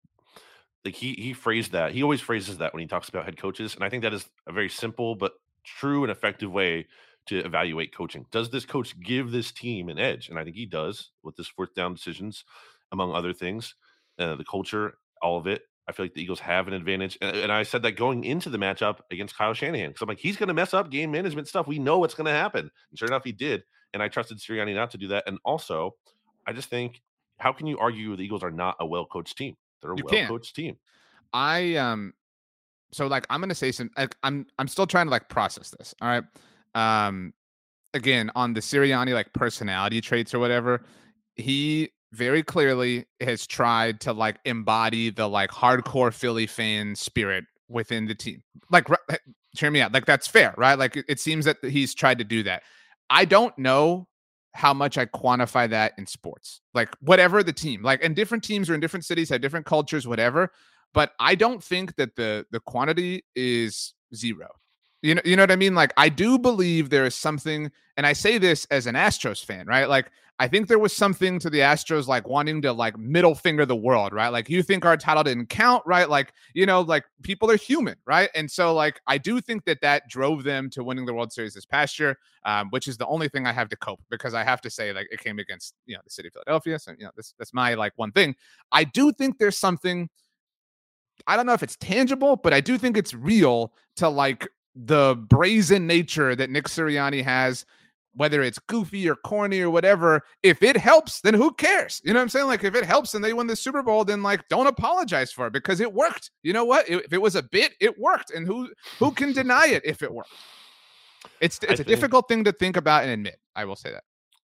like 0.85 0.94
he 0.94 1.14
he 1.14 1.32
phrased 1.32 1.72
that. 1.72 1.92
He 1.92 2.02
always 2.02 2.20
phrases 2.20 2.58
that 2.58 2.74
when 2.74 2.82
he 2.82 2.87
talks 2.87 3.08
about 3.08 3.24
head 3.24 3.38
coaches, 3.38 3.76
and 3.76 3.82
I 3.82 3.88
think 3.88 4.02
that 4.02 4.12
is 4.12 4.28
a 4.46 4.52
very 4.52 4.68
simple 4.68 5.14
but 5.14 5.32
true 5.64 6.02
and 6.02 6.11
effective 6.11 6.52
way 6.52 6.87
to 7.26 7.38
evaluate 7.38 7.94
coaching. 7.94 8.26
Does 8.30 8.50
this 8.50 8.64
coach 8.64 8.98
give 9.00 9.30
this 9.30 9.52
team 9.52 9.88
an 9.88 9.98
edge? 9.98 10.28
And 10.28 10.38
I 10.38 10.44
think 10.44 10.56
he 10.56 10.66
does 10.66 11.11
with 11.22 11.37
this 11.37 11.48
fourth 11.48 11.74
down 11.74 11.94
decisions, 11.94 12.44
among 12.90 13.14
other 13.14 13.32
things. 13.32 13.74
Uh, 14.18 14.37
the 14.37 14.44
culture, 14.44 14.94
all 15.22 15.38
of 15.38 15.46
it. 15.46 15.62
I 15.88 15.92
feel 15.92 16.04
like 16.04 16.14
the 16.14 16.22
Eagles 16.22 16.40
have 16.40 16.68
an 16.68 16.74
advantage. 16.74 17.18
And, 17.20 17.37
and 17.37 17.52
I 17.52 17.62
said 17.64 17.82
that 17.82 17.92
going 17.92 18.24
into 18.24 18.50
the 18.50 18.58
matchup 18.58 18.98
against 19.11 19.37
Kyle 19.37 19.54
Shanahan. 19.54 19.88
Because 19.90 20.02
I'm 20.02 20.08
like, 20.08 20.18
he's 20.18 20.37
going 20.37 20.48
to 20.48 20.54
mess 20.54 20.74
up 20.74 20.90
game 20.90 21.11
management 21.11 21.48
stuff. 21.48 21.66
We 21.66 21.78
know 21.78 21.98
what's 21.98 22.14
going 22.14 22.26
to 22.26 22.32
happen. 22.32 22.70
And 22.90 22.98
sure 22.98 23.08
enough, 23.08 23.24
he 23.24 23.32
did. 23.32 23.62
And 23.92 24.02
I 24.02 24.08
trusted 24.08 24.38
Sirianni 24.38 24.74
not 24.74 24.90
to 24.92 24.98
do 24.98 25.08
that. 25.08 25.24
And 25.26 25.38
also, 25.44 25.96
I 26.46 26.52
just 26.52 26.68
think, 26.68 27.02
how 27.38 27.52
can 27.52 27.66
you 27.66 27.78
argue 27.78 28.14
the 28.16 28.22
Eagles 28.22 28.42
are 28.42 28.50
not 28.50 28.76
a 28.80 28.87
well 28.87 29.06
coached 29.06 29.37
team? 29.37 29.56
They're 29.80 29.92
a 29.92 29.96
well 29.96 30.26
coached 30.28 30.54
team. 30.54 30.76
I 31.32 31.76
um 31.76 32.12
so 32.92 33.06
like 33.06 33.26
I'm 33.30 33.40
gonna 33.40 33.54
say 33.54 33.72
some 33.72 33.90
like 33.96 34.16
I'm 34.22 34.46
I'm 34.58 34.68
still 34.68 34.87
trying 34.87 35.06
to 35.06 35.11
like 35.11 35.28
process 35.28 35.70
this. 35.70 35.94
All 36.00 36.08
right. 36.08 36.24
Um 36.74 37.35
again 37.94 38.30
on 38.35 38.54
the 38.54 38.61
Sirianni 38.61 39.12
like 39.14 39.32
personality 39.32 40.00
traits 40.00 40.35
or 40.35 40.38
whatever, 40.38 40.82
he 41.37 41.90
very 42.12 42.42
clearly 42.42 43.06
has 43.20 43.46
tried 43.46 44.00
to 44.00 44.12
like 44.12 44.38
embody 44.44 45.11
the 45.11 45.28
like 45.28 45.50
hardcore 45.50 46.12
Philly 46.12 46.46
fan 46.46 46.94
spirit 46.94 47.44
within 47.68 48.06
the 48.06 48.14
team. 48.14 48.42
Like 48.70 48.88
ri- 48.88 48.96
eh, 49.11 49.16
hear 49.58 49.70
me 49.70 49.80
out. 49.80 49.92
Like 49.92 50.06
that's 50.06 50.28
fair, 50.28 50.54
right? 50.56 50.78
Like 50.78 50.96
it, 50.96 51.06
it 51.08 51.20
seems 51.20 51.44
that 51.46 51.56
he's 51.62 51.94
tried 51.94 52.18
to 52.18 52.24
do 52.24 52.42
that. 52.44 52.62
I 53.11 53.24
don't 53.24 53.56
know 53.58 54.08
how 54.54 54.74
much 54.74 54.98
I 54.98 55.06
quantify 55.06 55.68
that 55.70 55.94
in 55.96 56.06
sports. 56.06 56.61
Like 56.74 56.94
whatever 57.00 57.42
the 57.42 57.52
team, 57.52 57.82
like 57.82 58.04
and 58.04 58.14
different 58.14 58.44
teams 58.44 58.68
or 58.68 58.74
in 58.74 58.80
different 58.80 59.06
cities 59.06 59.30
have 59.30 59.40
different 59.40 59.66
cultures, 59.66 60.06
whatever. 60.06 60.52
But 60.94 61.12
I 61.18 61.35
don't 61.35 61.64
think 61.64 61.96
that 61.96 62.16
the 62.16 62.44
the 62.50 62.61
quantity 62.61 63.24
is 63.35 63.94
zero. 64.14 64.48
You 65.03 65.17
know, 65.17 65.23
you 65.25 65.37
know 65.37 65.43
what 65.43 65.51
I 65.51 65.57
mean? 65.57 65.75
Like 65.75 65.93
I 65.97 66.09
do 66.09 66.38
believe 66.38 66.88
there 66.88 67.05
is 67.05 67.15
something, 67.15 67.71
and 67.97 68.07
I 68.07 68.12
say 68.12 68.38
this 68.38 68.67
as 68.71 68.87
an 68.87 68.95
Astros 68.95 69.45
fan, 69.45 69.67
right? 69.67 69.88
Like 69.88 70.11
I 70.38 70.49
think 70.49 70.67
there 70.69 70.79
was 70.79 70.93
something 70.93 71.38
to 71.41 71.51
the 71.51 71.59
Astros 71.59 72.07
like 72.07 72.27
wanting 72.27 72.62
to 72.62 72.73
like 72.73 72.97
middle 72.97 73.35
finger 73.35 73.67
the 73.67 73.77
world, 73.77 74.12
right? 74.12 74.29
Like 74.29 74.49
you 74.49 74.62
think 74.62 74.85
our 74.85 74.97
title 74.97 75.25
didn't 75.25 75.49
count, 75.49 75.83
right? 75.87 76.09
Like 76.09 76.33
you 76.55 76.67
know, 76.67 76.81
like 76.81 77.05
people 77.23 77.51
are 77.51 77.57
human, 77.57 77.97
right? 78.07 78.31
And 78.35 78.51
so 78.51 78.75
like 78.75 79.01
I 79.09 79.19
do 79.19 79.41
think 79.41 79.65
that 79.65 79.81
that 79.83 80.09
drove 80.09 80.45
them 80.45 80.71
to 80.71 80.85
winning 80.85 81.05
the 81.05 81.15
World 81.15 81.33
Series 81.33 81.55
this 81.55 81.67
past 81.67 81.99
year, 81.99 82.17
um, 82.45 82.69
which 82.71 82.87
is 82.87 82.97
the 82.97 83.07
only 83.07 83.29
thing 83.29 83.47
I 83.47 83.53
have 83.53 83.69
to 83.71 83.77
cope 83.77 84.01
because 84.09 84.35
I 84.35 84.45
have 84.45 84.61
to 84.62 84.71
say 84.71 84.93
like 84.93 85.09
it 85.11 85.19
came 85.19 85.41
against 85.41 85.75
you 85.85 85.97
know 85.97 86.01
the 86.05 86.11
city 86.11 86.29
of 86.29 86.35
Philadelphia, 86.35 86.79
so 86.79 86.93
you 86.97 87.05
know 87.05 87.11
this 87.17 87.35
that's 87.38 87.53
my 87.53 87.75
like 87.75 87.93
one 87.97 88.12
thing. 88.12 88.37
I 88.71 88.85
do 88.85 89.12
think 89.12 89.38
there's 89.38 89.59
something. 89.59 90.09
I 91.27 91.37
don't 91.37 91.47
know 91.47 91.53
if 91.53 91.62
it's 91.62 91.77
tangible, 91.77 92.37
but 92.37 92.53
I 92.53 92.61
do 92.61 92.79
think 92.79 92.97
it's 92.97 93.15
real 93.15 93.73
to 93.97 94.09
like 94.09 94.49
the 94.74 95.16
brazen 95.28 95.87
nature 95.87 96.35
that 96.35 96.50
Nick 96.50 96.64
Sirianni 96.64 97.22
has, 97.22 97.64
whether 98.14 98.42
it's 98.42 98.58
goofy 98.58 99.08
or 99.08 99.16
corny 99.16 99.61
or 99.61 99.70
whatever. 99.70 100.22
If 100.42 100.62
it 100.62 100.76
helps, 100.76 101.20
then 101.20 101.35
who 101.35 101.52
cares? 101.54 102.00
You 102.04 102.12
know 102.12 102.18
what 102.18 102.24
I'm 102.24 102.28
saying? 102.28 102.46
Like 102.46 102.64
if 102.64 102.74
it 102.74 102.85
helps 102.85 103.14
and 103.14 103.24
they 103.24 103.32
win 103.32 103.46
the 103.46 103.56
Super 103.56 103.82
Bowl, 103.82 104.04
then 104.04 104.22
like 104.22 104.46
don't 104.48 104.66
apologize 104.66 105.32
for 105.32 105.46
it 105.46 105.52
because 105.52 105.80
it 105.80 105.92
worked. 105.92 106.30
You 106.42 106.52
know 106.52 106.64
what? 106.64 106.88
If 106.88 107.12
it 107.12 107.20
was 107.20 107.37
a 107.37 107.42
bit, 107.42 107.72
it 107.80 107.98
worked, 107.98 108.30
and 108.30 108.46
who 108.46 108.70
who 108.98 109.12
can 109.12 109.32
deny 109.32 109.66
it 109.66 109.82
if 109.85 110.02
it 110.02 110.12
worked? 110.12 110.30
It's 111.40 111.58
it's 111.62 111.72
a 111.72 111.76
think- 111.76 111.88
difficult 111.88 112.28
thing 112.28 112.44
to 112.44 112.52
think 112.52 112.76
about 112.76 113.02
and 113.02 113.12
admit. 113.12 113.38
I 113.54 113.64
will 113.64 113.76
say 113.76 113.90
that. 113.92 114.04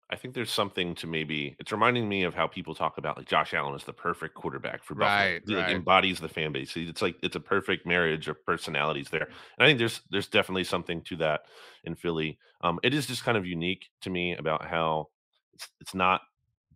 I 0.09 0.17
think 0.17 0.35
there's 0.35 0.53
something 0.53 0.95
to 0.97 1.07
maybe 1.07 1.57
it's 1.59 1.73
reminding 1.73 2.09
me 2.09 2.23
of 2.23 2.35
how 2.35 2.47
people 2.47 2.75
talk 2.75 2.97
about 2.97 3.17
like 3.17 3.27
Josh 3.27 3.55
Allen 3.55 3.75
is 3.75 3.85
the 3.85 3.93
perfect 3.93 4.35
quarterback 4.35 4.85
for 4.85 4.95
Buffalo. 4.95 5.33
Right, 5.33 5.43
He, 5.45 5.57
like, 5.57 5.69
embodies 5.69 6.21
the 6.21 6.29
fan 6.29 6.53
base. 6.53 6.77
It's 6.77 7.03
like 7.03 7.17
it's 7.23 7.35
a 7.35 7.41
perfect 7.41 7.87
marriage 7.87 8.29
of 8.29 8.45
personalities 8.45 9.09
there. 9.11 9.25
And 9.25 9.59
I 9.59 9.67
think 9.67 9.79
there's 9.79 10.03
there's 10.11 10.29
definitely 10.29 10.65
something 10.65 11.03
to 11.03 11.17
that 11.17 11.43
in 11.85 11.97
Philly. 11.97 12.39
Um, 12.61 12.79
it 12.85 12.95
is 12.95 13.07
just 13.07 13.25
kind 13.25 13.37
of 13.37 13.47
unique 13.47 13.87
to 14.03 14.11
me 14.11 14.37
about 14.37 14.65
how 14.65 15.09
it's 15.55 15.69
it's 15.81 15.95
not 15.95 16.21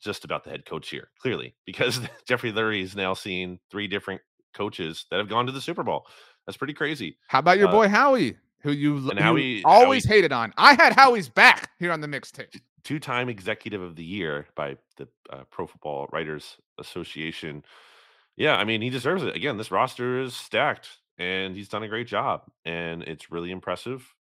just 0.00 0.24
about 0.24 0.42
the 0.42 0.50
head 0.50 0.64
coach 0.64 0.88
here, 0.88 1.10
clearly, 1.20 1.54
because 1.66 2.00
Jeffrey 2.26 2.52
Lurie 2.52 2.82
is 2.82 2.96
now 2.96 3.14
seeing 3.14 3.60
three 3.70 3.86
different 3.86 4.20
coaches 4.54 5.06
that 5.10 5.18
have 5.18 5.28
gone 5.28 5.46
to 5.46 5.52
the 5.52 5.60
Super 5.60 5.84
Bowl. 5.84 6.06
That's 6.46 6.56
pretty 6.56 6.74
crazy. 6.74 7.16
How 7.28 7.38
about 7.38 7.58
your 7.58 7.68
Uh, 7.68 7.72
boy 7.72 7.88
Howie, 7.88 8.36
who 8.62 8.72
you, 8.72 8.96
l- 8.98 9.10
and 9.10 9.18
you 9.18 9.24
Howie- 9.24 9.64
always 9.64 10.04
Howie- 10.06 10.16
hated 10.16 10.32
on? 10.32 10.52
I 10.56 10.74
had 10.74 10.94
Howie's 10.94 11.28
back 11.28 11.70
here 11.78 11.92
on 11.92 12.00
the 12.00 12.06
mixtape. 12.08 12.60
two-time 12.84 13.28
executive 13.28 13.82
of 13.82 13.96
the 13.96 14.04
year 14.04 14.46
by 14.54 14.76
the 14.96 15.06
uh, 15.30 15.44
Pro 15.50 15.66
Football 15.66 16.08
Writers 16.12 16.56
Association. 16.78 17.62
Yeah, 18.36 18.56
I 18.56 18.64
mean, 18.64 18.80
he 18.82 18.90
deserves 18.90 19.22
it. 19.22 19.36
Again, 19.36 19.56
this 19.58 19.70
roster 19.70 20.20
is 20.20 20.34
stacked 20.34 20.88
and 21.18 21.54
he's 21.54 21.68
done 21.68 21.82
a 21.82 21.88
great 21.88 22.06
job 22.06 22.42
and 22.64 23.02
it's 23.02 23.30
really 23.30 23.50
impressive. 23.50 24.14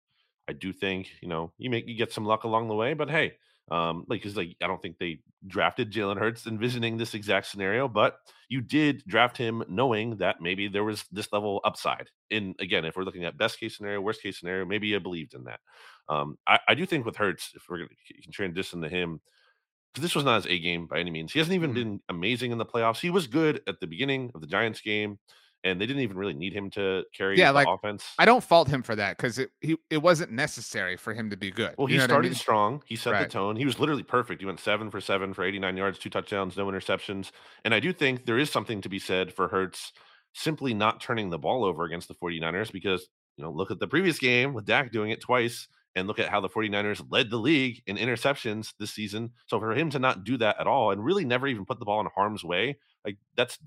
I 0.47 0.53
do 0.53 0.73
think, 0.73 1.09
you 1.21 1.27
know, 1.29 1.51
you 1.57 1.69
make 1.69 1.87
you 1.87 1.95
get 1.95 2.11
some 2.11 2.25
luck 2.25 2.43
along 2.43 2.67
the 2.67 2.75
way, 2.75 2.93
but 2.93 3.09
hey, 3.09 3.33
um, 3.71 4.05
like 4.09 4.21
cuz 4.23 4.35
like 4.35 4.55
I 4.61 4.67
don't 4.67 4.81
think 4.81 4.97
they 4.97 5.19
drafted 5.47 5.91
Jalen 5.91 6.17
Hurts 6.17 6.47
envisioning 6.47 6.97
this 6.97 7.13
exact 7.13 7.47
scenario, 7.47 7.87
but 7.87 8.17
you 8.49 8.61
did 8.61 9.03
draft 9.07 9.37
him 9.37 9.63
knowing 9.69 10.17
that 10.17 10.41
maybe 10.41 10.67
there 10.67 10.83
was 10.83 11.05
this 11.11 11.31
level 11.31 11.61
upside. 11.63 12.09
In 12.29 12.55
again, 12.59 12.85
if 12.85 12.95
we're 12.95 13.03
looking 13.03 13.25
at 13.25 13.37
best 13.37 13.59
case 13.59 13.77
scenario, 13.77 14.01
worst 14.01 14.21
case 14.21 14.39
scenario, 14.39 14.65
maybe 14.65 14.87
you 14.87 14.99
believed 14.99 15.33
in 15.33 15.43
that. 15.45 15.59
Um, 16.09 16.37
I, 16.47 16.59
I 16.69 16.75
do 16.75 16.85
think 16.85 17.05
with 17.05 17.15
Hurts, 17.17 17.51
if 17.55 17.63
we're 17.69 17.77
going 17.77 17.89
to 17.89 18.31
transition 18.31 18.81
to 18.81 18.89
him, 18.89 19.21
because 19.93 20.03
this 20.03 20.15
was 20.15 20.25
not 20.25 20.43
his 20.43 20.47
A 20.47 20.59
game 20.59 20.87
by 20.87 20.99
any 20.99 21.11
means. 21.11 21.33
He 21.33 21.39
hasn't 21.39 21.55
even 21.55 21.71
Mhm. 21.71 21.73
been 21.73 22.01
amazing 22.09 22.51
in 22.51 22.57
the 22.57 22.65
playoffs. 22.65 22.99
He 22.99 23.09
was 23.09 23.27
good 23.27 23.61
at 23.67 23.79
the 23.79 23.87
beginning 23.87 24.31
of 24.35 24.41
the 24.41 24.47
Giants 24.47 24.81
game, 24.81 25.19
and 25.63 25.79
they 25.79 25.85
didn't 25.85 26.01
even 26.03 26.17
really 26.17 26.33
need 26.33 26.53
him 26.53 26.69
to 26.71 27.03
carry 27.13 27.41
Yeah, 27.41 27.51
the 27.51 27.51
like, 27.51 27.69
offense. 27.69 28.05
I 28.17 28.25
don't 28.25 28.43
fault 28.43 28.67
him 28.67 28.83
for 28.83 28.95
that 28.95 29.17
because 29.17 29.37
it 29.39 29.51
he 29.61 29.77
it 29.89 29.99
wasn't 29.99 30.31
necessary 30.31 30.97
for 30.97 31.13
him 31.13 31.29
to 31.29 31.37
be 31.37 31.51
good. 31.51 31.77
well, 31.77 31.87
You 31.87 31.95
he 31.95 31.99
what 32.01 32.11
I 32.11 32.17
started 32.17 32.35
mean? 32.35 32.35
strong. 32.35 32.83
He 32.85 32.95
set 32.95 33.17
Right. 33.17 33.19
the 33.19 33.25
tone. 33.25 33.55
He 33.55 33.65
was 33.65 33.79
literally 33.79 34.03
perfect. 34.03 34.41
He 34.41 34.45
went 34.45 34.59
seven 34.59 34.91
for 34.91 34.99
seven 34.99 35.33
for 35.33 35.43
89 35.43 35.77
yards, 35.77 35.97
two 35.97 36.09
touchdowns, 36.09 36.57
no 36.57 36.65
interceptions. 36.67 37.31
And 37.63 37.73
I 37.73 37.79
do 37.79 37.93
think 37.93 38.25
there 38.25 38.37
is 38.37 38.49
something 38.51 38.81
to 38.81 38.89
be 38.89 38.99
said 38.99 39.33
for 39.33 39.47
Hurts 39.47 39.93
simply 40.33 40.73
not 40.73 41.01
turning 41.01 41.29
the 41.29 41.39
ball 41.39 41.63
over 41.63 41.85
against 41.85 42.07
the 42.09 42.15
49ers 42.15 42.71
because, 42.71 43.07
you 43.37 43.43
know, 43.43 43.51
look 43.51 43.71
at 43.71 43.79
the 43.79 43.87
previous 43.87 44.19
game 44.19 44.53
with 44.53 44.65
Dak 44.65 44.91
doing 44.91 45.11
it 45.11 45.21
twice 45.21 45.67
and 45.95 46.07
look 46.07 46.19
at 46.19 46.29
how 46.29 46.41
the 46.41 46.49
49ers 46.49 47.01
led 47.09 47.29
the 47.29 47.37
league 47.39 47.81
in 47.87 47.95
interceptions 47.97 48.73
this 48.77 48.91
season. 48.91 49.31
So 49.47 49.59
for 49.59 49.71
him 49.73 49.89
to 49.91 49.99
not 49.99 50.23
do 50.25 50.37
that 50.37 50.59
at 50.59 50.67
all 50.67 50.91
and 50.91 51.03
really 51.03 51.25
never 51.25 51.47
even 51.47 51.65
put 51.65 51.79
the 51.79 51.85
ball 51.85 52.01
in 52.01 52.07
harm's 52.13 52.43
way, 52.43 52.77
like 53.05 53.17
that's 53.35 53.57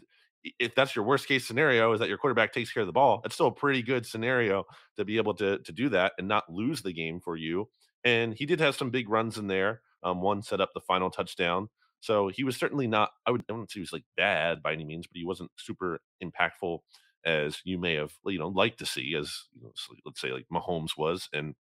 if 0.59 0.75
that's 0.75 0.97
your 0.97 1.05
worst 1.05 1.29
case 1.29 1.47
scenario 1.47 1.93
is 1.93 2.01
that 2.01 2.09
your 2.09 2.19
quarterback 2.19 2.53
takes 2.53 2.73
care 2.73 2.83
of 2.83 2.87
the 2.87 2.93
ball, 2.93 3.23
it's 3.25 3.35
still 3.35 3.47
a 3.49 3.53
pretty 3.53 3.83
good 3.83 4.07
scenario 4.07 4.65
to 4.97 5.05
be 5.05 5.17
able 5.17 5.35
to 5.35 5.59
to 5.59 5.73
do 5.73 5.89
that 5.91 6.13
and 6.19 6.29
not 6.29 6.51
lose 6.53 6.83
the 6.83 6.93
game 6.93 7.21
for 7.21 7.37
you. 7.37 7.69
And 8.05 8.35
he 8.35 8.47
did 8.47 8.61
have 8.61 8.75
some 8.75 8.91
big 8.91 9.09
runs 9.09 9.39
in 9.39 9.47
there. 9.47 9.81
Um, 10.03 10.21
one 10.21 10.43
set 10.43 10.61
up 10.61 10.71
the 10.75 10.81
final 10.81 11.11
touchdown. 11.11 11.69
So 12.01 12.29
he 12.29 12.43
was 12.43 12.57
certainly 12.57 12.89
not, 12.89 13.11
I 13.27 13.31
would 13.31 13.45
wouldn't 13.49 13.71
say 13.71 13.75
he 13.75 13.81
was 13.81 13.93
like 13.93 14.05
bad 14.17 14.61
by 14.61 14.73
any 14.73 14.85
means, 14.85 15.07
but 15.07 15.17
he 15.17 15.25
wasn't 15.25 15.53
super 15.57 16.01
impactful 16.23 16.81
as 17.25 17.61
you 17.65 17.79
may 17.79 17.95
have, 17.95 18.13
you 18.27 18.41
know, 18.41 18.49
liked 18.49 18.81
to 18.81 18.87
see, 18.87 19.15
as 19.15 19.45
you 19.55 19.63
know, 19.63 19.73
let's 20.05 20.21
say 20.21 20.33
like 20.33 20.47
Mahomes 20.53 20.99
was. 20.99 21.29
And 21.33 21.55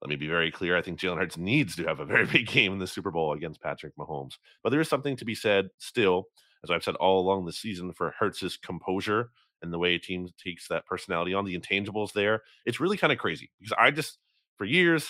let 0.00 0.08
me 0.08 0.16
be 0.16 0.28
very 0.28 0.50
clear. 0.50 0.76
I 0.76 0.82
think 0.82 0.98
Jalen 0.98 1.18
Hurts 1.18 1.36
needs 1.36 1.76
to 1.76 1.84
have 1.84 2.00
a 2.00 2.06
very 2.06 2.24
big 2.32 2.46
game 2.46 2.72
in 2.72 2.78
the 2.78 2.86
Super 2.86 3.10
Bowl 3.10 3.34
against 3.34 3.60
Patrick 3.60 3.94
Mahomes. 3.96 4.38
But 4.62 4.70
there 4.70 4.80
is 4.80 4.88
something 4.88 5.16
to 5.16 5.26
be 5.26 5.34
said 5.34 5.68
still, 5.76 6.28
as 6.66 6.74
I've 6.74 6.84
said 6.84 6.96
all 6.96 7.20
along 7.20 7.44
the 7.44 7.52
season, 7.52 7.92
for 7.92 8.14
Hurts's 8.18 8.56
composure 8.56 9.30
and 9.62 9.72
the 9.72 9.78
way 9.78 9.94
a 9.94 9.98
team 9.98 10.28
takes 10.42 10.68
that 10.68 10.86
personality 10.86 11.32
on 11.32 11.44
the 11.44 11.58
intangibles 11.58 12.12
there. 12.12 12.42
It's 12.66 12.80
really 12.80 12.96
kind 12.96 13.12
of 13.12 13.18
crazy 13.18 13.50
because 13.58 13.74
I 13.78 13.90
just, 13.90 14.18
for 14.58 14.64
years, 14.64 15.08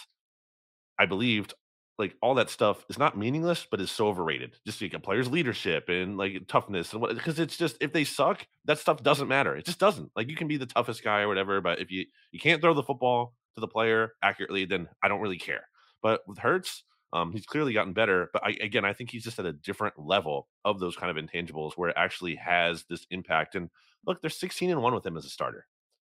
I 0.99 1.07
believed 1.07 1.55
like 1.99 2.15
all 2.21 2.35
that 2.35 2.51
stuff 2.51 2.85
is 2.91 2.99
not 2.99 3.17
meaningless, 3.17 3.67
but 3.71 3.81
is 3.81 3.91
so 3.91 4.09
overrated. 4.09 4.57
Just 4.67 4.83
like 4.83 4.93
a 4.93 5.01
player's 5.01 5.31
leadership 5.31 5.89
and 5.89 6.17
like 6.17 6.47
toughness 6.47 6.93
and 6.93 7.01
what 7.01 7.15
because 7.15 7.39
it's 7.39 7.57
just 7.57 7.77
if 7.81 7.93
they 7.93 8.05
suck, 8.05 8.47
that 8.67 8.79
stuff 8.79 9.03
doesn't 9.03 9.29
matter. 9.29 9.57
It 9.57 9.65
just 9.65 9.79
doesn't. 9.79 10.11
Like 10.15 10.29
you 10.29 10.37
can 10.37 10.49
be 10.49 10.59
the 10.59 10.67
toughest 10.67 11.03
guy 11.03 11.21
or 11.21 11.29
whatever, 11.29 11.61
but 11.61 11.81
if 11.81 11.91
you 11.91 12.05
you 12.33 12.41
can't 12.41 12.61
throw 12.61 12.75
the 12.75 12.83
football 12.83 13.35
to 13.55 13.61
the 13.61 13.69
player 13.69 14.13
accurately, 14.23 14.67
then 14.67 14.89
I 15.03 15.09
don't 15.09 15.21
really 15.21 15.39
care. 15.39 15.69
But 16.03 16.21
with 16.27 16.39
Hurts, 16.39 16.85
um, 17.13 17.33
he's 17.33 17.47
clearly 17.47 17.73
gotten 17.73 17.93
better. 17.93 18.31
But 18.33 18.45
I, 18.45 18.51
again, 18.61 18.85
I 18.85 18.93
think 18.93 19.11
he's 19.11 19.25
just 19.25 19.39
at 19.39 19.47
a 19.47 19.53
different 19.53 19.99
level 19.99 20.49
of 20.65 20.81
those 20.81 20.97
kind 20.97 21.17
of 21.17 21.23
intangibles 21.23 21.73
where 21.77 21.91
it 21.91 21.97
actually 21.97 22.35
has 22.37 22.85
this 22.89 23.07
impact. 23.11 23.55
And 23.55 23.71
look, 24.07 24.21
they're 24.21 24.31
16 24.31 24.71
and 24.71 24.83
one 24.83 24.95
with 24.95 25.07
him 25.07 25.17
as 25.17 25.25
a 25.25 25.31
starter 25.31 25.67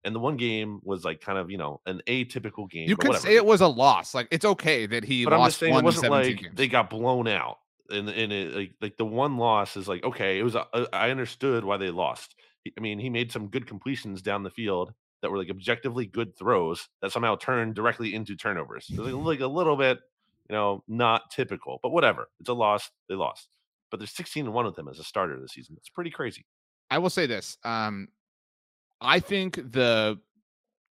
and 0.05 0.15
the 0.15 0.21
one 0.21 0.37
game 0.37 0.81
was 0.85 1.05
like 1.05 1.21
kind 1.21 1.39
of 1.39 1.51
you 1.51 1.59
know 1.59 1.81
an 1.87 2.01
atypical 2.07 2.71
game. 2.71 2.89
You 2.89 2.97
could 2.97 3.09
whatever. 3.09 3.27
say 3.27 3.37
it 3.37 3.47
was 3.47 3.61
a 3.61 3.67
loss. 3.67 4.15
Like 4.15 4.29
it's 4.31 4.45
okay 4.45 4.87
that 4.87 5.05
he 5.05 5.25
but 5.25 5.33
lost 5.33 5.41
I'm 5.41 5.49
just 5.49 5.59
saying 5.59 5.75
it 5.75 5.85
wasn't 5.85 6.13
like 6.13 6.43
games. 6.43 6.55
they 6.55 6.69
got 6.69 6.91
blown 6.91 7.27
out. 7.27 7.59
And 7.91 8.09
and 8.09 8.33
it, 8.33 8.55
like 8.55 8.75
like 8.81 8.97
the 8.97 9.07
one 9.07 9.37
loss 9.37 9.77
is 9.77 9.89
like 9.89 10.05
okay, 10.05 10.39
it 10.39 10.43
was 10.43 10.55
a, 10.55 10.67
a, 10.73 10.87
I 10.93 11.11
understood 11.11 11.65
why 11.65 11.77
they 11.77 11.91
lost. 11.91 12.35
I 12.79 12.81
mean, 12.81 12.99
he 12.99 13.11
made 13.11 13.31
some 13.31 13.49
good 13.49 13.67
completions 13.67 14.23
down 14.23 14.43
the 14.43 14.51
field 14.51 14.93
that 15.21 15.31
were 15.31 15.39
like 15.39 15.51
objectively 15.51 16.07
good 16.07 16.37
throws 16.37 16.89
that 17.03 17.13
somehow 17.13 17.37
turned 17.37 17.75
directly 17.75 18.15
into 18.15 18.37
turnovers. 18.37 18.91
Like, 18.95 19.13
like 19.13 19.41
a 19.41 19.47
little 19.47 19.77
bit, 19.77 19.99
you 20.49 20.55
know, 20.55 20.83
not 20.89 21.31
typical, 21.31 21.79
but 21.83 21.91
whatever. 21.91 22.29
It's 22.41 22.49
a 22.49 22.55
loss. 22.55 22.91
They 23.09 23.15
lost, 23.15 23.49
but 23.91 23.99
they're 23.99 24.07
16 24.07 24.47
and 24.47 24.55
one 24.55 24.67
with 24.67 24.77
them 24.77 24.89
as 24.89 24.99
a 24.99 25.05
starter 25.05 25.39
this 25.41 25.53
season. 25.53 25.77
It's 25.79 25.89
pretty 25.89 26.11
crazy. 26.11 26.45
I 26.91 26.99
will 26.99 27.11
say 27.11 27.27
this. 27.27 27.57
Um, 27.65 28.09
I 29.01 29.21
think 29.21 29.57
the 29.73 30.19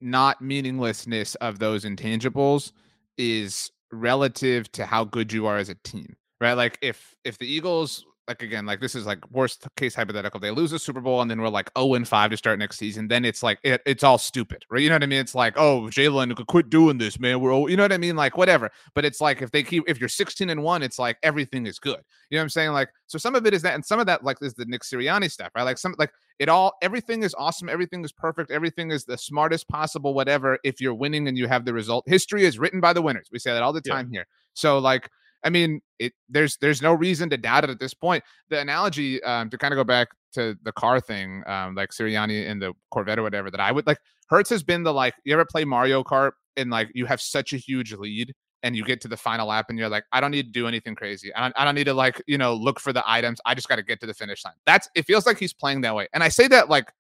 not 0.02 0.42
meaninglessness 0.42 1.36
of 1.36 1.60
those 1.60 1.86
intangibles 1.86 2.72
is 3.18 3.72
relative 3.92 4.72
to 4.74 4.86
how 4.86 5.04
good 5.04 5.32
you 5.32 5.46
are 5.46 5.58
as 5.58 5.70
a 5.70 5.76
team, 5.76 6.16
right? 6.42 6.54
Like 6.54 6.78
if 6.82 7.16
if 7.24 7.38
the 7.38 7.48
Eagles 7.48 8.06
like 8.27 8.41
again, 8.41 8.65
like 8.65 8.79
this 8.79 8.95
is 8.95 9.05
like 9.05 9.19
worst 9.31 9.67
case 9.75 9.93
hypothetical. 9.95 10.39
They 10.39 10.51
lose 10.51 10.71
a 10.71 10.79
Super 10.79 11.01
Bowl 11.01 11.21
and 11.21 11.29
then 11.29 11.41
we're 11.41 11.49
like 11.49 11.69
0 11.77 11.95
and 11.95 12.07
5 12.07 12.31
to 12.31 12.38
start 12.38 12.57
next 12.57 12.77
season. 12.77 13.07
Then 13.07 13.25
it's 13.25 13.43
like 13.43 13.59
it, 13.63 13.81
it's 13.86 14.03
all 14.03 14.17
stupid, 14.17 14.63
right? 14.69 14.81
You 14.81 14.89
know 14.89 14.95
what 14.95 15.03
I 15.03 15.07
mean? 15.07 15.19
It's 15.19 15.36
like, 15.36 15.55
oh, 15.57 15.83
Jalen 15.91 16.36
could 16.36 16.47
quit 16.47 16.69
doing 16.69 16.97
this, 16.97 17.19
man. 17.19 17.41
We're 17.41 17.53
all, 17.53 17.69
you 17.69 17.75
know 17.75 17.83
what 17.83 17.91
I 17.91 17.97
mean? 17.97 18.15
Like 18.15 18.38
whatever. 18.38 18.71
But 18.95 19.03
it's 19.03 19.19
like 19.19 19.41
if 19.41 19.51
they 19.51 19.62
keep 19.62 19.83
if 19.88 19.99
you're 19.99 20.09
16 20.09 20.49
and 20.49 20.63
1, 20.63 20.83
it's 20.83 20.97
like 20.97 21.17
everything 21.21 21.65
is 21.65 21.79
good. 21.79 21.99
You 22.29 22.38
know 22.38 22.39
what 22.39 22.43
I'm 22.43 22.49
saying? 22.49 22.71
Like 22.71 22.89
so 23.07 23.17
some 23.17 23.36
of 23.36 23.45
it 23.45 23.53
is 23.53 23.62
that 23.63 23.75
and 23.75 23.86
some 23.86 23.99
of 23.99 24.05
that 24.05 24.23
like 24.23 24.38
is 24.41 24.53
the 24.53 24.65
Nick 24.65 24.83
Sirianni 24.83 25.29
stuff, 25.29 25.51
right? 25.55 25.63
Like 25.63 25.77
some 25.77 25.93
like 25.97 26.12
it 26.39 26.47
all 26.47 26.73
everything 26.81 27.23
is 27.23 27.36
awesome, 27.38 27.67
everything 27.67 28.05
is 28.05 28.13
perfect, 28.13 28.51
everything 28.51 28.91
is 28.91 29.03
the 29.03 29.17
smartest 29.17 29.67
possible, 29.67 30.13
whatever. 30.13 30.57
If 30.63 30.79
you're 30.79 30.93
winning 30.93 31.27
and 31.27 31.38
you 31.38 31.47
have 31.47 31.65
the 31.65 31.73
result, 31.73 32.05
history 32.07 32.45
is 32.45 32.57
written 32.57 32.79
by 32.79 32.93
the 32.93 33.01
winners. 33.01 33.27
We 33.31 33.39
say 33.39 33.51
that 33.51 33.63
all 33.63 33.73
the 33.73 33.81
time 33.81 34.09
yeah. 34.12 34.19
here. 34.19 34.27
So 34.53 34.79
like 34.79 35.09
I 35.43 35.49
mean, 35.49 35.82
it 35.99 36.13
there's 36.29 36.58
there's 36.58 36.82
no 36.82 36.93
reason 36.93 37.29
to 37.29 37.38
doubt 37.38 37.63
it 37.63 37.69
at 37.69 37.79
this 37.79 37.93
point. 37.93 38.23
The 38.49 38.60
analogy 38.60 39.21
um, 39.23 39.49
to 39.49 39.58
kind 39.58 39.73
of 39.73 39.77
go 39.77 39.84
back 39.84 40.10
to 40.34 40.58
the 40.63 40.71
car 40.71 40.99
thing, 40.99 41.43
um, 41.47 41.75
like 41.75 41.91
Sirianni 41.91 42.45
in 42.45 42.60
the 42.60 42.73
Corvette 42.91 43.19
or 43.19 43.23
whatever, 43.23 43.51
that 43.51 43.60
I 43.60 43.71
would 43.71 43.88
like. 43.88 43.99
Hurts 44.29 44.49
has 44.49 44.63
been 44.63 44.84
the 44.84 44.93
like. 44.93 45.13
You 45.25 45.34
ever 45.34 45.45
play 45.45 45.65
Mario 45.65 46.03
Kart 46.03 46.32
and 46.56 46.69
like 46.69 46.89
you 46.93 47.06
have 47.06 47.21
such 47.21 47.53
a 47.53 47.58
huge 47.58 47.93
lead 47.93 48.34
and 48.63 48.75
you 48.75 48.84
get 48.84 49.01
to 49.01 49.08
the 49.08 49.17
final 49.17 49.47
lap 49.47 49.65
and 49.69 49.77
you're 49.77 49.89
like, 49.89 50.06
I 50.13 50.21
don't 50.21 50.32
need 50.32 50.45
to 50.45 50.51
do 50.51 50.67
anything 50.67 50.95
crazy. 50.95 51.34
I 51.36 51.41
don't, 51.41 51.53
I 51.58 51.65
don't 51.65 51.75
need 51.75 51.84
to 51.86 51.93
like 51.93 52.21
you 52.27 52.38
know 52.38 52.53
look 52.53 52.79
for 52.79 52.93
the 52.93 53.03
items. 53.06 53.39
I 53.45 53.53
just 53.53 53.67
got 53.67 53.75
to 53.75 53.84
get 53.84 53.99
to 54.01 54.08
the 54.08 54.13
finish 54.13 54.43
line. 54.45 54.56
That's 54.65 54.89
it. 54.95 55.06
Feels 55.06 55.25
like 55.25 55.38
he's 55.38 55.53
playing 55.53 55.82
that 55.82 55.95
way, 55.95 56.08
and 56.13 56.23
I 56.23 56.29
say 56.29 56.47
that 56.47 56.69
like 56.69 56.91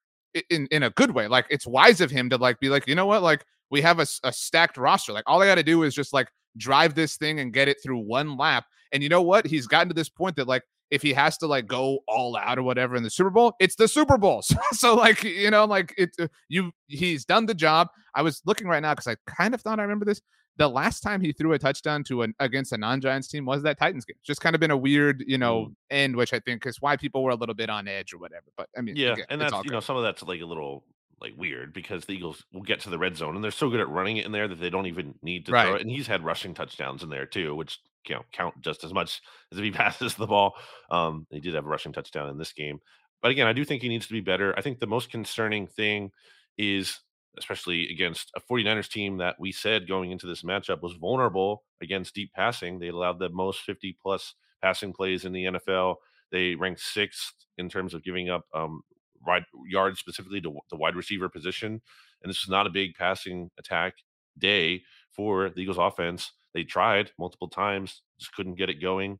in 0.49 0.67
in 0.71 0.83
a 0.83 0.89
good 0.91 1.11
way. 1.11 1.27
Like 1.27 1.45
it's 1.49 1.65
wise 1.67 2.01
of 2.01 2.11
him 2.11 2.29
to 2.29 2.37
like 2.37 2.59
be 2.59 2.69
like, 2.69 2.87
you 2.87 2.95
know 2.95 3.05
what, 3.05 3.23
like 3.23 3.45
we 3.69 3.81
have 3.81 3.99
a, 3.99 4.07
a 4.23 4.33
stacked 4.33 4.77
roster. 4.77 5.13
Like 5.13 5.23
all 5.27 5.41
I 5.41 5.45
got 5.45 5.55
to 5.55 5.63
do 5.63 5.83
is 5.83 5.95
just 5.95 6.13
like 6.13 6.27
drive 6.57 6.95
this 6.95 7.17
thing 7.17 7.39
and 7.39 7.53
get 7.53 7.67
it 7.67 7.77
through 7.83 7.99
one 7.99 8.37
lap. 8.37 8.65
And 8.91 9.01
you 9.01 9.09
know 9.09 9.21
what? 9.21 9.47
He's 9.47 9.67
gotten 9.67 9.89
to 9.89 9.93
this 9.93 10.09
point 10.09 10.35
that 10.35 10.47
like 10.47 10.63
if 10.91 11.01
he 11.01 11.11
has 11.13 11.37
to 11.39 11.47
like 11.47 11.65
go 11.65 11.99
all 12.07 12.37
out 12.37 12.59
or 12.59 12.63
whatever 12.63 12.95
in 12.95 13.01
the 13.01 13.09
Super 13.09 13.31
Bowl, 13.31 13.55
it's 13.59 13.75
the 13.75 13.87
Super 13.87 14.17
Bowl. 14.17 14.43
So, 14.53 14.57
so 14.73 14.95
like 14.95 15.23
you 15.23 15.49
know, 15.49 15.65
like 15.65 15.93
it, 15.97 16.11
uh, 16.19 16.27
you 16.49 16.71
he's 16.87 17.25
done 17.25 17.47
the 17.47 17.55
job. 17.55 17.87
I 18.13 18.21
was 18.21 18.41
looking 18.45 18.67
right 18.67 18.81
now 18.81 18.93
because 18.93 19.07
I 19.07 19.15
kind 19.25 19.55
of 19.55 19.61
thought 19.61 19.79
I 19.79 19.81
remember 19.81 20.05
this. 20.05 20.21
The 20.57 20.67
last 20.67 20.99
time 20.99 21.19
he 21.19 21.31
threw 21.31 21.53
a 21.53 21.59
touchdown 21.59 22.03
to 22.05 22.21
an 22.21 22.35
against 22.39 22.73
a 22.73 22.77
non-Giants 22.77 23.27
team 23.27 23.45
was 23.45 23.63
that 23.63 23.79
Titans 23.79 24.05
game. 24.05 24.17
Just 24.23 24.41
kind 24.41 24.53
of 24.53 24.59
been 24.59 24.69
a 24.69 24.77
weird, 24.77 25.23
you 25.25 25.39
know, 25.39 25.65
mm. 25.65 25.73
end, 25.89 26.15
which 26.15 26.31
I 26.31 26.39
think 26.39 26.67
is 26.67 26.79
why 26.79 26.95
people 26.95 27.23
were 27.23 27.31
a 27.31 27.35
little 27.35 27.55
bit 27.55 27.71
on 27.71 27.87
edge 27.87 28.13
or 28.13 28.19
whatever. 28.19 28.45
But 28.55 28.69
I 28.77 28.81
mean, 28.81 28.95
yeah, 28.95 29.13
again, 29.13 29.25
and 29.29 29.41
that's 29.41 29.55
you 29.63 29.71
know 29.71 29.79
some 29.79 29.97
of 29.97 30.03
that's 30.03 30.21
like 30.21 30.41
a 30.41 30.45
little 30.45 30.83
like 31.23 31.33
weird 31.37 31.73
because 31.73 32.05
the 32.05 32.13
Eagles 32.13 32.43
will 32.53 32.61
get 32.61 32.81
to 32.81 32.89
the 32.89 32.97
red 32.99 33.15
zone 33.17 33.35
and 33.35 33.43
they're 33.43 33.51
so 33.51 33.69
good 33.69 33.79
at 33.79 33.89
running 33.89 34.17
it 34.17 34.25
in 34.25 34.31
there 34.31 34.47
that 34.47 34.59
they 34.59 34.69
don't 34.69 34.87
even 34.87 35.15
need 35.23 35.45
to 35.45 35.51
right. 35.51 35.65
throw 35.65 35.75
it. 35.75 35.81
And 35.81 35.89
he's 35.89 36.07
had 36.07 36.23
rushing 36.23 36.53
touchdowns 36.53 37.03
in 37.03 37.09
there 37.09 37.25
too, 37.25 37.55
which 37.55 37.79
you 38.07 38.15
know 38.15 38.21
count 38.31 38.59
just 38.61 38.83
as 38.83 38.93
much 38.93 39.21
as 39.51 39.57
if 39.57 39.63
he 39.63 39.71
passes 39.71 40.15
the 40.15 40.27
ball. 40.27 40.53
Um, 40.91 41.25
he 41.31 41.39
did 41.39 41.55
have 41.55 41.65
a 41.65 41.69
rushing 41.69 41.93
touchdown 41.93 42.29
in 42.29 42.37
this 42.37 42.53
game. 42.53 42.79
But 43.21 43.31
again, 43.31 43.47
I 43.47 43.53
do 43.53 43.63
think 43.63 43.81
he 43.81 43.89
needs 43.89 44.07
to 44.07 44.13
be 44.13 44.21
better. 44.21 44.53
I 44.57 44.61
think 44.61 44.79
the 44.79 44.87
most 44.87 45.09
concerning 45.09 45.67
thing 45.67 46.11
is 46.57 46.99
especially 47.37 47.89
against 47.89 48.31
a 48.35 48.41
49ers 48.41 48.89
team 48.89 49.17
that 49.17 49.35
we 49.39 49.51
said 49.51 49.87
going 49.87 50.11
into 50.11 50.27
this 50.27 50.43
matchup 50.43 50.81
was 50.81 50.93
vulnerable 50.93 51.63
against 51.81 52.13
deep 52.13 52.31
passing. 52.33 52.77
They 52.77 52.89
allowed 52.89 53.19
the 53.19 53.29
most 53.29 53.61
50 53.61 53.97
plus 54.01 54.35
passing 54.61 54.93
plays 54.93 55.25
in 55.25 55.33
the 55.33 55.45
NFL. 55.45 55.95
They 56.31 56.55
ranked 56.55 56.81
sixth 56.81 57.33
in 57.57 57.69
terms 57.69 57.93
of 57.93 58.03
giving 58.03 58.29
up 58.29 58.45
um, 58.53 58.81
wide 59.25 59.43
yards 59.67 59.99
specifically 59.99 60.41
to 60.41 60.53
the 60.69 60.77
wide 60.77 60.95
receiver 60.95 61.29
position. 61.29 61.81
And 62.21 62.29
this 62.29 62.43
was 62.43 62.49
not 62.49 62.67
a 62.67 62.71
big 62.71 62.95
passing 62.95 63.49
attack 63.57 63.95
day 64.37 64.83
for 65.11 65.49
the 65.49 65.61
Eagles 65.61 65.77
offense. 65.77 66.31
They 66.53 66.63
tried 66.63 67.11
multiple 67.17 67.47
times, 67.47 68.01
just 68.19 68.33
couldn't 68.33 68.55
get 68.55 68.69
it 68.69 68.81
going. 68.81 69.19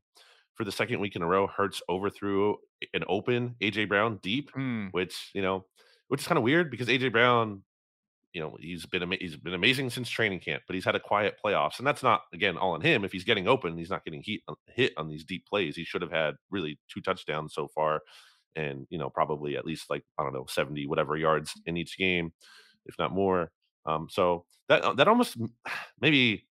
For 0.54 0.64
the 0.64 0.72
second 0.72 1.00
week 1.00 1.16
in 1.16 1.22
a 1.22 1.26
row, 1.26 1.48
Hurts 1.48 1.82
overthrew 1.88 2.56
an 2.92 3.02
open 3.08 3.56
AJ 3.60 3.88
Brown 3.88 4.20
deep, 4.22 4.52
mm. 4.52 4.88
which 4.92 5.30
you 5.34 5.42
know, 5.42 5.64
which 6.08 6.20
is 6.20 6.26
kind 6.28 6.38
of 6.38 6.44
weird 6.44 6.70
because 6.70 6.86
AJ 6.86 7.10
Brown, 7.10 7.64
you 8.32 8.40
know, 8.40 8.56
he's 8.60 8.86
been 8.86 9.10
he's 9.18 9.36
been 9.36 9.54
amazing 9.54 9.90
since 9.90 10.08
training 10.08 10.38
camp, 10.38 10.62
but 10.68 10.74
he's 10.74 10.84
had 10.84 10.94
a 10.94 11.00
quiet 11.00 11.34
playoffs, 11.44 11.78
and 11.78 11.86
that's 11.86 12.04
not 12.04 12.22
again 12.32 12.56
all 12.56 12.72
on 12.72 12.82
him. 12.82 13.04
If 13.04 13.10
he's 13.10 13.24
getting 13.24 13.48
open, 13.48 13.76
he's 13.76 13.90
not 13.90 14.04
getting 14.04 14.22
heat, 14.22 14.42
hit 14.68 14.92
on 14.96 15.08
these 15.08 15.24
deep 15.24 15.44
plays. 15.44 15.74
He 15.74 15.82
should 15.82 16.02
have 16.02 16.12
had 16.12 16.36
really 16.50 16.78
two 16.88 17.00
touchdowns 17.00 17.52
so 17.52 17.66
far 17.66 18.02
and 18.56 18.86
you 18.90 18.98
know 18.98 19.10
probably 19.10 19.56
at 19.56 19.66
least 19.66 19.90
like 19.90 20.04
I 20.18 20.22
don't 20.22 20.32
know 20.32 20.46
70 20.48 20.86
whatever 20.86 21.16
yards 21.16 21.52
in 21.66 21.76
each 21.76 21.98
game, 21.98 22.32
if 22.86 22.94
not 22.98 23.12
more. 23.12 23.50
Um, 23.86 24.08
so 24.10 24.44
that 24.68 24.82
uh, 24.82 24.92
that 24.94 25.08
almost 25.08 25.36
maybe 26.00 26.46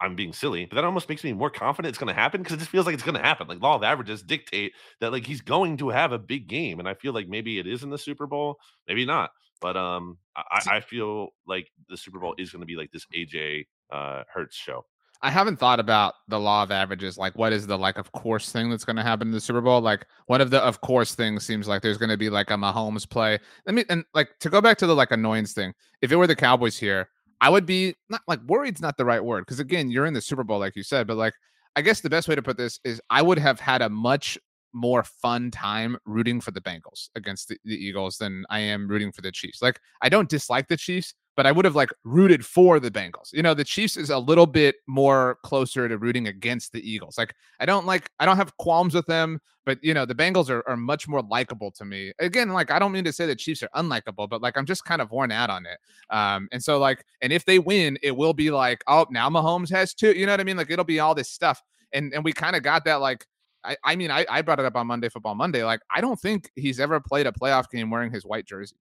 I'm 0.00 0.14
being 0.14 0.32
silly, 0.32 0.66
but 0.66 0.76
that 0.76 0.84
almost 0.84 1.08
makes 1.08 1.24
me 1.24 1.32
more 1.32 1.50
confident 1.50 1.90
it's 1.90 1.98
going 1.98 2.14
to 2.14 2.20
happen 2.20 2.42
because 2.42 2.54
it 2.54 2.58
just 2.58 2.70
feels 2.70 2.84
like 2.84 2.94
it's 2.94 3.02
going 3.02 3.16
to 3.16 3.22
happen. 3.22 3.48
Like 3.48 3.62
law 3.62 3.76
of 3.76 3.82
averages 3.82 4.22
dictate 4.22 4.72
that 5.00 5.12
like 5.12 5.26
he's 5.26 5.40
going 5.40 5.78
to 5.78 5.88
have 5.88 6.12
a 6.12 6.18
big 6.18 6.48
game, 6.48 6.78
and 6.78 6.88
I 6.88 6.94
feel 6.94 7.12
like 7.12 7.28
maybe 7.28 7.58
it 7.58 7.66
is 7.66 7.82
in 7.82 7.90
the 7.90 7.98
Super 7.98 8.26
Bowl, 8.26 8.58
maybe 8.86 9.06
not. 9.06 9.30
But 9.60 9.76
um, 9.76 10.18
I, 10.36 10.60
I 10.70 10.80
feel 10.80 11.30
like 11.46 11.70
the 11.88 11.96
Super 11.96 12.18
Bowl 12.18 12.34
is 12.36 12.50
going 12.50 12.60
to 12.60 12.66
be 12.66 12.76
like 12.76 12.92
this 12.92 13.06
AJ 13.16 13.66
uh, 13.90 14.24
Hurts 14.32 14.56
show. 14.56 14.84
I 15.22 15.30
haven't 15.30 15.56
thought 15.56 15.80
about 15.80 16.14
the 16.28 16.38
law 16.38 16.62
of 16.62 16.70
averages. 16.70 17.16
Like, 17.18 17.36
what 17.36 17.52
is 17.52 17.66
the 17.66 17.78
like 17.78 17.98
of 17.98 18.12
course 18.12 18.50
thing 18.50 18.70
that's 18.70 18.84
going 18.84 18.96
to 18.96 19.02
happen 19.02 19.28
in 19.28 19.32
the 19.32 19.40
Super 19.40 19.60
Bowl? 19.60 19.80
Like, 19.80 20.06
one 20.26 20.40
of 20.40 20.50
the 20.50 20.60
of 20.60 20.80
course 20.80 21.14
things 21.14 21.44
seems 21.44 21.68
like 21.68 21.82
there's 21.82 21.98
going 21.98 22.10
to 22.10 22.16
be 22.16 22.30
like 22.30 22.50
a 22.50 22.54
Mahomes 22.54 23.08
play. 23.08 23.38
Let 23.66 23.74
me 23.74 23.84
and 23.88 24.04
like 24.14 24.38
to 24.40 24.50
go 24.50 24.60
back 24.60 24.78
to 24.78 24.86
the 24.86 24.94
like 24.94 25.10
annoyance 25.10 25.52
thing. 25.52 25.72
If 26.02 26.12
it 26.12 26.16
were 26.16 26.26
the 26.26 26.36
Cowboys 26.36 26.76
here, 26.76 27.08
I 27.40 27.50
would 27.50 27.66
be 27.66 27.94
not 28.08 28.22
like 28.28 28.40
worried's 28.42 28.80
not 28.80 28.96
the 28.96 29.04
right 29.04 29.24
word 29.24 29.42
because 29.42 29.60
again, 29.60 29.90
you're 29.90 30.06
in 30.06 30.14
the 30.14 30.20
Super 30.20 30.44
Bowl, 30.44 30.58
like 30.58 30.76
you 30.76 30.82
said. 30.82 31.06
But 31.06 31.16
like, 31.16 31.34
I 31.74 31.82
guess 31.82 32.00
the 32.00 32.10
best 32.10 32.28
way 32.28 32.34
to 32.34 32.42
put 32.42 32.56
this 32.56 32.80
is 32.84 33.00
I 33.10 33.22
would 33.22 33.38
have 33.38 33.60
had 33.60 33.82
a 33.82 33.88
much 33.88 34.38
more 34.72 35.02
fun 35.02 35.50
time 35.50 35.96
rooting 36.04 36.40
for 36.40 36.50
the 36.50 36.60
Bengals 36.60 37.08
against 37.14 37.48
the, 37.48 37.56
the 37.64 37.74
Eagles 37.74 38.18
than 38.18 38.44
I 38.50 38.60
am 38.60 38.86
rooting 38.86 39.10
for 39.10 39.22
the 39.22 39.32
Chiefs. 39.32 39.62
Like, 39.62 39.80
I 40.02 40.08
don't 40.08 40.28
dislike 40.28 40.68
the 40.68 40.76
Chiefs 40.76 41.14
but 41.36 41.46
I 41.46 41.52
would 41.52 41.64
have 41.66 41.76
like 41.76 41.90
rooted 42.04 42.44
for 42.44 42.80
the 42.80 42.90
Bengals. 42.90 43.32
You 43.32 43.42
know, 43.42 43.54
the 43.54 43.64
Chiefs 43.64 43.96
is 43.96 44.10
a 44.10 44.18
little 44.18 44.46
bit 44.46 44.76
more 44.86 45.38
closer 45.42 45.88
to 45.88 45.98
rooting 45.98 46.26
against 46.26 46.72
the 46.72 46.88
Eagles. 46.88 47.18
Like 47.18 47.34
I 47.60 47.66
don't 47.66 47.86
like 47.86 48.10
I 48.18 48.24
don't 48.24 48.38
have 48.38 48.56
qualms 48.56 48.94
with 48.94 49.06
them, 49.06 49.40
but 49.66 49.78
you 49.82 49.92
know, 49.92 50.06
the 50.06 50.14
Bengals 50.14 50.48
are, 50.48 50.66
are 50.68 50.76
much 50.76 51.06
more 51.06 51.22
likable 51.22 51.70
to 51.72 51.84
me. 51.84 52.12
Again, 52.18 52.48
like 52.48 52.70
I 52.70 52.78
don't 52.78 52.92
mean 52.92 53.04
to 53.04 53.12
say 53.12 53.26
the 53.26 53.36
Chiefs 53.36 53.62
are 53.62 53.70
unlikable, 53.76 54.28
but 54.28 54.40
like 54.40 54.56
I'm 54.56 54.66
just 54.66 54.84
kind 54.84 55.02
of 55.02 55.10
worn 55.10 55.30
out 55.30 55.50
on 55.50 55.66
it. 55.66 55.78
Um, 56.10 56.48
and 56.52 56.64
so 56.64 56.78
like, 56.78 57.04
and 57.20 57.32
if 57.32 57.44
they 57.44 57.58
win, 57.58 57.98
it 58.02 58.16
will 58.16 58.34
be 58.34 58.50
like, 58.50 58.82
oh, 58.86 59.06
now 59.10 59.28
Mahomes 59.28 59.70
has 59.70 59.92
two. 59.92 60.12
You 60.12 60.26
know 60.26 60.32
what 60.32 60.40
I 60.40 60.44
mean? 60.44 60.56
Like 60.56 60.70
it'll 60.70 60.84
be 60.84 61.00
all 61.00 61.14
this 61.14 61.30
stuff. 61.30 61.62
And 61.92 62.12
and 62.14 62.24
we 62.24 62.32
kind 62.32 62.56
of 62.56 62.62
got 62.62 62.84
that 62.86 63.00
like 63.00 63.26
I, 63.62 63.76
I 63.84 63.96
mean, 63.96 64.10
I, 64.10 64.24
I 64.30 64.42
brought 64.42 64.60
it 64.60 64.64
up 64.64 64.76
on 64.76 64.86
Monday 64.86 65.08
Football 65.08 65.34
Monday. 65.34 65.64
Like, 65.64 65.80
I 65.92 66.00
don't 66.00 66.18
think 66.20 66.50
he's 66.54 66.78
ever 66.78 67.00
played 67.00 67.26
a 67.26 67.32
playoff 67.32 67.68
game 67.68 67.90
wearing 67.90 68.12
his 68.12 68.24
white 68.24 68.46
jersey. 68.46 68.76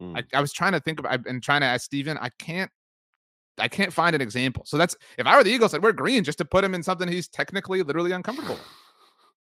Mm. 0.00 0.18
I, 0.18 0.36
I 0.36 0.40
was 0.40 0.52
trying 0.52 0.72
to 0.72 0.80
think 0.80 0.98
of 0.98 1.06
I've 1.06 1.24
been 1.24 1.40
trying 1.40 1.60
to 1.60 1.66
ask 1.66 1.84
Steven. 1.84 2.18
I 2.18 2.30
can't 2.38 2.70
I 3.58 3.68
can't 3.68 3.92
find 3.92 4.14
an 4.14 4.20
example. 4.20 4.64
So 4.66 4.78
that's 4.78 4.96
if 5.16 5.26
I 5.26 5.36
were 5.36 5.44
the 5.44 5.50
Eagles, 5.50 5.74
I'd 5.74 5.82
wear 5.82 5.92
green 5.92 6.24
just 6.24 6.38
to 6.38 6.44
put 6.44 6.64
him 6.64 6.74
in 6.74 6.82
something 6.82 7.08
he's 7.08 7.28
technically 7.28 7.82
literally 7.82 8.12
uncomfortable. 8.12 8.58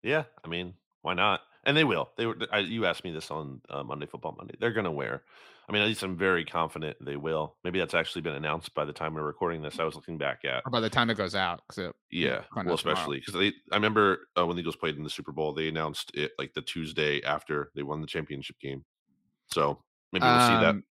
Yeah, 0.03 0.25
I 0.43 0.47
mean, 0.47 0.75
why 1.01 1.15
not? 1.15 1.41
And 1.63 1.75
they 1.75 1.83
will. 1.83 2.11
They 2.15 2.27
were. 2.27 2.37
I, 2.51 2.59
you 2.59 2.85
asked 2.85 3.03
me 3.03 3.11
this 3.11 3.31
on 3.31 3.59
uh, 3.71 3.81
Monday 3.81 4.05
Football 4.05 4.35
Monday. 4.37 4.53
They're 4.59 4.71
going 4.71 4.85
to 4.85 4.91
wear 4.91 5.23
I 5.67 5.71
mean, 5.71 5.81
at 5.81 5.87
least 5.87 6.03
I'm 6.03 6.15
very 6.15 6.45
confident 6.45 6.97
they 7.01 7.15
will. 7.15 7.55
Maybe 7.63 7.79
that's 7.79 7.95
actually 7.95 8.21
been 8.21 8.35
announced 8.35 8.73
by 8.75 8.85
the 8.85 8.93
time 8.93 9.15
we're 9.15 9.23
recording 9.23 9.63
this. 9.63 9.79
I 9.79 9.83
was 9.83 9.95
looking 9.95 10.17
back 10.17 10.45
at. 10.45 10.61
Or 10.63 10.69
by 10.69 10.79
the 10.79 10.89
time 10.89 11.09
it 11.09 11.17
goes 11.17 11.33
out, 11.33 11.61
because 11.67 11.91
Yeah, 12.11 12.41
well, 12.55 12.75
especially 12.75 13.19
because 13.19 13.33
they. 13.33 13.47
I 13.71 13.75
remember 13.75 14.27
uh, 14.37 14.45
when 14.45 14.55
the 14.55 14.61
Eagles 14.61 14.75
played 14.75 14.95
in 14.95 15.03
the 15.03 15.09
Super 15.09 15.31
Bowl, 15.31 15.53
they 15.53 15.67
announced 15.67 16.11
it 16.13 16.33
like 16.37 16.53
the 16.53 16.61
Tuesday 16.61 17.21
after 17.23 17.71
they 17.75 17.81
won 17.81 17.99
the 17.99 18.07
championship 18.07 18.59
game. 18.59 18.85
So 19.47 19.81
maybe 20.19 20.25
we'll 20.25 20.47
see 20.47 20.53
that. 20.53 20.69
Um, 20.69 20.83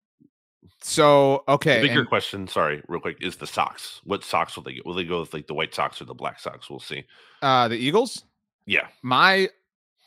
So 0.81 1.45
okay, 1.49 1.81
The 1.81 1.89
bigger 1.89 2.01
and- 2.01 2.09
question, 2.09 2.47
sorry, 2.47 2.83
real 2.89 3.01
quick, 3.01 3.17
is 3.21 3.37
the 3.37 3.47
socks. 3.47 4.01
What 4.05 4.23
socks 4.23 4.55
will 4.57 4.63
they 4.65 4.75
get? 4.75 4.85
Will 4.87 4.95
they 4.95 5.05
go 5.05 5.21
with 5.21 5.33
like 5.33 5.47
the 5.47 5.55
white 5.55 5.75
socks 5.75 6.01
or 6.01 6.05
the 6.05 6.15
black 6.15 6.39
socks? 6.41 6.69
We'll 6.69 6.81
see. 6.81 7.05
uh, 7.43 7.69
the 7.69 7.77
Eagles. 7.77 8.25
Yeah, 8.67 8.87
My 9.03 9.49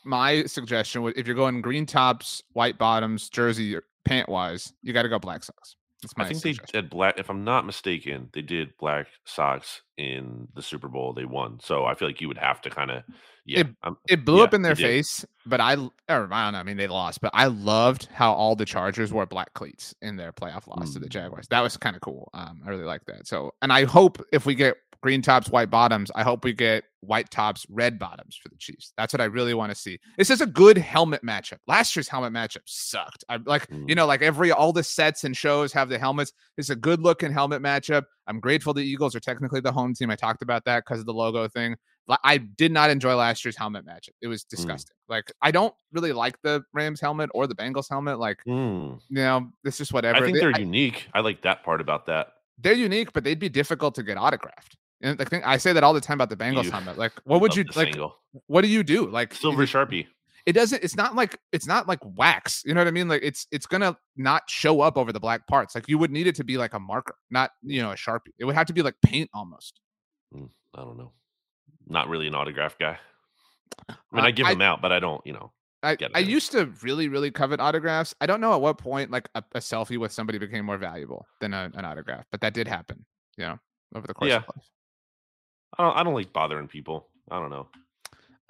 my 0.04 0.44
suggestion 0.46 1.02
would 1.04 1.18
if 1.18 1.28
you're 1.28 1.36
going 1.36 1.62
green 1.62 1.86
tops, 1.86 2.42
white 2.54 2.78
bottoms, 2.78 3.30
jersey, 3.30 3.78
pant 4.06 4.30
wise, 4.30 4.74
you 4.82 4.94
got 4.94 5.04
to 5.04 5.10
go 5.10 5.20
black 5.20 5.44
socks. 5.44 5.76
I 6.18 6.28
think 6.28 6.42
they 6.44 6.54
did 6.72 6.90
black. 6.90 7.16
If 7.18 7.30
I'm 7.30 7.44
not 7.44 7.66
mistaken, 7.66 8.30
they 8.34 8.42
did 8.42 8.78
black 8.78 9.08
socks 9.26 9.82
in 9.98 10.48
the 10.54 10.62
Super 10.62 10.88
Bowl. 10.88 11.14
They 11.14 11.26
won, 11.26 11.60
so 11.62 11.86
I 11.86 11.96
feel 11.96 12.08
like 12.08 12.22
you 12.22 12.28
would 12.28 12.38
have 12.38 12.62
to 12.62 12.70
kind 12.70 12.92
of, 12.92 13.04
yeah. 13.46 13.64
I'm- 13.84 13.98
It 14.08 14.24
blew 14.24 14.38
Yeah, 14.38 14.44
up 14.44 14.54
in 14.54 14.62
their 14.62 14.76
face, 14.76 15.26
but 15.46 15.60
I 15.60 15.74
or 15.76 15.90
I 16.08 16.18
don't 16.18 16.30
know. 16.54 16.60
I 16.60 16.64
mean, 16.64 16.78
they 16.78 16.88
lost, 16.88 17.20
but 17.22 17.32
I 17.34 17.48
loved 17.48 18.08
how 18.14 18.32
all 18.34 18.56
the 18.56 18.66
Chargers 18.66 19.12
wore 19.12 19.26
black 19.26 19.54
cleats 19.56 19.96
in 20.02 20.18
their 20.18 20.32
playoff 20.32 20.68
loss 20.68 20.94
to 20.94 21.00
the 21.00 21.08
Mm. 21.08 21.12
Jaguars. 21.12 21.48
That 21.50 21.62
was 21.62 21.78
kind 21.78 21.96
of 21.96 22.02
cool. 22.02 22.30
Um, 22.34 22.62
I 22.66 22.70
really 22.70 22.84
like 22.86 23.06
that. 23.06 23.26
So, 23.28 23.54
and 23.64 23.74
I 23.74 23.86
hope 23.86 24.24
if 24.32 24.46
we 24.46 24.54
get 24.54 24.78
green 25.02 25.22
tops, 25.22 25.50
white 25.50 25.70
bottoms, 25.70 26.12
I 26.16 26.24
hope 26.24 26.44
we 26.44 26.54
get 26.54 26.84
white 27.02 27.30
tops, 27.30 27.66
red 27.70 27.98
bottoms 28.00 28.36
for 28.42 28.50
the 28.50 28.58
Chiefs. 28.58 28.94
That's 28.98 29.14
what 29.14 29.22
I 29.22 29.26
really 29.26 29.54
want 29.54 29.72
to 29.72 29.76
see. 29.78 30.00
This 30.18 30.30
is 30.30 30.42
a 30.42 30.46
good 30.46 30.78
helmet 30.78 31.24
matchup. 31.24 31.58
Last 31.68 31.96
year's 31.96 32.08
helmet 32.08 32.34
matchup 32.34 32.62
sucked. 32.66 33.24
I 33.30 33.38
like, 33.46 33.68
you 33.72 33.78
Mm. 33.78 33.96
know, 33.96 34.06
like 34.06 34.22
every 34.22 34.52
all 34.52 34.74
the 34.74 34.84
sets 34.84 35.24
and 35.24 35.36
shows 35.38 35.72
have 35.74 35.90
the 35.90 36.00
helmets. 36.00 36.34
It's 36.58 36.70
a 36.70 36.76
good 36.76 37.02
looking 37.02 37.32
helmet 37.32 37.62
matchup. 37.62 38.04
I'm 38.28 38.40
grateful 38.40 38.74
the 38.74 38.82
Eagles 38.84 39.16
are 39.16 39.20
technically 39.20 39.62
the 39.62 39.72
home 39.72 39.94
team. 39.94 40.10
I 40.10 40.16
talked 40.16 40.42
about 40.42 40.66
that 40.66 40.84
because 40.86 41.00
of 41.00 41.06
the 41.06 41.14
logo 41.14 41.48
thing. 41.48 41.76
I 42.24 42.38
did 42.38 42.72
not 42.72 42.90
enjoy 42.90 43.16
last 43.16 43.44
year's 43.44 43.58
helmet 43.58 43.86
matchup. 43.86 44.12
It 44.22 44.28
was 44.28 44.44
disgusting. 44.46 44.96
Like 45.10 45.32
I 45.42 45.52
don't 45.52 45.74
really 45.92 46.14
like 46.14 46.42
the 46.42 46.64
Rams 46.74 47.02
helmet 47.02 47.30
or 47.34 47.48
the 47.48 47.56
Bengals 47.56 47.90
helmet. 47.90 48.18
Like 48.18 48.40
Mm. 48.48 49.00
you 49.10 49.16
know, 49.18 49.52
it's 49.66 49.78
just 49.78 49.92
whatever. 49.94 50.18
I 50.18 50.22
think 50.22 50.36
They- 50.36 50.40
they're 50.40 50.56
I- 50.56 50.60
unique. 50.60 51.08
I 51.14 51.20
like 51.20 51.42
that 51.44 51.64
part 51.64 51.82
about 51.82 52.06
that. 52.08 52.34
they're 52.60 52.74
unique, 52.74 53.14
but 53.14 53.24
they'd 53.24 53.38
be 53.40 53.50
difficult 53.50 53.94
to 53.96 54.02
get 54.04 54.18
autographed. 54.18 54.78
And 55.02 55.22
I 55.22 55.26
think 55.26 55.46
I 55.46 55.58
say 55.58 55.74
that 55.74 55.84
all 55.84 55.94
the 55.94 56.02
time 56.02 56.16
about 56.20 56.30
the 56.30 56.38
Bengals 56.44 56.66
You- 56.66 56.72
helmet. 56.72 56.98
Like, 56.98 57.14
what 57.26 57.42
would 57.42 57.56
you 57.56 57.64
like? 57.76 57.88
angle. 57.90 58.16
What 58.48 58.62
do 58.62 58.68
you 58.68 58.84
do? 58.84 59.08
Like 59.10 59.34
Silver 59.34 59.66
sharpie. 59.66 60.08
it 60.46 60.54
doesn't. 60.54 60.84
It's 60.84 60.96
not 60.96 61.16
like 61.16 61.40
it's 61.52 61.68
not 61.68 61.88
like 61.88 62.00
wax. 62.18 62.64
You 62.66 62.74
know 62.74 62.82
what 62.82 62.88
I 62.88 62.92
mean? 62.92 63.08
Like 63.08 63.22
it's 63.24 63.48
it's 63.52 63.66
gonna 63.66 63.96
not 64.16 64.44
show 64.50 64.82
up 64.82 64.98
over 64.98 65.12
the 65.14 65.20
black 65.20 65.46
parts. 65.48 65.76
Like 65.76 65.88
you 65.88 65.98
would 65.98 66.12
need 66.12 66.26
it 66.28 66.36
to 66.36 66.44
be 66.44 66.58
like 66.58 66.74
a 66.74 66.80
marker, 66.80 67.16
not 67.30 67.52
you 67.62 67.82
know 67.82 67.92
a 67.92 67.96
sharpie. 67.96 68.34
It 68.40 68.46
would 68.46 68.56
have 68.56 68.68
to 68.68 68.74
be 68.74 68.82
like 68.82 68.96
paint 69.04 69.30
almost. 69.34 69.80
Mm, 70.36 70.50
I 70.76 70.82
don't 70.82 70.98
know. 70.98 71.12
Not 71.88 72.10
really 72.10 72.28
an 72.28 72.36
autograph 72.36 72.78
guy. 72.80 72.98
I 73.90 73.94
mean, 74.12 74.24
Uh, 74.24 74.28
I 74.28 74.32
give 74.32 74.46
I- 74.48 74.52
them 74.54 74.62
out, 74.62 74.82
but 74.82 74.92
I 74.92 75.00
don't. 75.00 75.22
You 75.26 75.34
know. 75.34 75.52
I, 75.84 75.96
I 76.16 76.20
used 76.20 76.52
to 76.54 76.66
really, 76.82 77.08
really 77.08 77.30
covet 77.30 77.60
autographs. 77.60 78.14
I 78.20 78.26
don't 78.26 78.42
know 78.42 78.52
at 78.56 78.62
what 78.62 78.80
point 78.80 79.12
like 79.12 79.30
a, 79.36 79.44
a 79.54 79.60
selfie 79.60 80.00
with 80.00 80.12
somebody 80.12 80.40
became 80.40 80.66
more 80.66 80.80
valuable 80.80 81.28
than 81.40 81.54
a, 81.54 81.72
an 81.76 81.86
autograph, 81.86 82.26
but 82.32 82.42
that 82.42 82.56
did 82.56 82.68
happen, 82.68 83.06
you 83.38 83.46
know, 83.46 83.60
over 83.96 84.08
the 84.08 84.14
course 84.16 84.28
Yeah. 84.30 84.38
of 84.38 84.46
life. 84.56 84.66
I 85.78 85.84
don't. 85.84 85.98
I 85.98 86.04
don't 86.04 86.14
like 86.14 86.34
bothering 86.34 86.68
people. 86.68 87.08
I 87.30 87.40
don't 87.40 87.50
know. 87.50 87.68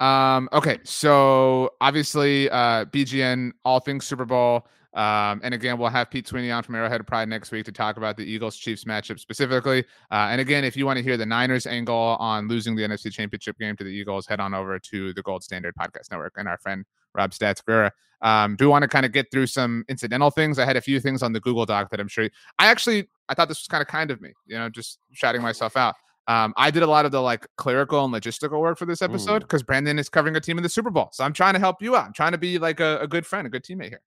Um, 0.06 0.50
okay, 0.54 0.80
so 0.84 1.72
obviously, 1.82 2.50
uh, 2.50 2.86
BGN, 2.86 3.52
all 3.66 3.80
things 3.80 4.06
Super 4.06 4.26
Bowl. 4.26 4.68
Um, 4.94 5.42
and 5.44 5.54
again, 5.54 5.78
we'll 5.78 5.90
have 5.90 6.10
Pete 6.10 6.28
Sweeney 6.28 6.50
on 6.50 6.64
from 6.64 6.74
Arrowhead 6.74 7.06
Pride 7.06 7.30
next 7.30 7.52
week 7.52 7.66
to 7.66 7.72
talk 7.72 7.98
about 7.98 8.18
the 8.18 8.24
Eagles 8.24 8.58
Chiefs 8.58 8.84
matchup 8.86 9.20
specifically. 9.20 9.86
Uh, 10.12 10.30
and 10.32 10.42
again, 10.42 10.64
if 10.64 10.76
you 10.76 10.88
want 10.88 10.98
to 10.98 11.04
hear 11.04 11.18
the 11.18 11.26
Niners 11.26 11.68
angle 11.68 12.18
on 12.20 12.48
losing 12.48 12.76
the 12.76 12.82
NFC 12.82 13.12
Championship 13.12 13.60
game 13.60 13.76
to 13.78 13.84
the 13.84 13.92
Eagles, 13.92 14.26
head 14.26 14.40
on 14.40 14.56
over 14.56 14.80
to 14.80 15.14
the 15.14 15.22
Gold 15.22 15.44
Standard 15.44 15.76
Podcast 15.76 16.10
Network 16.10 16.34
and 16.38 16.48
our 16.48 16.58
friend 16.58 16.84
Rob 17.14 17.30
Stats 17.32 17.64
Guerra. 17.64 17.92
Um, 18.24 18.56
do 18.56 18.70
want 18.70 18.82
to 18.82 18.88
kind 18.88 19.06
of 19.06 19.12
get 19.12 19.30
through 19.32 19.48
some 19.48 19.86
incidental 19.88 20.32
things. 20.32 20.58
I 20.58 20.66
had 20.66 20.78
a 20.78 20.82
few 20.82 21.00
things 21.00 21.22
on 21.22 21.34
the 21.34 21.40
Google 21.40 21.68
Doc 21.68 21.92
that 21.92 22.00
I'm 22.00 22.08
sure 22.08 22.28
I 22.58 22.68
actually 22.68 23.08
I 23.30 23.36
thought 23.36 23.50
this 23.50 23.60
was 23.60 23.68
kind 23.68 23.82
of 23.82 23.88
kind 23.88 24.10
of 24.10 24.22
me, 24.22 24.34
you 24.48 24.58
know, 24.58 24.70
just 24.70 24.98
shouting 25.14 25.44
myself 25.44 25.78
out. 25.78 25.96
Um, 26.28 26.54
I 26.58 26.72
did 26.72 26.84
a 26.84 26.88
lot 26.88 27.06
of 27.06 27.12
the 27.12 27.22
like 27.22 27.48
clerical 27.58 28.04
and 28.04 28.14
logistical 28.14 28.60
work 28.60 28.78
for 28.78 28.86
this 28.86 29.02
episode 29.02 29.38
Mm. 29.44 29.46
because 29.46 29.64
Brandon 29.64 29.98
is 29.98 30.10
covering 30.10 30.36
a 30.36 30.42
team 30.42 30.58
in 30.58 30.64
the 30.64 30.70
Super 30.70 30.90
Bowl. 30.90 31.10
So 31.14 31.24
I'm 31.24 31.32
trying 31.34 31.54
to 31.54 31.60
help 31.60 31.82
you 31.82 31.96
out. 31.96 32.06
I'm 32.08 32.14
trying 32.14 32.34
to 32.34 32.38
be 32.38 32.60
like 32.60 32.80
a, 32.82 33.00
a 33.00 33.08
good 33.08 33.26
friend, 33.26 33.48
a 33.48 33.50
good 33.50 33.64
teammate 33.64 33.90
here. 33.90 34.02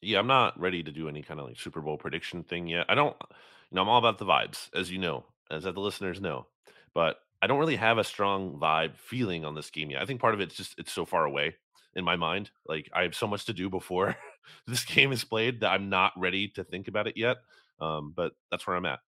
Yeah, 0.00 0.18
I'm 0.18 0.26
not 0.26 0.58
ready 0.58 0.82
to 0.82 0.90
do 0.90 1.08
any 1.08 1.20
kind 1.22 1.38
of 1.38 1.46
like 1.46 1.58
Super 1.58 1.82
Bowl 1.82 1.98
prediction 1.98 2.42
thing 2.44 2.66
yet. 2.66 2.86
I 2.88 2.94
don't, 2.94 3.14
you 3.20 3.74
know, 3.74 3.82
I'm 3.82 3.88
all 3.90 3.98
about 3.98 4.16
the 4.18 4.24
vibes, 4.24 4.70
as 4.74 4.90
you 4.90 4.98
know, 4.98 5.24
as 5.50 5.64
the 5.64 5.72
listeners 5.72 6.20
know. 6.20 6.46
But 6.94 7.18
I 7.42 7.46
don't 7.46 7.58
really 7.58 7.76
have 7.76 7.98
a 7.98 8.04
strong 8.04 8.58
vibe 8.58 8.96
feeling 8.96 9.44
on 9.44 9.54
this 9.54 9.70
game 9.70 9.90
yet. 9.90 10.00
I 10.00 10.06
think 10.06 10.20
part 10.20 10.32
of 10.34 10.40
it's 10.40 10.54
just 10.54 10.74
it's 10.78 10.92
so 10.92 11.04
far 11.04 11.26
away 11.26 11.56
in 11.94 12.04
my 12.04 12.16
mind. 12.16 12.50
Like 12.66 12.88
I 12.94 13.02
have 13.02 13.14
so 13.14 13.26
much 13.26 13.44
to 13.46 13.52
do 13.52 13.68
before 13.68 14.16
this 14.66 14.84
game 14.86 15.12
is 15.12 15.24
played 15.24 15.60
that 15.60 15.70
I'm 15.72 15.90
not 15.90 16.12
ready 16.16 16.48
to 16.48 16.64
think 16.64 16.88
about 16.88 17.06
it 17.06 17.18
yet. 17.18 17.36
Um, 17.80 18.12
but 18.16 18.32
that's 18.50 18.66
where 18.66 18.76
I'm 18.76 18.86
at. 18.86 19.00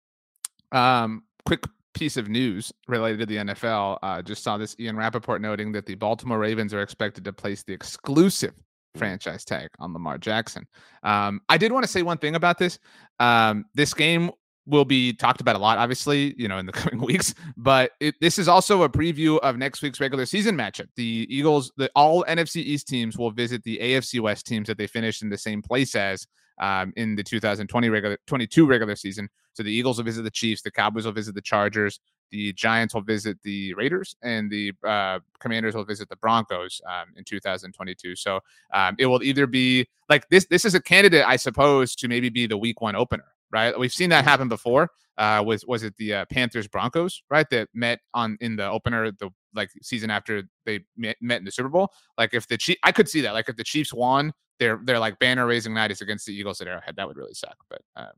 Um, 0.72 1.24
quick 1.46 1.62
piece 1.94 2.16
of 2.16 2.28
news 2.28 2.72
related 2.88 3.20
to 3.20 3.26
the 3.26 3.36
NFL. 3.36 3.98
Uh, 4.02 4.22
just 4.22 4.42
saw 4.42 4.56
this 4.56 4.76
Ian 4.78 4.96
Rapoport 4.96 5.40
noting 5.40 5.72
that 5.72 5.86
the 5.86 5.94
Baltimore 5.94 6.38
Ravens 6.38 6.72
are 6.74 6.82
expected 6.82 7.24
to 7.24 7.32
place 7.32 7.62
the 7.62 7.72
exclusive 7.72 8.54
Mm. 8.96 8.98
franchise 8.98 9.44
tag 9.44 9.68
on 9.78 9.92
Lamar 9.92 10.18
Jackson. 10.18 10.66
Um, 11.04 11.40
I 11.48 11.58
did 11.58 11.70
want 11.70 11.84
to 11.84 11.88
say 11.88 12.02
one 12.02 12.18
thing 12.18 12.34
about 12.34 12.58
this. 12.58 12.78
Um, 13.20 13.66
this 13.74 13.94
game 13.94 14.30
will 14.66 14.84
be 14.84 15.12
talked 15.12 15.40
about 15.40 15.56
a 15.56 15.58
lot, 15.58 15.78
obviously, 15.78 16.34
you 16.36 16.48
know, 16.48 16.58
in 16.58 16.66
the 16.66 16.72
coming 16.80 17.04
weeks. 17.04 17.34
But 17.56 17.92
it, 18.00 18.14
this 18.20 18.38
is 18.38 18.48
also 18.48 18.82
a 18.82 18.88
preview 18.88 19.38
of 19.40 19.56
next 19.56 19.82
week's 19.82 20.00
regular 20.00 20.26
season 20.26 20.56
matchup. 20.56 20.88
The 20.96 21.26
Eagles, 21.30 21.72
the 21.76 21.90
all 21.94 22.24
NFC 22.24 22.56
East 22.56 22.88
teams 22.88 23.16
will 23.16 23.30
visit 23.30 23.62
the 23.62 23.78
AFC 23.78 24.20
West 24.20 24.46
teams 24.46 24.66
that 24.66 24.76
they 24.76 24.86
finished 24.88 25.22
in 25.22 25.28
the 25.28 25.38
same 25.38 25.62
place 25.62 25.94
as 25.94 26.26
um, 26.60 26.92
in 26.96 27.14
the 27.14 27.22
2020 27.22 27.88
regular 27.88 28.18
22 28.26 28.66
regular 28.66 28.96
season. 28.96 29.28
So 29.54 29.62
the 29.62 29.72
Eagles 29.72 29.98
will 29.98 30.04
visit 30.04 30.22
the 30.22 30.30
Chiefs, 30.30 30.62
the 30.62 30.70
Cowboys 30.70 31.04
will 31.04 31.12
visit 31.12 31.34
the 31.34 31.42
Chargers, 31.42 32.00
the 32.30 32.52
Giants 32.52 32.94
will 32.94 33.02
visit 33.02 33.38
the 33.42 33.74
Raiders, 33.74 34.16
and 34.22 34.50
the 34.50 34.72
uh, 34.86 35.18
Commanders 35.38 35.74
will 35.74 35.84
visit 35.84 36.08
the 36.08 36.16
Broncos 36.16 36.80
um, 36.86 37.08
in 37.16 37.24
2022. 37.24 38.16
So 38.16 38.40
um, 38.72 38.96
it 38.98 39.06
will 39.06 39.22
either 39.22 39.46
be 39.46 39.86
like 40.08 40.28
this. 40.28 40.46
This 40.46 40.64
is 40.64 40.74
a 40.74 40.80
candidate, 40.80 41.24
I 41.26 41.36
suppose, 41.36 41.94
to 41.96 42.08
maybe 42.08 42.28
be 42.28 42.46
the 42.46 42.58
Week 42.58 42.80
One 42.80 42.96
opener. 42.96 43.24
Right? 43.52 43.76
We've 43.76 43.92
seen 43.92 44.10
that 44.10 44.24
happen 44.24 44.48
before. 44.48 44.90
Uh, 45.18 45.42
was 45.44 45.66
was 45.66 45.82
it 45.82 45.96
the 45.96 46.14
uh, 46.14 46.24
Panthers 46.26 46.68
Broncos? 46.68 47.22
Right? 47.28 47.48
That 47.50 47.68
met 47.74 47.98
on 48.14 48.38
in 48.40 48.54
the 48.54 48.68
opener 48.68 49.10
the 49.10 49.30
like 49.54 49.70
season 49.82 50.08
after 50.08 50.44
they 50.64 50.84
met, 50.96 51.16
met 51.20 51.40
in 51.40 51.44
the 51.44 51.50
Super 51.50 51.68
Bowl. 51.68 51.90
Like 52.16 52.32
if 52.32 52.46
the 52.46 52.56
Chief, 52.56 52.76
I 52.84 52.92
could 52.92 53.08
see 53.08 53.20
that. 53.22 53.32
Like 53.32 53.48
if 53.48 53.56
the 53.56 53.64
Chiefs 53.64 53.92
won, 53.92 54.32
they're 54.60 54.80
they're 54.84 55.00
like 55.00 55.18
banner 55.18 55.46
raising 55.46 55.74
night 55.74 55.90
is 55.90 56.00
against 56.00 56.26
the 56.26 56.32
Eagles 56.34 56.60
at 56.60 56.68
Arrowhead. 56.68 56.94
That 56.94 57.08
would 57.08 57.16
really 57.16 57.34
suck. 57.34 57.56
But 57.68 57.82
um, 57.96 58.12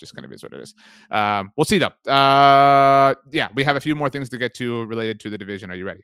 just 0.00 0.14
kind 0.16 0.24
of 0.24 0.32
is 0.32 0.42
what 0.42 0.52
it 0.52 0.60
is. 0.60 0.74
Um, 1.10 1.52
we'll 1.56 1.64
see 1.66 1.78
though. 1.78 2.10
Uh, 2.10 3.14
yeah, 3.30 3.48
we 3.54 3.62
have 3.62 3.76
a 3.76 3.80
few 3.80 3.94
more 3.94 4.08
things 4.10 4.28
to 4.30 4.38
get 4.38 4.54
to 4.54 4.84
related 4.86 5.20
to 5.20 5.30
the 5.30 5.38
division. 5.38 5.70
Are 5.70 5.76
you 5.76 5.86
ready? 5.86 6.02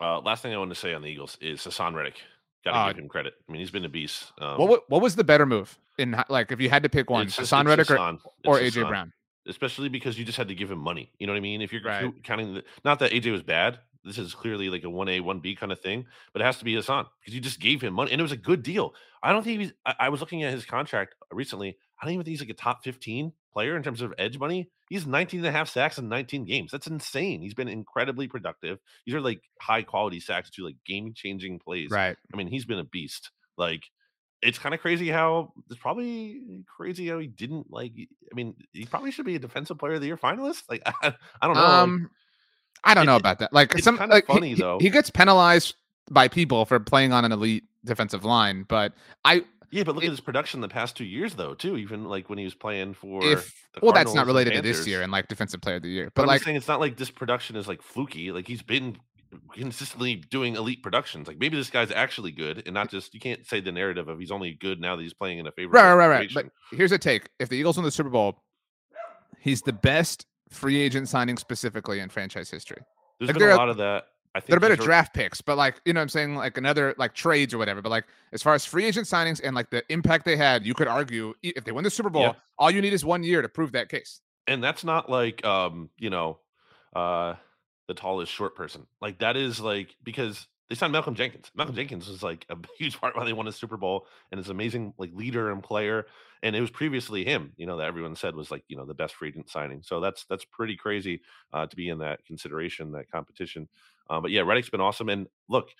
Uh, 0.00 0.20
last 0.20 0.42
thing 0.42 0.52
I 0.52 0.58
want 0.58 0.70
to 0.70 0.74
say 0.74 0.94
on 0.94 1.02
the 1.02 1.08
Eagles 1.08 1.38
is 1.40 1.62
Hassan 1.62 1.94
Reddick. 1.94 2.20
Got 2.64 2.72
to 2.72 2.78
Uh, 2.78 2.88
give 2.92 2.98
him 2.98 3.08
credit. 3.08 3.34
I 3.48 3.52
mean, 3.52 3.60
he's 3.60 3.70
been 3.70 3.84
a 3.84 3.88
beast. 3.88 4.32
Um, 4.38 4.58
what 4.58 4.82
what 4.90 5.00
was 5.02 5.16
the 5.16 5.24
better 5.24 5.46
move 5.46 5.78
in 5.98 6.16
like 6.28 6.50
if 6.52 6.60
you 6.60 6.68
had 6.70 6.82
to 6.82 6.88
pick 6.88 7.08
one, 7.10 7.26
Hassan 7.28 7.66
Reddick 7.66 7.90
or, 7.90 7.94
Hassan. 7.94 8.18
or 8.44 8.58
AJ 8.58 8.64
Hassan. 8.74 8.88
Brown? 8.88 9.12
especially 9.48 9.88
because 9.88 10.16
you 10.16 10.24
just 10.24 10.38
had 10.38 10.46
to 10.46 10.54
give 10.54 10.70
him 10.70 10.78
money. 10.78 11.10
You 11.18 11.26
know 11.26 11.32
what 11.32 11.38
I 11.38 11.40
mean? 11.40 11.62
If 11.62 11.72
you're 11.72 11.82
Right. 11.82 12.02
cou- 12.02 12.14
counting 12.22 12.54
the 12.54 12.64
not 12.84 13.00
that 13.00 13.10
AJ 13.10 13.32
was 13.32 13.42
bad, 13.42 13.80
this 14.04 14.16
is 14.16 14.34
clearly 14.36 14.68
like 14.70 14.84
a 14.84 14.90
one 14.90 15.08
A 15.08 15.18
one 15.18 15.40
B 15.40 15.56
kind 15.56 15.72
of 15.72 15.80
thing, 15.80 16.06
but 16.32 16.40
it 16.40 16.44
has 16.44 16.58
to 16.58 16.64
be 16.64 16.74
Hassan 16.76 17.06
because 17.20 17.34
you 17.34 17.40
just 17.40 17.58
gave 17.58 17.80
him 17.82 17.92
money 17.94 18.12
and 18.12 18.20
it 18.20 18.22
was 18.22 18.30
a 18.30 18.36
good 18.36 18.62
deal. 18.62 18.94
I 19.20 19.32
don't 19.32 19.42
think 19.42 19.60
he's. 19.60 19.72
I, 19.84 19.94
I 20.00 20.08
was 20.10 20.20
looking 20.20 20.44
at 20.44 20.52
his 20.52 20.64
contract 20.64 21.14
recently. 21.32 21.76
I 22.02 22.06
don't 22.06 22.14
even 22.14 22.24
think 22.24 22.32
he's 22.32 22.40
like 22.40 22.50
a 22.50 22.54
top 22.54 22.82
fifteen 22.82 23.32
player 23.52 23.76
in 23.76 23.82
terms 23.84 24.02
of 24.02 24.12
edge 24.18 24.38
money. 24.38 24.68
He's 24.88 25.06
19 25.06 25.40
and 25.40 25.46
a 25.46 25.52
half 25.52 25.68
sacks 25.68 25.98
in 25.98 26.08
19 26.08 26.44
games. 26.44 26.70
That's 26.72 26.86
insane. 26.86 27.40
He's 27.42 27.54
been 27.54 27.68
incredibly 27.68 28.26
productive. 28.28 28.78
These 29.06 29.14
are 29.14 29.20
like 29.20 29.40
high 29.60 29.82
quality 29.82 30.20
sacks 30.20 30.50
to 30.50 30.64
like 30.64 30.76
game 30.84 31.12
changing 31.14 31.58
plays. 31.60 31.90
Right. 31.90 32.16
I 32.32 32.36
mean, 32.36 32.46
he's 32.48 32.64
been 32.64 32.78
a 32.78 32.84
beast. 32.84 33.30
Like, 33.56 33.84
it's 34.42 34.58
kind 34.58 34.74
of 34.74 34.80
crazy 34.80 35.08
how 35.08 35.52
it's 35.70 35.78
probably 35.80 36.64
crazy 36.66 37.08
how 37.08 37.18
he 37.18 37.26
didn't 37.28 37.70
like. 37.70 37.92
I 37.96 38.34
mean, 38.34 38.54
he 38.72 38.84
probably 38.86 39.10
should 39.12 39.24
be 39.26 39.36
a 39.36 39.38
defensive 39.38 39.78
player 39.78 39.94
of 39.94 40.00
the 40.00 40.08
year 40.08 40.16
finalist. 40.16 40.64
Like, 40.68 40.82
I, 40.86 41.14
I 41.40 41.46
don't 41.46 41.54
know. 41.56 41.62
like, 41.62 41.70
Um, 41.72 42.10
I 42.84 42.94
don't 42.94 43.06
know 43.06 43.16
it- 43.16 43.20
about 43.20 43.38
that. 43.38 43.52
Like 43.52 43.74
it's 43.74 43.84
some 43.84 43.96
kinda 43.98 44.14
like, 44.14 44.26
funny, 44.26 44.50
he, 44.50 44.54
though. 44.54 44.78
He 44.80 44.90
gets 44.90 45.10
penalized 45.10 45.74
by 46.10 46.26
people 46.28 46.64
for 46.64 46.80
playing 46.80 47.12
on 47.12 47.24
an 47.24 47.32
elite 47.32 47.64
defensive 47.84 48.24
line, 48.24 48.64
but 48.68 48.92
I 49.24 49.44
yeah, 49.72 49.82
but 49.82 49.94
look 49.94 50.04
it- 50.04 50.08
at 50.08 50.10
his 50.10 50.20
production 50.20 50.60
the 50.60 50.68
past 50.68 50.96
two 50.96 51.04
years, 51.04 51.34
though, 51.34 51.54
too. 51.54 51.76
Even 51.76 52.04
like 52.04 52.28
when 52.28 52.38
he 52.38 52.44
was 52.44 52.54
playing 52.54 52.94
for 52.94 53.24
if 53.24 53.52
the 53.74 53.80
well, 53.82 53.92
that's 53.92 54.14
not 54.14 54.26
related 54.26 54.54
to 54.54 54.62
this 54.62 54.86
year 54.86 55.02
and 55.02 55.10
like 55.10 55.28
defensive 55.28 55.60
player 55.62 55.76
of 55.76 55.82
the 55.82 55.88
year, 55.88 56.04
But 56.06 56.14
but 56.14 56.22
I'm 56.22 56.28
like 56.28 56.42
saying, 56.42 56.56
it's 56.56 56.68
not 56.68 56.78
like 56.78 56.96
this 56.96 57.10
production 57.10 57.56
is 57.56 57.66
like 57.66 57.82
fluky. 57.82 58.30
Like 58.30 58.46
he's 58.46 58.62
been 58.62 58.98
consistently 59.54 60.16
doing 60.16 60.56
elite 60.56 60.82
productions. 60.82 61.26
Like 61.26 61.38
maybe 61.38 61.56
this 61.56 61.70
guy's 61.70 61.90
actually 61.90 62.32
good 62.32 62.62
and 62.66 62.74
not 62.74 62.90
just 62.90 63.14
you 63.14 63.20
can't 63.20 63.46
say 63.46 63.60
the 63.60 63.72
narrative 63.72 64.08
of 64.08 64.18
he's 64.18 64.30
only 64.30 64.52
good 64.52 64.78
now 64.78 64.94
that 64.94 65.02
he's 65.02 65.14
playing 65.14 65.38
in 65.38 65.46
a 65.46 65.52
favorite. 65.52 65.80
Right, 65.80 65.94
right, 65.94 66.06
right, 66.06 66.18
right. 66.18 66.30
But 66.34 66.46
here's 66.76 66.92
a 66.92 66.98
take: 66.98 67.30
if 67.38 67.48
the 67.48 67.56
Eagles 67.56 67.76
win 67.76 67.84
the 67.84 67.90
Super 67.90 68.10
Bowl, 68.10 68.42
he's 69.40 69.62
the 69.62 69.72
best 69.72 70.26
free 70.50 70.80
agent 70.80 71.08
signing 71.08 71.38
specifically 71.38 72.00
in 72.00 72.10
franchise 72.10 72.50
history. 72.50 72.82
There's 73.18 73.28
like 73.28 73.38
been 73.38 73.50
a 73.50 73.56
lot 73.56 73.70
of 73.70 73.78
that. 73.78 74.04
I 74.34 74.40
think 74.40 74.48
they're 74.48 74.60
better 74.60 74.76
draft 74.76 75.12
picks, 75.14 75.42
but 75.42 75.58
like 75.58 75.80
you 75.84 75.92
know, 75.92 76.00
what 76.00 76.02
I'm 76.02 76.08
saying 76.08 76.36
like 76.36 76.56
another 76.56 76.94
like 76.96 77.14
trades 77.14 77.52
or 77.52 77.58
whatever. 77.58 77.82
But 77.82 77.90
like 77.90 78.04
as 78.32 78.42
far 78.42 78.54
as 78.54 78.64
free 78.64 78.84
agent 78.84 79.06
signings 79.06 79.40
and 79.42 79.54
like 79.54 79.70
the 79.70 79.84
impact 79.92 80.24
they 80.24 80.36
had, 80.36 80.64
you 80.64 80.74
could 80.74 80.88
argue 80.88 81.34
if 81.42 81.64
they 81.64 81.72
win 81.72 81.84
the 81.84 81.90
Super 81.90 82.10
Bowl, 82.10 82.22
yeah. 82.22 82.32
all 82.58 82.70
you 82.70 82.80
need 82.80 82.94
is 82.94 83.04
one 83.04 83.22
year 83.22 83.42
to 83.42 83.48
prove 83.48 83.72
that 83.72 83.88
case. 83.88 84.20
And 84.46 84.64
that's 84.64 84.84
not 84.84 85.10
like 85.10 85.44
um 85.44 85.90
you 85.98 86.08
know, 86.08 86.38
uh 86.94 87.34
the 87.88 87.94
tallest 87.94 88.32
short 88.32 88.54
person. 88.54 88.86
Like 89.00 89.18
that 89.18 89.36
is 89.36 89.60
like 89.60 89.94
because 90.02 90.46
they 90.72 90.76
signed 90.76 90.92
Malcolm 90.92 91.14
Jenkins. 91.14 91.50
Malcolm 91.54 91.76
Jenkins 91.76 92.08
was 92.08 92.22
like 92.22 92.46
a 92.48 92.56
huge 92.78 92.98
part 92.98 93.14
why 93.14 93.26
they 93.26 93.34
won 93.34 93.46
a 93.48 93.52
Super 93.52 93.76
Bowl 93.76 94.06
and 94.30 94.40
is 94.40 94.48
amazing 94.48 94.94
like 94.96 95.10
leader 95.12 95.50
and 95.50 95.62
player. 95.62 96.06
And 96.42 96.56
it 96.56 96.62
was 96.62 96.70
previously 96.70 97.24
him, 97.24 97.52
you 97.58 97.66
know, 97.66 97.76
that 97.76 97.86
everyone 97.86 98.16
said 98.16 98.34
was 98.34 98.50
like, 98.50 98.64
you 98.68 98.76
know, 98.78 98.86
the 98.86 98.94
best 98.94 99.14
free 99.14 99.28
agent 99.28 99.50
signing. 99.50 99.82
So 99.82 100.00
that's 100.00 100.24
that's 100.24 100.46
pretty 100.46 100.76
crazy 100.76 101.20
uh, 101.52 101.66
to 101.66 101.76
be 101.76 101.90
in 101.90 101.98
that 101.98 102.24
consideration, 102.24 102.92
that 102.92 103.10
competition. 103.10 103.68
Uh, 104.12 104.20
but 104.20 104.30
yeah, 104.30 104.42
Reddick's 104.42 104.68
been 104.68 104.82
awesome. 104.82 105.08
And 105.08 105.26
look, 105.48 105.70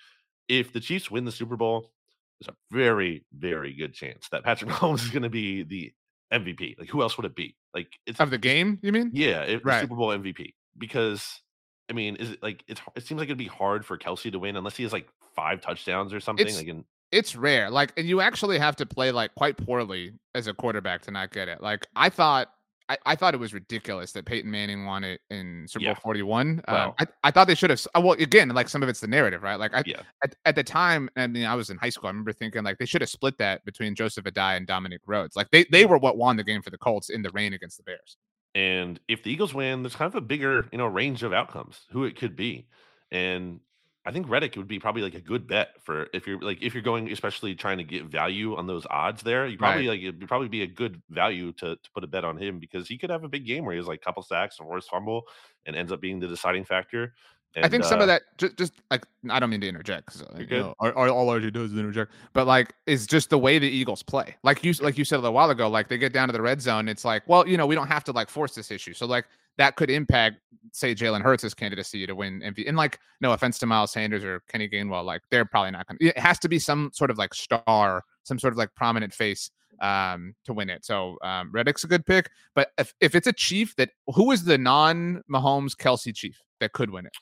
if 0.49 0.73
the 0.73 0.79
Chiefs 0.79 1.11
win 1.11 1.23
the 1.23 1.31
Super 1.31 1.55
Bowl, 1.55 1.91
there's 2.39 2.53
a 2.53 2.75
very, 2.75 3.23
very 3.31 3.73
good 3.73 3.93
chance 3.93 4.27
that 4.31 4.43
Patrick 4.43 4.71
Mahomes 4.71 5.03
is 5.03 5.09
going 5.09 5.23
to 5.23 5.29
be 5.29 5.63
the 5.63 5.93
MVP. 6.33 6.79
Like, 6.79 6.89
who 6.89 7.03
else 7.03 7.15
would 7.17 7.27
it 7.27 7.35
be? 7.35 7.55
Like, 7.75 7.87
it's 8.07 8.19
of 8.19 8.31
the 8.31 8.39
game. 8.39 8.79
You 8.81 8.91
mean? 8.91 9.11
Yeah, 9.13 9.43
it, 9.43 9.63
right. 9.63 9.81
Super 9.81 9.95
Bowl 9.95 10.09
MVP 10.09 10.53
because 10.77 11.41
I 11.89 11.93
mean, 11.93 12.15
is 12.15 12.31
it 12.31 12.41
like 12.41 12.63
it's? 12.67 12.81
It 12.95 13.05
seems 13.05 13.19
like 13.19 13.27
it'd 13.27 13.37
be 13.37 13.45
hard 13.45 13.85
for 13.85 13.97
Kelsey 13.97 14.31
to 14.31 14.39
win 14.39 14.55
unless 14.55 14.75
he 14.75 14.83
has 14.83 14.93
like 14.93 15.07
five 15.35 15.61
touchdowns 15.61 16.11
or 16.11 16.19
something. 16.19 16.47
It's, 16.47 16.57
like 16.57 16.67
in, 16.67 16.85
it's 17.11 17.35
rare. 17.35 17.69
Like, 17.69 17.93
and 17.97 18.07
you 18.07 18.19
actually 18.19 18.57
have 18.57 18.75
to 18.77 18.85
play 18.85 19.11
like 19.11 19.35
quite 19.35 19.57
poorly 19.57 20.13
as 20.33 20.47
a 20.47 20.53
quarterback 20.53 21.03
to 21.03 21.11
not 21.11 21.31
get 21.31 21.49
it. 21.49 21.61
Like, 21.61 21.85
I 21.95 22.09
thought 22.09 22.49
I, 22.89 22.97
I, 23.05 23.15
thought 23.15 23.33
it 23.33 23.39
was 23.39 23.53
ridiculous 23.53 24.11
that 24.11 24.25
Peyton 24.25 24.49
Manning 24.51 24.85
won 24.85 25.03
it 25.03 25.21
in 25.29 25.65
Super 25.67 25.85
yeah. 25.85 25.93
Bowl 25.93 26.01
41. 26.03 26.63
Well, 26.67 26.87
um, 26.89 26.93
I, 26.99 27.07
I 27.23 27.31
thought 27.31 27.47
they 27.47 27.55
should 27.55 27.69
have. 27.69 27.85
Uh, 27.95 28.01
well, 28.01 28.13
again, 28.13 28.49
like 28.49 28.67
some 28.67 28.83
of 28.83 28.89
it's 28.89 28.99
the 28.99 29.07
narrative, 29.07 29.41
right? 29.41 29.55
Like, 29.55 29.73
I, 29.73 29.83
yeah. 29.85 30.01
at, 30.23 30.35
at 30.45 30.55
the 30.55 30.63
time, 30.63 31.09
I 31.15 31.27
mean, 31.27 31.45
I 31.45 31.55
was 31.55 31.69
in 31.69 31.77
high 31.77 31.89
school. 31.89 32.07
I 32.07 32.11
remember 32.11 32.33
thinking 32.33 32.63
like 32.63 32.77
they 32.77 32.85
should 32.85 33.01
have 33.01 33.09
split 33.09 33.37
that 33.37 33.63
between 33.65 33.95
Joseph 33.95 34.25
Addai 34.25 34.57
and 34.57 34.67
Dominic 34.67 35.01
Rhodes. 35.05 35.35
Like, 35.35 35.49
they, 35.51 35.65
they 35.71 35.85
were 35.85 35.97
what 35.97 36.17
won 36.17 36.35
the 36.35 36.43
game 36.43 36.61
for 36.61 36.69
the 36.69 36.77
Colts 36.77 37.09
in 37.09 37.21
the 37.21 37.31
rain 37.31 37.53
against 37.53 37.77
the 37.77 37.83
Bears. 37.83 38.17
And 38.55 38.99
if 39.07 39.23
the 39.23 39.31
Eagles 39.31 39.53
win, 39.53 39.81
there's 39.81 39.95
kind 39.95 40.09
of 40.09 40.15
a 40.15 40.21
bigger, 40.21 40.67
you 40.71 40.77
know, 40.77 40.85
range 40.85 41.23
of 41.23 41.33
outcomes, 41.33 41.81
who 41.91 42.03
it 42.03 42.17
could 42.17 42.35
be. 42.35 42.67
And 43.11 43.59
I 44.05 44.11
think 44.11 44.29
Reddick 44.29 44.57
would 44.57 44.67
be 44.67 44.79
probably 44.79 45.01
like 45.01 45.13
a 45.13 45.21
good 45.21 45.47
bet 45.47 45.69
for 45.81 46.07
if 46.13 46.27
you're 46.27 46.39
like 46.39 46.61
if 46.61 46.73
you're 46.73 46.83
going, 46.83 47.09
especially 47.11 47.55
trying 47.55 47.77
to 47.77 47.85
get 47.85 48.05
value 48.05 48.55
on 48.55 48.67
those 48.67 48.85
odds 48.89 49.23
there. 49.23 49.47
You 49.47 49.57
probably 49.57 49.87
right. 49.87 49.99
like 49.99 50.15
it'd 50.15 50.27
probably 50.27 50.49
be 50.49 50.63
a 50.63 50.67
good 50.67 51.01
value 51.09 51.53
to 51.53 51.77
to 51.77 51.91
put 51.93 52.03
a 52.03 52.07
bet 52.07 52.25
on 52.25 52.37
him 52.37 52.59
because 52.59 52.87
he 52.87 52.97
could 52.97 53.09
have 53.09 53.23
a 53.23 53.29
big 53.29 53.45
game 53.45 53.63
where 53.63 53.73
he 53.73 53.77
has 53.77 53.87
like 53.87 54.01
a 54.01 54.03
couple 54.03 54.21
sacks 54.21 54.59
or 54.59 54.67
worse 54.67 54.87
fumble 54.87 55.23
and 55.65 55.75
ends 55.75 55.91
up 55.91 56.01
being 56.01 56.19
the 56.19 56.27
deciding 56.27 56.65
factor. 56.65 57.13
And, 57.55 57.63
I 57.63 57.69
think 57.69 57.83
some 57.83 57.99
uh, 57.99 58.03
of 58.03 58.07
that 58.07 58.23
just, 58.37 58.57
just 58.57 58.73
like 58.89 59.05
I 59.29 59.39
don't 59.39 59.49
mean 59.49 59.61
to 59.61 59.67
interject 59.67 60.07
because 60.07 60.23
like, 60.33 60.49
you 60.49 60.57
know, 60.57 60.75
all 60.79 61.27
RG 61.27 61.53
does 61.53 61.71
is 61.71 61.77
interject, 61.77 62.11
but 62.33 62.47
like 62.47 62.73
it's 62.87 63.05
just 63.05 63.29
the 63.29 63.37
way 63.37 63.59
the 63.59 63.69
Eagles 63.69 64.03
play. 64.03 64.35
Like 64.43 64.63
you 64.65 64.73
like 64.81 64.97
you 64.97 65.05
said 65.05 65.23
a 65.23 65.31
while 65.31 65.49
ago, 65.49 65.69
like 65.69 65.87
they 65.87 65.97
get 65.97 66.11
down 66.11 66.27
to 66.27 66.33
the 66.33 66.41
red 66.41 66.61
zone, 66.61 66.89
it's 66.89 67.05
like, 67.05 67.23
well, 67.27 67.47
you 67.47 67.55
know, 67.55 67.67
we 67.67 67.75
don't 67.75 67.87
have 67.87 68.03
to 68.05 68.11
like 68.11 68.27
force 68.27 68.55
this 68.55 68.71
issue. 68.71 68.93
So 68.93 69.05
like 69.05 69.27
that 69.57 69.75
could 69.75 69.89
impact, 69.89 70.37
say, 70.71 70.95
Jalen 70.95 71.21
Hurts' 71.21 71.53
candidacy 71.53 72.05
to 72.07 72.15
win 72.15 72.41
MVP. 72.41 72.67
And 72.67 72.77
like, 72.77 72.99
no 73.21 73.31
offense 73.31 73.59
to 73.59 73.65
Miles 73.65 73.91
Sanders 73.91 74.23
or 74.23 74.41
Kenny 74.49 74.67
Gainwell, 74.67 75.05
like 75.05 75.21
they're 75.31 75.45
probably 75.45 75.71
not 75.71 75.87
going 75.87 75.97
to. 75.99 76.05
It 76.05 76.17
has 76.17 76.39
to 76.39 76.49
be 76.49 76.59
some 76.59 76.91
sort 76.93 77.11
of 77.11 77.17
like 77.17 77.33
star, 77.33 78.03
some 78.23 78.39
sort 78.39 78.53
of 78.53 78.57
like 78.57 78.73
prominent 78.75 79.13
face 79.13 79.51
um 79.81 80.35
to 80.45 80.53
win 80.53 80.69
it. 80.69 80.85
So 80.85 81.17
um 81.23 81.51
Reddick's 81.51 81.83
a 81.83 81.87
good 81.87 82.05
pick. 82.05 82.29
But 82.53 82.69
if, 82.77 82.93
if 83.01 83.15
it's 83.15 83.27
a 83.27 83.33
chief 83.33 83.75
that 83.77 83.89
who 84.07 84.31
is 84.31 84.43
the 84.43 84.57
non 84.57 85.23
Mahomes 85.29 85.75
Kelsey 85.75 86.13
chief 86.13 86.39
that 86.59 86.73
could 86.73 86.91
win 86.91 87.07
it? 87.07 87.13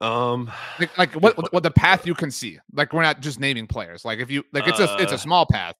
Um, 0.00 0.50
like, 0.78 0.98
like 0.98 1.12
what 1.14 1.52
what 1.52 1.62
the 1.62 1.70
path 1.70 2.06
you 2.06 2.14
can 2.14 2.30
see? 2.30 2.58
Like 2.72 2.92
we're 2.92 3.02
not 3.02 3.20
just 3.20 3.40
naming 3.40 3.66
players. 3.66 4.04
Like 4.04 4.18
if 4.18 4.30
you 4.30 4.44
like, 4.52 4.68
it's 4.68 4.80
a 4.80 4.96
it's 4.98 5.12
a 5.12 5.14
uh 5.14 5.18
small 5.18 5.46
path. 5.46 5.74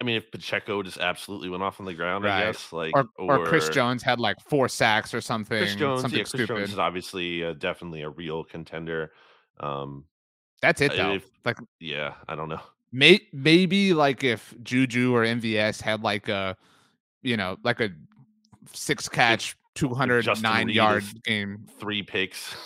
I 0.00 0.04
mean, 0.04 0.16
if 0.16 0.30
Pacheco 0.30 0.82
just 0.82 0.98
absolutely 0.98 1.50
went 1.50 1.62
off 1.62 1.78
on 1.78 1.84
the 1.84 1.92
ground, 1.92 2.24
right. 2.24 2.42
I 2.42 2.46
guess, 2.46 2.72
like, 2.72 2.96
or, 2.96 3.04
or, 3.18 3.38
or, 3.40 3.46
Chris 3.46 3.68
Jones 3.68 4.02
had 4.02 4.18
like 4.18 4.40
four 4.40 4.66
sacks 4.66 5.12
or 5.12 5.20
something. 5.20 5.58
Chris 5.58 5.74
Jones, 5.74 6.00
something 6.00 6.18
yeah, 6.18 6.24
Chris 6.24 6.30
stupid. 6.30 6.48
Jones 6.48 6.72
is 6.72 6.78
obviously 6.78 7.44
uh, 7.44 7.52
definitely 7.52 8.02
a 8.02 8.08
real 8.08 8.42
contender. 8.42 9.12
Um, 9.60 10.04
That's 10.62 10.80
it 10.80 10.96
though. 10.96 11.14
If, 11.14 11.26
like, 11.44 11.58
yeah, 11.80 12.14
I 12.28 12.34
don't 12.34 12.48
know. 12.48 12.60
May, 12.92 13.20
maybe 13.32 13.92
like 13.92 14.24
if 14.24 14.54
Juju 14.62 15.14
or 15.14 15.22
MVS 15.22 15.82
had 15.82 16.02
like 16.02 16.28
a, 16.28 16.56
you 17.22 17.36
know, 17.36 17.58
like 17.62 17.80
a 17.80 17.90
six 18.72 19.06
catch, 19.06 19.54
two 19.74 19.90
hundred 19.90 20.26
nine 20.40 20.70
yard 20.70 21.04
game, 21.24 21.66
three 21.78 22.02
picks. 22.02 22.56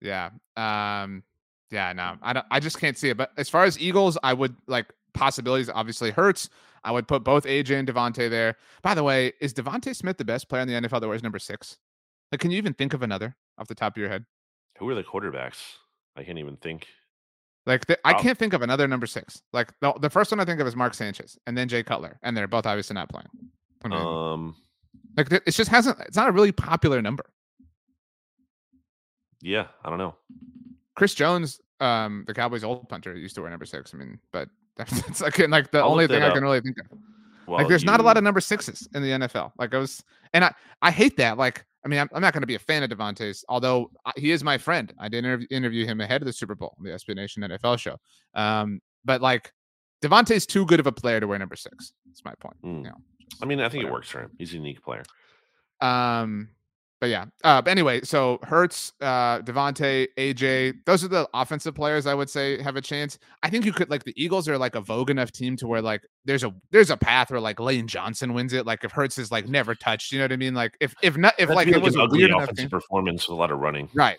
Yeah. 0.00 0.30
Um. 0.56 1.22
Yeah. 1.70 1.92
No, 1.92 2.16
I 2.22 2.32
don't. 2.32 2.46
I 2.50 2.60
just 2.60 2.80
can't 2.80 2.96
see 2.96 3.10
it. 3.10 3.16
But 3.18 3.32
as 3.36 3.50
far 3.50 3.64
as 3.64 3.78
Eagles, 3.78 4.16
I 4.22 4.32
would 4.32 4.56
like 4.66 4.86
possibilities 5.14 5.70
obviously 5.70 6.10
Hurts. 6.10 6.48
I 6.84 6.92
would 6.92 7.08
put 7.08 7.24
both 7.24 7.44
AJ 7.44 7.78
and 7.78 7.88
DeVonta 7.88 8.28
there. 8.28 8.56
By 8.82 8.94
the 8.94 9.02
way, 9.02 9.32
is 9.40 9.54
DeVonta 9.54 9.96
Smith 9.96 10.18
the 10.18 10.24
best 10.24 10.48
player 10.48 10.62
in 10.62 10.68
the 10.68 10.74
NFL 10.74 11.00
that 11.00 11.08
wears 11.08 11.22
number 11.22 11.38
six? 11.38 11.78
Like, 12.30 12.40
can 12.40 12.50
you 12.50 12.58
even 12.58 12.74
think 12.74 12.92
of 12.92 13.02
another 13.02 13.36
off 13.58 13.68
the 13.68 13.74
top 13.74 13.96
of 13.96 14.00
your 14.00 14.10
head? 14.10 14.26
Who 14.78 14.88
are 14.90 14.94
the 14.94 15.04
quarterbacks? 15.04 15.60
I 16.16 16.24
can't 16.24 16.38
even 16.38 16.56
think. 16.56 16.88
Like, 17.66 17.86
the, 17.86 17.98
I 18.06 18.12
can't 18.14 18.38
think 18.38 18.52
of 18.52 18.60
another 18.60 18.86
number 18.86 19.06
six. 19.06 19.40
Like, 19.52 19.72
the, 19.80 19.94
the 19.94 20.10
first 20.10 20.30
one 20.30 20.40
I 20.40 20.44
think 20.44 20.60
of 20.60 20.66
is 20.66 20.76
Mark 20.76 20.92
Sanchez 20.92 21.38
and 21.46 21.56
then 21.56 21.68
Jay 21.68 21.82
Cutler, 21.82 22.18
and 22.22 22.36
they're 22.36 22.46
both 22.46 22.66
obviously 22.66 22.94
not 22.94 23.08
playing. 23.08 23.28
I 23.84 23.88
mean, 23.88 23.98
um, 23.98 24.56
like, 25.16 25.32
it 25.32 25.50
just 25.50 25.70
hasn't, 25.70 25.98
it's 26.00 26.16
not 26.16 26.28
a 26.28 26.32
really 26.32 26.52
popular 26.52 27.00
number. 27.00 27.24
Yeah, 29.40 29.66
I 29.82 29.88
don't 29.88 29.98
know. 29.98 30.14
Chris 30.94 31.14
Jones, 31.14 31.60
um, 31.80 32.24
the 32.26 32.34
Cowboys' 32.34 32.64
old 32.64 32.88
punter, 32.88 33.14
used 33.14 33.34
to 33.36 33.40
wear 33.40 33.50
number 33.50 33.66
six. 33.66 33.94
I 33.94 33.98
mean, 33.98 34.18
but 34.32 34.48
That's 34.76 35.20
like, 35.20 35.38
like 35.48 35.70
the 35.70 35.78
I'll 35.78 35.90
only 35.90 36.06
thing 36.06 36.22
I 36.22 36.32
can 36.32 36.42
really 36.42 36.60
think 36.60 36.78
of. 36.78 36.86
Well, 37.46 37.58
like, 37.58 37.68
there's 37.68 37.82
you... 37.82 37.86
not 37.86 38.00
a 38.00 38.02
lot 38.02 38.16
of 38.16 38.24
number 38.24 38.40
sixes 38.40 38.88
in 38.94 39.02
the 39.02 39.10
NFL. 39.10 39.52
Like, 39.58 39.74
I 39.74 39.78
was, 39.78 40.02
and 40.32 40.44
I, 40.44 40.52
I 40.82 40.90
hate 40.90 41.16
that. 41.18 41.36
Like, 41.38 41.64
I 41.84 41.88
mean, 41.88 42.00
I'm, 42.00 42.08
I'm 42.14 42.22
not 42.22 42.32
going 42.32 42.42
to 42.42 42.46
be 42.46 42.54
a 42.54 42.60
fan 42.60 42.82
of 42.82 42.90
DeVonta's, 42.90 43.44
although 43.48 43.90
he 44.16 44.30
is 44.30 44.42
my 44.42 44.56
friend. 44.56 44.92
I 44.98 45.08
did 45.08 45.24
interview, 45.24 45.46
interview 45.50 45.86
him 45.86 46.00
ahead 46.00 46.22
of 46.22 46.26
the 46.26 46.32
Super 46.32 46.54
Bowl, 46.54 46.74
on 46.78 46.84
the 46.84 46.90
SB 46.90 47.14
Nation 47.14 47.42
NFL 47.42 47.78
show. 47.78 47.96
Um, 48.34 48.80
but 49.04 49.20
like, 49.20 49.52
DeVonta's 50.02 50.46
too 50.46 50.66
good 50.66 50.80
of 50.80 50.86
a 50.86 50.92
player 50.92 51.20
to 51.20 51.26
wear 51.26 51.38
number 51.38 51.56
six. 51.56 51.92
That's 52.06 52.24
my 52.24 52.34
point. 52.40 52.56
Mm. 52.64 52.76
You 52.78 52.82
know, 52.84 52.96
I 53.42 53.46
mean, 53.46 53.60
I 53.60 53.68
think 53.68 53.84
whatever. 53.84 53.88
it 53.88 53.92
works 53.92 54.08
for 54.08 54.20
him. 54.20 54.30
He's 54.38 54.52
a 54.52 54.56
unique 54.56 54.82
player. 54.82 55.02
Um, 55.80 56.48
but 57.04 57.10
yeah. 57.10 57.26
Uh, 57.44 57.60
but 57.60 57.70
anyway, 57.70 58.00
so 58.00 58.38
Hurts, 58.44 58.94
uh, 59.02 59.40
DeVonta, 59.42 60.08
AJ, 60.16 60.72
those 60.86 61.04
are 61.04 61.08
the 61.08 61.28
offensive 61.34 61.74
players 61.74 62.06
I 62.06 62.14
would 62.14 62.30
say 62.30 62.62
have 62.62 62.76
a 62.76 62.80
chance. 62.80 63.18
I 63.42 63.50
think 63.50 63.66
you 63.66 63.74
could 63.74 63.90
like 63.90 64.04
the 64.04 64.14
Eagles 64.16 64.48
are 64.48 64.56
like 64.56 64.74
a 64.74 64.80
vogue 64.80 65.10
enough 65.10 65.30
team 65.30 65.54
to 65.58 65.66
where 65.66 65.82
like 65.82 66.00
there's 66.24 66.44
a 66.44 66.54
there's 66.70 66.88
a 66.88 66.96
path 66.96 67.30
where 67.30 67.40
like 67.40 67.60
Lane 67.60 67.86
Johnson 67.86 68.32
wins 68.32 68.54
it. 68.54 68.64
Like 68.64 68.84
if 68.84 68.92
Hurts 68.92 69.18
is 69.18 69.30
like 69.30 69.46
never 69.46 69.74
touched, 69.74 70.12
you 70.12 70.18
know 70.18 70.24
what 70.24 70.32
I 70.32 70.36
mean? 70.36 70.54
Like 70.54 70.78
if 70.80 70.94
if 71.02 71.18
not 71.18 71.34
if 71.36 71.50
That'd 71.50 71.56
like 71.56 71.68
it 71.68 71.82
was 71.82 71.94
a 71.94 72.06
weird 72.10 72.30
offensive 72.30 72.70
performance 72.70 73.28
with 73.28 73.36
a 73.36 73.38
lot 73.38 73.50
of 73.50 73.58
running, 73.58 73.90
right? 73.92 74.16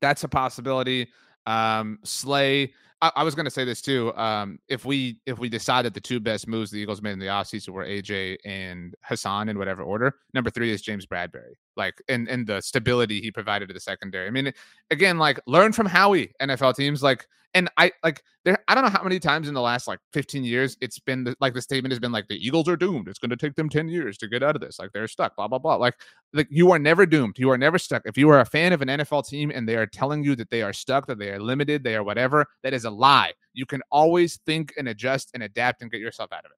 That's 0.00 0.22
a 0.22 0.28
possibility. 0.28 1.08
Um, 1.46 1.98
Slay. 2.04 2.72
I, 3.02 3.12
I 3.16 3.24
was 3.24 3.34
going 3.34 3.44
to 3.44 3.50
say 3.50 3.64
this 3.64 3.80
too. 3.80 4.14
Um, 4.14 4.58
if 4.68 4.84
we 4.84 5.18
if 5.26 5.38
we 5.38 5.48
decided 5.48 5.94
the 5.94 6.00
two 6.00 6.20
best 6.20 6.46
moves 6.46 6.70
the 6.70 6.78
Eagles 6.78 7.02
made 7.02 7.12
in 7.12 7.18
the 7.18 7.26
offseason 7.26 7.70
were 7.70 7.84
AJ 7.84 8.36
and 8.44 8.94
Hassan 9.02 9.48
in 9.48 9.58
whatever 9.58 9.82
order, 9.82 10.16
number 10.34 10.50
three 10.50 10.70
is 10.70 10.82
James 10.82 11.06
Bradberry. 11.06 11.54
Like 11.76 12.02
and 12.08 12.28
and 12.28 12.46
the 12.46 12.60
stability 12.60 13.20
he 13.20 13.30
provided 13.30 13.68
to 13.68 13.74
the 13.74 13.80
secondary. 13.80 14.26
I 14.26 14.30
mean, 14.30 14.52
again, 14.90 15.18
like 15.18 15.40
learn 15.46 15.72
from 15.72 15.86
Howie. 15.86 16.32
NFL 16.40 16.74
teams 16.74 17.02
like 17.02 17.26
and 17.54 17.68
I 17.76 17.90
like 18.04 18.22
there. 18.44 18.58
I 18.68 18.74
don't 18.74 18.84
know 18.84 18.90
how 18.90 19.02
many 19.02 19.18
times 19.18 19.48
in 19.48 19.54
the 19.54 19.60
last 19.60 19.88
like 19.88 19.98
15 20.12 20.44
years 20.44 20.76
it's 20.80 20.98
been 20.98 21.24
the, 21.24 21.34
like 21.40 21.54
the 21.54 21.62
statement 21.62 21.92
has 21.92 21.98
been 21.98 22.12
like 22.12 22.28
the 22.28 22.36
Eagles 22.36 22.68
are 22.68 22.76
doomed. 22.76 23.08
It's 23.08 23.18
going 23.18 23.30
to 23.30 23.36
take 23.36 23.56
them 23.56 23.68
10 23.68 23.88
years 23.88 24.16
to 24.18 24.28
get 24.28 24.42
out 24.42 24.54
of 24.54 24.60
this. 24.60 24.78
Like 24.78 24.92
they're 24.92 25.08
stuck. 25.08 25.36
Blah 25.36 25.48
blah 25.48 25.58
blah. 25.58 25.76
Like 25.76 25.94
like 26.32 26.48
you 26.50 26.70
are 26.70 26.78
never 26.78 27.06
doomed. 27.06 27.38
You 27.38 27.50
are 27.50 27.58
never 27.58 27.78
stuck. 27.78 28.02
If 28.04 28.16
you 28.16 28.28
are 28.30 28.40
a 28.40 28.44
fan 28.44 28.72
of 28.72 28.82
an 28.82 28.88
NFL 28.88 29.26
team 29.26 29.50
and 29.54 29.68
they 29.68 29.76
are 29.76 29.86
telling 29.86 30.22
you 30.22 30.36
that 30.36 30.50
they 30.50 30.62
are 30.62 30.72
stuck, 30.72 31.06
that 31.06 31.18
they 31.18 31.30
are 31.30 31.40
limited, 31.40 31.82
they 31.82 31.96
are 31.96 32.04
whatever, 32.04 32.46
that 32.62 32.72
is 32.72 32.84
a 32.84 32.90
lie. 32.90 33.32
You 33.52 33.66
can 33.66 33.82
always 33.90 34.38
think 34.46 34.72
and 34.78 34.88
adjust 34.88 35.30
and 35.34 35.42
adapt 35.42 35.82
and 35.82 35.90
get 35.90 36.00
yourself 36.00 36.32
out 36.32 36.44
of 36.44 36.52
it. 36.52 36.56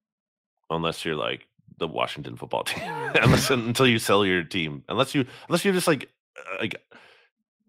Unless 0.69 1.05
you're 1.05 1.15
like 1.15 1.47
the 1.77 1.87
Washington 1.87 2.35
football 2.35 2.63
team, 2.63 2.83
unless 3.21 3.49
until 3.49 3.87
you 3.87 3.99
sell 3.99 4.25
your 4.25 4.43
team, 4.43 4.83
unless 4.89 5.13
you 5.15 5.25
unless 5.47 5.63
you're 5.65 5.73
just 5.73 5.87
like 5.87 6.09
uh, 6.37 6.57
like 6.59 6.81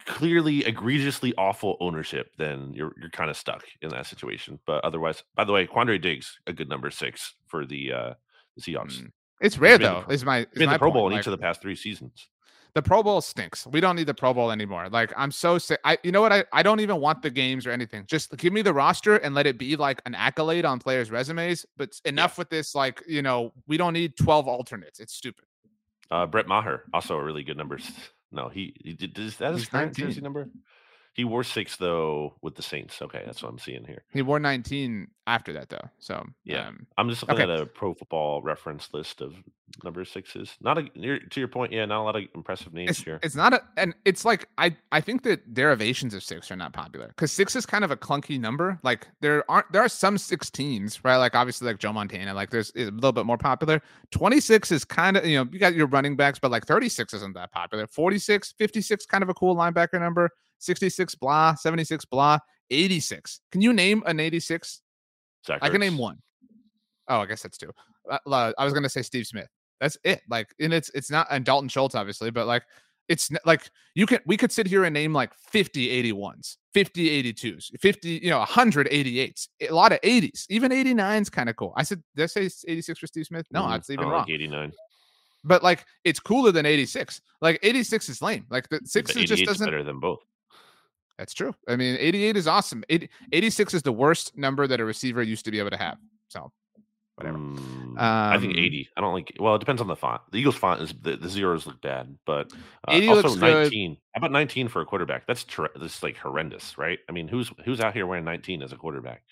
clearly 0.07 0.65
egregiously 0.65 1.35
awful 1.37 1.77
ownership, 1.81 2.31
then 2.39 2.73
you're 2.75 2.93
you're 3.01 3.11
kind 3.11 3.31
of 3.31 3.37
stuck 3.37 3.65
in 3.83 3.91
that 3.91 4.07
situation. 4.07 4.59
But 4.67 4.85
otherwise, 4.85 5.23
by 5.35 5.45
the 5.45 5.53
way, 5.53 5.67
Quandre 5.67 6.01
Diggs 6.01 6.39
a 6.47 6.53
good 6.53 6.69
number 6.69 6.91
six 6.91 7.35
for 7.47 7.67
the 7.67 7.93
uh 7.93 8.15
the 8.57 8.63
Seahawks. 8.63 9.01
Mm. 9.01 9.13
It's 9.41 9.59
rare 9.59 9.79
though. 9.79 10.05
The, 10.07 10.15
is 10.15 10.25
my 10.25 10.47
is 10.53 10.67
my 10.67 10.75
the 10.75 10.79
Pro 10.79 10.91
Bowl 10.91 11.07
in 11.07 11.13
like, 11.13 11.21
each 11.21 11.27
of 11.27 11.33
the 11.33 11.39
past 11.39 11.61
three 11.61 11.77
seasons. 11.77 12.29
The 12.75 12.83
Pro 12.83 13.03
Bowl 13.03 13.21
stinks. 13.21 13.67
We 13.67 13.81
don't 13.81 13.97
need 13.97 14.07
the 14.07 14.15
Pro 14.15 14.35
Bowl 14.35 14.51
anymore. 14.51 14.89
Like 14.89 15.13
I'm 15.17 15.31
so 15.31 15.59
sick. 15.59 15.81
I 15.85 15.99
you 16.03 16.13
know 16.13 16.21
what? 16.21 16.33
I, 16.33 16.45
I 16.53 16.63
don't 16.63 16.81
even 16.81 17.01
want 17.01 17.23
the 17.23 17.31
games 17.31 17.67
or 17.67 17.71
anything. 17.71 18.05
Just 18.07 18.37
give 18.37 18.53
me 18.53 18.63
the 18.63 18.75
roster 18.75 19.17
and 19.17 19.35
let 19.35 19.47
it 19.47 19.59
be 19.59 19.77
like 19.77 20.03
an 20.07 20.15
accolade 20.15 20.65
on 20.65 20.81
players' 20.81 21.11
resumes. 21.11 21.65
But 21.77 21.99
enough 22.05 22.35
yeah. 22.37 22.41
with 22.41 22.51
this. 22.51 22.75
Like 22.75 23.03
you 23.07 23.23
know, 23.23 23.53
we 23.67 23.77
don't 23.77 23.93
need 23.93 24.17
12 24.17 24.49
alternates. 24.49 25.01
It's 25.01 25.15
stupid. 25.15 25.45
Uh, 26.11 26.27
Brett 26.27 26.47
Maher 26.47 26.85
also 26.93 27.17
a 27.17 27.23
really 27.23 27.45
good 27.45 27.57
number. 27.57 27.79
No, 28.31 28.49
he, 28.49 28.75
he 28.83 28.95
did. 28.95 29.17
Is 29.17 29.37
that 29.37 29.55
his 29.55 29.67
current 29.67 29.97
jersey 29.97 30.21
number? 30.21 30.49
He 31.15 31.25
wore 31.25 31.45
six 31.45 31.77
though 31.77 32.35
with 32.43 32.57
the 32.57 32.63
Saints. 32.63 33.01
Okay, 33.01 33.23
that's 33.25 33.41
what 33.41 33.49
I'm 33.49 33.59
seeing 33.59 33.85
here. 33.85 34.03
He 34.13 34.21
wore 34.21 34.41
19 34.41 35.07
after 35.29 35.53
that 35.53 35.69
though. 35.69 35.89
So 36.01 36.27
yeah, 36.43 36.69
um, 36.69 36.89
I'm 36.99 37.09
just 37.09 37.23
looking 37.23 37.45
okay. 37.45 37.53
at 37.53 37.61
a 37.61 37.67
Pro 37.67 37.95
Football 37.95 38.43
Reference 38.43 38.89
list 38.93 39.21
of 39.21 39.33
number 39.85 40.05
sixes. 40.05 40.57
Not 40.61 40.77
a 40.77 40.89
near 40.97 41.21
to 41.21 41.41
your 41.41 41.47
point. 41.47 41.73
Yeah, 41.73 41.85
not 41.85 42.01
a 42.01 42.03
lot 42.03 42.17
of 42.17 42.25
impressive 42.35 42.75
names 42.75 42.91
it's, 42.91 43.01
here. 43.01 43.21
It's 43.23 43.37
not 43.37 43.55
a, 43.55 43.63
and 43.77 43.95
it's 44.05 44.25
like 44.25 44.49
I 44.59 44.77
I 44.91 45.01
think 45.01 45.23
that 45.23 45.55
derivations 45.55 46.15
of 46.15 46.25
six 46.25 46.51
are 46.51 46.57
not 46.57 46.73
popular 46.73 47.07
because 47.07 47.31
six 47.31 47.55
is 47.55 47.65
kind 47.65 47.85
of 47.85 47.93
a 47.93 47.97
clunky 47.97 48.41
number. 48.41 48.81
Like 48.83 49.07
there 49.21 49.49
aren't 49.49 49.71
there 49.71 49.83
are 49.83 49.89
some 49.89 50.17
16s 50.17 50.99
right. 51.05 51.17
Like 51.17 51.37
obviously 51.37 51.69
like 51.69 51.79
Joe 51.79 51.93
Montana. 51.93 52.35
Like 52.35 52.51
there's 52.51 52.73
a 52.75 52.91
little 52.91 53.13
bit 53.13 53.25
more 53.25 53.39
popular. 53.39 53.81
26 54.11 54.73
is 54.73 54.85
kind 54.85 55.17
of 55.17 55.25
you 55.25 55.39
know 55.39 55.49
you 55.53 55.61
got 55.61 55.75
your 55.75 55.87
running 55.87 56.17
backs, 56.17 56.41
but 56.41 56.51
like 56.51 56.67
36 56.67 57.15
isn't 57.15 57.35
that 57.35 57.53
popular. 57.53 57.87
46, 57.87 58.55
56 58.59 59.07
kind 59.07 59.23
of 59.23 59.29
a 59.29 59.35
cool 59.35 59.55
linebacker 59.55 60.01
number. 60.01 60.31
66 60.65 61.15
blah, 61.17 61.55
76 61.55 62.05
blah, 62.07 62.39
86. 62.71 63.41
Can 63.53 63.61
you 63.61 63.73
name 63.73 64.03
an 64.07 64.21
86? 64.21 64.81
Zach 65.47 65.59
I 65.63 65.69
can 65.69 65.81
name 65.81 65.99
one. 65.99 66.19
Oh, 67.09 67.21
I 67.21 67.27
guess 67.27 67.43
that's 67.43 67.59
two. 67.59 67.71
Uh, 68.11 68.53
I 68.59 68.65
was 68.65 68.73
gonna 68.73 68.89
say 68.89 69.03
Steve 69.03 69.27
Smith. 69.27 69.49
That's 69.81 69.99
it. 70.05 70.23
Like, 70.29 70.49
and 70.61 70.73
it's 70.73 70.91
it's 70.91 71.11
not 71.11 71.27
and 71.31 71.45
Dalton 71.45 71.69
Schultz, 71.69 71.95
obviously, 71.95 72.31
but 72.31 72.47
like 72.47 72.63
it's 73.09 73.31
like 73.45 73.71
you 73.95 74.07
can 74.07 74.21
we 74.27 74.37
could 74.37 74.51
sit 74.51 74.67
here 74.67 74.85
and 74.85 74.95
name 74.95 75.13
like 75.13 75.35
50 75.35 76.13
81s 76.13 76.57
50 76.73 77.35
82s 77.35 77.71
50 77.79 78.21
you 78.23 78.31
know 78.31 78.43
188s 78.43 79.49
a 79.61 79.75
lot 79.75 79.93
of 79.93 80.01
80s 80.01 80.47
even 80.49 80.73
89s 80.73 81.31
kind 81.31 81.49
of 81.49 81.57
cool 81.57 81.73
i 81.77 81.83
said 81.83 82.03
did 82.17 82.23
i 82.23 82.27
say 82.27 82.49
86 82.67 82.99
for 82.99 83.07
steve 83.07 83.27
smith 83.27 83.47
no 83.51 83.63
mm, 83.63 83.71
that's 83.71 83.91
even 83.91 84.07
wrong 84.07 84.21
like 84.23 84.31
89 84.31 84.73
but 85.45 85.63
like 85.63 85.85
it's 86.05 86.19
cooler 86.19 86.51
than 86.51 86.65
86 86.65 87.21
like 87.41 87.59
86 87.63 88.09
is 88.09 88.23
lame 88.23 88.47
like 88.51 88.69
the 88.71 88.81
six 88.85 89.13
just 89.13 89.45
doesn't 89.45 89.67
better 89.67 89.85
than 89.85 90.01
both 90.01 90.21
that's 91.19 91.35
true. 91.35 91.55
I 91.69 91.77
mean, 91.77 91.97
88 91.99 92.37
is 92.37 92.47
awesome. 92.47 92.85
80, 92.89 93.09
86 93.33 93.75
is 93.75 93.83
the 93.83 93.93
worst 93.93 94.37
number 94.37 94.67
that 94.67 94.81
a 94.81 94.85
receiver 94.85 95.23
used 95.23 95.45
to 95.45 95.51
be 95.51 95.59
able 95.59 95.71
to 95.71 95.77
have. 95.77 95.99
So, 96.29 96.53
whatever. 97.15 97.39
Mm, 97.39 97.59
um, 97.59 97.99
I 97.99 98.39
think 98.39 98.57
80. 98.57 98.89
I 98.97 99.01
don't 99.01 99.15
like. 99.15 99.33
Well, 99.39 99.55
it 99.55 99.61
depends 99.61 99.81
on 99.81 99.87
the 99.87 99.97
font. 99.97 100.23
The 100.33 100.39
Eagles 100.39 100.57
font 100.57 100.83
is 100.83 100.95
the, 101.01 101.17
the 101.17 101.29
zeros 101.29 101.67
look 101.67 101.81
bad, 101.81 102.17
but 102.27 102.53
uh, 102.89 102.93
80 102.93 103.09
also 103.09 103.29
looks 103.29 103.41
19. 103.41 103.91
Good. 103.93 103.99
How 104.15 104.19
about 104.19 104.33
19 104.33 104.69
for 104.69 104.81
a 104.81 104.85
quarterback? 104.85 105.27
That's 105.27 105.45
ter- 105.45 105.71
this 105.77 106.03
like 106.03 106.17
horrendous, 106.17 106.77
right? 106.77 106.99
I 107.09 107.13
mean, 107.13 107.29
who's 107.29 107.53
who's 107.65 107.81
out 107.81 107.95
here 107.95 108.07
wearing 108.07 108.25
19 108.25 108.63
as 108.63 108.73
a 108.73 108.77
quarterback? 108.77 109.23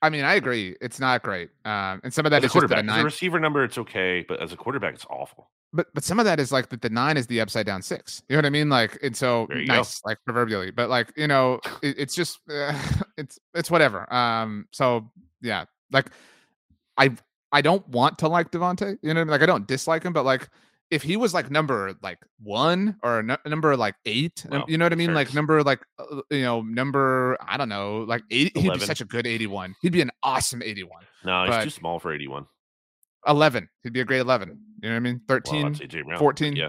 I 0.00 0.10
mean, 0.10 0.24
I 0.24 0.34
agree. 0.34 0.76
It's 0.80 1.00
not 1.00 1.22
great, 1.22 1.50
um, 1.64 2.00
and 2.04 2.14
some 2.14 2.24
of 2.24 2.30
that 2.30 2.44
as 2.44 2.54
is 2.54 2.60
just 2.60 2.72
a 2.72 2.82
nine. 2.82 2.88
As 2.90 3.02
a 3.02 3.04
receiver 3.04 3.40
number, 3.40 3.64
it's 3.64 3.78
okay, 3.78 4.24
but 4.28 4.40
as 4.40 4.52
a 4.52 4.56
quarterback, 4.56 4.94
it's 4.94 5.06
awful. 5.10 5.50
But 5.72 5.88
but 5.92 6.04
some 6.04 6.18
of 6.18 6.24
that 6.24 6.38
is 6.38 6.52
like 6.52 6.68
that 6.70 6.82
the 6.82 6.88
nine 6.88 7.16
is 7.16 7.26
the 7.26 7.40
upside 7.40 7.66
down 7.66 7.82
six. 7.82 8.22
You 8.28 8.36
know 8.36 8.38
what 8.38 8.46
I 8.46 8.50
mean? 8.50 8.68
Like 8.68 8.98
and 9.02 9.16
so 9.16 9.48
nice, 9.50 10.00
go. 10.00 10.08
like 10.10 10.18
proverbially. 10.24 10.70
But 10.70 10.88
like 10.88 11.12
you 11.16 11.26
know, 11.26 11.60
it, 11.82 11.98
it's 11.98 12.14
just 12.14 12.38
uh, 12.50 12.80
it's 13.18 13.38
it's 13.54 13.70
whatever. 13.70 14.12
Um. 14.12 14.66
So 14.70 15.10
yeah, 15.42 15.64
like 15.90 16.10
I 16.96 17.10
I 17.50 17.60
don't 17.60 17.86
want 17.88 18.18
to 18.18 18.28
like 18.28 18.50
DeVonta. 18.50 18.98
You 19.02 19.14
know, 19.14 19.20
what 19.20 19.20
I 19.20 19.24
mean? 19.24 19.28
like 19.28 19.42
I 19.42 19.46
don't 19.46 19.66
dislike 19.66 20.04
him, 20.04 20.12
but 20.12 20.24
like 20.24 20.48
if 20.90 21.02
he 21.02 21.16
was 21.16 21.34
like 21.34 21.50
number 21.50 21.94
like 22.02 22.18
one 22.42 22.96
or 23.02 23.18
n- 23.18 23.36
number 23.46 23.76
like 23.76 23.94
eight, 24.06 24.44
well, 24.48 24.64
you 24.68 24.78
know 24.78 24.84
what 24.86 24.92
I 24.92 24.96
mean? 24.96 25.08
Like 25.14 25.34
number 25.34 25.62
like 25.62 25.80
uh, 25.98 26.20
you 26.30 26.42
know 26.42 26.62
number 26.62 27.36
I 27.40 27.56
don't 27.56 27.68
know 27.68 27.98
like 28.08 28.22
eight. 28.30 28.56
He'd 28.56 28.62
be 28.74 28.78
such 28.86 29.00
a 29.00 29.04
good 29.04 29.26
eighty-one. 29.26 29.74
He'd 29.82 29.92
be 29.92 30.00
an 30.00 30.10
awesome 30.22 30.62
eighty-one. 30.62 31.04
No, 31.24 31.44
he's 31.44 31.50
too 31.64 31.70
small 31.70 31.98
for 31.98 32.12
eighty-one. 32.12 32.46
11. 33.26 33.68
He'd 33.82 33.92
be 33.92 34.00
a 34.00 34.04
great 34.04 34.20
11. 34.20 34.48
You 34.80 34.88
know 34.88 34.94
what 34.94 34.96
I 34.96 35.00
mean? 35.00 35.20
13, 35.28 35.62
well, 35.62 36.18
14. 36.18 36.56
Yeah. 36.56 36.68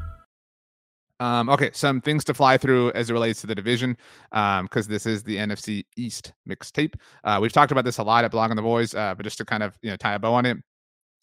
Um, 1.21 1.49
okay, 1.49 1.69
some 1.71 2.01
things 2.01 2.23
to 2.25 2.33
fly 2.33 2.57
through 2.57 2.91
as 2.93 3.11
it 3.11 3.13
relates 3.13 3.41
to 3.41 3.47
the 3.47 3.53
division, 3.53 3.95
because 4.31 4.87
um, 4.87 4.91
this 4.91 5.05
is 5.05 5.21
the 5.21 5.37
NFC 5.37 5.85
East 5.95 6.33
mixtape. 6.49 6.95
Uh, 7.23 7.37
we've 7.39 7.53
talked 7.53 7.71
about 7.71 7.85
this 7.85 7.99
a 7.99 8.03
lot 8.03 8.25
at 8.25 8.31
Blogging 8.31 8.55
the 8.55 8.61
Boys, 8.63 8.95
uh, 8.95 9.13
but 9.13 9.23
just 9.23 9.37
to 9.37 9.45
kind 9.45 9.61
of 9.61 9.77
you 9.83 9.91
know 9.91 9.97
tie 9.97 10.15
a 10.15 10.19
bow 10.19 10.33
on 10.33 10.47
it, 10.47 10.57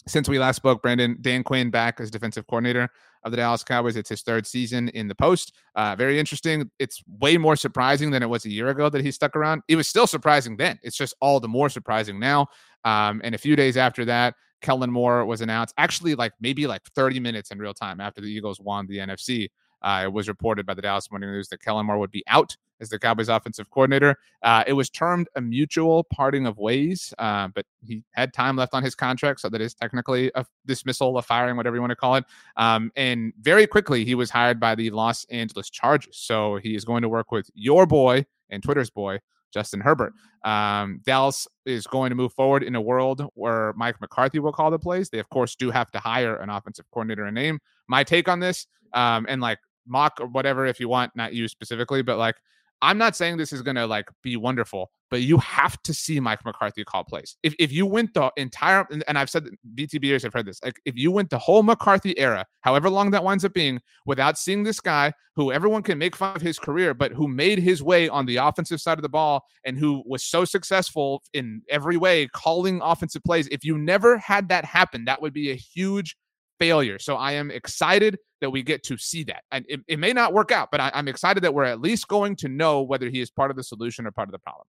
since 0.06 0.28
we 0.28 0.38
last 0.38 0.54
spoke, 0.54 0.82
Brandon 0.82 1.18
Dan 1.20 1.42
Quinn 1.42 1.68
back 1.68 1.98
as 2.00 2.12
defensive 2.12 2.46
coordinator 2.46 2.88
of 3.24 3.32
the 3.32 3.36
Dallas 3.36 3.64
Cowboys. 3.64 3.96
It's 3.96 4.08
his 4.08 4.22
third 4.22 4.46
season 4.46 4.88
in 4.90 5.08
the 5.08 5.16
post. 5.16 5.52
Uh, 5.74 5.96
very 5.96 6.20
interesting. 6.20 6.70
It's 6.78 7.02
way 7.18 7.36
more 7.36 7.56
surprising 7.56 8.12
than 8.12 8.22
it 8.22 8.28
was 8.28 8.44
a 8.44 8.50
year 8.50 8.68
ago 8.68 8.88
that 8.88 9.04
he 9.04 9.10
stuck 9.10 9.34
around. 9.34 9.62
It 9.66 9.74
was 9.74 9.88
still 9.88 10.06
surprising 10.06 10.56
then. 10.56 10.78
It's 10.82 10.96
just 10.96 11.14
all 11.20 11.40
the 11.40 11.48
more 11.48 11.68
surprising 11.68 12.20
now. 12.20 12.46
Um, 12.84 13.20
and 13.24 13.34
a 13.34 13.38
few 13.38 13.56
days 13.56 13.76
after 13.76 14.04
that, 14.04 14.34
Kellen 14.62 14.90
Moore 14.90 15.24
was 15.24 15.40
announced. 15.40 15.74
Actually, 15.76 16.14
like 16.14 16.32
maybe 16.40 16.66
like 16.66 16.82
30 16.94 17.20
minutes 17.20 17.50
in 17.50 17.58
real 17.58 17.74
time 17.74 18.00
after 18.00 18.20
the 18.20 18.28
Eagles 18.28 18.60
won 18.60 18.86
the 18.86 18.98
NFC. 18.98 19.48
Uh, 19.82 20.02
it 20.04 20.12
was 20.12 20.28
reported 20.28 20.66
by 20.66 20.74
the 20.74 20.82
Dallas 20.82 21.10
Morning 21.10 21.30
News 21.30 21.48
that 21.48 21.62
Kellen 21.62 21.86
Moore 21.86 21.98
would 21.98 22.10
be 22.10 22.24
out 22.26 22.56
as 22.80 22.88
the 22.88 22.98
Cowboys 22.98 23.28
offensive 23.28 23.70
coordinator. 23.70 24.16
Uh, 24.42 24.64
it 24.66 24.72
was 24.72 24.90
termed 24.90 25.28
a 25.36 25.40
mutual 25.40 26.04
parting 26.04 26.46
of 26.46 26.58
ways, 26.58 27.12
uh, 27.18 27.48
but 27.48 27.66
he 27.84 28.04
had 28.12 28.32
time 28.32 28.56
left 28.56 28.74
on 28.74 28.82
his 28.82 28.94
contract, 28.94 29.40
so 29.40 29.48
that 29.48 29.60
is 29.60 29.74
technically 29.74 30.30
a 30.34 30.44
dismissal, 30.66 31.16
a 31.18 31.22
firing, 31.22 31.56
whatever 31.56 31.76
you 31.76 31.82
want 31.82 31.90
to 31.90 31.96
call 31.96 32.16
it. 32.16 32.24
Um, 32.56 32.92
and 32.96 33.32
very 33.40 33.66
quickly, 33.66 34.04
he 34.04 34.14
was 34.14 34.30
hired 34.30 34.60
by 34.60 34.74
the 34.74 34.90
Los 34.90 35.24
Angeles 35.26 35.70
Chargers. 35.70 36.16
So 36.16 36.56
he 36.56 36.74
is 36.74 36.84
going 36.84 37.02
to 37.02 37.08
work 37.08 37.32
with 37.32 37.50
your 37.54 37.86
boy 37.86 38.26
and 38.50 38.62
Twitter's 38.62 38.90
boy, 38.90 39.18
Justin 39.52 39.80
Herbert. 39.80 40.12
Um, 40.44 41.00
Dallas 41.04 41.48
is 41.66 41.86
going 41.86 42.10
to 42.10 42.14
move 42.16 42.32
forward 42.32 42.62
in 42.62 42.74
a 42.74 42.80
world 42.80 43.26
where 43.34 43.72
Mike 43.76 44.00
McCarthy 44.00 44.38
will 44.38 44.52
call 44.52 44.70
the 44.70 44.78
plays. 44.78 45.10
They, 45.10 45.18
of 45.18 45.28
course, 45.30 45.56
do 45.56 45.70
have 45.70 45.90
to 45.92 45.98
hire 45.98 46.36
an 46.36 46.48
offensive 46.50 46.86
coordinator 46.92 47.24
and 47.24 47.34
name. 47.34 47.58
My 47.88 48.04
take 48.04 48.28
on 48.28 48.40
this, 48.40 48.66
um, 48.94 49.26
and 49.28 49.40
like 49.40 49.58
mock 49.88 50.20
or 50.20 50.26
whatever 50.26 50.66
if 50.66 50.78
you 50.78 50.88
want, 50.88 51.14
not 51.16 51.34
you 51.34 51.48
specifically, 51.48 52.02
but 52.02 52.18
like 52.18 52.36
I'm 52.80 52.98
not 52.98 53.16
saying 53.16 53.36
this 53.36 53.52
is 53.52 53.62
to 53.62 53.86
like 53.86 54.08
be 54.22 54.36
wonderful, 54.36 54.90
but 55.10 55.22
you 55.22 55.38
have 55.38 55.80
to 55.82 55.92
see 55.92 56.20
Mike 56.20 56.44
McCarthy 56.44 56.84
call 56.84 57.02
plays. 57.02 57.36
If, 57.42 57.54
if 57.58 57.72
you 57.72 57.86
went 57.86 58.14
the 58.14 58.30
entire, 58.36 58.86
and 59.08 59.18
I've 59.18 59.30
said 59.30 59.48
BTBers 59.74 60.22
have 60.22 60.32
heard 60.32 60.46
this, 60.46 60.62
like 60.62 60.80
if 60.84 60.96
you 60.96 61.10
went 61.10 61.30
the 61.30 61.38
whole 61.38 61.62
McCarthy 61.62 62.16
era, 62.18 62.46
however 62.60 62.88
long 62.88 63.10
that 63.10 63.24
winds 63.24 63.44
up 63.44 63.52
being, 63.52 63.80
without 64.06 64.38
seeing 64.38 64.62
this 64.62 64.78
guy 64.78 65.12
who 65.34 65.50
everyone 65.50 65.82
can 65.82 65.98
make 65.98 66.14
fun 66.14 66.36
of 66.36 66.42
his 66.42 66.58
career, 66.58 66.94
but 66.94 67.12
who 67.12 67.26
made 67.26 67.58
his 67.58 67.82
way 67.82 68.08
on 68.08 68.26
the 68.26 68.36
offensive 68.36 68.80
side 68.80 68.98
of 68.98 69.02
the 69.02 69.08
ball 69.08 69.42
and 69.64 69.76
who 69.76 70.02
was 70.06 70.22
so 70.22 70.44
successful 70.44 71.22
in 71.32 71.62
every 71.68 71.96
way 71.96 72.28
calling 72.28 72.80
offensive 72.82 73.22
plays, 73.24 73.48
if 73.48 73.64
you 73.64 73.76
never 73.76 74.18
had 74.18 74.48
that 74.48 74.64
happen, 74.64 75.04
that 75.06 75.20
would 75.20 75.32
be 75.32 75.50
a 75.50 75.56
huge 75.56 76.16
failure. 76.58 76.98
So 76.98 77.16
I 77.16 77.32
am 77.32 77.50
excited 77.50 78.18
that 78.40 78.50
we 78.50 78.62
get 78.62 78.82
to 78.84 78.96
see 78.98 79.24
that. 79.24 79.42
And 79.50 79.64
it, 79.68 79.80
it 79.88 79.98
may 79.98 80.12
not 80.12 80.32
work 80.32 80.52
out, 80.52 80.70
but 80.70 80.80
I, 80.80 80.90
I'm 80.94 81.08
excited 81.08 81.42
that 81.44 81.54
we're 81.54 81.64
at 81.64 81.80
least 81.80 82.08
going 82.08 82.36
to 82.36 82.48
know 82.48 82.82
whether 82.82 83.08
he 83.08 83.20
is 83.20 83.30
part 83.30 83.50
of 83.50 83.56
the 83.56 83.62
solution 83.64 84.06
or 84.06 84.10
part 84.10 84.28
of 84.28 84.32
the 84.32 84.38
problem. 84.38 84.66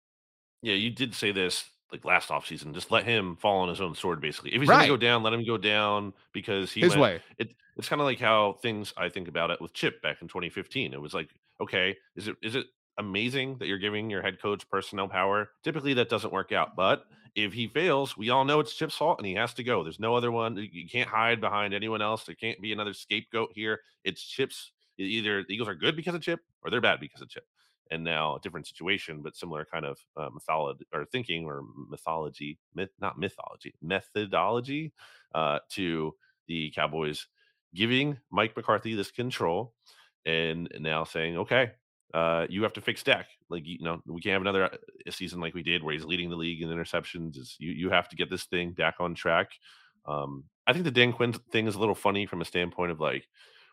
Yeah, 0.61 0.75
you 0.75 0.89
did 0.89 1.13
say 1.13 1.31
this 1.31 1.65
like 1.91 2.03
last 2.03 2.29
offseason. 2.29 2.73
Just 2.73 2.91
let 2.91 3.05
him 3.05 3.35
fall 3.37 3.59
on 3.59 3.69
his 3.69 3.79
own 3.79 3.95
sword, 3.95 4.19
basically. 4.19 4.53
If 4.53 4.61
he's 4.61 4.69
Right. 4.69 4.77
gonna 4.79 4.87
go 4.87 4.97
down, 4.97 5.23
let 5.23 5.33
him 5.33 5.45
go 5.45 5.57
down 5.57 6.13
because 6.33 6.71
he 6.71 6.81
His 6.81 6.89
went, 6.91 7.01
way. 7.01 7.21
It, 7.37 7.53
it's 7.77 7.87
kind 7.87 8.01
of 8.01 8.05
like 8.05 8.19
how 8.19 8.53
things 8.61 8.93
I 8.97 9.07
think 9.07 9.27
about 9.27 9.51
it 9.51 9.61
with 9.61 9.73
Chip 9.73 10.01
back 10.01 10.21
in 10.21 10.27
2015. 10.27 10.93
It 10.93 11.01
was 11.01 11.13
like, 11.13 11.29
okay, 11.61 11.95
is 12.15 12.27
it 12.27 12.35
is 12.41 12.55
it 12.55 12.65
amazing 12.97 13.57
that 13.59 13.67
you're 13.67 13.77
giving 13.77 14.09
your 14.09 14.21
head 14.21 14.41
coach 14.41 14.67
personnel 14.69 15.07
power? 15.07 15.51
Typically, 15.63 15.93
that 15.93 16.09
doesn't 16.09 16.33
work 16.33 16.51
out. 16.51 16.75
But 16.75 17.05
if 17.35 17.53
he 17.53 17.67
fails, 17.67 18.17
we 18.17 18.29
all 18.29 18.45
know 18.45 18.59
it's 18.59 18.73
Chip's 18.73 18.95
fault, 18.95 19.19
and 19.19 19.27
he 19.27 19.35
has 19.35 19.53
to 19.55 19.63
go. 19.63 19.83
There's 19.83 19.99
no 19.99 20.15
other 20.15 20.31
one. 20.31 20.57
You- 20.57 20.87
can't 20.87 21.09
hide 21.09 21.41
behind 21.41 21.73
anyone 21.73 22.01
else. 22.01 22.23
There 22.25 22.35
can't 22.35 22.61
be 22.61 22.71
another 22.71 22.93
scapegoat 22.93 23.51
here. 23.53 23.81
It's 24.03 24.23
Chip's. 24.23 24.71
Either 24.99 25.43
the 25.43 25.53
Eagles 25.53 25.69
are 25.69 25.75
good 25.75 25.95
because 25.95 26.15
of 26.15 26.21
Chip, 26.21 26.39
or 26.63 26.71
they're 26.71 26.81
bad 26.81 26.99
because 26.99 27.21
of 27.21 27.29
Chip. 27.29 27.45
And 27.91 28.03
now 28.03 28.35
a 28.35 28.39
different 28.39 28.67
situation, 28.67 29.21
but 29.21 29.35
similar 29.35 29.65
kind 29.65 29.85
of 29.85 29.99
uh, 30.15 30.29
mythology 30.33 30.85
or 30.91 31.05
thinking 31.05 31.45
or 31.45 31.63
mythology, 31.87 32.57
myth, 32.73 32.89
not 32.99 33.19
mythology, 33.19 33.75
methodology 33.81 34.91
uh, 35.35 35.59
to 35.71 36.15
the 36.47 36.71
Cowboys 36.71 37.27
giving 37.75 38.17
Mike 38.31 38.55
McCarthy 38.55 38.95
this 38.95 39.11
control 39.11 39.73
and 40.25 40.67
now 40.79 41.03
saying, 41.03 41.37
okay, 41.37 41.71
uh, 42.13 42.45
you 42.49 42.63
have 42.63 42.73
to 42.73 42.81
fix 42.81 43.03
Dak. 43.03 43.27
Like, 43.49 43.63
you 43.65 43.79
know, 43.81 44.01
we 44.05 44.21
can't 44.21 44.33
have 44.33 44.41
another 44.41 44.65
uh, 44.65 45.11
season 45.11 45.39
like 45.39 45.53
we 45.53 45.63
did 45.63 45.83
where 45.83 45.93
he's 45.93 46.05
leading 46.05 46.29
the 46.29 46.35
league 46.35 46.61
in 46.61 46.69
interceptions. 46.69 47.37
Is 47.37 47.55
you, 47.59 47.71
you 47.71 47.89
have 47.89 48.07
to 48.09 48.15
get 48.15 48.29
this 48.29 48.45
thing 48.45 48.71
back 48.71 48.95
on 48.99 49.15
track. 49.15 49.51
Um, 50.05 50.45
I 50.65 50.73
think 50.73 50.85
the 50.85 50.91
Dan 50.91 51.13
Quinn 51.13 51.33
thing 51.51 51.67
is 51.67 51.75
a 51.75 51.79
little 51.79 51.95
funny 51.95 52.25
from 52.25 52.41
a 52.41 52.45
standpoint 52.45 52.91
of 52.91 52.99
like, 52.99 53.27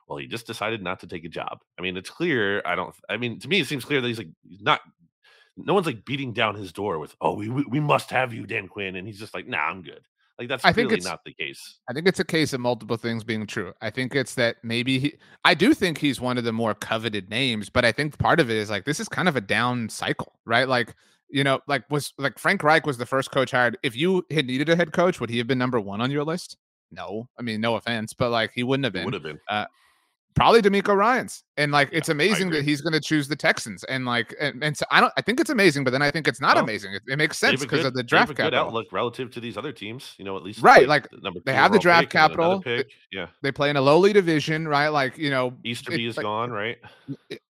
well, 0.09 0.19
he 0.19 0.27
just 0.27 0.47
decided 0.47 0.83
not 0.83 1.01
to 1.01 1.07
take 1.07 1.25
a 1.25 1.29
job. 1.29 1.61
I 1.79 1.83
mean, 1.83 1.97
it's 1.97 2.11
clear. 2.11 2.63
I 2.67 2.75
don't. 2.75 2.95
I 3.09 3.17
mean, 3.17 3.39
to 3.41 3.49
me, 3.49 3.61
it 3.61 3.67
seems 3.67 3.85
clear 3.85 4.01
that 4.01 4.09
he's 4.09 4.19
like 4.19 4.31
he's 4.47 4.63
not. 4.63 4.81
No 5.57 5.73
one's 5.73 5.87
like 5.87 6.05
beating 6.05 6.33
down 6.33 6.57
his 6.57 6.73
door 6.73 6.99
with, 6.99 7.15
"Oh, 7.21 7.35
we, 7.35 7.49
we 7.49 7.81
must 7.81 8.11
have 8.11 8.35
you, 8.35 8.47
Dan 8.47 8.69
Quinn," 8.69 8.97
and 8.97 9.07
he's 9.07 9.21
just 9.21 9.33
like, 9.33 9.47
"Nah, 9.47 9.59
I'm 9.59 9.83
good." 9.83 10.05
Like 10.39 10.49
that's 10.49 10.65
I 10.65 10.73
think 10.73 10.91
it's- 10.91 11.05
not 11.05 11.21
the 11.25 11.33
case. 11.33 11.79
I 11.89 11.93
think 11.93 12.09
it's 12.09 12.19
a 12.19 12.25
case 12.25 12.53
of 12.53 12.61
multiple 12.61 12.97
things 12.97 13.23
being 13.23 13.47
true. 13.47 13.73
I 13.81 13.91
think 13.91 14.15
it's 14.17 14.35
that 14.35 14.57
maybe 14.65 14.99
he, 14.99 15.15
I 15.45 15.55
do 15.55 15.75
think 15.75 15.99
he's 15.99 16.21
one 16.21 16.39
of 16.39 16.45
the 16.45 16.53
more 16.53 16.75
coveted 16.75 17.31
names, 17.31 17.69
but 17.71 17.85
I 17.85 17.93
think 17.93 18.19
part 18.19 18.41
of 18.41 18.51
it 18.51 18.57
is 18.57 18.69
like 18.69 18.85
this 18.85 18.99
is 18.99 19.09
kind 19.09 19.29
of 19.29 19.37
a 19.37 19.41
down 19.41 19.89
cycle, 19.89 20.33
right? 20.45 20.69
Like, 20.69 20.95
you 21.31 21.45
know, 21.45 21.61
like 21.69 21.89
was 21.89 22.13
like 22.19 22.39
Frank 22.39 22.65
Reich 22.65 22.85
was 22.85 22.99
the 22.99 23.07
first 23.07 23.31
coach 23.31 23.53
hired. 23.53 23.79
If 23.85 23.95
you 23.95 24.27
had 24.33 24.47
needed 24.47 24.69
a 24.69 24.75
head 24.77 24.93
coach, 24.93 25.21
would 25.21 25.31
he 25.31 25.39
have 25.39 25.47
been 25.47 25.59
number 25.59 25.79
one 25.79 26.01
on 26.01 26.11
your 26.11 26.25
list? 26.25 26.57
No. 26.91 27.29
I 27.39 27.43
mean, 27.43 27.61
no 27.61 27.77
offense, 27.77 28.13
but 28.13 28.31
like 28.31 28.51
he 28.55 28.65
wouldn't 28.65 28.85
have 28.85 28.93
been. 28.93 29.05
would 29.05 29.15
have 29.15 29.23
been. 29.23 29.39
Uh, 29.49 29.67
probably 30.35 30.63
DeMeco 30.63 30.97
Ryans. 30.97 31.44
And 31.57 31.71
like 31.71 31.89
it's 31.93 32.09
amazing 32.09 32.51
that 32.51 32.65
he's 32.65 32.81
gonna 32.81 32.99
choose 33.01 33.29
the 33.29 33.37
Texans. 33.37 33.85
And 33.85 34.05
like 34.05 34.35
and, 34.41 34.63
and 34.65 34.77
so 34.77 34.85
I 34.91 35.01
don't 35.01 35.13
I 35.17 35.23
think 35.23 35.39
it's 35.39 35.51
amazing, 35.51 35.85
but 35.85 35.91
then 35.93 36.03
I 36.03 36.11
think 36.11 36.27
it's 36.27 36.41
not 36.41 36.57
Well, 36.57 36.65
amazing. 36.65 36.95
It, 36.95 37.03
it 37.07 37.17
makes 37.17 37.39
sense 37.39 37.61
because 37.61 37.85
of 37.85 37.95
the 37.95 37.99
they 37.99 38.01
have 38.03 38.07
draft 38.09 38.31
a 38.31 38.35
good 38.35 38.43
capital. 38.43 38.67
outlook 38.67 38.87
relative 38.93 39.31
to 39.31 39.41
these 39.41 39.57
other 39.57 39.71
teams. 39.73 40.15
You 40.19 40.25
know, 40.25 40.37
at 40.37 40.43
least 40.43 40.63
Right, 40.63 40.89
like, 40.89 41.09
the 41.11 41.19
number 41.19 41.39
they 41.45 41.55
have 41.55 41.71
the 41.73 41.79
draft 41.79 42.11
capital. 42.11 42.61
Pick. 42.61 42.89
Yeah, 43.13 43.29
They 43.43 43.53
play 43.53 43.71
in 43.71 43.77
a 43.77 43.81
lowly 43.81 44.13
division, 44.13 44.67
right? 44.67 44.89
Like, 44.89 45.17
you 45.17 45.31
know, 45.31 45.55
Easterby 45.65 46.07
is 46.07 46.17
like- 46.17 46.25
gone, 46.25 46.51
right? 46.51 46.77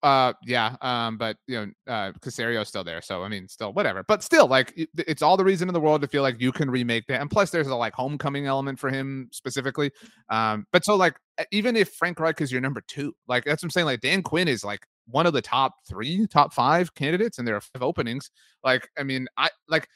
Uh, 0.03 0.33
yeah. 0.45 0.77
Um, 0.83 1.17
but 1.17 1.37
you 1.47 1.57
know, 1.87 1.93
uh, 1.93 2.13
Caserio's 2.21 2.69
still 2.69 2.85
there, 2.85 3.01
so 3.01 3.23
I 3.23 3.29
mean, 3.29 3.49
still 3.49 3.73
whatever. 3.73 4.03
But 4.07 4.23
still, 4.23 4.47
like, 4.47 4.73
it- 4.77 4.91
it's 4.97 5.23
all 5.23 5.37
the 5.39 5.45
reason 5.45 5.69
in 5.69 5.73
the 5.73 5.81
world 5.81 6.03
to 6.03 6.09
feel 6.09 6.23
like 6.23 6.41
you 6.41 6.53
can 6.53 6.71
remake 6.71 7.07
that. 7.09 7.21
And 7.23 7.31
plus, 7.31 7.51
there's 7.51 7.69
a 7.69 7.75
like 7.75 7.95
homecoming 7.95 8.47
element 8.47 8.79
for 8.79 8.91
him 8.91 9.29
specifically. 9.33 9.91
Um, 10.29 10.67
but 10.73 10.85
so 10.85 10.95
like, 10.97 11.17
even 11.51 11.75
if 11.75 11.93
Frank 11.95 12.21
Reich 12.21 12.41
is 12.41 12.53
your 12.53 12.61
number 12.61 12.83
two, 12.87 13.15
like 13.27 13.45
that's 13.45 13.63
what 13.63 13.67
I'm 13.69 13.71
saying. 13.71 13.87
Like 13.87 13.94
Dan 14.01 14.23
Quinn 14.23 14.49
is 14.49 14.65
like 14.65 14.87
one 15.07 15.27
of 15.27 15.33
the 15.33 15.43
top 15.43 15.75
three, 15.89 16.27
top 16.27 16.53
five 16.55 16.95
candidates, 16.95 17.39
and 17.39 17.47
there 17.47 17.57
are 17.57 17.61
five 17.61 17.83
openings. 17.83 18.31
Like, 18.63 18.89
I 18.99 19.03
mean, 19.03 19.27
I 19.37 19.51
like. 19.69 19.89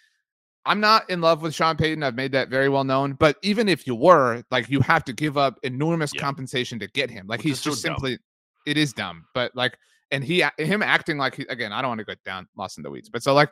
I'm 0.67 0.81
not 0.81 1.09
in 1.09 1.23
love 1.23 1.41
with 1.41 1.55
Sean 1.55 1.79
Payton. 1.79 2.03
I've 2.03 2.15
made 2.17 2.33
that 2.33 2.51
very 2.51 2.69
well 2.69 2.85
known. 2.85 3.15
But 3.15 3.39
even 3.43 3.71
if 3.71 3.87
you 3.87 3.95
were, 3.95 4.43
like, 4.51 4.69
you 4.69 4.81
have 4.81 5.03
to 5.05 5.15
give 5.15 5.39
up 5.39 5.59
enormous 5.63 6.13
Yeah. 6.15 6.21
compensation 6.21 6.79
to 6.81 6.89
get 6.89 7.09
him. 7.09 7.27
Like, 7.27 7.39
Which 7.39 7.47
he's 7.47 7.57
is 7.57 7.61
so 7.63 7.71
just 7.71 7.85
dumb. 7.85 7.95
simply, 7.95 8.19
it 8.67 8.77
is 8.77 8.93
dumb. 8.93 9.25
But 9.33 9.55
like, 9.57 9.79
and 10.11 10.23
he, 10.23 10.45
him 10.59 10.83
acting 10.83 11.17
like 11.17 11.37
he, 11.37 11.45
again, 11.49 11.73
I 11.73 11.81
don't 11.81 11.91
want 11.91 12.01
to 12.01 12.05
go 12.05 12.15
down 12.27 12.49
lost 12.55 12.77
in 12.77 12.83
the 12.83 12.91
weeds. 12.91 13.09
But 13.09 13.23
so 13.23 13.33
like, 13.33 13.51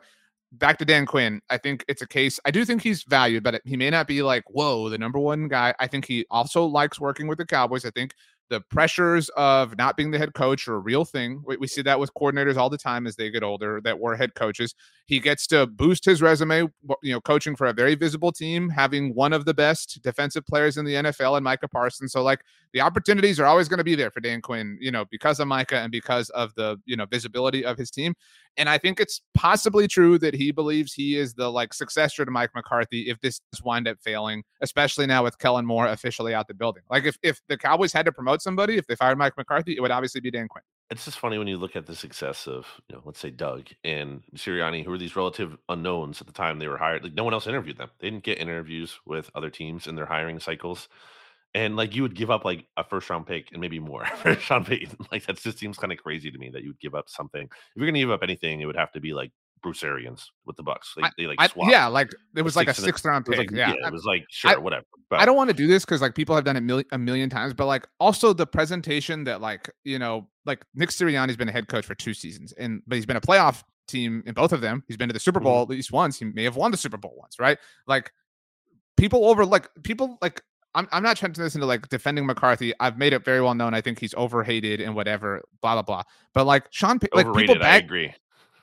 back 0.51 0.77
to 0.77 0.85
Dan 0.85 1.07
Quinn, 1.07 1.41
I 1.49 1.57
think 1.57 1.83
it's 1.87 2.03
a 2.03 2.07
case. 2.07 2.39
I 2.45 2.51
do 2.51 2.63
think 2.63 2.83
he's 2.83 3.01
valued, 3.01 3.41
but 3.41 3.61
he 3.65 3.77
may 3.77 3.89
not 3.89 4.05
be 4.05 4.21
like, 4.21 4.43
whoa, 4.51 4.87
the 4.89 4.97
number 4.99 5.17
one 5.17 5.47
guy. 5.47 5.73
I 5.79 5.87
think 5.87 6.05
he 6.05 6.23
also 6.29 6.65
likes 6.65 6.99
working 6.99 7.25
with 7.25 7.39
the 7.39 7.47
Cowboys. 7.47 7.83
I 7.83 7.89
think 7.89 8.13
the 8.49 8.61
pressures 8.69 9.29
of 9.35 9.77
not 9.77 9.97
being 9.97 10.11
the 10.11 10.17
head 10.17 10.33
coach 10.33 10.67
are 10.67 10.75
a 10.75 10.79
real 10.79 11.05
thing. 11.05 11.41
We, 11.45 11.57
we 11.57 11.67
see 11.67 11.81
that 11.81 11.99
with 11.99 12.13
coordinators 12.13 12.57
all 12.57 12.69
the 12.69 12.77
time 12.77 13.07
as 13.07 13.15
they 13.15 13.29
get 13.29 13.43
older 13.43 13.81
that 13.83 13.99
were 13.99 14.15
head 14.15 14.35
coaches. 14.35 14.73
He 15.05 15.19
gets 15.19 15.47
to 15.47 15.67
boost 15.67 16.05
his 16.05 16.21
resume, 16.21 16.67
you 17.03 17.13
know, 17.13 17.21
coaching 17.21 17.55
for 17.55 17.67
a 17.67 17.73
very 17.73 17.95
visible 17.95 18.31
team, 18.31 18.69
having 18.69 19.13
one 19.15 19.33
of 19.33 19.45
the 19.45 19.53
best 19.53 19.99
defensive 20.01 20.45
players 20.45 20.77
in 20.77 20.85
the 20.85 20.95
NFL 20.95 21.35
and 21.35 21.43
Micah 21.43 21.67
Parsons. 21.67 22.11
So 22.11 22.23
like 22.23 22.41
the 22.73 22.81
opportunities 22.81 23.39
are 23.39 23.45
always 23.45 23.67
going 23.67 23.79
to 23.79 23.83
be 23.83 23.95
there 23.95 24.11
for 24.11 24.19
Dan 24.19 24.41
Quinn, 24.41 24.77
you 24.79 24.91
know, 24.91 25.05
because 25.11 25.39
of 25.39 25.47
Micah 25.47 25.79
and 25.79 25.91
because 25.91 26.29
of 26.31 26.53
the, 26.55 26.77
you 26.85 26.95
know, 26.95 27.05
visibility 27.05 27.65
of 27.65 27.77
his 27.77 27.91
team. 27.91 28.13
And 28.57 28.67
I 28.67 28.77
think 28.79 28.99
it's 28.99 29.21
possibly 29.35 29.87
true 29.87 30.17
that 30.17 30.33
he 30.33 30.51
believes 30.51 30.93
he 30.93 31.15
is 31.15 31.35
the 31.35 31.51
like 31.51 31.73
successor 31.73 32.25
to 32.25 32.31
Mike 32.31 32.49
McCarthy 32.55 33.09
if 33.09 33.19
this 33.19 33.39
wind 33.63 33.87
up 33.87 33.97
failing, 34.03 34.43
especially 34.61 35.05
now 35.05 35.23
with 35.23 35.37
Kellen 35.37 35.65
Moore 35.65 35.87
officially 35.87 36.33
out 36.33 36.47
the 36.47 36.55
building. 36.55 36.81
Like 36.89 37.05
if 37.05 37.17
if 37.21 37.39
the 37.47 37.57
Cowboys 37.57 37.93
had 37.93 38.05
to 38.07 38.11
promote 38.11 38.36
somebody, 38.41 38.77
if 38.77 38.87
they 38.87 38.95
fired 38.95 39.17
Mike 39.17 39.37
McCarthy, 39.37 39.75
it 39.75 39.81
would 39.81 39.91
obviously 39.91 40.21
be 40.21 40.31
Dan 40.31 40.47
Quinn. 40.47 40.63
It's 40.89 41.05
just 41.05 41.19
funny 41.19 41.37
when 41.37 41.47
you 41.47 41.57
look 41.57 41.75
at 41.75 41.85
the 41.85 41.95
success 41.95 42.47
of, 42.47 42.65
you 42.87 42.95
know, 42.95 43.01
let's 43.03 43.19
say 43.19 43.29
Doug 43.29 43.67
and 43.83 44.23
Sirianni, 44.35 44.85
who 44.85 44.91
were 44.91 44.97
these 44.97 45.15
relative 45.15 45.57
unknowns 45.67 46.21
at 46.21 46.27
the 46.27 46.33
time 46.33 46.59
they 46.59 46.67
were 46.67 46.77
hired. 46.77 47.03
Like 47.03 47.13
no 47.13 47.25
one 47.25 47.33
else 47.33 47.47
interviewed 47.47 47.77
them. 47.77 47.89
They 47.99 48.09
didn't 48.09 48.23
get 48.23 48.39
interviews 48.39 48.99
with 49.05 49.29
other 49.35 49.49
teams 49.49 49.87
in 49.87 49.95
their 49.95 50.05
hiring 50.05 50.39
cycles. 50.39 50.87
And 51.53 51.75
like 51.75 51.95
you 51.95 52.03
would 52.03 52.15
give 52.15 52.31
up 52.31 52.45
like 52.45 52.67
a 52.77 52.83
first 52.83 53.09
round 53.09 53.25
pick 53.25 53.51
and 53.51 53.59
maybe 53.59 53.79
more 53.79 54.05
for 54.21 54.35
Sean 54.35 54.63
Payton. 54.63 54.97
Like 55.11 55.25
that 55.25 55.37
just 55.37 55.57
seems 55.57 55.77
kind 55.77 55.91
of 55.91 55.97
crazy 55.97 56.31
to 56.31 56.37
me 56.37 56.49
that 56.51 56.61
you 56.61 56.69
would 56.69 56.79
give 56.79 56.95
up 56.95 57.09
something. 57.09 57.43
If 57.43 57.51
you're 57.75 57.87
gonna 57.87 57.99
give 57.99 58.11
up 58.11 58.23
anything, 58.23 58.61
it 58.61 58.65
would 58.65 58.75
have 58.75 58.91
to 58.93 59.01
be 59.01 59.13
like 59.13 59.31
Bruce 59.63 59.83
Arians 59.83 60.31
with 60.45 60.55
the 60.55 60.63
Bucs. 60.63 60.95
Like 60.95 61.13
they 61.17 61.25
like 61.27 61.37
I, 61.39 61.49
yeah, 61.69 61.87
like 61.87 62.11
it 62.35 62.41
was 62.41 62.55
like 62.55 62.67
a 62.67 62.71
six 62.73 62.79
and 62.79 62.85
a- 62.85 62.87
sixth 62.89 63.05
round 63.05 63.25
pick. 63.25 63.37
like, 63.37 63.51
yeah, 63.51 63.73
yeah, 63.73 63.85
I- 63.85 63.87
it 63.87 63.93
was 63.93 64.05
like 64.05 64.23
sure, 64.29 64.59
whatever. 64.59 64.85
But 65.09 65.19
I 65.19 65.25
don't 65.25 65.35
want 65.35 65.49
to 65.49 65.55
do 65.55 65.67
this 65.67 65.83
because 65.85 66.01
like 66.01 66.15
people 66.15 66.35
have 66.35 66.43
done 66.43 66.55
it 66.57 66.61
mil- 66.63 66.83
a 66.91 66.97
million 66.97 67.29
times, 67.29 67.53
but 67.53 67.65
like 67.65 67.87
also 67.99 68.33
the 68.33 68.45
presentation 68.47 69.23
that 69.25 69.41
like 69.41 69.69
you 69.83 69.99
know 69.99 70.27
like 70.45 70.63
Nick 70.75 70.89
Sirianni's 70.89 71.37
been 71.37 71.49
a 71.49 71.51
head 71.51 71.67
coach 71.67 71.85
for 71.85 71.95
two 71.95 72.13
seasons, 72.13 72.53
and 72.53 72.81
but 72.87 72.95
he's 72.95 73.05
been 73.05 73.17
a 73.17 73.21
playoff 73.21 73.63
team 73.87 74.21
in 74.25 74.33
both 74.33 74.51
of 74.51 74.61
them. 74.61 74.83
He's 74.87 74.97
been 74.97 75.09
to 75.09 75.13
the 75.13 75.19
Super 75.19 75.39
Mhm. 75.39 75.43
Bowl 75.43 75.61
at 75.63 75.69
least 75.69 75.91
once. 75.91 76.19
He 76.19 76.25
may 76.25 76.43
have 76.43 76.55
won 76.55 76.71
the 76.71 76.77
Super 76.77 76.97
Bowl 76.97 77.15
once, 77.17 77.39
right? 77.39 77.57
Like 77.87 78.11
people 78.97 79.25
over 79.25 79.45
like 79.45 79.69
people 79.83 80.17
like 80.21 80.41
I'm 80.75 80.87
I'm 80.91 81.01
not 81.03 81.17
trying 81.17 81.33
to 81.33 81.41
listen 81.41 81.61
to 81.61 81.67
like 81.67 81.87
defending 81.89 82.25
McCarthy. 82.25 82.73
I've 82.79 82.97
made 82.97 83.13
it 83.13 83.23
very 83.25 83.41
well 83.41 83.55
known. 83.55 83.73
I 83.73 83.81
think 83.81 83.99
he's 83.99 84.13
overhated 84.15 84.81
and 84.81 84.93
whatever, 84.95 85.41
blah 85.61 85.73
blah 85.73 85.81
blah. 85.81 86.03
But 86.33 86.45
like 86.45 86.67
Sean, 86.71 86.99
Pa- 86.99 87.07
like 87.13 87.25
people 87.25 87.55
overrated. 87.55 87.61
I 87.63 87.77
agree. 87.77 88.13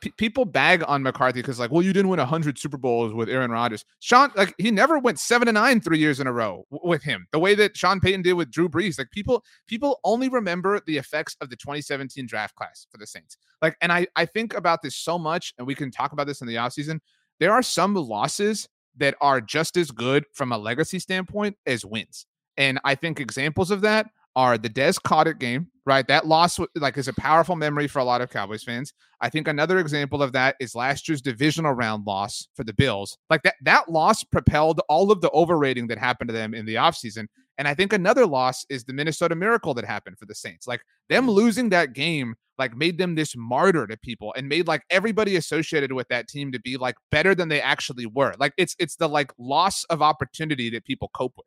Pe- 0.04 0.10
people 0.16 0.44
bag 0.44 0.84
on 0.86 1.02
McCarthy 1.02 1.40
because 1.40 1.58
like, 1.58 1.70
well, 1.70 1.82
you 1.82 1.92
didn't 1.92 2.08
win 2.08 2.18
hundred 2.18 2.58
Super 2.58 2.76
Bowls 2.76 3.14
with 3.14 3.28
Aaron 3.28 3.50
Rodgers. 3.50 3.84
Sean, 4.00 4.30
like, 4.36 4.54
he 4.58 4.70
never 4.70 4.98
went 4.98 5.18
seven 5.18 5.46
to 5.46 5.52
nine 5.52 5.80
three 5.80 5.98
years 5.98 6.20
in 6.20 6.26
a 6.26 6.32
row 6.32 6.64
w- 6.70 6.88
with 6.88 7.02
him. 7.02 7.26
The 7.32 7.38
way 7.38 7.54
that 7.54 7.76
Sean 7.76 8.00
Payton 8.00 8.22
did 8.22 8.34
with 8.34 8.50
Drew 8.50 8.68
Brees. 8.68 8.98
Like, 8.98 9.10
people 9.10 9.42
people 9.66 10.00
only 10.04 10.28
remember 10.28 10.80
the 10.86 10.96
effects 10.96 11.36
of 11.40 11.50
the 11.50 11.56
2017 11.56 12.26
draft 12.26 12.54
class 12.54 12.86
for 12.90 12.98
the 12.98 13.06
Saints. 13.06 13.36
Like, 13.62 13.76
and 13.80 13.90
I 13.90 14.06
I 14.16 14.26
think 14.26 14.54
about 14.54 14.82
this 14.82 14.96
so 14.96 15.18
much, 15.18 15.54
and 15.58 15.66
we 15.66 15.74
can 15.74 15.90
talk 15.90 16.12
about 16.12 16.26
this 16.26 16.40
in 16.40 16.46
the 16.46 16.56
offseason. 16.56 17.00
There 17.40 17.52
are 17.52 17.62
some 17.62 17.94
losses 17.94 18.68
that 18.96 19.16
are 19.20 19.40
just 19.40 19.76
as 19.76 19.90
good 19.90 20.24
from 20.32 20.52
a 20.52 20.58
legacy 20.58 20.98
standpoint 20.98 21.56
as 21.66 21.84
wins. 21.84 22.26
And 22.56 22.78
I 22.84 22.94
think 22.94 23.18
examples 23.18 23.72
of 23.72 23.80
that 23.80 24.06
are 24.36 24.58
the 24.58 24.68
Des 24.68 24.94
Cottet 25.04 25.38
game, 25.38 25.68
right? 25.86 26.06
That 26.08 26.26
loss 26.26 26.58
like 26.76 26.96
is 26.96 27.08
a 27.08 27.12
powerful 27.12 27.56
memory 27.56 27.86
for 27.86 27.98
a 27.98 28.04
lot 28.04 28.20
of 28.20 28.30
Cowboys 28.30 28.64
fans. 28.64 28.92
I 29.20 29.30
think 29.30 29.48
another 29.48 29.78
example 29.78 30.22
of 30.22 30.32
that 30.32 30.56
is 30.60 30.74
last 30.74 31.08
year's 31.08 31.22
divisional 31.22 31.72
round 31.72 32.06
loss 32.06 32.48
for 32.54 32.64
the 32.64 32.74
Bills. 32.74 33.16
Like 33.30 33.42
that 33.42 33.54
that 33.62 33.90
loss 33.90 34.24
propelled 34.24 34.80
all 34.88 35.10
of 35.10 35.20
the 35.20 35.30
overrating 35.30 35.86
that 35.88 35.98
happened 35.98 36.28
to 36.28 36.34
them 36.34 36.54
in 36.54 36.66
the 36.66 36.74
offseason. 36.74 37.26
And 37.56 37.68
I 37.68 37.74
think 37.74 37.92
another 37.92 38.26
loss 38.26 38.66
is 38.68 38.84
the 38.84 38.92
Minnesota 38.92 39.36
Miracle 39.36 39.74
that 39.74 39.84
happened 39.84 40.18
for 40.18 40.26
the 40.26 40.34
Saints. 40.34 40.66
Like 40.66 40.82
them 41.08 41.26
mm. 41.26 41.34
losing 41.34 41.68
that 41.70 41.92
game 41.92 42.34
like 42.58 42.76
made 42.76 42.98
them 42.98 43.14
this 43.14 43.34
martyr 43.36 43.86
to 43.86 43.96
people 43.96 44.32
and 44.36 44.48
made 44.48 44.68
like 44.68 44.82
everybody 44.90 45.36
associated 45.36 45.92
with 45.92 46.08
that 46.08 46.28
team 46.28 46.52
to 46.52 46.60
be 46.60 46.76
like 46.76 46.94
better 47.10 47.34
than 47.34 47.48
they 47.48 47.60
actually 47.60 48.06
were. 48.06 48.34
Like 48.38 48.52
it's 48.56 48.76
it's 48.78 48.96
the 48.96 49.08
like 49.08 49.32
loss 49.38 49.84
of 49.84 50.02
opportunity 50.02 50.70
that 50.70 50.84
people 50.84 51.10
cope 51.14 51.34
with. 51.36 51.46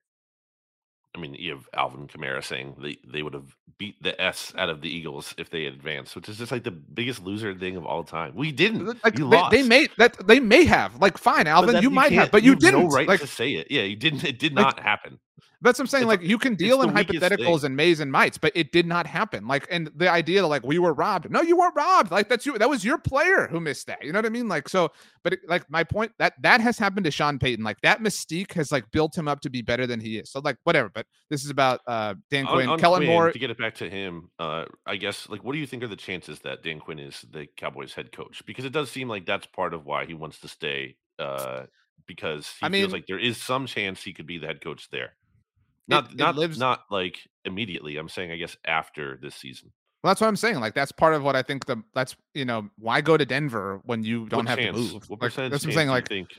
I 1.17 1.19
mean, 1.19 1.33
you 1.33 1.51
have 1.51 1.67
Alvin 1.73 2.07
Kamara 2.07 2.43
saying 2.43 2.75
they, 2.79 2.97
they 3.05 3.23
would 3.23 3.33
have 3.33 3.55
beat 3.77 4.01
the 4.01 4.19
S 4.21 4.53
out 4.57 4.69
of 4.69 4.81
the 4.81 4.89
Eagles 4.89 5.33
if 5.37 5.49
they 5.49 5.63
had 5.63 5.73
advanced, 5.73 6.15
which 6.15 6.29
is 6.29 6.37
just 6.37 6.51
like 6.51 6.63
the 6.63 6.71
biggest 6.71 7.23
loser 7.23 7.53
thing 7.55 7.75
of 7.75 7.85
all 7.85 8.03
time. 8.03 8.33
We 8.35 8.51
didn't. 8.51 8.85
Like 9.03 9.17
you 9.17 9.29
they, 9.29 9.37
lost. 9.37 9.51
they 9.51 9.63
may 9.63 9.87
that 9.97 10.27
they 10.27 10.39
may 10.39 10.65
have 10.65 10.99
like 11.01 11.17
fine, 11.17 11.47
Alvin, 11.47 11.73
that- 11.73 11.83
you 11.83 11.89
might 11.89 12.11
have, 12.11 12.31
but 12.31 12.43
you, 12.43 12.51
have 12.51 12.59
didn't. 12.59 12.83
No 12.83 12.89
right 12.89 13.07
like 13.07 13.21
to 13.21 13.27
say 13.27 13.53
it. 13.53 13.67
Yeah, 13.71 13.83
you 13.83 13.95
didn't. 13.95 14.23
It 14.23 14.39
did 14.39 14.53
like, 14.55 14.63
not 14.65 14.79
happen. 14.79 15.19
That's 15.61 15.79
what 15.79 15.83
I'm 15.83 15.87
saying. 15.87 16.03
It's- 16.03 16.19
like 16.19 16.29
you 16.29 16.37
can 16.37 16.55
deal 16.55 16.81
in 16.81 16.89
hypotheticals 16.91 17.63
and 17.63 17.75
mays 17.75 17.99
and 17.99 18.11
mites, 18.11 18.37
but 18.37 18.51
it 18.55 18.71
did 18.71 18.85
not 18.85 19.07
happen. 19.07 19.47
Like, 19.47 19.67
and 19.71 19.89
the 19.95 20.09
idea 20.09 20.41
that 20.41 20.47
like 20.47 20.63
we 20.63 20.77
were 20.79 20.93
robbed. 20.93 21.31
No, 21.31 21.41
you 21.41 21.57
weren't 21.57 21.75
robbed. 21.75 22.11
Like 22.11 22.29
that's 22.29 22.45
you. 22.45 22.57
That 22.57 22.69
was 22.69 22.85
your 22.85 22.97
player 22.97 23.47
who 23.47 23.59
missed 23.59 23.87
that. 23.87 24.03
You 24.03 24.11
know 24.11 24.19
what 24.19 24.25
I 24.25 24.29
mean? 24.29 24.47
Like 24.47 24.69
so. 24.69 24.91
But 25.23 25.33
it, 25.33 25.39
like 25.47 25.69
my 25.69 25.83
point 25.83 26.11
that 26.19 26.33
that 26.41 26.61
has 26.61 26.77
happened 26.77 27.05
to 27.05 27.11
Sean 27.11 27.39
Payton. 27.39 27.63
Like 27.63 27.81
that 27.81 28.01
mystique 28.01 28.53
has 28.53 28.71
like 28.71 28.89
built 28.91 29.17
him 29.17 29.27
up 29.27 29.41
to 29.41 29.49
be 29.49 29.61
better 29.61 29.87
than 29.87 29.99
he 29.99 30.17
is. 30.19 30.31
So 30.31 30.41
like 30.43 30.57
whatever. 30.63 30.89
But 30.93 31.05
this 31.29 31.43
is 31.43 31.49
about 31.49 31.81
uh 31.87 32.13
Dan 32.29 32.45
On- 32.45 32.53
Quinn, 32.53 32.69
on 32.69 32.79
Kellen 32.79 32.99
Quinn, 32.99 33.09
Moore. 33.09 33.31
To 33.31 33.39
get 33.39 33.49
it 33.49 33.57
back 33.57 33.75
to 33.75 33.89
him, 33.89 34.29
uh, 34.39 34.65
I 34.85 34.97
guess 34.97 35.27
like 35.27 35.43
what 35.43 35.53
do 35.53 35.59
you 35.59 35.65
think 35.67 35.83
are 35.83 35.87
the 35.87 35.95
chances 35.95 36.39
that 36.39 36.63
Dan 36.63 36.79
Quinn 36.79 36.99
is 36.99 37.25
the 37.31 37.47
Cowboys 37.57 37.93
head 37.93 38.11
coach? 38.11 38.43
Because 38.45 38.65
it 38.65 38.71
does 38.73 38.91
seem 38.91 39.09
like 39.09 39.25
that's 39.25 39.47
part 39.47 39.73
of 39.73 39.85
why 39.85 40.05
he 40.05 40.13
wants 40.13 40.39
to 40.41 40.47
stay. 40.47 40.97
Uh, 41.19 41.65
because 42.05 42.47
he 42.59 42.65
I 42.67 42.69
feels 42.69 42.93
like 42.93 43.07
there 43.07 43.19
is 43.19 43.37
some 43.41 43.65
chance 43.65 44.03
he 44.03 44.13
could 44.13 44.27
be 44.27 44.37
the 44.37 44.47
head 44.47 44.61
coach 44.61 44.89
there. 44.91 45.13
Not 45.87 46.11
it 46.11 46.17
not 46.17 46.35
lives- 46.35 46.57
not 46.59 46.83
like 46.91 47.17
immediately. 47.45 47.97
I'm 47.97 48.09
saying 48.09 48.31
I 48.31 48.37
guess 48.37 48.57
after 48.65 49.17
this 49.21 49.35
season. 49.35 49.71
Well, 50.03 50.11
that's 50.11 50.21
what 50.21 50.27
I'm 50.27 50.35
saying. 50.35 50.59
Like 50.59 50.73
that's 50.75 50.91
part 50.91 51.13
of 51.13 51.23
what 51.23 51.35
I 51.35 51.41
think 51.41 51.65
the 51.65 51.81
that's 51.93 52.15
you 52.33 52.45
know 52.45 52.69
why 52.77 53.01
go 53.01 53.17
to 53.17 53.25
Denver 53.25 53.81
when 53.83 54.03
you 54.03 54.27
don't 54.27 54.45
What 54.45 54.49
have 54.49 54.59
chance? 54.59 54.75
to 54.77 54.81
move. 54.81 55.09
What 55.09 55.21
Like, 55.21 55.29
percentage 55.31 55.51
that's 55.51 55.65
what 55.65 55.71
I'm 55.71 55.75
saying. 55.75 55.87
Like 55.89 56.07
think 56.07 56.29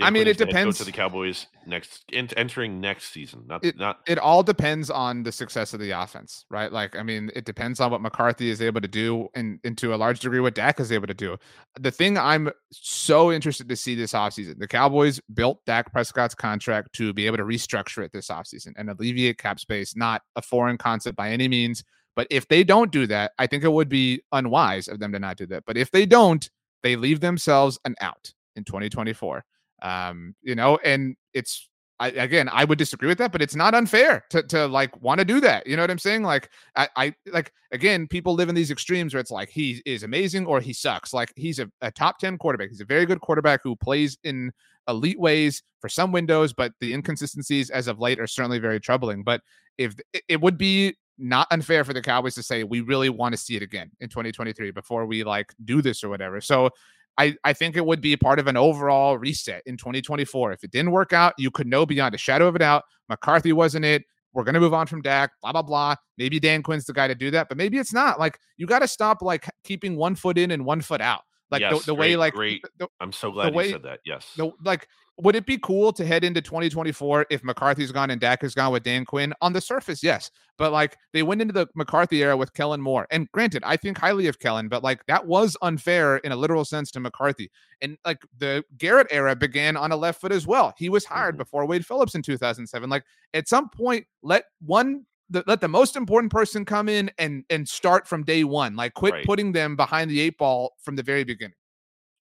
I 0.00 0.10
mean, 0.10 0.22
Quinn 0.22 0.28
it 0.28 0.30
is 0.30 0.36
the 0.38 0.46
head 0.46 0.52
coach 0.52 0.60
depends- 0.60 0.80
of 0.80 0.86
the 0.86 0.92
Cowboys 0.92 1.46
next 1.66 2.04
en- 2.12 2.28
entering 2.36 2.80
next 2.80 3.12
season. 3.12 3.44
Not 3.46 3.64
It- 3.64 3.76
not 3.76 4.00
it 4.06 4.18
all 4.18 4.42
depends 4.42 4.90
on 4.90 5.22
the 5.22 5.30
success 5.30 5.72
of 5.74 5.80
the 5.80 5.90
offense, 5.92 6.46
right? 6.50 6.72
Like, 6.72 6.96
I 6.96 7.02
mean, 7.02 7.30
it 7.36 7.44
depends 7.44 7.80
on 7.80 7.90
what 7.90 8.00
McCarthy 8.00 8.50
is 8.50 8.60
able 8.60 8.80
to 8.80 8.88
do 8.88 9.28
and, 9.34 9.60
and 9.62 9.76
to 9.78 9.94
a 9.94 9.96
large 9.96 10.20
degree 10.20 10.40
what 10.40 10.54
Dak 10.54 10.80
is 10.80 10.90
able 10.90 11.06
to 11.06 11.14
do. 11.14 11.36
The 11.78 11.90
thing 11.90 12.18
I'm 12.18 12.50
so 12.72 13.30
interested 13.30 13.68
to 13.68 13.76
see 13.76 13.94
this 13.94 14.12
offseason, 14.12 14.58
the 14.58 14.68
Cowboys 14.68 15.20
built 15.32 15.64
Dak 15.66 15.92
Prescott's 15.92 16.34
contract 16.34 16.92
to 16.94 17.12
be 17.12 17.26
able 17.26 17.36
to 17.36 17.44
restructure 17.44 18.04
it 18.04 18.12
this 18.12 18.28
offseason 18.28 18.72
and 18.76 18.90
alleviate 18.90 19.38
cap 19.38 19.60
space, 19.60 19.94
not 19.94 20.22
a 20.36 20.42
foreign 20.42 20.78
concept 20.78 21.16
by 21.16 21.30
any 21.30 21.48
means. 21.48 21.84
But 22.16 22.26
if 22.30 22.46
they 22.48 22.62
don't 22.62 22.92
do 22.92 23.06
that, 23.08 23.32
I 23.38 23.46
think 23.46 23.64
it 23.64 23.72
would 23.72 23.88
be 23.88 24.22
unwise 24.32 24.88
of 24.88 25.00
them 25.00 25.12
to 25.12 25.18
not 25.18 25.36
do 25.36 25.46
that. 25.46 25.64
But 25.66 25.76
if 25.76 25.90
they 25.90 26.06
don't, 26.06 26.48
they 26.82 26.96
leave 26.96 27.20
themselves 27.20 27.78
an 27.84 27.96
out 28.00 28.32
in 28.54 28.62
2024. 28.64 29.44
Um, 29.82 30.34
you 30.42 30.54
know, 30.54 30.78
and 30.84 31.16
it's 31.32 31.68
I, 32.00 32.08
again, 32.08 32.48
I 32.50 32.64
would 32.64 32.78
disagree 32.78 33.08
with 33.08 33.18
that, 33.18 33.30
but 33.30 33.40
it's 33.40 33.54
not 33.54 33.74
unfair 33.74 34.24
to 34.30 34.42
to 34.44 34.66
like 34.66 35.00
want 35.00 35.20
to 35.20 35.24
do 35.24 35.40
that. 35.40 35.66
You 35.66 35.76
know 35.76 35.82
what 35.82 35.90
I'm 35.90 35.98
saying? 35.98 36.22
Like, 36.22 36.50
I, 36.74 36.88
I 36.96 37.14
like 37.32 37.52
again, 37.70 38.08
people 38.08 38.34
live 38.34 38.48
in 38.48 38.54
these 38.54 38.70
extremes 38.70 39.14
where 39.14 39.20
it's 39.20 39.30
like 39.30 39.48
he 39.48 39.80
is 39.86 40.02
amazing 40.02 40.46
or 40.46 40.60
he 40.60 40.72
sucks. 40.72 41.12
Like 41.12 41.32
he's 41.36 41.60
a, 41.60 41.70
a 41.82 41.92
top 41.92 42.18
ten 42.18 42.36
quarterback. 42.36 42.70
He's 42.70 42.80
a 42.80 42.84
very 42.84 43.06
good 43.06 43.20
quarterback 43.20 43.60
who 43.62 43.76
plays 43.76 44.18
in 44.24 44.50
elite 44.88 45.20
ways 45.20 45.62
for 45.80 45.88
some 45.88 46.10
windows, 46.10 46.52
but 46.52 46.72
the 46.80 46.92
inconsistencies 46.92 47.70
as 47.70 47.86
of 47.86 48.00
late 48.00 48.18
are 48.18 48.26
certainly 48.26 48.58
very 48.58 48.80
troubling. 48.80 49.22
But 49.22 49.40
if 49.78 49.94
it, 50.12 50.24
it 50.28 50.40
would 50.40 50.58
be 50.58 50.96
not 51.16 51.46
unfair 51.52 51.84
for 51.84 51.92
the 51.92 52.02
Cowboys 52.02 52.34
to 52.34 52.42
say 52.42 52.64
we 52.64 52.80
really 52.80 53.08
want 53.08 53.34
to 53.34 53.38
see 53.38 53.54
it 53.54 53.62
again 53.62 53.90
in 54.00 54.08
2023 54.08 54.72
before 54.72 55.06
we 55.06 55.22
like 55.22 55.54
do 55.64 55.80
this 55.80 56.02
or 56.02 56.08
whatever. 56.08 56.40
So 56.40 56.70
I, 57.16 57.36
I 57.44 57.52
think 57.52 57.76
it 57.76 57.86
would 57.86 58.00
be 58.00 58.16
part 58.16 58.38
of 58.38 58.46
an 58.46 58.56
overall 58.56 59.16
reset 59.18 59.62
in 59.66 59.76
2024. 59.76 60.52
If 60.52 60.64
it 60.64 60.70
didn't 60.70 60.90
work 60.90 61.12
out, 61.12 61.34
you 61.38 61.50
could 61.50 61.66
know 61.66 61.86
beyond 61.86 62.14
a 62.14 62.18
shadow 62.18 62.48
of 62.48 62.56
a 62.56 62.58
doubt 62.58 62.82
McCarthy 63.08 63.52
wasn't 63.52 63.84
it. 63.84 64.02
We're 64.32 64.42
going 64.42 64.54
to 64.54 64.60
move 64.60 64.74
on 64.74 64.88
from 64.88 65.00
Dak, 65.00 65.30
blah, 65.42 65.52
blah, 65.52 65.62
blah. 65.62 65.94
Maybe 66.18 66.40
Dan 66.40 66.62
Quinn's 66.62 66.86
the 66.86 66.92
guy 66.92 67.06
to 67.06 67.14
do 67.14 67.30
that, 67.30 67.48
but 67.48 67.56
maybe 67.56 67.78
it's 67.78 67.92
not. 67.92 68.18
Like, 68.18 68.36
you 68.56 68.66
got 68.66 68.80
to 68.80 68.88
stop 68.88 69.22
like 69.22 69.48
keeping 69.62 69.94
one 69.96 70.16
foot 70.16 70.38
in 70.38 70.50
and 70.50 70.64
one 70.64 70.80
foot 70.80 71.00
out. 71.00 71.20
Like, 71.52 71.60
the, 71.60 71.76
Yes, 71.76 71.84
the 71.84 71.94
way, 71.94 72.08
great, 72.10 72.16
like, 72.18 72.34
great. 72.34 72.64
the, 72.78 72.88
I'm 73.00 73.12
so 73.12 73.30
glad 73.30 73.54
way- 73.54 73.66
you 73.66 73.72
said 73.72 73.84
that. 73.84 74.00
Yes. 74.04 74.32
the, 74.36 74.50
like, 74.64 74.88
would 75.16 75.36
it 75.36 75.46
be 75.46 75.58
cool 75.58 75.92
to 75.92 76.04
head 76.04 76.24
into 76.24 76.40
2024 76.40 77.26
if 77.30 77.44
McCarthy's 77.44 77.92
gone 77.92 78.10
and 78.10 78.20
Dak 78.20 78.42
is 78.42 78.54
gone 78.54 78.72
with 78.72 78.82
Dan 78.82 79.04
Quinn? 79.04 79.32
On 79.40 79.52
the 79.52 79.60
surface, 79.60 80.02
yes. 80.02 80.30
But 80.58 80.72
like 80.72 80.96
they 81.12 81.22
went 81.22 81.40
into 81.40 81.52
the 81.54 81.68
McCarthy 81.76 82.22
era 82.22 82.36
with 82.36 82.52
Kellen 82.52 82.80
Moore. 82.80 83.06
And 83.12 83.30
granted, 83.32 83.62
I 83.64 83.76
think 83.76 83.96
highly 83.96 84.26
of 84.26 84.40
Kellen, 84.40 84.68
but 84.68 84.82
like 84.82 85.06
that 85.06 85.26
was 85.26 85.56
unfair 85.62 86.16
in 86.18 86.32
a 86.32 86.36
literal 86.36 86.64
sense 86.64 86.90
to 86.92 87.00
McCarthy. 87.00 87.50
And 87.80 87.96
like 88.04 88.22
the 88.38 88.64
Garrett 88.76 89.06
era 89.10 89.36
began 89.36 89.76
on 89.76 89.92
a 89.92 89.96
left 89.96 90.20
foot 90.20 90.32
as 90.32 90.46
well. 90.48 90.74
He 90.76 90.88
was 90.88 91.04
hired 91.04 91.36
Mhm. 91.36 91.38
before 91.38 91.64
Wade 91.66 91.86
Phillips 91.86 92.14
in 92.16 92.22
2007. 92.22 92.90
Like 92.90 93.04
at 93.34 93.46
some 93.48 93.68
point, 93.68 94.06
let 94.22 94.44
one 94.60 95.06
the, 95.30 95.42
let 95.46 95.60
the 95.62 95.68
most 95.68 95.96
important 95.96 96.30
person 96.30 96.64
come 96.66 96.86
in 96.88 97.10
and 97.18 97.44
and 97.48 97.66
start 97.68 98.06
from 98.06 98.24
day 98.24 98.44
one. 98.44 98.76
Like 98.76 98.92
quit 98.94 99.14
Right. 99.14 99.24
putting 99.24 99.52
them 99.52 99.74
behind 99.74 100.10
the 100.10 100.20
eight 100.20 100.36
ball 100.36 100.74
from 100.82 100.96
the 100.96 101.02
very 101.02 101.24
beginning. 101.24 101.54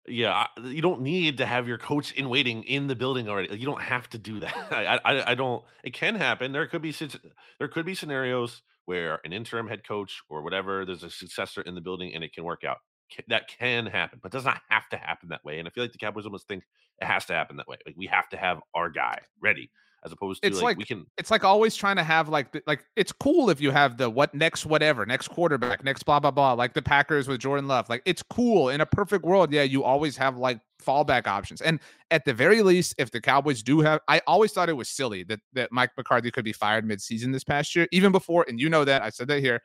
Yeah, 0.05 0.47
you 0.61 0.81
don't 0.81 1.01
need 1.01 1.37
to 1.37 1.45
have 1.45 1.65
your 1.65 1.77
coach 1.77 2.11
in 2.11 2.27
waiting 2.27 2.63
in 2.63 2.87
the 2.87 2.95
building 2.95 3.29
already. 3.29 3.57
You 3.57 3.65
don't 3.65 3.81
have 3.81 4.09
to 4.09 4.17
do 4.17 4.41
that. 4.41 4.53
I, 4.71 4.99
I, 5.05 5.31
I 5.31 5.35
don't. 5.35 5.63
It 5.83 5.93
can 5.93 6.15
happen. 6.15 6.51
There 6.51 6.67
could 6.67 6.81
be 6.81 6.93
there 7.59 7.69
could 7.69 7.85
be 7.85 7.95
scenarios 7.95 8.61
where 8.85 9.19
an 9.23 9.31
interim 9.31 9.67
head 9.67 9.87
coach 9.87 10.21
or 10.29 10.41
whatever, 10.41 10.83
there's 10.83 11.03
a 11.03 11.09
successor 11.09 11.61
in 11.61 11.73
the 11.73 11.79
building, 11.81 12.13
and 12.13 12.21
it 12.23 12.33
can 12.33 12.43
work 12.43 12.65
out. 12.65 12.77
That 13.29 13.47
can 13.47 13.85
happen, 13.85 14.19
but 14.21 14.31
does 14.31 14.43
not 14.43 14.61
have 14.69 14.89
to 14.89 14.97
happen 14.97 15.29
that 15.29 15.45
way. 15.45 15.59
And 15.59 15.67
I 15.67 15.71
feel 15.71 15.83
like 15.83 15.93
the 15.93 15.99
Cowboys 15.99 16.25
almost 16.25 16.47
think 16.47 16.63
it 16.99 17.05
has 17.05 17.25
to 17.25 17.33
happen 17.33 17.55
that 17.57 17.67
way. 17.67 17.77
Like 17.85 17.95
we 17.95 18.07
have 18.07 18.27
to 18.29 18.37
have 18.37 18.59
our 18.73 18.89
guy 18.89 19.19
ready, 19.41 19.71
as 20.05 20.11
opposed 20.11 20.41
to 20.41 20.47
It's 20.47 20.57
like, 20.57 20.63
like- 20.63 20.77
we 20.77 20.85
can. 20.85 21.05
it's 21.17 21.31
like 21.31 21.43
always 21.43 21.75
trying 21.75 21.95
to 21.95 22.03
have 22.03 22.29
like 22.29 22.51
the, 22.51 22.61
like 22.67 22.85
it's 22.95 23.11
cool 23.11 23.49
if 23.49 23.61
you 23.61 23.71
have 23.71 23.97
the 23.97 24.09
what 24.09 24.33
next 24.33 24.65
whatever 24.65 25.05
next 25.05 25.29
quarterback 25.29 25.83
next 25.83 26.03
blah 26.03 26.19
blah 26.19 26.31
blah 26.31 26.53
like 26.53 26.73
the 26.73 26.81
Packers 26.81 27.27
with 27.27 27.39
Jordan 27.39 27.67
Love 27.67 27.89
like 27.89 28.01
it's 28.05 28.23
cool 28.23 28.69
in 28.69 28.81
a 28.81 28.85
perfect 28.85 29.23
world 29.25 29.51
yeah 29.51 29.63
you 29.63 29.83
always 29.83 30.17
have 30.17 30.37
like 30.37 30.59
fallback 30.83 31.27
options 31.27 31.61
and 31.61 31.79
at 32.11 32.25
the 32.25 32.33
very 32.33 32.61
least 32.61 32.93
if 32.97 33.09
the 33.11 33.21
Cowboys 33.21 33.63
do 33.63 33.79
have 33.79 34.01
I 34.07 34.21
always 34.27 34.51
thought 34.51 34.69
it 34.69 34.73
was 34.73 34.89
silly 34.89 35.23
that 35.25 35.39
that 35.53 35.71
Mike 35.71 35.91
McCarthy 35.97 36.29
could 36.31 36.43
be 36.45 36.53
fired 36.53 36.85
midseason 36.87 37.31
this 37.31 37.43
past 37.43 37.75
year 37.75 37.87
even 37.91 38.11
before 38.11 38.45
and 38.47 38.59
you 38.59 38.69
know 38.69 38.83
that 38.83 39.01
I 39.01 39.09
said 39.09 39.27
that 39.29 39.39
here 39.39 39.61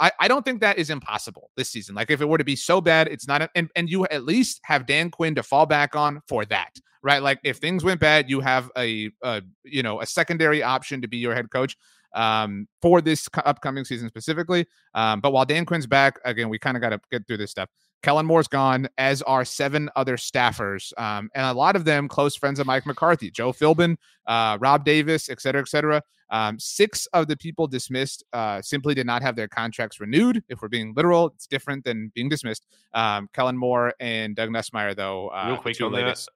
I, 0.00 0.12
I 0.20 0.28
don't 0.28 0.44
think 0.44 0.60
that 0.60 0.78
is 0.78 0.90
impossible 0.90 1.50
this 1.56 1.70
season. 1.70 1.94
Like 1.96 2.08
if 2.10 2.20
it 2.20 2.28
were 2.28 2.38
to 2.38 2.44
be 2.44 2.54
so 2.54 2.80
bad, 2.80 3.08
it's 3.08 3.26
not. 3.26 3.42
A, 3.42 3.50
and 3.56 3.68
and 3.74 3.90
you 3.90 4.04
at 4.06 4.24
least 4.24 4.60
have 4.62 4.86
Dan 4.86 5.10
Quinn 5.10 5.34
to 5.34 5.42
fall 5.42 5.66
back 5.66 5.96
on 5.96 6.20
for 6.28 6.44
that, 6.44 6.76
right? 7.02 7.22
Like 7.22 7.40
if 7.44 7.58
things 7.58 7.84
went 7.84 8.00
bad, 8.00 8.28
you 8.30 8.40
have 8.40 8.70
a, 8.76 9.10
a 9.22 9.42
you 9.64 9.82
know 9.82 10.00
a 10.00 10.06
secondary 10.06 10.62
option 10.62 11.00
to 11.02 11.08
be 11.08 11.18
your 11.18 11.34
head 11.34 11.50
coach 11.50 11.76
um, 12.14 12.68
for 12.80 13.00
this 13.00 13.28
upcoming 13.44 13.84
season 13.84 14.08
specifically. 14.08 14.66
Um, 14.94 15.20
but 15.20 15.32
while 15.32 15.44
Dan 15.44 15.64
Quinn's 15.64 15.86
back, 15.86 16.18
again, 16.24 16.48
we 16.48 16.58
kind 16.58 16.76
of 16.76 16.80
got 16.80 16.90
to 16.90 17.00
get 17.10 17.26
through 17.26 17.38
this 17.38 17.50
stuff. 17.50 17.68
Kellen 18.02 18.26
Moore's 18.26 18.46
gone, 18.46 18.88
as 18.96 19.22
are 19.22 19.44
seven 19.44 19.90
other 19.96 20.16
staffers, 20.16 20.96
um, 21.00 21.30
and 21.34 21.44
a 21.46 21.52
lot 21.52 21.74
of 21.74 21.84
them 21.84 22.06
close 22.06 22.36
friends 22.36 22.60
of 22.60 22.66
Mike 22.66 22.86
McCarthy, 22.86 23.28
Joe 23.28 23.52
Philbin, 23.52 23.96
uh, 24.26 24.56
Rob 24.60 24.84
Davis, 24.84 25.28
et 25.28 25.40
cetera, 25.40 25.60
et 25.60 25.68
cetera. 25.68 26.00
Um, 26.30 26.58
six 26.60 27.06
of 27.06 27.26
the 27.26 27.36
people 27.36 27.66
dismissed 27.66 28.22
uh, 28.32 28.62
simply 28.62 28.94
did 28.94 29.06
not 29.06 29.22
have 29.22 29.34
their 29.34 29.48
contracts 29.48 29.98
renewed. 29.98 30.44
If 30.48 30.62
we're 30.62 30.68
being 30.68 30.92
literal, 30.94 31.28
it's 31.28 31.46
different 31.46 31.84
than 31.84 32.12
being 32.14 32.28
dismissed. 32.28 32.66
Um, 32.94 33.28
Kellen 33.32 33.56
Moore 33.56 33.94
and 33.98 34.36
Doug 34.36 34.50
Nussmeier, 34.50 34.94
though, 34.94 35.28
uh, 35.28 35.46
Real 35.48 35.56
quick 35.56 35.80
on 35.80 35.92
that, 35.92 36.26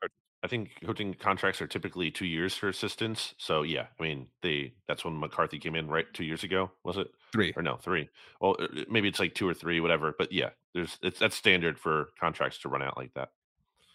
I 0.44 0.48
think 0.48 0.72
coaching 0.84 1.14
contracts 1.14 1.62
are 1.62 1.66
typically 1.66 2.10
two 2.10 2.26
years 2.26 2.54
for 2.54 2.68
assistants. 2.68 3.34
So 3.38 3.62
yeah, 3.62 3.86
I 3.98 4.02
mean 4.02 4.26
they 4.42 4.74
that's 4.88 5.04
when 5.04 5.18
McCarthy 5.18 5.58
came 5.58 5.76
in, 5.76 5.86
right? 5.86 6.06
Two 6.12 6.24
years 6.24 6.42
ago, 6.42 6.70
was 6.84 6.96
it? 6.96 7.08
three. 7.32 7.52
Or 7.56 7.62
no, 7.62 7.76
three. 7.76 8.08
Well, 8.40 8.56
uh, 8.58 8.64
uh, 8.64 8.84
maybe 8.90 9.08
it's 9.08 9.18
like 9.18 9.34
two 9.34 9.48
or 9.48 9.54
three, 9.54 9.80
whatever. 9.80 10.14
But 10.18 10.32
yeah, 10.32 10.50
there's 10.74 10.98
it's 11.02 11.18
that's 11.18 11.36
standard 11.36 11.78
for 11.78 12.10
contracts 12.18 12.58
to 12.58 12.68
run 12.68 12.82
out 12.82 12.96
like 12.96 13.14
that. 13.14 13.30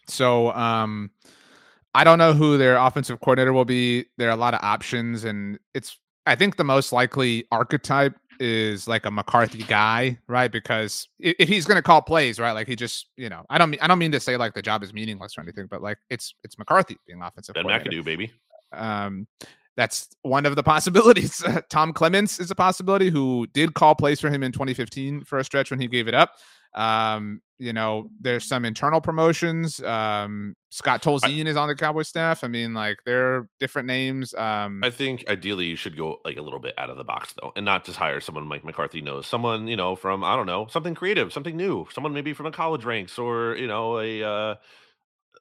So 0.08 0.52
um 0.54 1.12
I 1.94 2.04
don't 2.04 2.20
know 2.20 2.34
who 2.34 2.58
their 2.58 2.78
offensive 2.78 3.20
coordinator 3.20 3.54
will 3.54 3.66
be. 3.66 4.06
There 4.18 4.30
are 4.30 4.34
a 4.34 4.38
lot 4.38 4.54
of 4.54 4.60
options, 4.62 5.24
and 5.24 5.58
it's 5.74 5.98
I 6.26 6.36
think 6.36 6.58
the 6.58 6.64
most 6.64 6.92
likely 6.92 7.46
archetype 7.52 8.16
is 8.40 8.88
like 8.88 9.06
a 9.06 9.12
McCarthy 9.12 9.64
guy, 9.64 10.18
right? 10.28 10.52
Because 10.52 11.08
if 11.20 11.48
he's 11.48 11.66
going 11.66 11.78
to 11.78 11.82
call 11.82 12.02
plays, 12.02 12.40
right, 12.40 12.52
like 12.52 12.68
he 12.68 12.76
just, 12.76 13.08
you 13.18 13.30
know, 13.30 13.44
I 13.50 13.58
don't 13.58 13.70
mean 13.70 13.80
I 13.82 13.88
don't 13.88 14.00
mean 14.00 14.12
to 14.12 14.20
say 14.20 14.38
like 14.38 14.54
the 14.54 14.62
job 14.62 14.84
is 14.84 14.94
meaningless 14.94 15.38
or 15.38 15.42
anything, 15.42 15.68
but 15.68 15.82
like 15.82 15.98
it's 16.10 16.34
it's 16.44 16.58
McCarthy 16.58 16.98
being 17.06 17.22
offensive 17.22 17.56
Ben. 17.56 17.66
McAdoo, 17.66 18.04
baby. 18.04 18.32
Um, 18.72 19.28
that's 19.76 20.10
one 20.24 20.46
of 20.46 20.56
the 20.56 20.64
possibilities. 20.74 21.44
Tom 21.70 21.94
Clements 21.94 22.40
is 22.40 22.52
a 22.52 22.56
possibility 22.56 23.10
who 23.10 23.48
did 23.54 23.74
call 23.74 23.96
plays 23.96 24.20
for 24.20 24.30
him 24.30 24.44
in 24.44 24.52
2015 24.52 25.24
for 25.24 25.40
a 25.40 25.44
stretch 25.44 25.72
when 25.72 25.80
he 25.80 25.88
gave 25.88 26.08
it 26.08 26.14
up. 26.14 26.32
Um, 26.74 27.42
you 27.60 27.74
know, 27.74 28.10
there's 28.20 28.46
some 28.46 28.66
internal 28.66 29.02
promotions. 29.02 29.82
Um, 29.82 30.56
Scott 30.70 31.02
Tolzien 31.02 31.46
is 31.48 31.56
on 31.58 31.68
the 31.68 31.76
Cowboy 31.76 32.04
staff. 32.04 32.44
I 32.44 32.48
mean, 32.48 32.74
like 32.74 33.00
they're 33.06 33.48
different 33.60 33.88
names. 33.88 34.34
Um, 34.34 34.84
I 34.84 34.90
think 34.90 35.26
ideally 35.28 35.66
you 35.66 35.76
should 35.76 35.98
go 35.98 36.18
like 36.24 36.38
a 36.38 36.42
little 36.42 36.60
bit 36.60 36.74
out 36.78 36.90
of 36.90 36.98
the 36.98 37.04
box 37.04 37.34
though, 37.42 37.54
and 37.56 37.66
not 37.66 37.86
just 37.86 37.98
hire 37.98 38.20
someone 38.20 38.46
Mike 38.48 38.64
McCarthy 38.64 39.02
knows. 39.02 39.26
Someone 39.28 39.68
you 39.68 39.76
know 39.76 39.96
from 39.96 40.24
I 40.24 40.36
don't 40.36 40.46
know 40.46 40.68
something 40.70 40.94
creative, 40.96 41.34
something 41.34 41.56
new. 41.58 41.88
Someone 41.94 42.14
maybe 42.14 42.34
from 42.34 42.46
a 42.46 42.52
college 42.52 42.86
ranks 42.86 43.18
or 43.18 43.56
you 43.56 43.68
know 43.68 44.00
a. 44.00 44.24
Uh, 44.24 44.56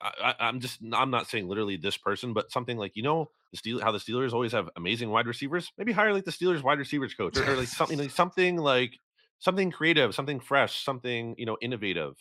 I, 0.01 0.35
I- 0.39 0.47
I'm 0.49 0.61
just 0.61 0.79
I'm 0.93 1.11
not 1.11 1.27
saying 1.27 1.49
literally 1.49 1.77
this 1.77 1.97
person, 1.97 2.33
but 2.33 2.51
something 2.53 2.77
like 2.77 2.93
you 2.97 3.03
know 3.03 3.31
the 3.53 3.57
Steel 3.59 3.81
how 3.81 3.93
the 3.93 3.99
Steelers 3.99 4.33
always 4.33 4.53
have 4.53 4.69
amazing 4.77 5.11
wide 5.11 5.27
receivers. 5.27 5.73
Maybe 5.79 5.93
hire 5.93 6.13
like 6.13 6.25
the 6.25 6.31
Steelers 6.33 6.63
wide 6.63 6.79
receivers 6.79 7.15
coach 7.15 7.37
or, 7.39 7.51
or 7.51 7.57
like 7.57 7.69
something 7.69 7.99
like 7.99 8.11
something 8.11 8.57
like 8.57 8.99
something 9.39 9.71
creative, 9.71 10.15
something 10.15 10.41
fresh, 10.41 10.85
something 10.85 11.35
you 11.39 11.47
know 11.47 11.57
innovative. 11.61 12.17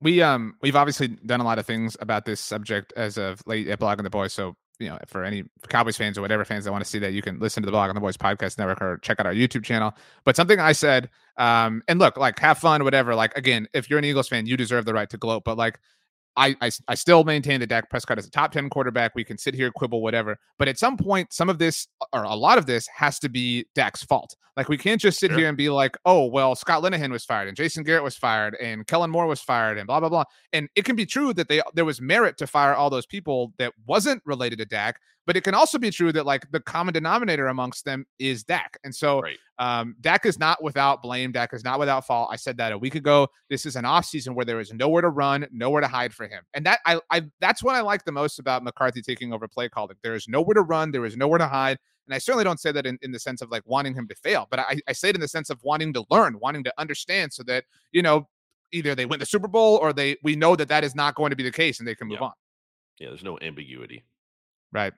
we 0.00 0.22
um 0.22 0.54
we've 0.62 0.76
obviously 0.76 1.08
done 1.08 1.40
a 1.40 1.44
lot 1.44 1.58
of 1.58 1.66
things 1.66 1.96
about 2.00 2.24
this 2.24 2.40
subject 2.40 2.92
as 2.96 3.18
of 3.18 3.42
late 3.46 3.68
at 3.68 3.78
Blog 3.78 3.98
Blogging 3.98 4.04
the 4.04 4.10
Boys. 4.10 4.32
So 4.32 4.56
you 4.78 4.88
know, 4.88 4.98
for 5.08 5.24
any 5.24 5.44
Cowboys 5.68 5.98
fans 5.98 6.16
or 6.16 6.22
whatever 6.22 6.42
fans 6.44 6.64
that 6.64 6.72
want 6.72 6.82
to 6.82 6.88
see 6.88 6.98
that, 7.00 7.12
you 7.12 7.20
can 7.20 7.38
listen 7.38 7.62
to 7.62 7.70
the 7.70 7.76
Blogging 7.76 7.94
the 7.94 8.00
Boys 8.00 8.16
Podcast 8.16 8.56
Network 8.58 8.80
or 8.80 8.96
check 8.98 9.20
out 9.20 9.26
our 9.26 9.34
YouTube 9.34 9.62
channel. 9.62 9.94
But 10.24 10.36
something 10.36 10.58
I 10.58 10.72
said, 10.72 11.10
um, 11.36 11.82
and 11.86 11.98
look, 11.98 12.16
like 12.16 12.38
have 12.38 12.58
fun, 12.58 12.82
whatever. 12.82 13.14
Like 13.14 13.36
again, 13.36 13.68
if 13.74 13.90
you're 13.90 13.98
an 13.98 14.06
Eagles 14.06 14.28
fan, 14.28 14.46
you 14.46 14.56
deserve 14.56 14.86
the 14.86 14.94
right 14.94 15.10
to 15.10 15.18
gloat. 15.18 15.44
But 15.44 15.58
like 15.58 15.78
I, 16.36 16.56
I, 16.60 16.70
I 16.88 16.94
still 16.94 17.24
maintain 17.24 17.60
that 17.60 17.66
Dak 17.68 17.90
Prescott 17.90 18.18
is 18.18 18.26
a 18.26 18.30
top 18.30 18.52
10 18.52 18.70
quarterback. 18.70 19.14
We 19.14 19.24
can 19.24 19.36
sit 19.36 19.54
here, 19.54 19.70
quibble, 19.70 20.00
whatever. 20.00 20.38
But 20.58 20.68
at 20.68 20.78
some 20.78 20.96
point, 20.96 21.32
some 21.32 21.48
of 21.48 21.58
this 21.58 21.88
or 22.12 22.22
a 22.24 22.34
lot 22.34 22.56
of 22.58 22.66
this 22.66 22.86
has 22.94 23.18
to 23.20 23.28
be 23.28 23.66
Dak's 23.74 24.02
fault. 24.04 24.36
Like 24.56 24.68
we 24.68 24.76
can't 24.76 25.00
just 25.00 25.18
sit 25.18 25.30
Sure. 25.30 25.38
here 25.38 25.48
and 25.48 25.56
be 25.56 25.70
like, 25.70 25.96
oh, 26.04 26.26
well, 26.26 26.54
Scott 26.54 26.82
Linehan 26.82 27.10
was 27.10 27.24
fired 27.24 27.48
and 27.48 27.56
Jason 27.56 27.82
Garrett 27.82 28.02
was 28.04 28.16
fired 28.16 28.56
and 28.60 28.86
Kellen 28.86 29.10
Moore 29.10 29.26
was 29.26 29.40
fired 29.40 29.78
and 29.78 29.86
blah, 29.86 30.00
blah, 30.00 30.08
blah. 30.08 30.24
And 30.52 30.68
it 30.76 30.84
can 30.84 30.96
be 30.96 31.06
true 31.06 31.32
that 31.34 31.48
they 31.48 31.62
there 31.74 31.84
was 31.84 32.00
merit 32.00 32.36
to 32.38 32.46
fire 32.46 32.74
all 32.74 32.90
those 32.90 33.06
people 33.06 33.52
that 33.58 33.72
wasn't 33.86 34.22
related 34.26 34.58
to 34.58 34.66
Dak, 34.66 35.00
but 35.30 35.36
it 35.36 35.44
can 35.44 35.54
also 35.54 35.78
be 35.78 35.92
true 35.92 36.10
that 36.10 36.26
like 36.26 36.50
the 36.50 36.58
common 36.58 36.92
denominator 36.92 37.46
amongst 37.46 37.84
them 37.84 38.04
is 38.18 38.42
Dak. 38.42 38.76
And 38.82 38.92
so 38.92 39.20
Right. 39.20 39.36
um, 39.60 39.94
Dak 40.00 40.26
is 40.26 40.40
not 40.40 40.60
without 40.60 41.02
blame. 41.02 41.30
Dak 41.30 41.54
is 41.54 41.62
not 41.62 41.78
without 41.78 42.04
fault. 42.04 42.30
I 42.32 42.34
said 42.34 42.56
that 42.56 42.72
a 42.72 42.78
week 42.78 42.96
ago. 42.96 43.28
This 43.48 43.64
is 43.64 43.76
an 43.76 43.84
offseason 43.84 44.34
where 44.34 44.44
there 44.44 44.58
is 44.58 44.72
nowhere 44.72 45.02
to 45.02 45.08
run, 45.08 45.46
nowhere 45.52 45.82
to 45.82 45.86
hide 45.86 46.12
for 46.12 46.26
him. 46.26 46.42
And 46.52 46.66
that 46.66 46.80
I, 46.84 46.98
I 47.12 47.22
that's 47.40 47.62
what 47.62 47.76
I 47.76 47.80
like 47.80 48.04
the 48.04 48.10
most 48.10 48.40
about 48.40 48.64
McCarthy 48.64 49.02
taking 49.02 49.32
over 49.32 49.46
play 49.46 49.68
calling. 49.68 49.94
There 50.02 50.16
is 50.16 50.26
nowhere 50.26 50.54
to 50.54 50.62
run, 50.62 50.90
there 50.90 51.04
is 51.04 51.16
nowhere 51.16 51.38
to 51.38 51.46
hide. 51.46 51.78
And 52.08 52.14
I 52.16 52.18
certainly 52.18 52.42
don't 52.42 52.58
say 52.58 52.72
that 52.72 52.84
in, 52.84 52.98
in 53.02 53.12
the 53.12 53.20
sense 53.20 53.40
of 53.40 53.52
like 53.52 53.62
wanting 53.66 53.94
him 53.94 54.08
to 54.08 54.16
fail, 54.16 54.48
but 54.50 54.58
I, 54.58 54.80
I 54.88 54.92
say 54.92 55.10
it 55.10 55.14
in 55.14 55.20
the 55.20 55.28
sense 55.28 55.48
of 55.48 55.60
wanting 55.62 55.92
to 55.92 56.04
learn, 56.10 56.40
wanting 56.40 56.64
to 56.64 56.74
understand 56.76 57.32
so 57.32 57.44
that, 57.44 57.62
you 57.92 58.02
know, 58.02 58.26
either 58.72 58.96
they 58.96 59.06
win 59.06 59.20
the 59.20 59.26
Super 59.26 59.46
Bowl 59.46 59.76
or 59.76 59.92
they 59.92 60.16
we 60.24 60.34
know 60.34 60.56
that 60.56 60.66
that 60.66 60.82
is 60.82 60.96
not 60.96 61.14
going 61.14 61.30
to 61.30 61.36
be 61.36 61.44
the 61.44 61.52
case 61.52 61.78
and 61.78 61.86
they 61.86 61.94
can 61.94 62.08
move 62.08 62.18
Yeah. 62.20 62.26
on. 62.26 62.32
Yeah, 62.98 63.08
there's 63.10 63.22
no 63.22 63.38
ambiguity. 63.40 64.02
Right. 64.72 64.92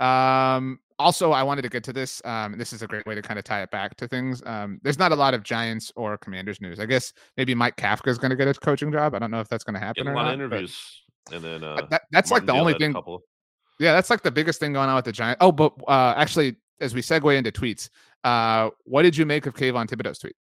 Um, 0.00 0.80
also, 0.98 1.32
I 1.32 1.42
wanted 1.42 1.62
to 1.62 1.68
get 1.68 1.82
to 1.84 1.92
this. 1.92 2.22
Um, 2.24 2.56
this 2.56 2.72
is 2.72 2.82
a 2.82 2.86
great 2.86 3.04
way 3.06 3.14
to 3.14 3.22
kind 3.22 3.38
of 3.38 3.44
tie 3.44 3.62
it 3.62 3.70
back 3.70 3.96
to 3.96 4.06
things. 4.06 4.42
Um, 4.46 4.80
there's 4.82 4.98
not 4.98 5.12
a 5.12 5.16
lot 5.16 5.34
of 5.34 5.42
Giants 5.42 5.92
or 5.96 6.16
Commanders 6.18 6.60
news. 6.60 6.78
I 6.78 6.86
guess 6.86 7.12
maybe 7.36 7.54
Mike 7.54 7.76
Kafka 7.76 8.08
is 8.08 8.18
going 8.18 8.30
to 8.30 8.36
get 8.36 8.48
a 8.48 8.54
coaching 8.54 8.92
job. 8.92 9.14
I 9.14 9.18
don't 9.18 9.30
know 9.30 9.40
if 9.40 9.48
that's 9.48 9.64
going 9.64 9.74
to 9.74 9.80
happen 9.80 10.06
a 10.06 10.14
lot 10.14 10.24
not. 10.24 10.34
of 10.34 10.34
interviews, 10.34 11.02
and 11.32 11.42
then 11.42 11.64
uh, 11.64 11.86
that, 11.90 12.02
that's 12.10 12.30
like 12.30 12.46
the 12.46 12.52
only 12.52 12.74
thing. 12.74 12.94
Yeah, 13.80 13.92
that's 13.92 14.08
like 14.08 14.22
the 14.22 14.30
biggest 14.30 14.60
thing 14.60 14.72
going 14.72 14.88
on 14.88 14.94
with 14.94 15.04
the 15.04 15.12
Giants. 15.12 15.38
Oh, 15.40 15.50
but 15.50 15.72
uh, 15.88 16.14
actually, 16.16 16.56
as 16.80 16.94
we 16.94 17.02
segue 17.02 17.36
into 17.36 17.50
tweets, 17.50 17.88
uh, 18.22 18.70
what 18.84 19.02
did 19.02 19.16
you 19.16 19.26
make 19.26 19.46
of 19.46 19.54
Kayvon 19.54 19.86
Thibodeaux's 19.88 20.18
tweet? 20.20 20.36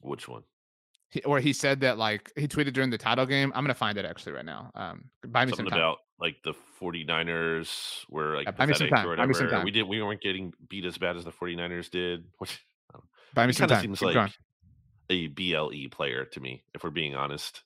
Which 0.00 0.26
one? 0.26 0.42
He, 1.10 1.20
where 1.26 1.40
he 1.40 1.52
said 1.52 1.80
that 1.80 1.98
like 1.98 2.32
he 2.36 2.48
tweeted 2.48 2.72
during 2.72 2.88
the 2.88 2.96
title 2.96 3.26
game. 3.26 3.52
I'm 3.54 3.62
gonna 3.62 3.74
find 3.74 3.98
it 3.98 4.06
actually 4.06 4.32
right 4.32 4.44
now. 4.44 4.70
Um, 4.74 5.04
buy 5.28 5.44
me 5.44 5.50
Something 5.50 5.66
some 5.66 5.70
time. 5.72 5.80
about 5.80 5.98
like 6.22 6.36
the 6.44 6.54
49ers 6.80 8.04
were 8.08 8.36
like 8.36 8.46
Yeah, 8.46 8.52
buy 8.52 8.66
me 8.66 8.74
some 8.74 8.86
pathetic 8.86 8.94
time, 8.94 9.08
or 9.10 9.16
buy 9.16 9.26
me 9.26 9.34
some 9.34 9.44
whatever. 9.44 9.56
time. 9.58 9.64
We 9.64 9.70
did. 9.72 9.82
We 9.82 10.00
weren't 10.02 10.22
getting 10.22 10.54
beat 10.68 10.84
as 10.86 10.96
bad 10.96 11.16
as 11.16 11.24
the 11.24 11.32
49ers 11.32 11.90
did. 11.90 12.24
Which 12.38 12.58
buy 13.34 13.46
me 13.46 13.52
some 13.52 13.68
kind 13.68 13.72
of 13.72 13.76
time. 13.76 13.82
seems 13.82 13.98
Keep 13.98 14.06
like 14.06 14.14
going. 14.14 14.32
a 15.10 15.26
BLE 15.28 15.88
player 15.90 16.24
to 16.26 16.40
me, 16.40 16.62
if 16.74 16.84
we're 16.84 16.90
being 16.90 17.14
honest. 17.14 17.62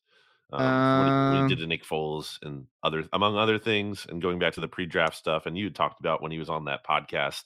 Um, 0.53 0.65
Um, 0.65 1.43
he 1.43 1.49
did 1.55 1.59
to 1.61 1.67
Nick 1.67 1.85
Foles 1.85 2.39
and 2.43 2.67
other, 2.83 3.05
among 3.13 3.37
other 3.37 3.59
things, 3.59 4.07
and 4.09 4.23
going 4.23 4.39
back 4.39 4.55
to 4.55 4.61
the 4.61 4.69
pre-draft 4.69 5.17
stuff, 5.17 5.47
and 5.47 5.59
you 5.59 5.71
talked 5.71 5.99
about 6.01 6.23
when 6.23 6.31
he 6.31 6.39
was 6.39 6.49
on 6.49 6.65
that 6.67 6.87
podcast 6.87 7.43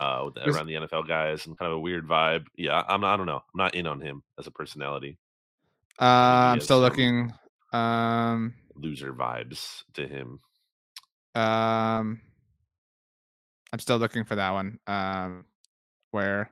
uh, 0.00 0.22
with 0.24 0.34
the, 0.34 0.48
around 0.48 0.66
the 0.68 0.74
NFL 0.74 1.06
guys 1.08 1.46
and 1.46 1.58
kind 1.58 1.70
of 1.72 1.78
a 1.78 1.80
weird 1.80 2.06
vibe. 2.06 2.46
Yeah, 2.56 2.82
I'm 2.88 3.00
not. 3.00 3.14
I 3.14 3.16
don't 3.16 3.26
know. 3.26 3.42
I'm 3.52 3.58
not 3.58 3.74
in 3.74 3.86
on 3.88 4.00
him 4.00 4.22
as 4.38 4.46
a 4.46 4.52
personality. 4.52 5.18
Uh, 6.00 6.54
I'm 6.54 6.60
still 6.60 6.80
looking. 6.80 7.32
Um, 7.72 8.54
Loser 8.82 9.12
vibes 9.12 9.84
to 9.94 10.06
him. 10.06 10.40
Um, 11.34 12.20
I'm 13.72 13.78
still 13.78 13.96
looking 13.98 14.24
for 14.24 14.34
that 14.36 14.50
one. 14.50 14.78
Um, 14.86 15.44
where? 16.10 16.50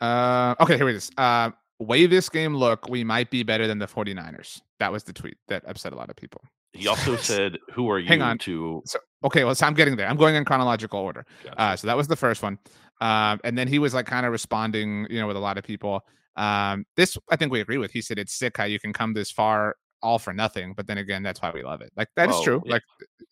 Uh, 0.00 0.54
okay, 0.60 0.76
here 0.76 0.88
it 0.88 0.96
is. 0.96 1.10
Uh, 1.16 1.50
way 1.80 2.06
this 2.06 2.28
game 2.28 2.56
look, 2.56 2.88
we 2.88 3.02
might 3.02 3.30
be 3.30 3.42
better 3.42 3.66
than 3.66 3.78
the 3.78 3.86
49ers. 3.86 4.60
That 4.78 4.92
was 4.92 5.02
the 5.04 5.12
tweet 5.12 5.36
that 5.48 5.64
upset 5.66 5.92
a 5.92 5.96
lot 5.96 6.10
of 6.10 6.16
people. 6.16 6.42
He 6.72 6.88
also 6.88 7.16
said, 7.30 7.58
"Who 7.72 7.90
are 7.90 7.98
you 7.98 8.08
Hang 8.08 8.22
on. 8.22 8.38
to?" 8.38 8.82
So, 8.86 8.98
okay, 9.24 9.44
well, 9.44 9.54
so 9.54 9.66
I'm 9.66 9.74
getting 9.74 9.96
there. 9.96 10.08
I'm 10.08 10.16
going 10.16 10.34
in 10.34 10.44
chronological 10.44 11.00
order. 11.00 11.24
Gotcha. 11.44 11.60
Uh, 11.60 11.76
so 11.76 11.86
that 11.86 11.96
was 11.96 12.08
the 12.08 12.16
first 12.16 12.42
one. 12.42 12.58
Um, 13.00 13.40
and 13.44 13.58
then 13.58 13.68
he 13.68 13.78
was 13.78 13.94
like 13.94 14.06
kind 14.06 14.24
of 14.24 14.32
responding, 14.32 15.06
you 15.10 15.20
know, 15.20 15.26
with 15.26 15.36
a 15.36 15.40
lot 15.40 15.58
of 15.58 15.64
people. 15.64 16.02
Um, 16.36 16.86
this 16.96 17.18
I 17.30 17.36
think 17.36 17.52
we 17.52 17.60
agree 17.60 17.78
with. 17.78 17.90
He 17.90 18.00
said 18.00 18.18
it's 18.18 18.32
sick 18.32 18.56
how 18.56 18.64
you 18.64 18.80
can 18.80 18.92
come 18.92 19.12
this 19.12 19.30
far 19.30 19.76
all 20.02 20.18
for 20.18 20.32
nothing, 20.32 20.74
but 20.74 20.86
then 20.86 20.98
again, 20.98 21.22
that's 21.22 21.40
why 21.42 21.50
we 21.52 21.62
love 21.62 21.80
it. 21.80 21.92
Like 21.96 22.08
that 22.16 22.28
is 22.28 22.34
Well, 22.34 22.42
true. 22.44 22.62
yeah. 22.64 22.72
Like 22.72 22.82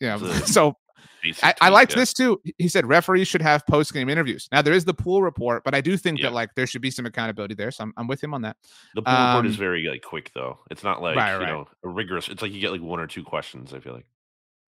you 0.01 0.07
know, 0.09 0.19
so 0.47 0.75
I, 1.43 1.55
I 1.61 1.69
liked 1.69 1.93
yeah. 1.93 1.99
this 1.99 2.13
too. 2.13 2.41
He 2.59 2.69
said 2.69 2.87
referees 2.87 3.29
should 3.29 3.43
have 3.43 3.67
post 3.67 3.93
game 3.93 4.09
interviews. 4.09 4.49
Now 4.53 4.63
there 4.63 4.73
is 4.75 4.85
the 4.85 4.95
pool 4.95 5.23
report, 5.23 5.65
but 5.65 5.75
I 5.75 5.81
do 5.81 5.97
think 5.97 6.19
Yeah. 6.19 6.27
that 6.27 6.35
like 6.35 6.55
there 6.55 6.67
should 6.67 6.83
be 6.83 6.91
some 6.91 7.07
accountability 7.07 7.55
there. 7.55 7.71
So 7.71 7.85
I'm, 7.85 7.93
I'm 7.97 8.07
with 8.07 8.23
him 8.23 8.33
on 8.35 8.43
that. 8.43 8.57
The 8.95 9.03
pool 9.03 9.13
report 9.15 9.47
is 9.47 9.55
um, 9.55 9.59
very 9.59 9.87
like 9.89 10.03
quick 10.03 10.31
though. 10.35 10.59
It's 10.71 10.83
not 10.83 11.03
like 11.03 11.17
Right, 11.17 11.33
you 11.35 11.39
right. 11.41 11.49
know 11.49 11.69
a 11.85 11.89
rigorous. 11.89 12.29
It's 12.29 12.43
like 12.43 12.53
you 12.53 12.61
get 12.61 12.73
like 12.73 12.81
one 12.83 13.01
or 13.01 13.07
two 13.07 13.23
questions. 13.25 13.75
I 13.75 13.81
feel 13.81 13.95
like. 13.95 14.07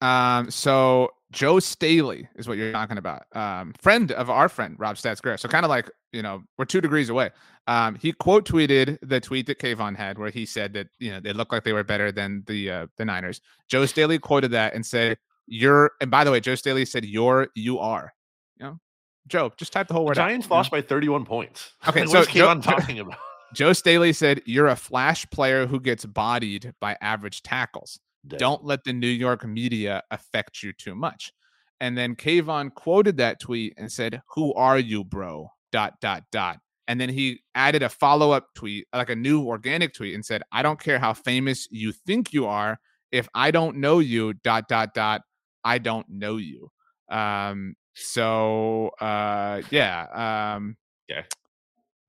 Um, 0.09 0.51
so 0.51 1.11
Joe 1.33 1.59
Staley 1.59 2.29
is 2.37 2.47
what 2.47 2.59
you're 2.59 2.73
talking 2.73 2.99
about. 2.99 3.25
Um, 3.35 3.73
friend 3.81 4.13
of 4.13 4.31
our 4.31 4.49
friend 4.49 4.77
Rob 4.79 4.97
Stats 4.97 5.21
Greer. 5.21 5.37
So 5.37 5.49
kind 5.49 5.65
of 5.65 5.71
like 5.71 5.91
you 6.13 6.23
know 6.23 6.43
we're 6.59 6.65
two 6.67 6.81
degrees 6.81 7.09
away. 7.09 7.31
Um, 7.67 7.95
he 7.97 8.13
quote 8.13 8.47
tweeted 8.47 8.99
the 9.03 9.19
tweet 9.21 9.47
that 9.47 9.59
Kayvon 9.59 9.97
had 9.97 10.19
where 10.19 10.31
he 10.31 10.45
said 10.47 10.73
that 10.75 10.89
you 10.99 11.11
know 11.11 11.21
they 11.21 11.33
looked 11.33 11.53
like 11.53 11.65
they 11.65 11.73
were 11.73 11.85
better 11.85 12.13
than 12.13 12.45
the 12.47 12.71
uh, 12.71 12.87
the 12.99 13.05
Niners. 13.05 13.41
Joe 13.69 13.87
Staley 13.87 14.19
quoted 14.19 14.51
that 14.53 14.75
and 14.75 14.85
said 14.85 15.17
you're. 15.47 15.91
And 16.01 16.11
by 16.11 16.25
the 16.25 16.31
way, 16.31 16.41
Joe 16.41 16.55
Staley 16.55 16.85
said 16.85 17.05
you're 17.05 17.49
you 17.55 17.79
are. 17.79 18.13
You 18.59 18.67
know, 18.67 18.79
Joe, 19.27 19.53
just 19.57 19.73
type 19.73 19.89
the 19.89 19.95
whole 19.95 20.03
The 20.05 20.09
word. 20.09 20.19
out, 20.19 20.27
Giants 20.29 20.47
you 20.47 20.51
know? 20.51 20.57
lost 20.57 20.71
by 20.71 20.83
31 20.83 21.25
points. 21.25 21.73
Okay, 21.89 22.01
Like, 22.01 22.09
so 22.11 22.19
what 22.21 22.29
is 22.29 22.35
Joe- 22.35 22.47
Kayvon 22.49 22.61
Joe- 22.63 22.71
talking 22.73 22.99
about? 23.01 23.19
Joe 23.55 23.73
Staley 23.75 24.13
said, 24.13 24.41
You're 24.47 24.69
a 24.69 24.77
flash 24.77 25.29
player 25.31 25.67
who 25.67 25.79
gets 25.81 26.05
bodied 26.07 26.73
by 26.81 26.97
average 27.03 27.43
tackles. 27.43 27.99
Damn. 28.27 28.39
Don't 28.39 28.65
let 28.65 28.85
the 28.85 28.93
New 28.93 29.09
York 29.09 29.45
media 29.45 30.03
affect 30.11 30.63
you 30.63 30.73
too 30.73 30.95
much. 30.95 31.33
And 31.81 31.99
then 31.99 32.15
Kayvon 32.15 32.73
quoted 32.75 33.17
that 33.17 33.41
tweet 33.41 33.75
and 33.77 33.91
said, 33.91 34.23
Who 34.35 34.55
are 34.55 34.79
you, 34.79 35.05
bro? 35.05 35.51
Dot, 35.73 35.95
dot, 36.01 36.25
dot. 36.31 36.59
And 36.89 37.01
then 37.01 37.09
he 37.09 37.43
added 37.55 37.83
a 37.83 37.89
follow 37.89 38.33
up 38.33 38.49
tweet, 38.55 38.87
like 38.93 39.11
a 39.11 39.17
new 39.17 39.43
organic 39.47 39.95
tweet, 39.95 40.15
and 40.15 40.25
said, 40.25 40.43
I 40.53 40.63
don't 40.63 40.81
care 40.81 40.99
how 40.99 41.13
famous 41.15 41.67
you 41.71 41.93
think 41.93 42.33
you 42.33 42.47
are. 42.47 42.79
If 43.11 43.29
I 43.35 43.51
don't 43.51 43.77
know 43.79 43.99
you, 43.99 44.35
dot, 44.35 44.69
dot, 44.69 44.95
dot, 44.95 45.23
I 45.65 45.79
don't 45.79 46.07
know 46.09 46.37
you. 46.37 46.71
Um, 47.11 47.75
so 47.95 48.91
uh 49.01 49.63
yeah. 49.71 50.55
Um 50.57 50.77
Okay. 51.11 51.27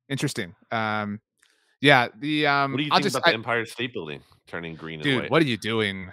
interesting. 0.10 0.56
Um 0.72 1.20
yeah, 1.84 2.08
the 2.20 2.48
um 2.48 2.72
What 2.72 2.78
do 2.78 2.84
you 2.84 2.90
I'll 2.92 2.98
think 2.98 3.04
just 3.04 3.16
about 3.18 3.28
I- 3.28 3.32
the 3.32 3.36
Empire 3.36 3.66
State 3.66 3.94
Building 3.94 4.22
turning 4.48 4.76
green 4.76 5.02
dude, 5.02 5.24
white? 5.24 5.32
what 5.32 5.42
are 5.42 5.46
you 5.46 5.58
doing? 5.58 6.12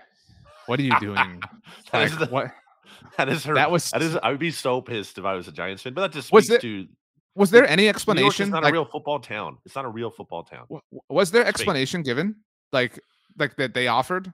What 0.67 0.79
are 0.81 0.83
you 0.83 0.99
doing? 1.01 1.41
that, 1.93 2.03
is 2.03 2.11
Like, 2.19 2.29
the, 2.29 2.35
what 2.35 2.51
that 3.17 3.29
is 3.29 3.45
her. 3.45 3.55
that 3.55 3.71
was 3.71 3.91
that 3.93 4.03
is. 4.03 4.17
I 4.17 4.31
would 4.31 4.39
be 4.41 4.51
so 4.51 4.81
pissed 4.81 5.17
if 5.19 5.25
I 5.25 5.35
was 5.35 5.49
a 5.49 5.53
Giants 5.53 5.83
fan. 5.83 5.95
But 5.95 6.03
that 6.03 6.13
just 6.13 6.33
Was 6.33 6.47
speaks 6.47 6.63
there- 6.63 6.83
to 6.83 6.89
was 7.37 7.51
there 7.53 7.67
any 7.67 7.89
explanation? 7.89 8.47
It's 8.49 8.53
not 8.53 8.65
Like, 8.65 8.73
a 8.73 8.75
real 8.75 8.85
football 8.85 9.21
town. 9.21 9.57
It's 9.65 9.77
not 9.77 9.85
a 9.85 9.89
real 9.89 10.11
football 10.11 10.43
town. 10.43 10.67
was 11.09 11.31
there 11.31 11.45
explanation 11.47 12.03
given? 12.03 12.35
Like 12.73 12.99
like 13.39 13.55
that 13.57 13.73
they 13.73 13.87
offered? 13.87 14.33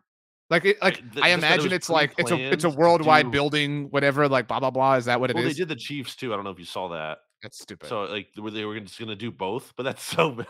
Like 0.48 0.64
it, 0.64 0.80
like 0.80 1.02
I 1.20 1.20
that 1.20 1.30
it 1.30 1.32
imagine 1.38 1.64
was 1.64 1.72
it's 1.74 1.90
like 1.90 2.14
it's 2.18 2.30
a 2.30 2.38
it's 2.52 2.64
a 2.64 2.70
worldwide 2.70 3.26
do- 3.26 3.30
building, 3.32 3.90
whatever. 3.90 4.28
Like 4.28 4.48
blah 4.48 4.60
blah 4.60 4.70
blah. 4.70 4.94
Is 4.94 5.04
that 5.06 5.20
what 5.20 5.30
it 5.30 5.36
is? 5.36 5.42
Well, 5.42 5.48
they 5.48 5.54
did 5.54 5.68
the 5.68 5.76
Chiefs 5.76 6.14
too. 6.16 6.32
I 6.32 6.36
don't 6.36 6.44
know 6.44 6.50
if 6.50 6.58
you 6.58 6.64
saw 6.64 6.88
that. 6.88 7.18
That's 7.42 7.58
stupid. 7.60 7.88
So 7.88 8.04
like 8.04 8.28
they 8.34 8.42
were- 8.42 8.50
they 8.50 8.64
were 8.64 8.78
just 8.80 8.98
going 8.98 9.08
to 9.08 9.16
do 9.16 9.30
both, 9.30 9.72
but 9.76 9.82
that's 9.84 10.02
so 10.14 10.44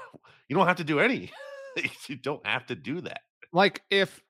you 0.48 0.56
don't 0.56 0.66
have 0.66 0.76
to 0.76 0.84
do 0.84 1.00
any. 1.00 1.32
you 2.08 2.16
don't 2.16 2.44
have 2.46 2.66
to 2.66 2.74
do 2.74 3.00
that. 3.02 3.20
like 3.52 3.82
if 3.90 4.22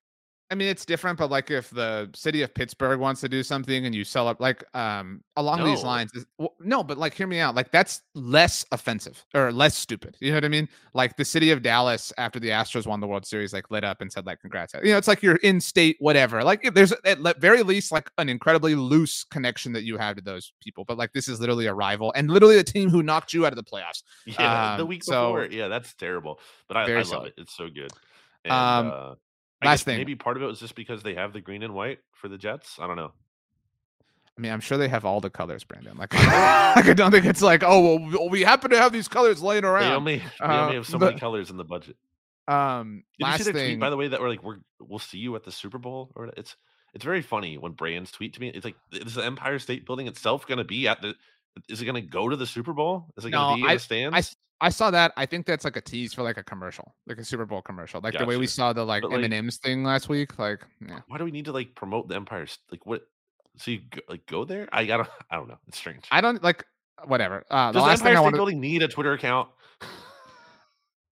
I 0.49 0.55
mean 0.55 0.69
it's 0.69 0.85
different, 0.85 1.19
but 1.19 1.29
like 1.29 1.51
if 1.51 1.71
the 1.71 2.09
city 2.15 2.43
of 2.43 2.55
Pittsburgh 2.55 3.01
wants 3.01 3.21
to 3.23 3.29
do 3.29 3.43
something 3.43 3.85
and 3.85 3.93
you 3.93 4.05
sell 4.05 4.29
up 4.29 4.41
like 4.41 4.63
um 4.77 5.23
along 5.37 5.65
these 5.65 5.83
lines, 5.83 6.13
well, 6.39 6.55
no, 6.61 6.85
but 6.85 6.97
like 6.99 7.15
hear 7.15 7.27
me 7.27 7.41
out. 7.41 7.57
Like 7.57 7.73
that's 7.73 8.03
less 8.15 8.65
offensive 8.71 9.25
or 9.35 9.51
less 9.51 9.77
stupid. 9.77 10.17
You 10.21 10.31
know 10.31 10.37
what 10.37 10.45
I 10.45 10.49
mean? 10.49 10.69
Like 10.95 11.17
the 11.17 11.25
city 11.25 11.51
of 11.51 11.63
Dallas 11.63 12.13
after 12.17 12.39
the 12.39 12.51
Astros 12.51 12.87
won 12.87 13.01
the 13.01 13.09
World 13.09 13.27
Series, 13.27 13.53
like 13.53 13.71
lit 13.73 13.83
up 13.83 14.01
and 14.01 14.13
said 14.13 14.25
like 14.25 14.41
congrats. 14.41 14.73
You 14.75 14.93
know, 14.93 14.99
it's 14.99 15.09
like 15.09 15.21
you're 15.23 15.37
in 15.37 15.61
state, 15.61 15.97
whatever. 15.99 16.45
Like 16.45 16.65
if 16.65 16.75
there's 16.75 16.93
at 17.05 17.19
very 17.41 17.65
least 17.65 17.91
like 17.91 18.09
an 18.19 18.29
incredibly 18.29 18.77
loose 18.77 19.25
connection 19.25 19.73
that 19.73 19.83
you 19.83 19.97
have 19.99 20.15
to 20.17 20.23
those 20.23 20.53
people. 20.63 20.85
But 20.85 20.97
like 20.97 21.13
this 21.13 21.27
is 21.27 21.41
literally 21.41 21.67
a 21.67 21.75
rival 21.75 22.13
and 22.15 22.31
literally 22.31 22.59
a 22.59 22.65
team 22.65 22.89
who 22.89 23.03
knocked 23.03 23.35
you 23.35 23.47
out 23.47 23.53
of 23.53 23.57
the 23.57 23.65
playoffs. 23.65 24.03
Yeah, 24.27 24.77
the 24.77 24.83
Um, 24.85 24.89
week 24.89 25.03
so- 25.03 25.33
before. 25.35 25.47
Yeah, 25.51 25.67
that's 25.69 25.93
terrible. 25.95 26.39
But 26.69 26.77
I, 26.77 26.83
I 26.93 26.95
love 26.99 27.07
silly. 27.07 27.29
it. 27.31 27.35
It's 27.39 27.57
so 27.57 27.69
good. 27.69 27.91
And, 28.45 28.53
Um, 28.53 28.93
uh, 28.95 29.15
I 29.63 29.67
last 29.67 29.85
thing. 29.85 29.97
maybe 29.97 30.15
part 30.15 30.37
of 30.37 30.43
it 30.43 30.47
was 30.47 30.61
just 30.61 30.75
because 30.75 31.03
they 31.03 31.15
have 31.15 31.33
the 31.33 31.41
green 31.41 31.63
and 31.63 31.75
white 31.75 31.99
for 32.13 32.29
the 32.29 32.37
Jets. 32.39 32.79
I 32.81 32.87
don't 32.87 32.97
know. 32.97 33.13
I 34.37 34.41
mean, 34.43 34.53
I'm 34.53 34.61
sure 34.61 34.77
they 34.77 34.89
have 34.89 35.07
all 35.07 35.21
the 35.23 35.31
colors, 35.31 35.65
Brandon. 35.65 35.97
Like, 35.97 36.13
like 36.15 36.27
I 36.87 36.93
don't 36.95 37.11
think 37.11 37.25
it's 37.25 37.41
like, 37.41 37.63
oh, 37.65 37.97
well, 37.97 38.29
we- 38.29 38.43
happen 38.43 38.71
to 38.71 38.77
have 38.79 38.93
these 38.93 39.09
colors 39.09 39.43
laying 39.43 39.63
They 39.63 39.69
around. 39.69 39.93
only 39.93 40.19
they 40.19 40.25
Uh, 40.45 40.63
only 40.65 40.75
have 40.77 40.87
so 40.87 40.99
many 40.99 41.19
colors 41.19 41.49
in 41.51 41.57
the 41.57 41.65
budget. 41.65 41.97
Um, 42.49 43.03
Did 43.19 43.25
last 43.25 43.39
you 43.41 43.45
see 43.47 43.53
thing, 43.53 43.69
tweet 43.71 43.81
by 43.81 43.91
the 43.91 43.97
way 43.97 44.09
that 44.09 44.21
we're 44.21 44.29
like 44.29 44.43
we're 44.43 44.59
we'll 44.79 44.99
see 45.01 45.19
you 45.19 45.35
at 45.35 45.43
the 45.43 45.51
Super 45.51 45.79
Bowl 45.79 46.13
or 46.15 46.27
it's 46.37 46.55
it's 46.95 47.05
very 47.05 47.21
funny 47.23 47.59
when 47.59 47.73
brands 47.73 48.13
tweet 48.13 48.35
to 48.35 48.41
me. 48.41 48.49
It's 48.51 48.65
like, 48.65 48.77
is 48.93 49.15
the 49.15 49.25
Empire 49.25 49.59
State 49.59 49.85
Building 49.85 50.07
itself 50.07 50.47
going 50.47 50.59
to 50.59 50.65
be 50.65 50.87
at 50.87 51.03
the? 51.03 51.15
Is 51.69 51.83
it 51.83 51.85
going 51.87 51.97
to 51.97 52.09
go 52.09 52.29
to 52.29 52.37
the 52.37 52.47
Super 52.47 52.73
Bowl? 52.73 53.07
Is 53.17 53.25
it 53.25 53.31
going 53.33 53.57
to 53.57 53.61
No, 53.63 53.67
be 53.67 53.71
in 53.71 53.77
the 53.77 53.81
stands? 53.81 54.37
I 54.61 54.71
saw 54.71 54.91
that. 54.91 55.13
I 55.17 55.27
think 55.27 55.45
that's 55.47 55.65
like 55.65 55.77
a 55.77 55.81
tease 55.81 56.15
for 56.15 56.23
like 56.23 56.39
a 56.39 56.43
commercial, 56.43 56.95
like 57.07 57.19
a 57.19 57.25
Super 57.25 57.45
Bowl 57.45 57.61
commercial, 57.61 58.01
like 58.03 58.19
the 58.19 58.25
way 58.25 58.37
we 58.37 58.47
saw 58.47 58.73
the 58.73 58.85
like 58.85 59.05
M&M's 59.05 59.59
thing 59.59 59.85
last 59.85 60.09
week. 60.09 60.39
Like, 60.39 60.61
yeah. 60.87 61.01
Why 61.09 61.19
do 61.19 61.25
we 61.25 61.31
need 61.31 61.45
to 61.45 61.53
like 61.53 61.75
promote 61.75 62.09
the 62.09 62.17
Empire? 62.17 62.47
Like 62.71 62.87
what? 62.87 63.07
So 63.59 63.71
you 63.71 63.81
go, 63.91 64.01
like 64.09 64.25
go 64.27 64.45
there? 64.45 64.69
I 64.73 64.87
gotta. 64.87 65.09
I 65.31 65.37
don't 65.37 65.49
know. 65.49 65.59
It's 65.69 65.77
strange. 65.79 66.07
I 66.11 66.21
don't 66.21 66.43
like 66.43 66.65
whatever. 67.05 67.45
Uh, 67.51 67.69
the 67.69 67.73
Does 67.73 67.83
the 67.83 67.87
last 67.87 68.01
Empire 68.01 68.13
thing 68.13 68.17
I 68.17 68.21
State 68.21 68.23
want 68.23 68.35
to 68.35 68.39
Building 68.39 68.61
need 68.61 68.83
a 68.83 68.89
Twitter 68.89 69.13
account? 69.13 69.49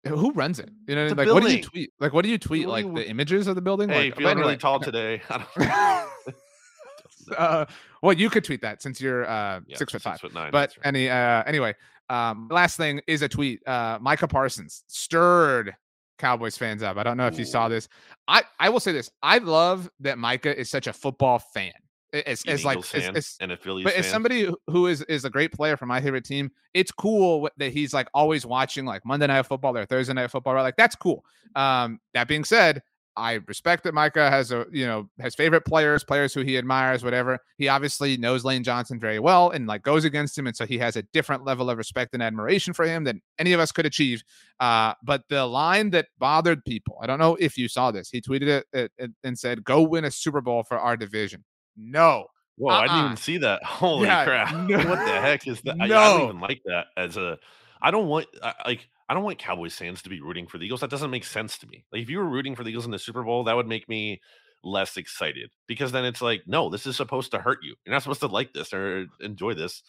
who 0.07 0.31
runs 0.31 0.59
it? 0.59 0.69
You 0.87 0.95
know, 0.95 1.05
It's 1.05 1.15
like 1.15 1.27
what 1.27 1.43
do 1.43 1.51
you 1.51 1.63
tweet? 1.63 1.91
Like 1.99 2.13
what 2.13 2.23
do 2.23 2.29
you 2.29 2.37
tweet? 2.37 2.67
Like 2.67 2.93
the 2.93 3.07
images 3.07 3.47
of 3.47 3.55
the 3.55 3.61
building? 3.61 3.89
hey, 3.89 4.05
like, 4.05 4.17
feeling 4.17 4.37
really 4.37 4.49
anyway, 4.53 4.59
tall 4.59 4.79
today. 4.79 5.21
I 5.29 5.45
don't 5.57 7.37
uh, 7.37 7.65
well, 8.01 8.13
you 8.13 8.29
could 8.29 8.43
tweet 8.43 8.61
that 8.61 8.81
since 8.81 9.01
you're 9.01 9.27
uh, 9.29 9.61
Yeah, 9.65 9.77
six 9.77 9.91
foot 9.91 10.01
five. 10.01 10.19
foot 10.19 10.33
nine. 10.33 10.51
But 10.51 10.75
any 10.83 11.09
uh, 11.09 11.43
anyway, 11.43 11.75
um, 12.09 12.47
last 12.51 12.77
thing 12.77 13.01
is 13.07 13.21
a 13.21 13.29
tweet. 13.29 13.65
Uh, 13.67 13.97
Micah 14.01 14.27
Parsons 14.27 14.83
stirred 14.87 15.75
Cowboys 16.17 16.57
fans 16.57 16.83
up. 16.83 16.97
I 16.97 17.03
don't 17.03 17.17
know 17.17 17.27
if 17.27 17.37
you 17.39 17.45
saw 17.45 17.69
this. 17.69 17.87
I 18.27 18.43
I 18.59 18.69
will 18.69 18.79
say 18.79 18.91
this. 18.91 19.09
I 19.23 19.37
love 19.37 19.89
that 20.01 20.17
Micah 20.17 20.57
is 20.59 20.69
such 20.69 20.87
a 20.87 20.93
football 20.93 21.39
fan. 21.39 21.71
It- 22.11 22.23
It's, 22.27 22.43
it's 22.45 22.65
like 22.65 22.73
Eagles 22.77 22.93
it's, 22.93 23.05
fan 23.05 23.15
it's 23.15 23.37
and 23.39 23.51
a 23.51 23.57
Phillies 23.57 23.83
but 23.83 23.93
fan. 23.93 23.99
as 23.99 24.07
somebody 24.09 24.41
who- 24.45 24.57
who 24.67 24.87
is 24.87 25.01
is 25.03 25.25
a 25.25 25.29
great 25.29 25.53
player 25.53 25.77
for 25.77 25.85
my 25.85 26.01
favorite 26.01 26.25
team, 26.25 26.51
it's 26.73 26.91
cool 26.91 27.49
that 27.57 27.71
he's 27.71 27.93
like 27.93 28.09
always 28.13 28.45
watching 28.45 28.83
like 28.85 29.05
Monday 29.05 29.27
night 29.27 29.45
football 29.45 29.77
or 29.77 29.85
Thursday 29.85 30.13
night 30.13 30.31
football. 30.31 30.55
Right? 30.55 30.63
Like 30.63 30.75
that's 30.77 30.95
cool. 30.95 31.23
Um, 31.55 31.99
that 32.13 32.27
being 32.27 32.43
said, 32.43 32.81
I 33.15 33.39
respect 33.47 33.83
that 33.83 33.93
Micah 33.93 34.29
has 34.29 34.51
a 34.51 34.65
you 34.71 34.85
know 34.85 35.09
has 35.19 35.35
favorite 35.35 35.65
players, 35.65 36.03
players 36.03 36.33
who 36.33 36.41
he 36.41 36.57
admires, 36.57 37.03
whatever. 37.03 37.39
He 37.57 37.67
obviously 37.67 38.17
knows 38.17 38.45
Lane 38.45 38.63
Johnson 38.63 38.99
very 38.99 39.19
well 39.19 39.49
and 39.49 39.67
like 39.67 39.83
goes 39.83 40.05
against 40.05 40.37
him, 40.37 40.47
and 40.47 40.55
so 40.55 40.65
he 40.65 40.77
has 40.77 40.95
a 40.95 41.03
different 41.13 41.43
level 41.45 41.69
of 41.69 41.77
respect 41.77 42.13
and 42.13 42.23
admiration 42.23 42.73
for 42.73 42.85
him 42.85 43.03
than 43.03 43.21
any 43.37 43.53
of 43.53 43.59
us 43.59 43.71
could 43.71 43.85
achieve. 43.85 44.23
Uh, 44.59 44.93
but 45.03 45.23
the 45.29 45.45
line 45.45 45.89
that 45.91 46.07
bothered 46.17 46.63
people, 46.65 46.97
I 47.01 47.07
don't 47.07 47.19
know 47.19 47.35
if 47.39 47.57
you 47.57 47.67
saw 47.67 47.91
this. 47.91 48.09
He 48.09 48.21
tweeted 48.21 48.47
it, 48.47 48.65
it, 48.73 48.91
it 48.97 49.11
and 49.23 49.37
said, 49.37 49.63
"Go 49.63 49.81
win 49.81 50.05
a 50.05 50.11
Super 50.11 50.41
Bowl 50.41 50.63
for 50.63 50.77
our 50.79 50.95
division." 50.95 51.43
No, 51.75 52.25
Whoa, 52.59 52.73
I 52.73 52.81
didn't 52.81 52.95
uh-uh. 52.95 53.05
even 53.05 53.17
see 53.17 53.37
that. 53.37 53.63
Holy 53.65 54.05
Yeah, 54.05 54.25
crap! 54.25 54.53
no. 54.53 54.77
what 54.77 54.99
the 54.99 55.21
heck 55.21 55.47
is 55.47 55.61
that? 55.61 55.77
I, 55.79 55.85
I 55.85 55.87
don't 55.87 56.23
even 56.23 56.41
like 56.41 56.61
that 56.65 56.87
as 56.97 57.15
a. 57.17 57.37
I 57.81 57.89
don't 57.89 58.07
want 58.07 58.27
I, 58.43 58.53
like 58.65 58.89
I 59.09 59.15
don't 59.15 59.23
want 59.23 59.39
Cowboys 59.39 59.75
fans 59.75 60.03
to 60.03 60.09
be 60.09 60.21
rooting 60.21 60.45
for 60.45 60.59
the 60.59 60.65
Eagles. 60.65 60.81
That 60.81 60.91
doesn't 60.91 61.09
make 61.09 61.25
sense 61.25 61.57
to 61.57 61.67
me. 61.67 61.83
Like 61.91 62.03
if 62.03 62.09
you 62.09 62.19
were 62.19 62.29
rooting 62.29 62.55
for 62.55 62.63
the 62.63 62.69
Eagles 62.69 62.85
in 62.85 62.91
the 62.91 62.99
Super 62.99 63.23
Bowl, 63.23 63.43
that 63.45 63.55
would 63.55 63.67
make 63.67 63.89
me 63.89 64.21
less 64.63 64.97
excited 64.97 65.49
because 65.67 65.91
then 65.91 66.05
it's 66.05 66.21
like, 66.21 66.43
no, 66.45 66.69
this 66.69 66.85
is 66.85 66.95
supposed 66.95 67.31
to 67.31 67.39
hurt 67.39 67.59
you. 67.63 67.75
You're 67.85 67.93
not 67.93 68.03
supposed 68.03 68.19
to 68.21 68.27
like 68.27 68.53
this 68.53 68.71
or 68.71 69.07
enjoy 69.19 69.55
this. 69.55 69.81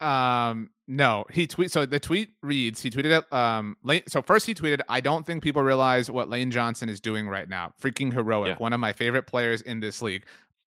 Um, 0.00 0.70
no, 0.86 1.24
he 1.30 1.46
tweet. 1.46 1.72
So 1.72 1.86
the 1.86 1.98
tweet 1.98 2.30
reads, 2.42 2.80
he 2.80 2.90
tweeted 2.90 3.18
it. 3.18 3.32
Um, 3.32 3.76
Lane, 3.82 4.02
so 4.06 4.22
first 4.22 4.46
he 4.46 4.54
tweeted, 4.54 4.80
I 4.88 5.00
don't 5.00 5.26
think 5.26 5.42
people 5.42 5.62
realize 5.62 6.10
what 6.10 6.28
Lane 6.28 6.50
Johnson 6.50 6.88
is 6.88 7.00
doing 7.00 7.28
right 7.28 7.48
now. 7.48 7.72
Freaking 7.82 8.12
heroic. 8.12 8.50
Yeah. 8.50 8.56
One 8.56 8.72
of 8.72 8.80
my 8.80 8.92
favorite 8.92 9.26
players 9.26 9.62
in 9.62 9.80
this 9.80 10.00
league. 10.02 10.24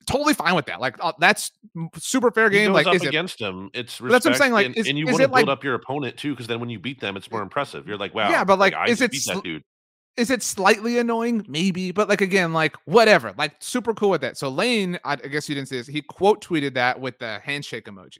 Totally 0.07 0.33
fine 0.33 0.55
with 0.55 0.65
that. 0.65 0.79
Like 0.81 0.95
uh, 0.99 1.13
that's 1.19 1.51
super 1.97 2.31
fair 2.31 2.49
game. 2.49 2.73
Like, 2.73 2.87
up 2.87 2.95
is 2.95 3.03
it? 3.03 3.07
against 3.09 3.39
them. 3.39 3.69
It's 3.73 3.99
But 3.99 4.09
that's 4.09 4.25
what 4.25 4.33
I'm 4.33 4.37
saying, 4.37 4.53
like, 4.53 4.65
and, 4.65 4.75
is- 4.77 4.87
and 4.87 4.97
you 4.97 5.05
want 5.05 5.17
to 5.17 5.23
it 5.23 5.31
like- 5.31 5.45
build 5.45 5.57
up 5.57 5.63
your 5.63 5.75
opponent 5.75 6.17
too, 6.17 6.31
because 6.31 6.47
then 6.47 6.59
when 6.59 6.69
you 6.69 6.79
beat 6.79 6.99
them, 6.99 7.15
it's 7.17 7.29
more 7.31 7.41
impressive. 7.41 7.87
You're 7.87 7.97
like, 7.97 8.13
wow, 8.15 8.29
Yeah, 8.29 8.43
but, 8.43 8.57
like, 8.59 8.73
I 8.73 8.85
is 8.87 9.01
it 9.01 9.13
sl- 9.13 9.33
that 9.33 9.43
dude? 9.43 9.63
Is 10.17 10.29
it 10.29 10.43
slightly 10.43 10.97
annoying? 10.97 11.45
Maybe, 11.47 11.91
but 11.91 12.09
like 12.09 12.19
again, 12.19 12.51
like 12.51 12.75
whatever. 12.83 13.33
Like 13.37 13.53
super 13.59 13.93
cool 13.93 14.09
with 14.09 14.19
that. 14.21 14.37
So 14.37 14.49
Lane, 14.49 14.99
I, 15.05 15.13
I 15.13 15.15
guess 15.15 15.47
you 15.47 15.55
didn't 15.55 15.69
see 15.69 15.77
this. 15.77 15.87
He 15.87 16.01
quote 16.01 16.43
tweeted 16.43 16.73
that 16.73 16.99
with 16.99 17.17
the 17.19 17.39
handshake 17.45 17.85
emoji. 17.85 18.17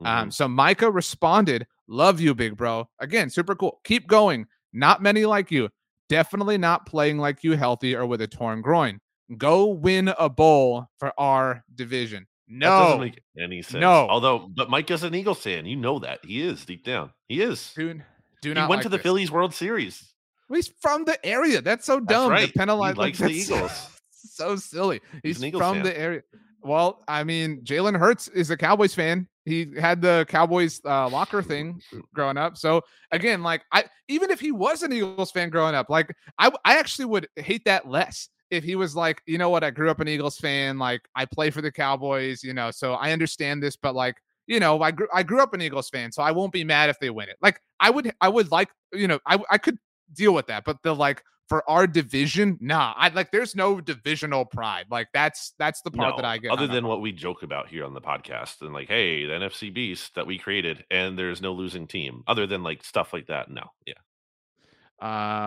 Um, 0.00 0.28
Mhm. 0.28 0.32
so 0.32 0.48
Micah 0.48 0.90
responded, 0.90 1.66
Love 1.86 2.18
you, 2.18 2.34
big 2.34 2.56
bro. 2.56 2.88
Again, 2.98 3.28
super 3.28 3.54
cool. 3.54 3.80
Keep 3.84 4.06
going. 4.06 4.46
Not 4.72 5.02
many 5.02 5.26
like 5.26 5.50
you. 5.50 5.68
Definitely 6.08 6.56
not 6.56 6.86
playing 6.86 7.18
like 7.18 7.44
you 7.44 7.52
healthy 7.52 7.94
or 7.94 8.06
with 8.06 8.22
a 8.22 8.26
torn 8.26 8.62
groin. 8.62 8.98
Go 9.34 9.66
win 9.66 10.12
a 10.18 10.28
bowl 10.28 10.86
for 10.98 11.12
our 11.18 11.64
division. 11.74 12.26
That 12.48 12.60
doesn't 12.60 12.98
No, 12.98 13.04
make 13.04 13.20
any 13.38 13.62
sense. 13.62 13.80
No. 13.80 14.08
Although, 14.08 14.50
but 14.54 14.70
Mike 14.70 14.90
is 14.90 15.02
an 15.02 15.14
Eagles 15.14 15.40
fan. 15.40 15.66
You 15.66 15.76
know 15.76 15.98
that 16.00 16.20
he 16.24 16.42
is 16.42 16.64
deep 16.64 16.84
down. 16.84 17.10
He 17.28 17.40
is. 17.40 17.72
dude. 17.74 18.04
Do 18.42 18.50
he 18.50 18.54
not 18.54 18.68
went 18.68 18.80
like 18.80 18.82
to 18.84 18.88
the 18.90 18.96
this. 18.98 19.02
Phillies 19.02 19.30
World 19.30 19.54
Series. 19.54 20.12
He's 20.52 20.70
from 20.80 21.04
the 21.06 21.24
area. 21.24 21.62
That's 21.62 21.86
so 21.86 21.94
That's 21.96 22.06
dumb 22.06 22.30
right. 22.30 22.46
to 22.48 22.52
penalize. 22.52 22.94
He 22.94 22.98
like, 22.98 23.18
likes 23.18 23.18
the 23.18 23.30
Eagles. 23.54 23.88
So 24.10 24.56
silly. 24.56 25.00
He's, 25.22 25.42
Eagles 25.42 25.62
from 25.62 25.76
fan. 25.76 25.84
the 25.84 25.98
area. 25.98 26.22
Well, 26.62 27.02
I 27.08 27.24
mean, 27.24 27.62
Jalen 27.62 27.98
Hurts 27.98 28.28
is 28.28 28.50
a 28.50 28.56
Cowboys 28.56 28.94
fan. 28.94 29.28
He 29.46 29.68
had 29.78 30.00
the 30.00 30.24
Cowboys 30.28 30.80
uh, 30.84 31.08
locker 31.10 31.42
thing 31.42 31.80
growing 32.14 32.36
up. 32.38 32.56
So 32.56 32.80
again, 33.10 33.42
like 33.42 33.62
I, 33.72 33.84
even 34.08 34.30
if 34.30 34.40
he 34.40 34.52
was 34.52 34.82
an 34.82 34.92
Eagles 34.92 35.30
fan 35.30 35.50
growing 35.50 35.74
up, 35.74 35.90
like 35.90 36.14
I, 36.38 36.50
I 36.64 36.78
actually 36.78 37.04
would 37.06 37.28
hate 37.36 37.64
that 37.66 37.86
less 37.88 38.28
if 38.50 38.64
he 38.64 38.76
was 38.76 38.94
like, 38.94 39.22
you 39.26 39.38
know 39.38 39.50
what, 39.50 39.64
I 39.64 39.70
grew 39.70 39.90
up 39.90 40.00
an 40.00 40.08
Eagles 40.08 40.38
fan. 40.38 40.78
Like 40.78 41.02
I 41.14 41.24
play 41.24 41.50
for 41.50 41.62
the 41.62 41.72
Cowboys, 41.72 42.42
you 42.42 42.54
know, 42.54 42.70
so 42.70 42.94
I 42.94 43.12
understand 43.12 43.62
this, 43.62 43.76
but 43.76 43.94
like, 43.94 44.16
you 44.46 44.60
know, 44.60 44.80
I 44.82 44.90
grew, 44.90 45.08
I 45.12 45.22
grew 45.22 45.40
up 45.40 45.54
an 45.54 45.62
Eagles 45.62 45.88
fan, 45.88 46.12
so 46.12 46.22
I 46.22 46.30
won't 46.30 46.52
be 46.52 46.64
mad 46.64 46.90
if 46.90 46.98
they 47.00 47.10
win 47.10 47.28
it. 47.28 47.36
Like 47.40 47.60
I 47.80 47.90
would, 47.90 48.12
I 48.20 48.28
would 48.28 48.50
like, 48.50 48.68
you 48.92 49.08
know, 49.08 49.18
I, 49.26 49.38
I 49.50 49.58
could 49.58 49.78
deal 50.12 50.34
with 50.34 50.46
that, 50.48 50.64
but 50.64 50.82
the 50.82 50.94
like 50.94 51.22
for 51.48 51.68
our 51.68 51.86
division, 51.86 52.58
nah, 52.60 52.94
I 52.96 53.08
like 53.08 53.30
there's 53.30 53.54
no 53.54 53.80
divisional 53.80 54.44
pride. 54.44 54.86
Like 54.90 55.08
that's 55.12 55.52
that's 55.58 55.82
the 55.82 55.90
part 55.90 56.16
that 56.16 56.24
I 56.24 56.38
get. 56.38 56.50
other 56.50 56.66
than 56.66 56.86
what 56.86 57.00
we 57.00 57.12
joke 57.12 57.42
about 57.42 57.68
here 57.68 57.84
on 57.84 57.94
the 57.94 58.00
podcast 58.00 58.62
and 58.62 58.72
like, 58.72 58.88
hey, 58.88 59.26
the 59.26 59.32
NFC 59.32 59.72
beast 59.72 60.14
that 60.14 60.26
we 60.26 60.38
created, 60.38 60.84
and 60.90 61.18
there's 61.18 61.42
no 61.42 61.52
losing 61.52 61.86
team. 61.86 62.24
Other 62.26 62.46
than 62.46 62.62
like 62.62 62.82
stuff 62.82 63.12
like 63.12 63.26
that, 63.26 63.50
no, 63.50 63.70
yeah. 63.86 63.94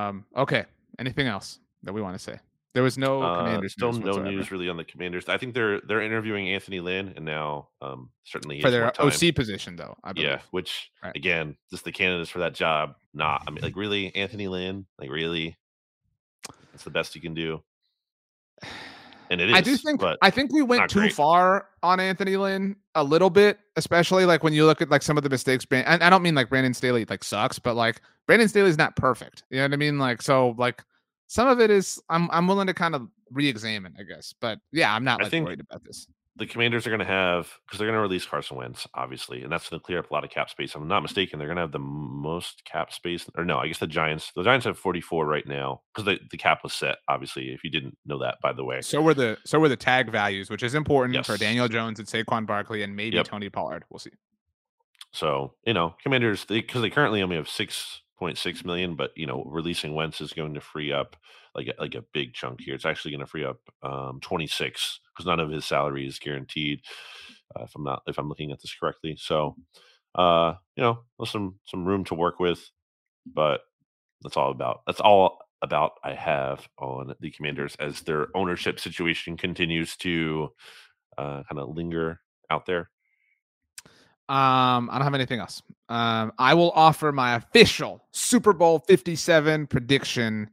Um. 0.10 0.26
Okay. 0.36 0.66
Anything 1.00 1.28
else 1.28 1.60
that 1.84 1.94
we 1.94 2.02
want 2.02 2.16
to 2.16 2.24
say? 2.24 2.40
There 2.78 2.84
was 2.84 2.96
no 2.96 3.24
Uh, 3.24 3.38
commanders. 3.40 3.74
still 3.74 3.92
news 3.92 4.00
no 4.02 4.06
whatsoever 4.06 4.32
news 4.32 4.52
really 4.52 4.70
on 4.70 4.78
the 4.78 4.84
Commanders. 4.84 5.28
I 5.28 5.40
think 5.40 5.56
they're 5.56 5.82
they're 5.82 6.04
interviewing 6.04 6.48
Anthony 6.50 6.80
Lynn, 6.80 7.12
and 7.16 7.26
now 7.26 7.70
um 7.82 8.12
certainly 8.24 8.62
for 8.62 8.70
their. 8.70 8.94
OC 9.02 9.32
position, 9.34 9.76
though. 9.76 9.96
I 10.04 10.14
believe. 10.14 10.30
Yeah, 10.30 10.40
which 10.52 10.92
Right. 11.04 11.16
again, 11.16 11.58
just 11.72 11.86
the 11.86 11.92
candidates 11.92 12.30
for 12.30 12.38
that 12.38 12.54
job. 12.54 12.94
Nah, 13.16 13.40
I 13.48 13.50
mean, 13.50 13.64
like 13.64 13.76
really, 13.76 14.14
Anthony 14.16 14.48
Lynn, 14.48 14.86
like 15.00 15.10
really, 15.10 15.58
that's 16.72 16.84
the 16.84 16.92
best 16.92 17.16
you 17.16 17.22
can 17.22 17.34
do. 17.34 17.64
And 19.32 19.42
it 19.42 19.50
is. 19.50 19.56
I 19.56 19.62
do 19.62 19.76
think 19.76 20.00
but 20.00 20.20
I 20.22 20.30
think 20.30 20.54
we 20.54 20.62
went 20.62 20.88
too 20.90 21.00
great. 21.00 21.14
far 21.14 21.68
on 21.82 22.00
Anthony 22.00 22.38
Lynn 22.38 22.76
a 22.94 23.04
little 23.04 23.32
bit, 23.32 23.58
especially 23.76 24.26
like 24.26 24.44
when 24.44 24.54
you 24.54 24.66
look 24.68 24.84
at 24.84 24.90
like 24.92 25.02
some 25.02 25.18
of 25.18 25.24
the 25.24 25.30
mistakes. 25.30 25.66
And 25.72 26.04
I 26.04 26.12
don't 26.12 26.22
mean 26.22 26.36
like 26.36 26.50
Brandon 26.50 26.76
Staley 26.76 27.06
like 27.10 27.24
sucks, 27.24 27.58
but 27.58 27.76
like 27.76 28.02
Brandon 28.28 28.48
Staley's 28.48 28.78
not 28.78 28.96
perfect. 28.96 29.44
You 29.50 29.58
know 29.58 29.64
what 29.64 29.74
I 29.74 29.78
mean? 29.78 29.98
Like 29.98 30.22
so, 30.22 30.54
like 30.60 30.84
some 31.28 31.48
of 31.48 31.60
it 31.60 31.70
is 31.70 32.02
I'm 32.10 32.30
I'm 32.32 32.48
willing 32.48 32.68
to 32.68 32.74
kind 32.74 32.96
of 32.96 33.08
re-examine, 33.32 33.94
I 34.00 34.04
guess. 34.04 34.34
But 34.40 34.60
yeah, 34.72 34.94
I'm 34.94 35.04
not 35.04 35.24
I 35.24 35.30
think- 35.30 35.46
worried 35.46 35.60
about 35.60 35.84
this. 35.84 36.08
the 36.38 36.46
Commanders 36.46 36.86
are 36.86 36.92
going 36.92 37.00
to 37.00 37.06
have 37.06 37.52
because 37.66 37.80
they're 37.80 37.88
going 37.88 37.98
to 37.98 38.02
release 38.02 38.26
Carson 38.26 38.58
Wentz, 38.58 38.86
obviously, 38.94 39.42
and 39.42 39.52
that's 39.52 39.70
going 39.70 39.80
to 39.80 39.84
clear 39.84 39.98
up 39.98 40.12
a 40.12 40.14
lot 40.14 40.24
of 40.24 40.30
cap 40.30 40.50
space. 40.52 40.70
If 40.70 40.76
I'm 40.76 40.88
not 40.88 40.98
mm-hmm. 40.98 41.04
mistaken, 41.04 41.40
they're 41.40 41.48
going 41.48 41.58
to 41.58 41.64
have 41.64 41.72
the 41.72 41.80
most 41.80 42.64
cap 42.64 42.94
space, 42.94 43.26
or 43.36 43.44
no, 43.44 43.58
I 43.58 43.68
guess 43.68 43.80
the 43.80 43.88
Giants. 43.88 44.32
The 44.36 44.44
Giants 44.44 44.66
have 44.68 44.78
44 44.78 45.26
right 45.26 45.48
now 45.48 45.82
because 45.92 46.06
the, 46.06 46.20
the 46.30 46.38
cap 46.38 46.60
was 46.64 46.74
set. 46.74 46.98
Obviously, 47.08 47.50
if 47.50 47.64
you 47.64 47.72
didn't 47.72 47.98
know 48.06 48.20
that, 48.20 48.36
by 48.42 48.54
the 48.54 48.64
way. 48.64 48.82
So 48.82 49.02
were 49.02 49.16
the 49.16 49.38
so 49.46 49.60
were 49.60 49.70
the 49.70 49.76
tag 49.76 50.12
values, 50.12 50.50
which 50.50 50.62
is 50.64 50.76
important 50.76 51.26
for 51.26 51.38
Daniel 51.38 51.68
Jones 51.68 51.98
and 52.00 52.08
Saquon 52.08 52.46
Barkley 52.46 52.84
and 52.84 52.96
maybe 52.96 53.18
Yep. 53.18 53.26
Tony 53.26 53.50
Pollard. 53.50 53.84
We'll 53.90 54.00
see. 54.00 54.12
So 55.12 55.56
you 55.66 55.74
know, 55.74 55.96
Commanders 56.04 56.46
because 56.46 56.82
they, 56.84 56.90
currently 56.92 57.24
only 57.24 57.36
have 57.38 57.50
6.6 58.20 58.66
million, 58.66 58.96
but 58.96 59.12
you 59.16 59.26
know, 59.26 59.44
releasing 59.48 59.94
Wentz 59.94 60.22
is 60.22 60.34
going 60.34 60.54
to 60.54 60.62
free 60.62 60.92
up 60.92 61.16
like 61.56 61.68
a, 61.68 61.82
like 61.82 61.96
a 61.96 62.04
big 62.14 62.34
chunk 62.34 62.62
here. 62.62 62.76
It's 62.76 62.86
actually 62.86 63.12
going 63.12 63.22
to 63.22 63.28
free 63.28 63.46
up 63.46 63.60
um, 63.84 64.20
26 64.22 65.00
because 65.14 65.26
none 65.26 65.40
of 65.40 65.50
his 65.50 65.66
salary 65.66 66.08
is 66.08 66.20
guaranteed. 66.20 66.82
Uh, 67.56 67.64
if 67.64 67.76
I'm 67.76 67.84
not 67.84 68.04
if 68.08 68.18
I'm 68.18 68.30
looking 68.30 68.52
at 68.52 68.62
this 68.62 68.76
correctly, 68.80 69.18
so 69.20 69.56
uh, 70.16 70.56
you 70.76 70.84
know, 70.84 71.00
some 71.26 71.60
some 71.66 71.86
room 71.86 72.04
to 72.06 72.16
work 72.16 72.40
with, 72.40 72.70
but 73.26 73.62
that's 74.22 74.38
all 74.38 74.52
about 74.52 74.82
that's 74.88 75.00
all 75.00 75.40
about 75.62 75.94
I 76.04 76.14
have 76.14 76.68
on 76.78 77.14
the 77.20 77.32
Commanders 77.32 77.76
as 77.80 78.02
their 78.02 78.28
ownership 78.36 78.80
situation 78.80 79.38
continues 79.38 79.96
to 79.98 80.50
uh, 81.18 81.44
kind 81.50 81.60
of 81.60 81.76
linger 81.76 82.22
out 82.50 82.66
there. 82.66 82.90
Um, 84.30 84.90
I 84.92 84.96
don't 84.96 85.04
have 85.04 85.14
anything 85.14 85.40
else. 85.40 85.62
Um, 85.90 86.34
I 86.38 86.54
will 86.54 86.72
offer 86.72 87.12
my 87.12 87.36
official 87.36 88.06
Super 88.12 88.52
Bowl 88.54 88.80
57 88.80 89.68
prediction 89.68 90.50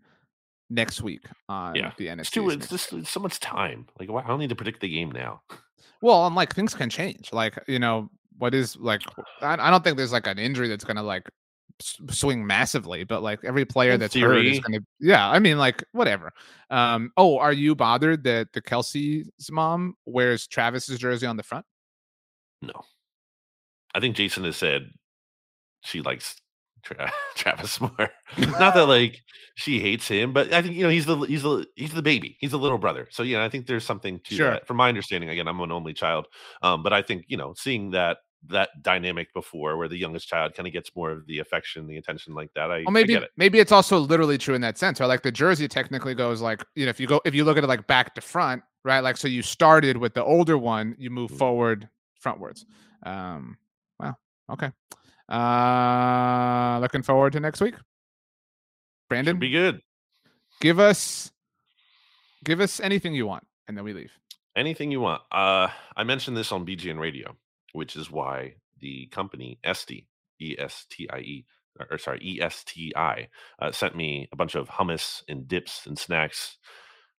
next 0.71 1.03
week 1.03 1.27
on 1.49 1.75
Yeah, 1.75 1.93
the 1.99 2.07
NFC. 2.07 2.21
It's 2.21 2.31
too. 2.31 2.51
It's 2.51 2.69
just 2.69 2.93
it's 2.93 3.11
so 3.11 3.21
much 3.21 3.41
time. 3.41 3.87
Like, 3.99 4.11
why- 4.11 4.23
I 4.23 4.29
don't 4.29 4.39
need 4.39 4.51
to 4.51 4.55
predict 4.55 4.81
the 4.81 4.89
game 4.89 5.11
now. 5.11 5.43
Well, 6.01 6.25
I'm 6.25 6.35
like 6.35 6.55
things 6.55 6.75
can 6.75 6.91
change. 6.91 7.33
Like, 7.33 7.59
you 7.67 7.79
know, 7.79 8.11
what 8.39 8.55
is 8.55 8.77
like 8.77 9.03
I, 9.41 9.55
I 9.55 9.71
don't 9.71 9.83
think 9.83 9.97
there's 9.97 10.13
like 10.13 10.27
an 10.27 10.39
injury 10.39 10.69
that's 10.69 10.85
gonna 10.85 11.03
like 11.03 11.29
swing 11.81 12.47
massively, 12.47 13.05
but 13.05 13.23
like 13.23 13.41
every 13.45 13.65
player 13.65 13.93
In 13.93 14.01
that's 14.01 14.15
hurt 14.15 14.45
is 14.45 14.61
going 14.61 14.79
to. 14.81 14.87
Yeah, 15.01 15.29
I 15.29 15.39
mean, 15.39 15.59
like 15.59 15.83
whatever. 15.93 16.33
Um. 16.71 17.11
Oh, 17.17 17.39
are 17.39 17.53
you 17.53 17.75
bothered 17.75 18.23
that 18.25 18.53
the 18.53 18.63
Kelce's 18.63 19.51
mom 19.51 19.97
wears 20.07 20.47
Travis's 20.47 20.99
jersey 20.99 21.27
on 21.27 21.37
the 21.37 21.43
front? 21.43 21.65
No. 22.63 22.73
I 23.95 24.01
think 24.01 24.17
Jason 24.17 24.45
has 24.45 24.57
said 24.57 24.91
she 25.83 26.03
likes 26.03 26.37
Tra- 26.83 27.13
Travis 27.37 27.81
more. 27.81 28.11
Not 28.39 28.75
that 28.75 28.87
like 28.89 29.23
she 29.55 29.81
hates 29.81 30.07
him, 30.09 30.33
but 30.33 30.53
I 30.53 30.61
think 30.63 30.75
you 30.75 30.83
know 30.83 30.89
he's 30.91 31.07
the 31.07 31.17
he's 31.21 31.43
the 31.43 31.67
he's 31.77 31.93
the 31.95 32.03
baby. 32.03 32.37
He's 32.41 32.51
the 32.51 32.59
little 32.59 32.79
brother. 32.79 33.09
So 33.11 33.23
yeah, 33.23 33.45
I 33.45 33.49
think 33.49 33.67
there's 33.67 33.85
something 33.87 34.21
to 34.25 34.35
Sure. 34.35 34.51
that. 34.51 34.67
From 34.67 34.77
my 34.77 34.89
understanding, 34.89 35.31
again, 35.31 35.49
I'm 35.49 35.61
an 35.61 35.73
only 35.73 35.95
child. 35.95 36.27
Um, 36.63 36.83
but 36.83 36.93
I 36.93 37.01
think 37.03 37.25
you 37.29 37.37
know 37.37 37.55
seeing 37.57 37.91
that 37.93 38.19
that 38.49 38.69
dynamic 38.83 39.33
before, 39.33 39.79
where 39.79 39.89
the 39.89 39.97
youngest 39.97 40.29
child 40.29 40.53
kind 40.55 40.67
of 40.67 40.73
gets 40.75 40.91
more 40.95 41.11
of 41.11 41.27
the 41.27 41.39
affection, 41.39 41.87
the 41.87 41.97
attention 41.97 42.35
like 42.35 42.53
that. 42.55 42.71
I, 42.71 42.85
I 42.87 42.91
maybe 42.91 43.15
get 43.15 43.23
it. 43.23 43.31
maybe 43.39 43.59
it's 43.59 43.73
also 43.73 43.99
literally 43.99 44.37
true 44.37 44.55
in 44.55 44.61
that 44.61 44.77
sense. 44.77 45.01
Or 45.01 45.07
like 45.07 45.23
the 45.23 45.33
jersey 45.33 45.67
technically 45.69 46.15
goes 46.15 46.43
like 46.43 46.63
you 46.75 46.85
know 46.85 46.91
if 46.91 47.01
you 47.01 47.07
go 47.07 47.23
if 47.25 47.35
you 47.35 47.45
look 47.45 47.57
at 47.57 47.65
it 47.65 47.69
like 47.69 47.87
back 47.87 48.15
to 48.17 48.21
front, 48.21 48.63
right? 48.85 49.01
Like 49.01 49.17
so 49.17 49.29
you 49.29 49.41
started 49.41 49.97
with 49.97 50.13
the 50.13 50.23
older 50.23 50.59
one, 50.59 50.95
you 50.99 51.09
move 51.09 51.31
Mhm. 51.31 51.39
forward 51.39 51.89
frontwards. 52.23 52.65
Um. 53.05 53.57
Wow. 54.01 54.17
Okay. 54.51 54.71
Uh. 55.29 56.79
Looking 56.81 57.03
forward 57.03 57.33
to 57.35 57.41
next 57.41 57.61
week. 57.61 57.75
Brandon, 59.09 59.35
Should 59.35 59.41
be 59.41 59.51
good. 59.51 59.81
give 60.61 60.79
us 60.79 61.31
give 62.45 62.61
us 62.61 62.81
anything 62.81 63.15
you 63.15 63.27
want, 63.27 63.45
and 63.69 63.77
then 63.77 63.85
we 63.85 63.93
leave. 63.93 64.13
Anything 64.57 64.91
you 64.91 65.01
want. 65.01 65.23
Uh, 65.33 65.69
I 65.97 66.05
mentioned 66.05 66.37
this 66.37 66.53
on 66.53 66.65
BGN 66.67 66.99
Radio, 66.99 67.37
which 67.73 67.97
is 67.97 68.11
why 68.11 68.55
the 68.81 69.07
company 69.07 69.59
Esti, 69.65 70.07
E 70.41 70.55
S 70.59 70.87
T 70.91 71.09
I 71.11 71.19
E, 71.19 71.45
or, 71.81 71.87
or 71.93 71.99
sorry, 71.99 72.21
E 72.23 72.41
S 72.41 72.63
T 72.65 72.93
I, 72.97 73.29
uh, 73.59 73.73
sent 73.73 73.97
me 73.97 74.29
a 74.33 74.37
bunch 74.37 74.55
of 74.55 74.69
hummus 74.69 75.23
and 75.29 75.49
dips 75.49 75.87
and 75.87 75.99
snacks. 75.99 76.57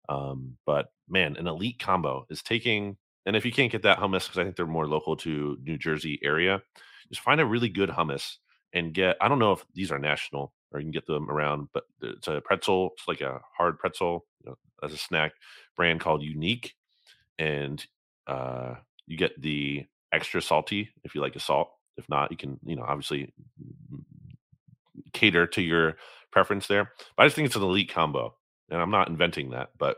Um, 0.07 0.57
but 0.65 0.87
man, 1.09 1.35
an 1.37 1.47
elite 1.47 1.79
combo 1.79 2.25
is 2.29 2.41
taking, 2.43 2.97
and 3.25 3.35
if 3.35 3.45
you 3.45 3.51
can't 3.51 3.71
get 3.71 3.83
that 3.83 3.99
hummus, 3.99 4.25
because 4.25 4.37
I 4.37 4.43
think 4.43 4.55
they're 4.55 4.65
more 4.65 4.87
local 4.87 5.15
to 5.17 5.57
New 5.63 5.77
Jersey 5.77 6.19
area, 6.23 6.61
just 7.09 7.21
find 7.21 7.41
a 7.41 7.45
really 7.45 7.69
good 7.69 7.89
hummus 7.89 8.37
and 8.73 8.93
get. 8.93 9.17
I 9.21 9.27
don't 9.27 9.39
know 9.39 9.51
if 9.53 9.65
these 9.73 9.91
are 9.91 9.99
national 9.99 10.53
or 10.71 10.79
you 10.79 10.85
can 10.85 10.91
get 10.91 11.05
them 11.05 11.29
around, 11.29 11.69
but 11.73 11.83
it's 12.01 12.27
a 12.27 12.41
pretzel. 12.41 12.91
It's 12.97 13.07
like 13.07 13.21
a 13.21 13.39
hard 13.57 13.79
pretzel 13.79 14.25
you 14.43 14.49
know, 14.49 14.57
as 14.83 14.93
a 14.93 14.97
snack 14.97 15.33
brand 15.75 15.99
called 15.99 16.23
Unique 16.23 16.75
and 17.39 17.85
uh, 18.27 18.75
you 19.07 19.17
get 19.17 19.39
the 19.41 19.85
extra 20.11 20.41
salty 20.41 20.89
if 21.03 21.15
you 21.15 21.21
like 21.21 21.35
a 21.35 21.39
salt. 21.39 21.69
If 21.97 22.09
not, 22.09 22.31
you 22.31 22.37
can, 22.37 22.59
you 22.65 22.75
know, 22.75 22.83
obviously 22.83 23.33
mm, 23.61 24.03
cater 25.13 25.47
to 25.47 25.61
your 25.61 25.95
preference 26.31 26.67
there. 26.67 26.91
But 27.15 27.23
I 27.23 27.25
just 27.27 27.35
think 27.35 27.45
it's 27.45 27.55
an 27.55 27.63
elite 27.63 27.91
combo, 27.91 28.35
and 28.69 28.81
I'm 28.81 28.91
not 28.91 29.07
inventing 29.07 29.51
that. 29.51 29.69
But 29.77 29.97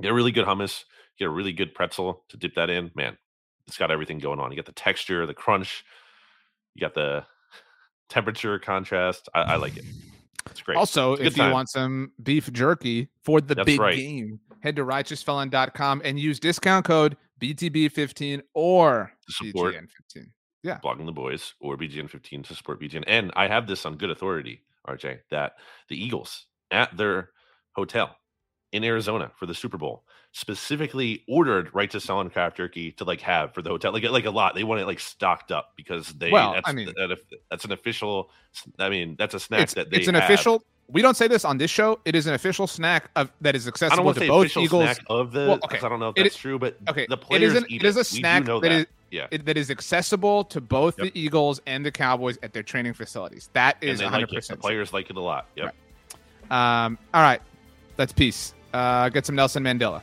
get 0.00 0.12
really 0.12 0.32
good 0.32 0.46
hummus, 0.46 0.84
get 1.18 1.26
a 1.26 1.30
really 1.30 1.52
good 1.52 1.74
pretzel 1.74 2.22
to 2.28 2.36
dip 2.36 2.54
that 2.54 2.70
in. 2.70 2.90
Man, 2.94 3.16
it's 3.66 3.78
got 3.78 3.90
everything 3.90 4.18
going 4.18 4.40
on. 4.40 4.50
You 4.50 4.56
got 4.56 4.66
the 4.66 4.72
texture, 4.72 5.26
the 5.26 5.34
crunch, 5.34 5.84
you 6.74 6.80
got 6.80 6.94
the 6.94 7.24
temperature 8.08 8.58
contrast. 8.58 9.28
I, 9.34 9.42
I 9.42 9.56
like 9.56 9.76
it. 9.76 9.84
It's 10.50 10.62
great. 10.62 10.76
Also, 10.76 11.14
It's 11.14 11.22
if 11.22 11.36
you 11.36 11.42
time. 11.42 11.52
want 11.52 11.68
some 11.68 12.12
beef 12.22 12.52
jerky 12.52 13.08
for 13.22 13.40
the 13.40 13.54
That's 13.54 13.66
big 13.66 13.80
right. 13.80 13.96
game, 13.96 14.38
head 14.60 14.76
to 14.76 14.84
righteousfelon.com 14.84 16.02
and 16.04 16.18
use 16.20 16.38
discount 16.38 16.84
code 16.86 17.16
BTB15 17.40 18.42
or 18.54 19.12
BGN15. 19.42 20.26
Yeah. 20.62 20.78
blogging 20.82 21.06
the 21.06 21.12
boys 21.12 21.54
or 21.60 21.76
BGN15 21.76 22.44
to 22.46 22.54
support 22.54 22.80
BGN. 22.80 23.04
And 23.06 23.30
I 23.36 23.46
have 23.48 23.66
this 23.66 23.84
on 23.86 23.96
good 23.96 24.10
authority, 24.10 24.62
RJ, 24.88 25.18
that 25.30 25.52
the 25.88 26.02
Eagles 26.02 26.46
at 26.70 26.96
their 26.96 27.30
hotel 27.74 28.16
in 28.72 28.82
Arizona 28.82 29.30
for 29.36 29.46
the 29.46 29.54
Super 29.54 29.78
Bowl 29.78 30.04
specifically 30.36 31.24
ordered 31.26 31.74
Righteous 31.74 32.04
Felon 32.04 32.28
craft 32.28 32.58
jerky 32.58 32.92
to 32.92 33.04
like 33.04 33.22
have 33.22 33.54
for 33.54 33.62
the 33.62 33.70
hotel, 33.70 33.90
like 33.92 34.04
like 34.04 34.26
a 34.26 34.30
lot. 34.30 34.54
They 34.54 34.64
want 34.64 34.80
it 34.82 34.86
like 34.86 35.00
stocked 35.00 35.50
up 35.50 35.72
because 35.76 36.08
they. 36.08 36.30
Well, 36.30 36.52
that's, 36.52 36.68
I 36.68 36.72
mean- 36.72 36.92
that, 36.96 37.18
that's 37.50 37.64
an 37.64 37.72
official. 37.72 38.30
I 38.78 38.90
mean, 38.90 39.16
that's 39.18 39.34
a 39.34 39.40
snack 39.40 39.60
It's, 39.62 39.74
that 39.74 39.90
they. 39.90 39.96
it's 39.98 40.08
an 40.08 40.14
have. 40.14 40.24
official. 40.24 40.62
We 40.88 41.02
don't 41.02 41.16
say 41.16 41.26
this 41.26 41.44
on 41.44 41.58
this 41.58 41.70
show. 41.70 41.98
It 42.04 42.14
is 42.14 42.26
an 42.28 42.34
official 42.34 42.66
snack 42.68 43.10
of 43.16 43.32
that 43.40 43.56
is 43.56 43.66
accessible 43.66 44.14
to 44.14 44.26
both 44.28 44.56
Eagles. 44.56 44.84
snack 44.84 44.98
of 45.08 45.32
the. 45.32 45.46
Well, 45.46 45.58
okay. 45.64 45.78
I 45.78 45.88
don't 45.88 45.98
know 46.00 46.10
if 46.10 46.14
that's 46.14 46.36
i- 46.36 46.38
true, 46.38 46.58
but 46.58 46.76
okay, 46.88 47.06
the 47.08 47.16
players 47.16 47.52
is 47.54 47.62
an- 47.62 47.66
eat 47.70 47.82
it 47.82 47.86
is 47.88 47.96
a 47.96 48.04
snack 48.04 48.44
that 48.44 48.60
that. 48.60 48.72
is- 48.72 48.86
yeah. 49.10 49.28
It, 49.30 49.46
that 49.46 49.56
is 49.56 49.70
accessible 49.70 50.44
to 50.44 50.60
both 50.60 50.98
Yep. 50.98 51.12
the 51.14 51.18
Eagles 51.20 51.60
and 51.66 51.86
the 51.86 51.92
Cowboys 51.92 52.38
at 52.42 52.52
their 52.52 52.64
training 52.64 52.92
facilities. 52.92 53.48
That 53.52 53.76
is 53.80 54.02
100. 54.02 54.32
Like 54.32 54.44
the 54.44 54.56
players 54.56 54.92
like 54.92 55.08
it 55.10 55.16
a 55.16 55.20
lot. 55.20 55.46
Yep. 55.56 55.74
Right. 56.50 56.84
Um. 56.84 56.98
All 57.14 57.22
right. 57.22 57.40
Let's 57.98 58.12
peace. 58.12 58.52
Uh. 58.74 59.08
Get 59.08 59.24
some 59.24 59.34
Nelson 59.36 59.62
Mandela 59.64 60.02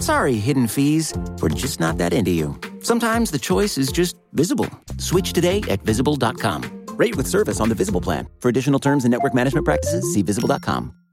Sorry, 0.00 0.34
hidden 0.34 0.66
fees. 0.66 1.14
We're 1.40 1.50
just 1.50 1.80
not 1.80 1.98
that 1.98 2.12
into 2.12 2.30
you. 2.30 2.58
Sometimes 2.82 3.30
the 3.30 3.38
choice 3.38 3.78
is 3.78 3.92
just 3.92 4.16
visible. 4.32 4.68
Switch 4.98 5.32
today 5.32 5.62
at 5.68 5.82
visible.com. 5.82 6.86
Rate 6.96 7.16
with 7.16 7.26
service 7.26 7.60
on 7.60 7.68
the 7.68 7.74
Visible 7.74 8.00
plan. 8.00 8.28
For 8.40 8.48
additional 8.48 8.78
terms 8.78 9.04
and 9.04 9.12
network 9.12 9.34
management 9.34 9.64
practices, 9.64 10.12
see 10.12 10.22
visible.com. 10.22 10.99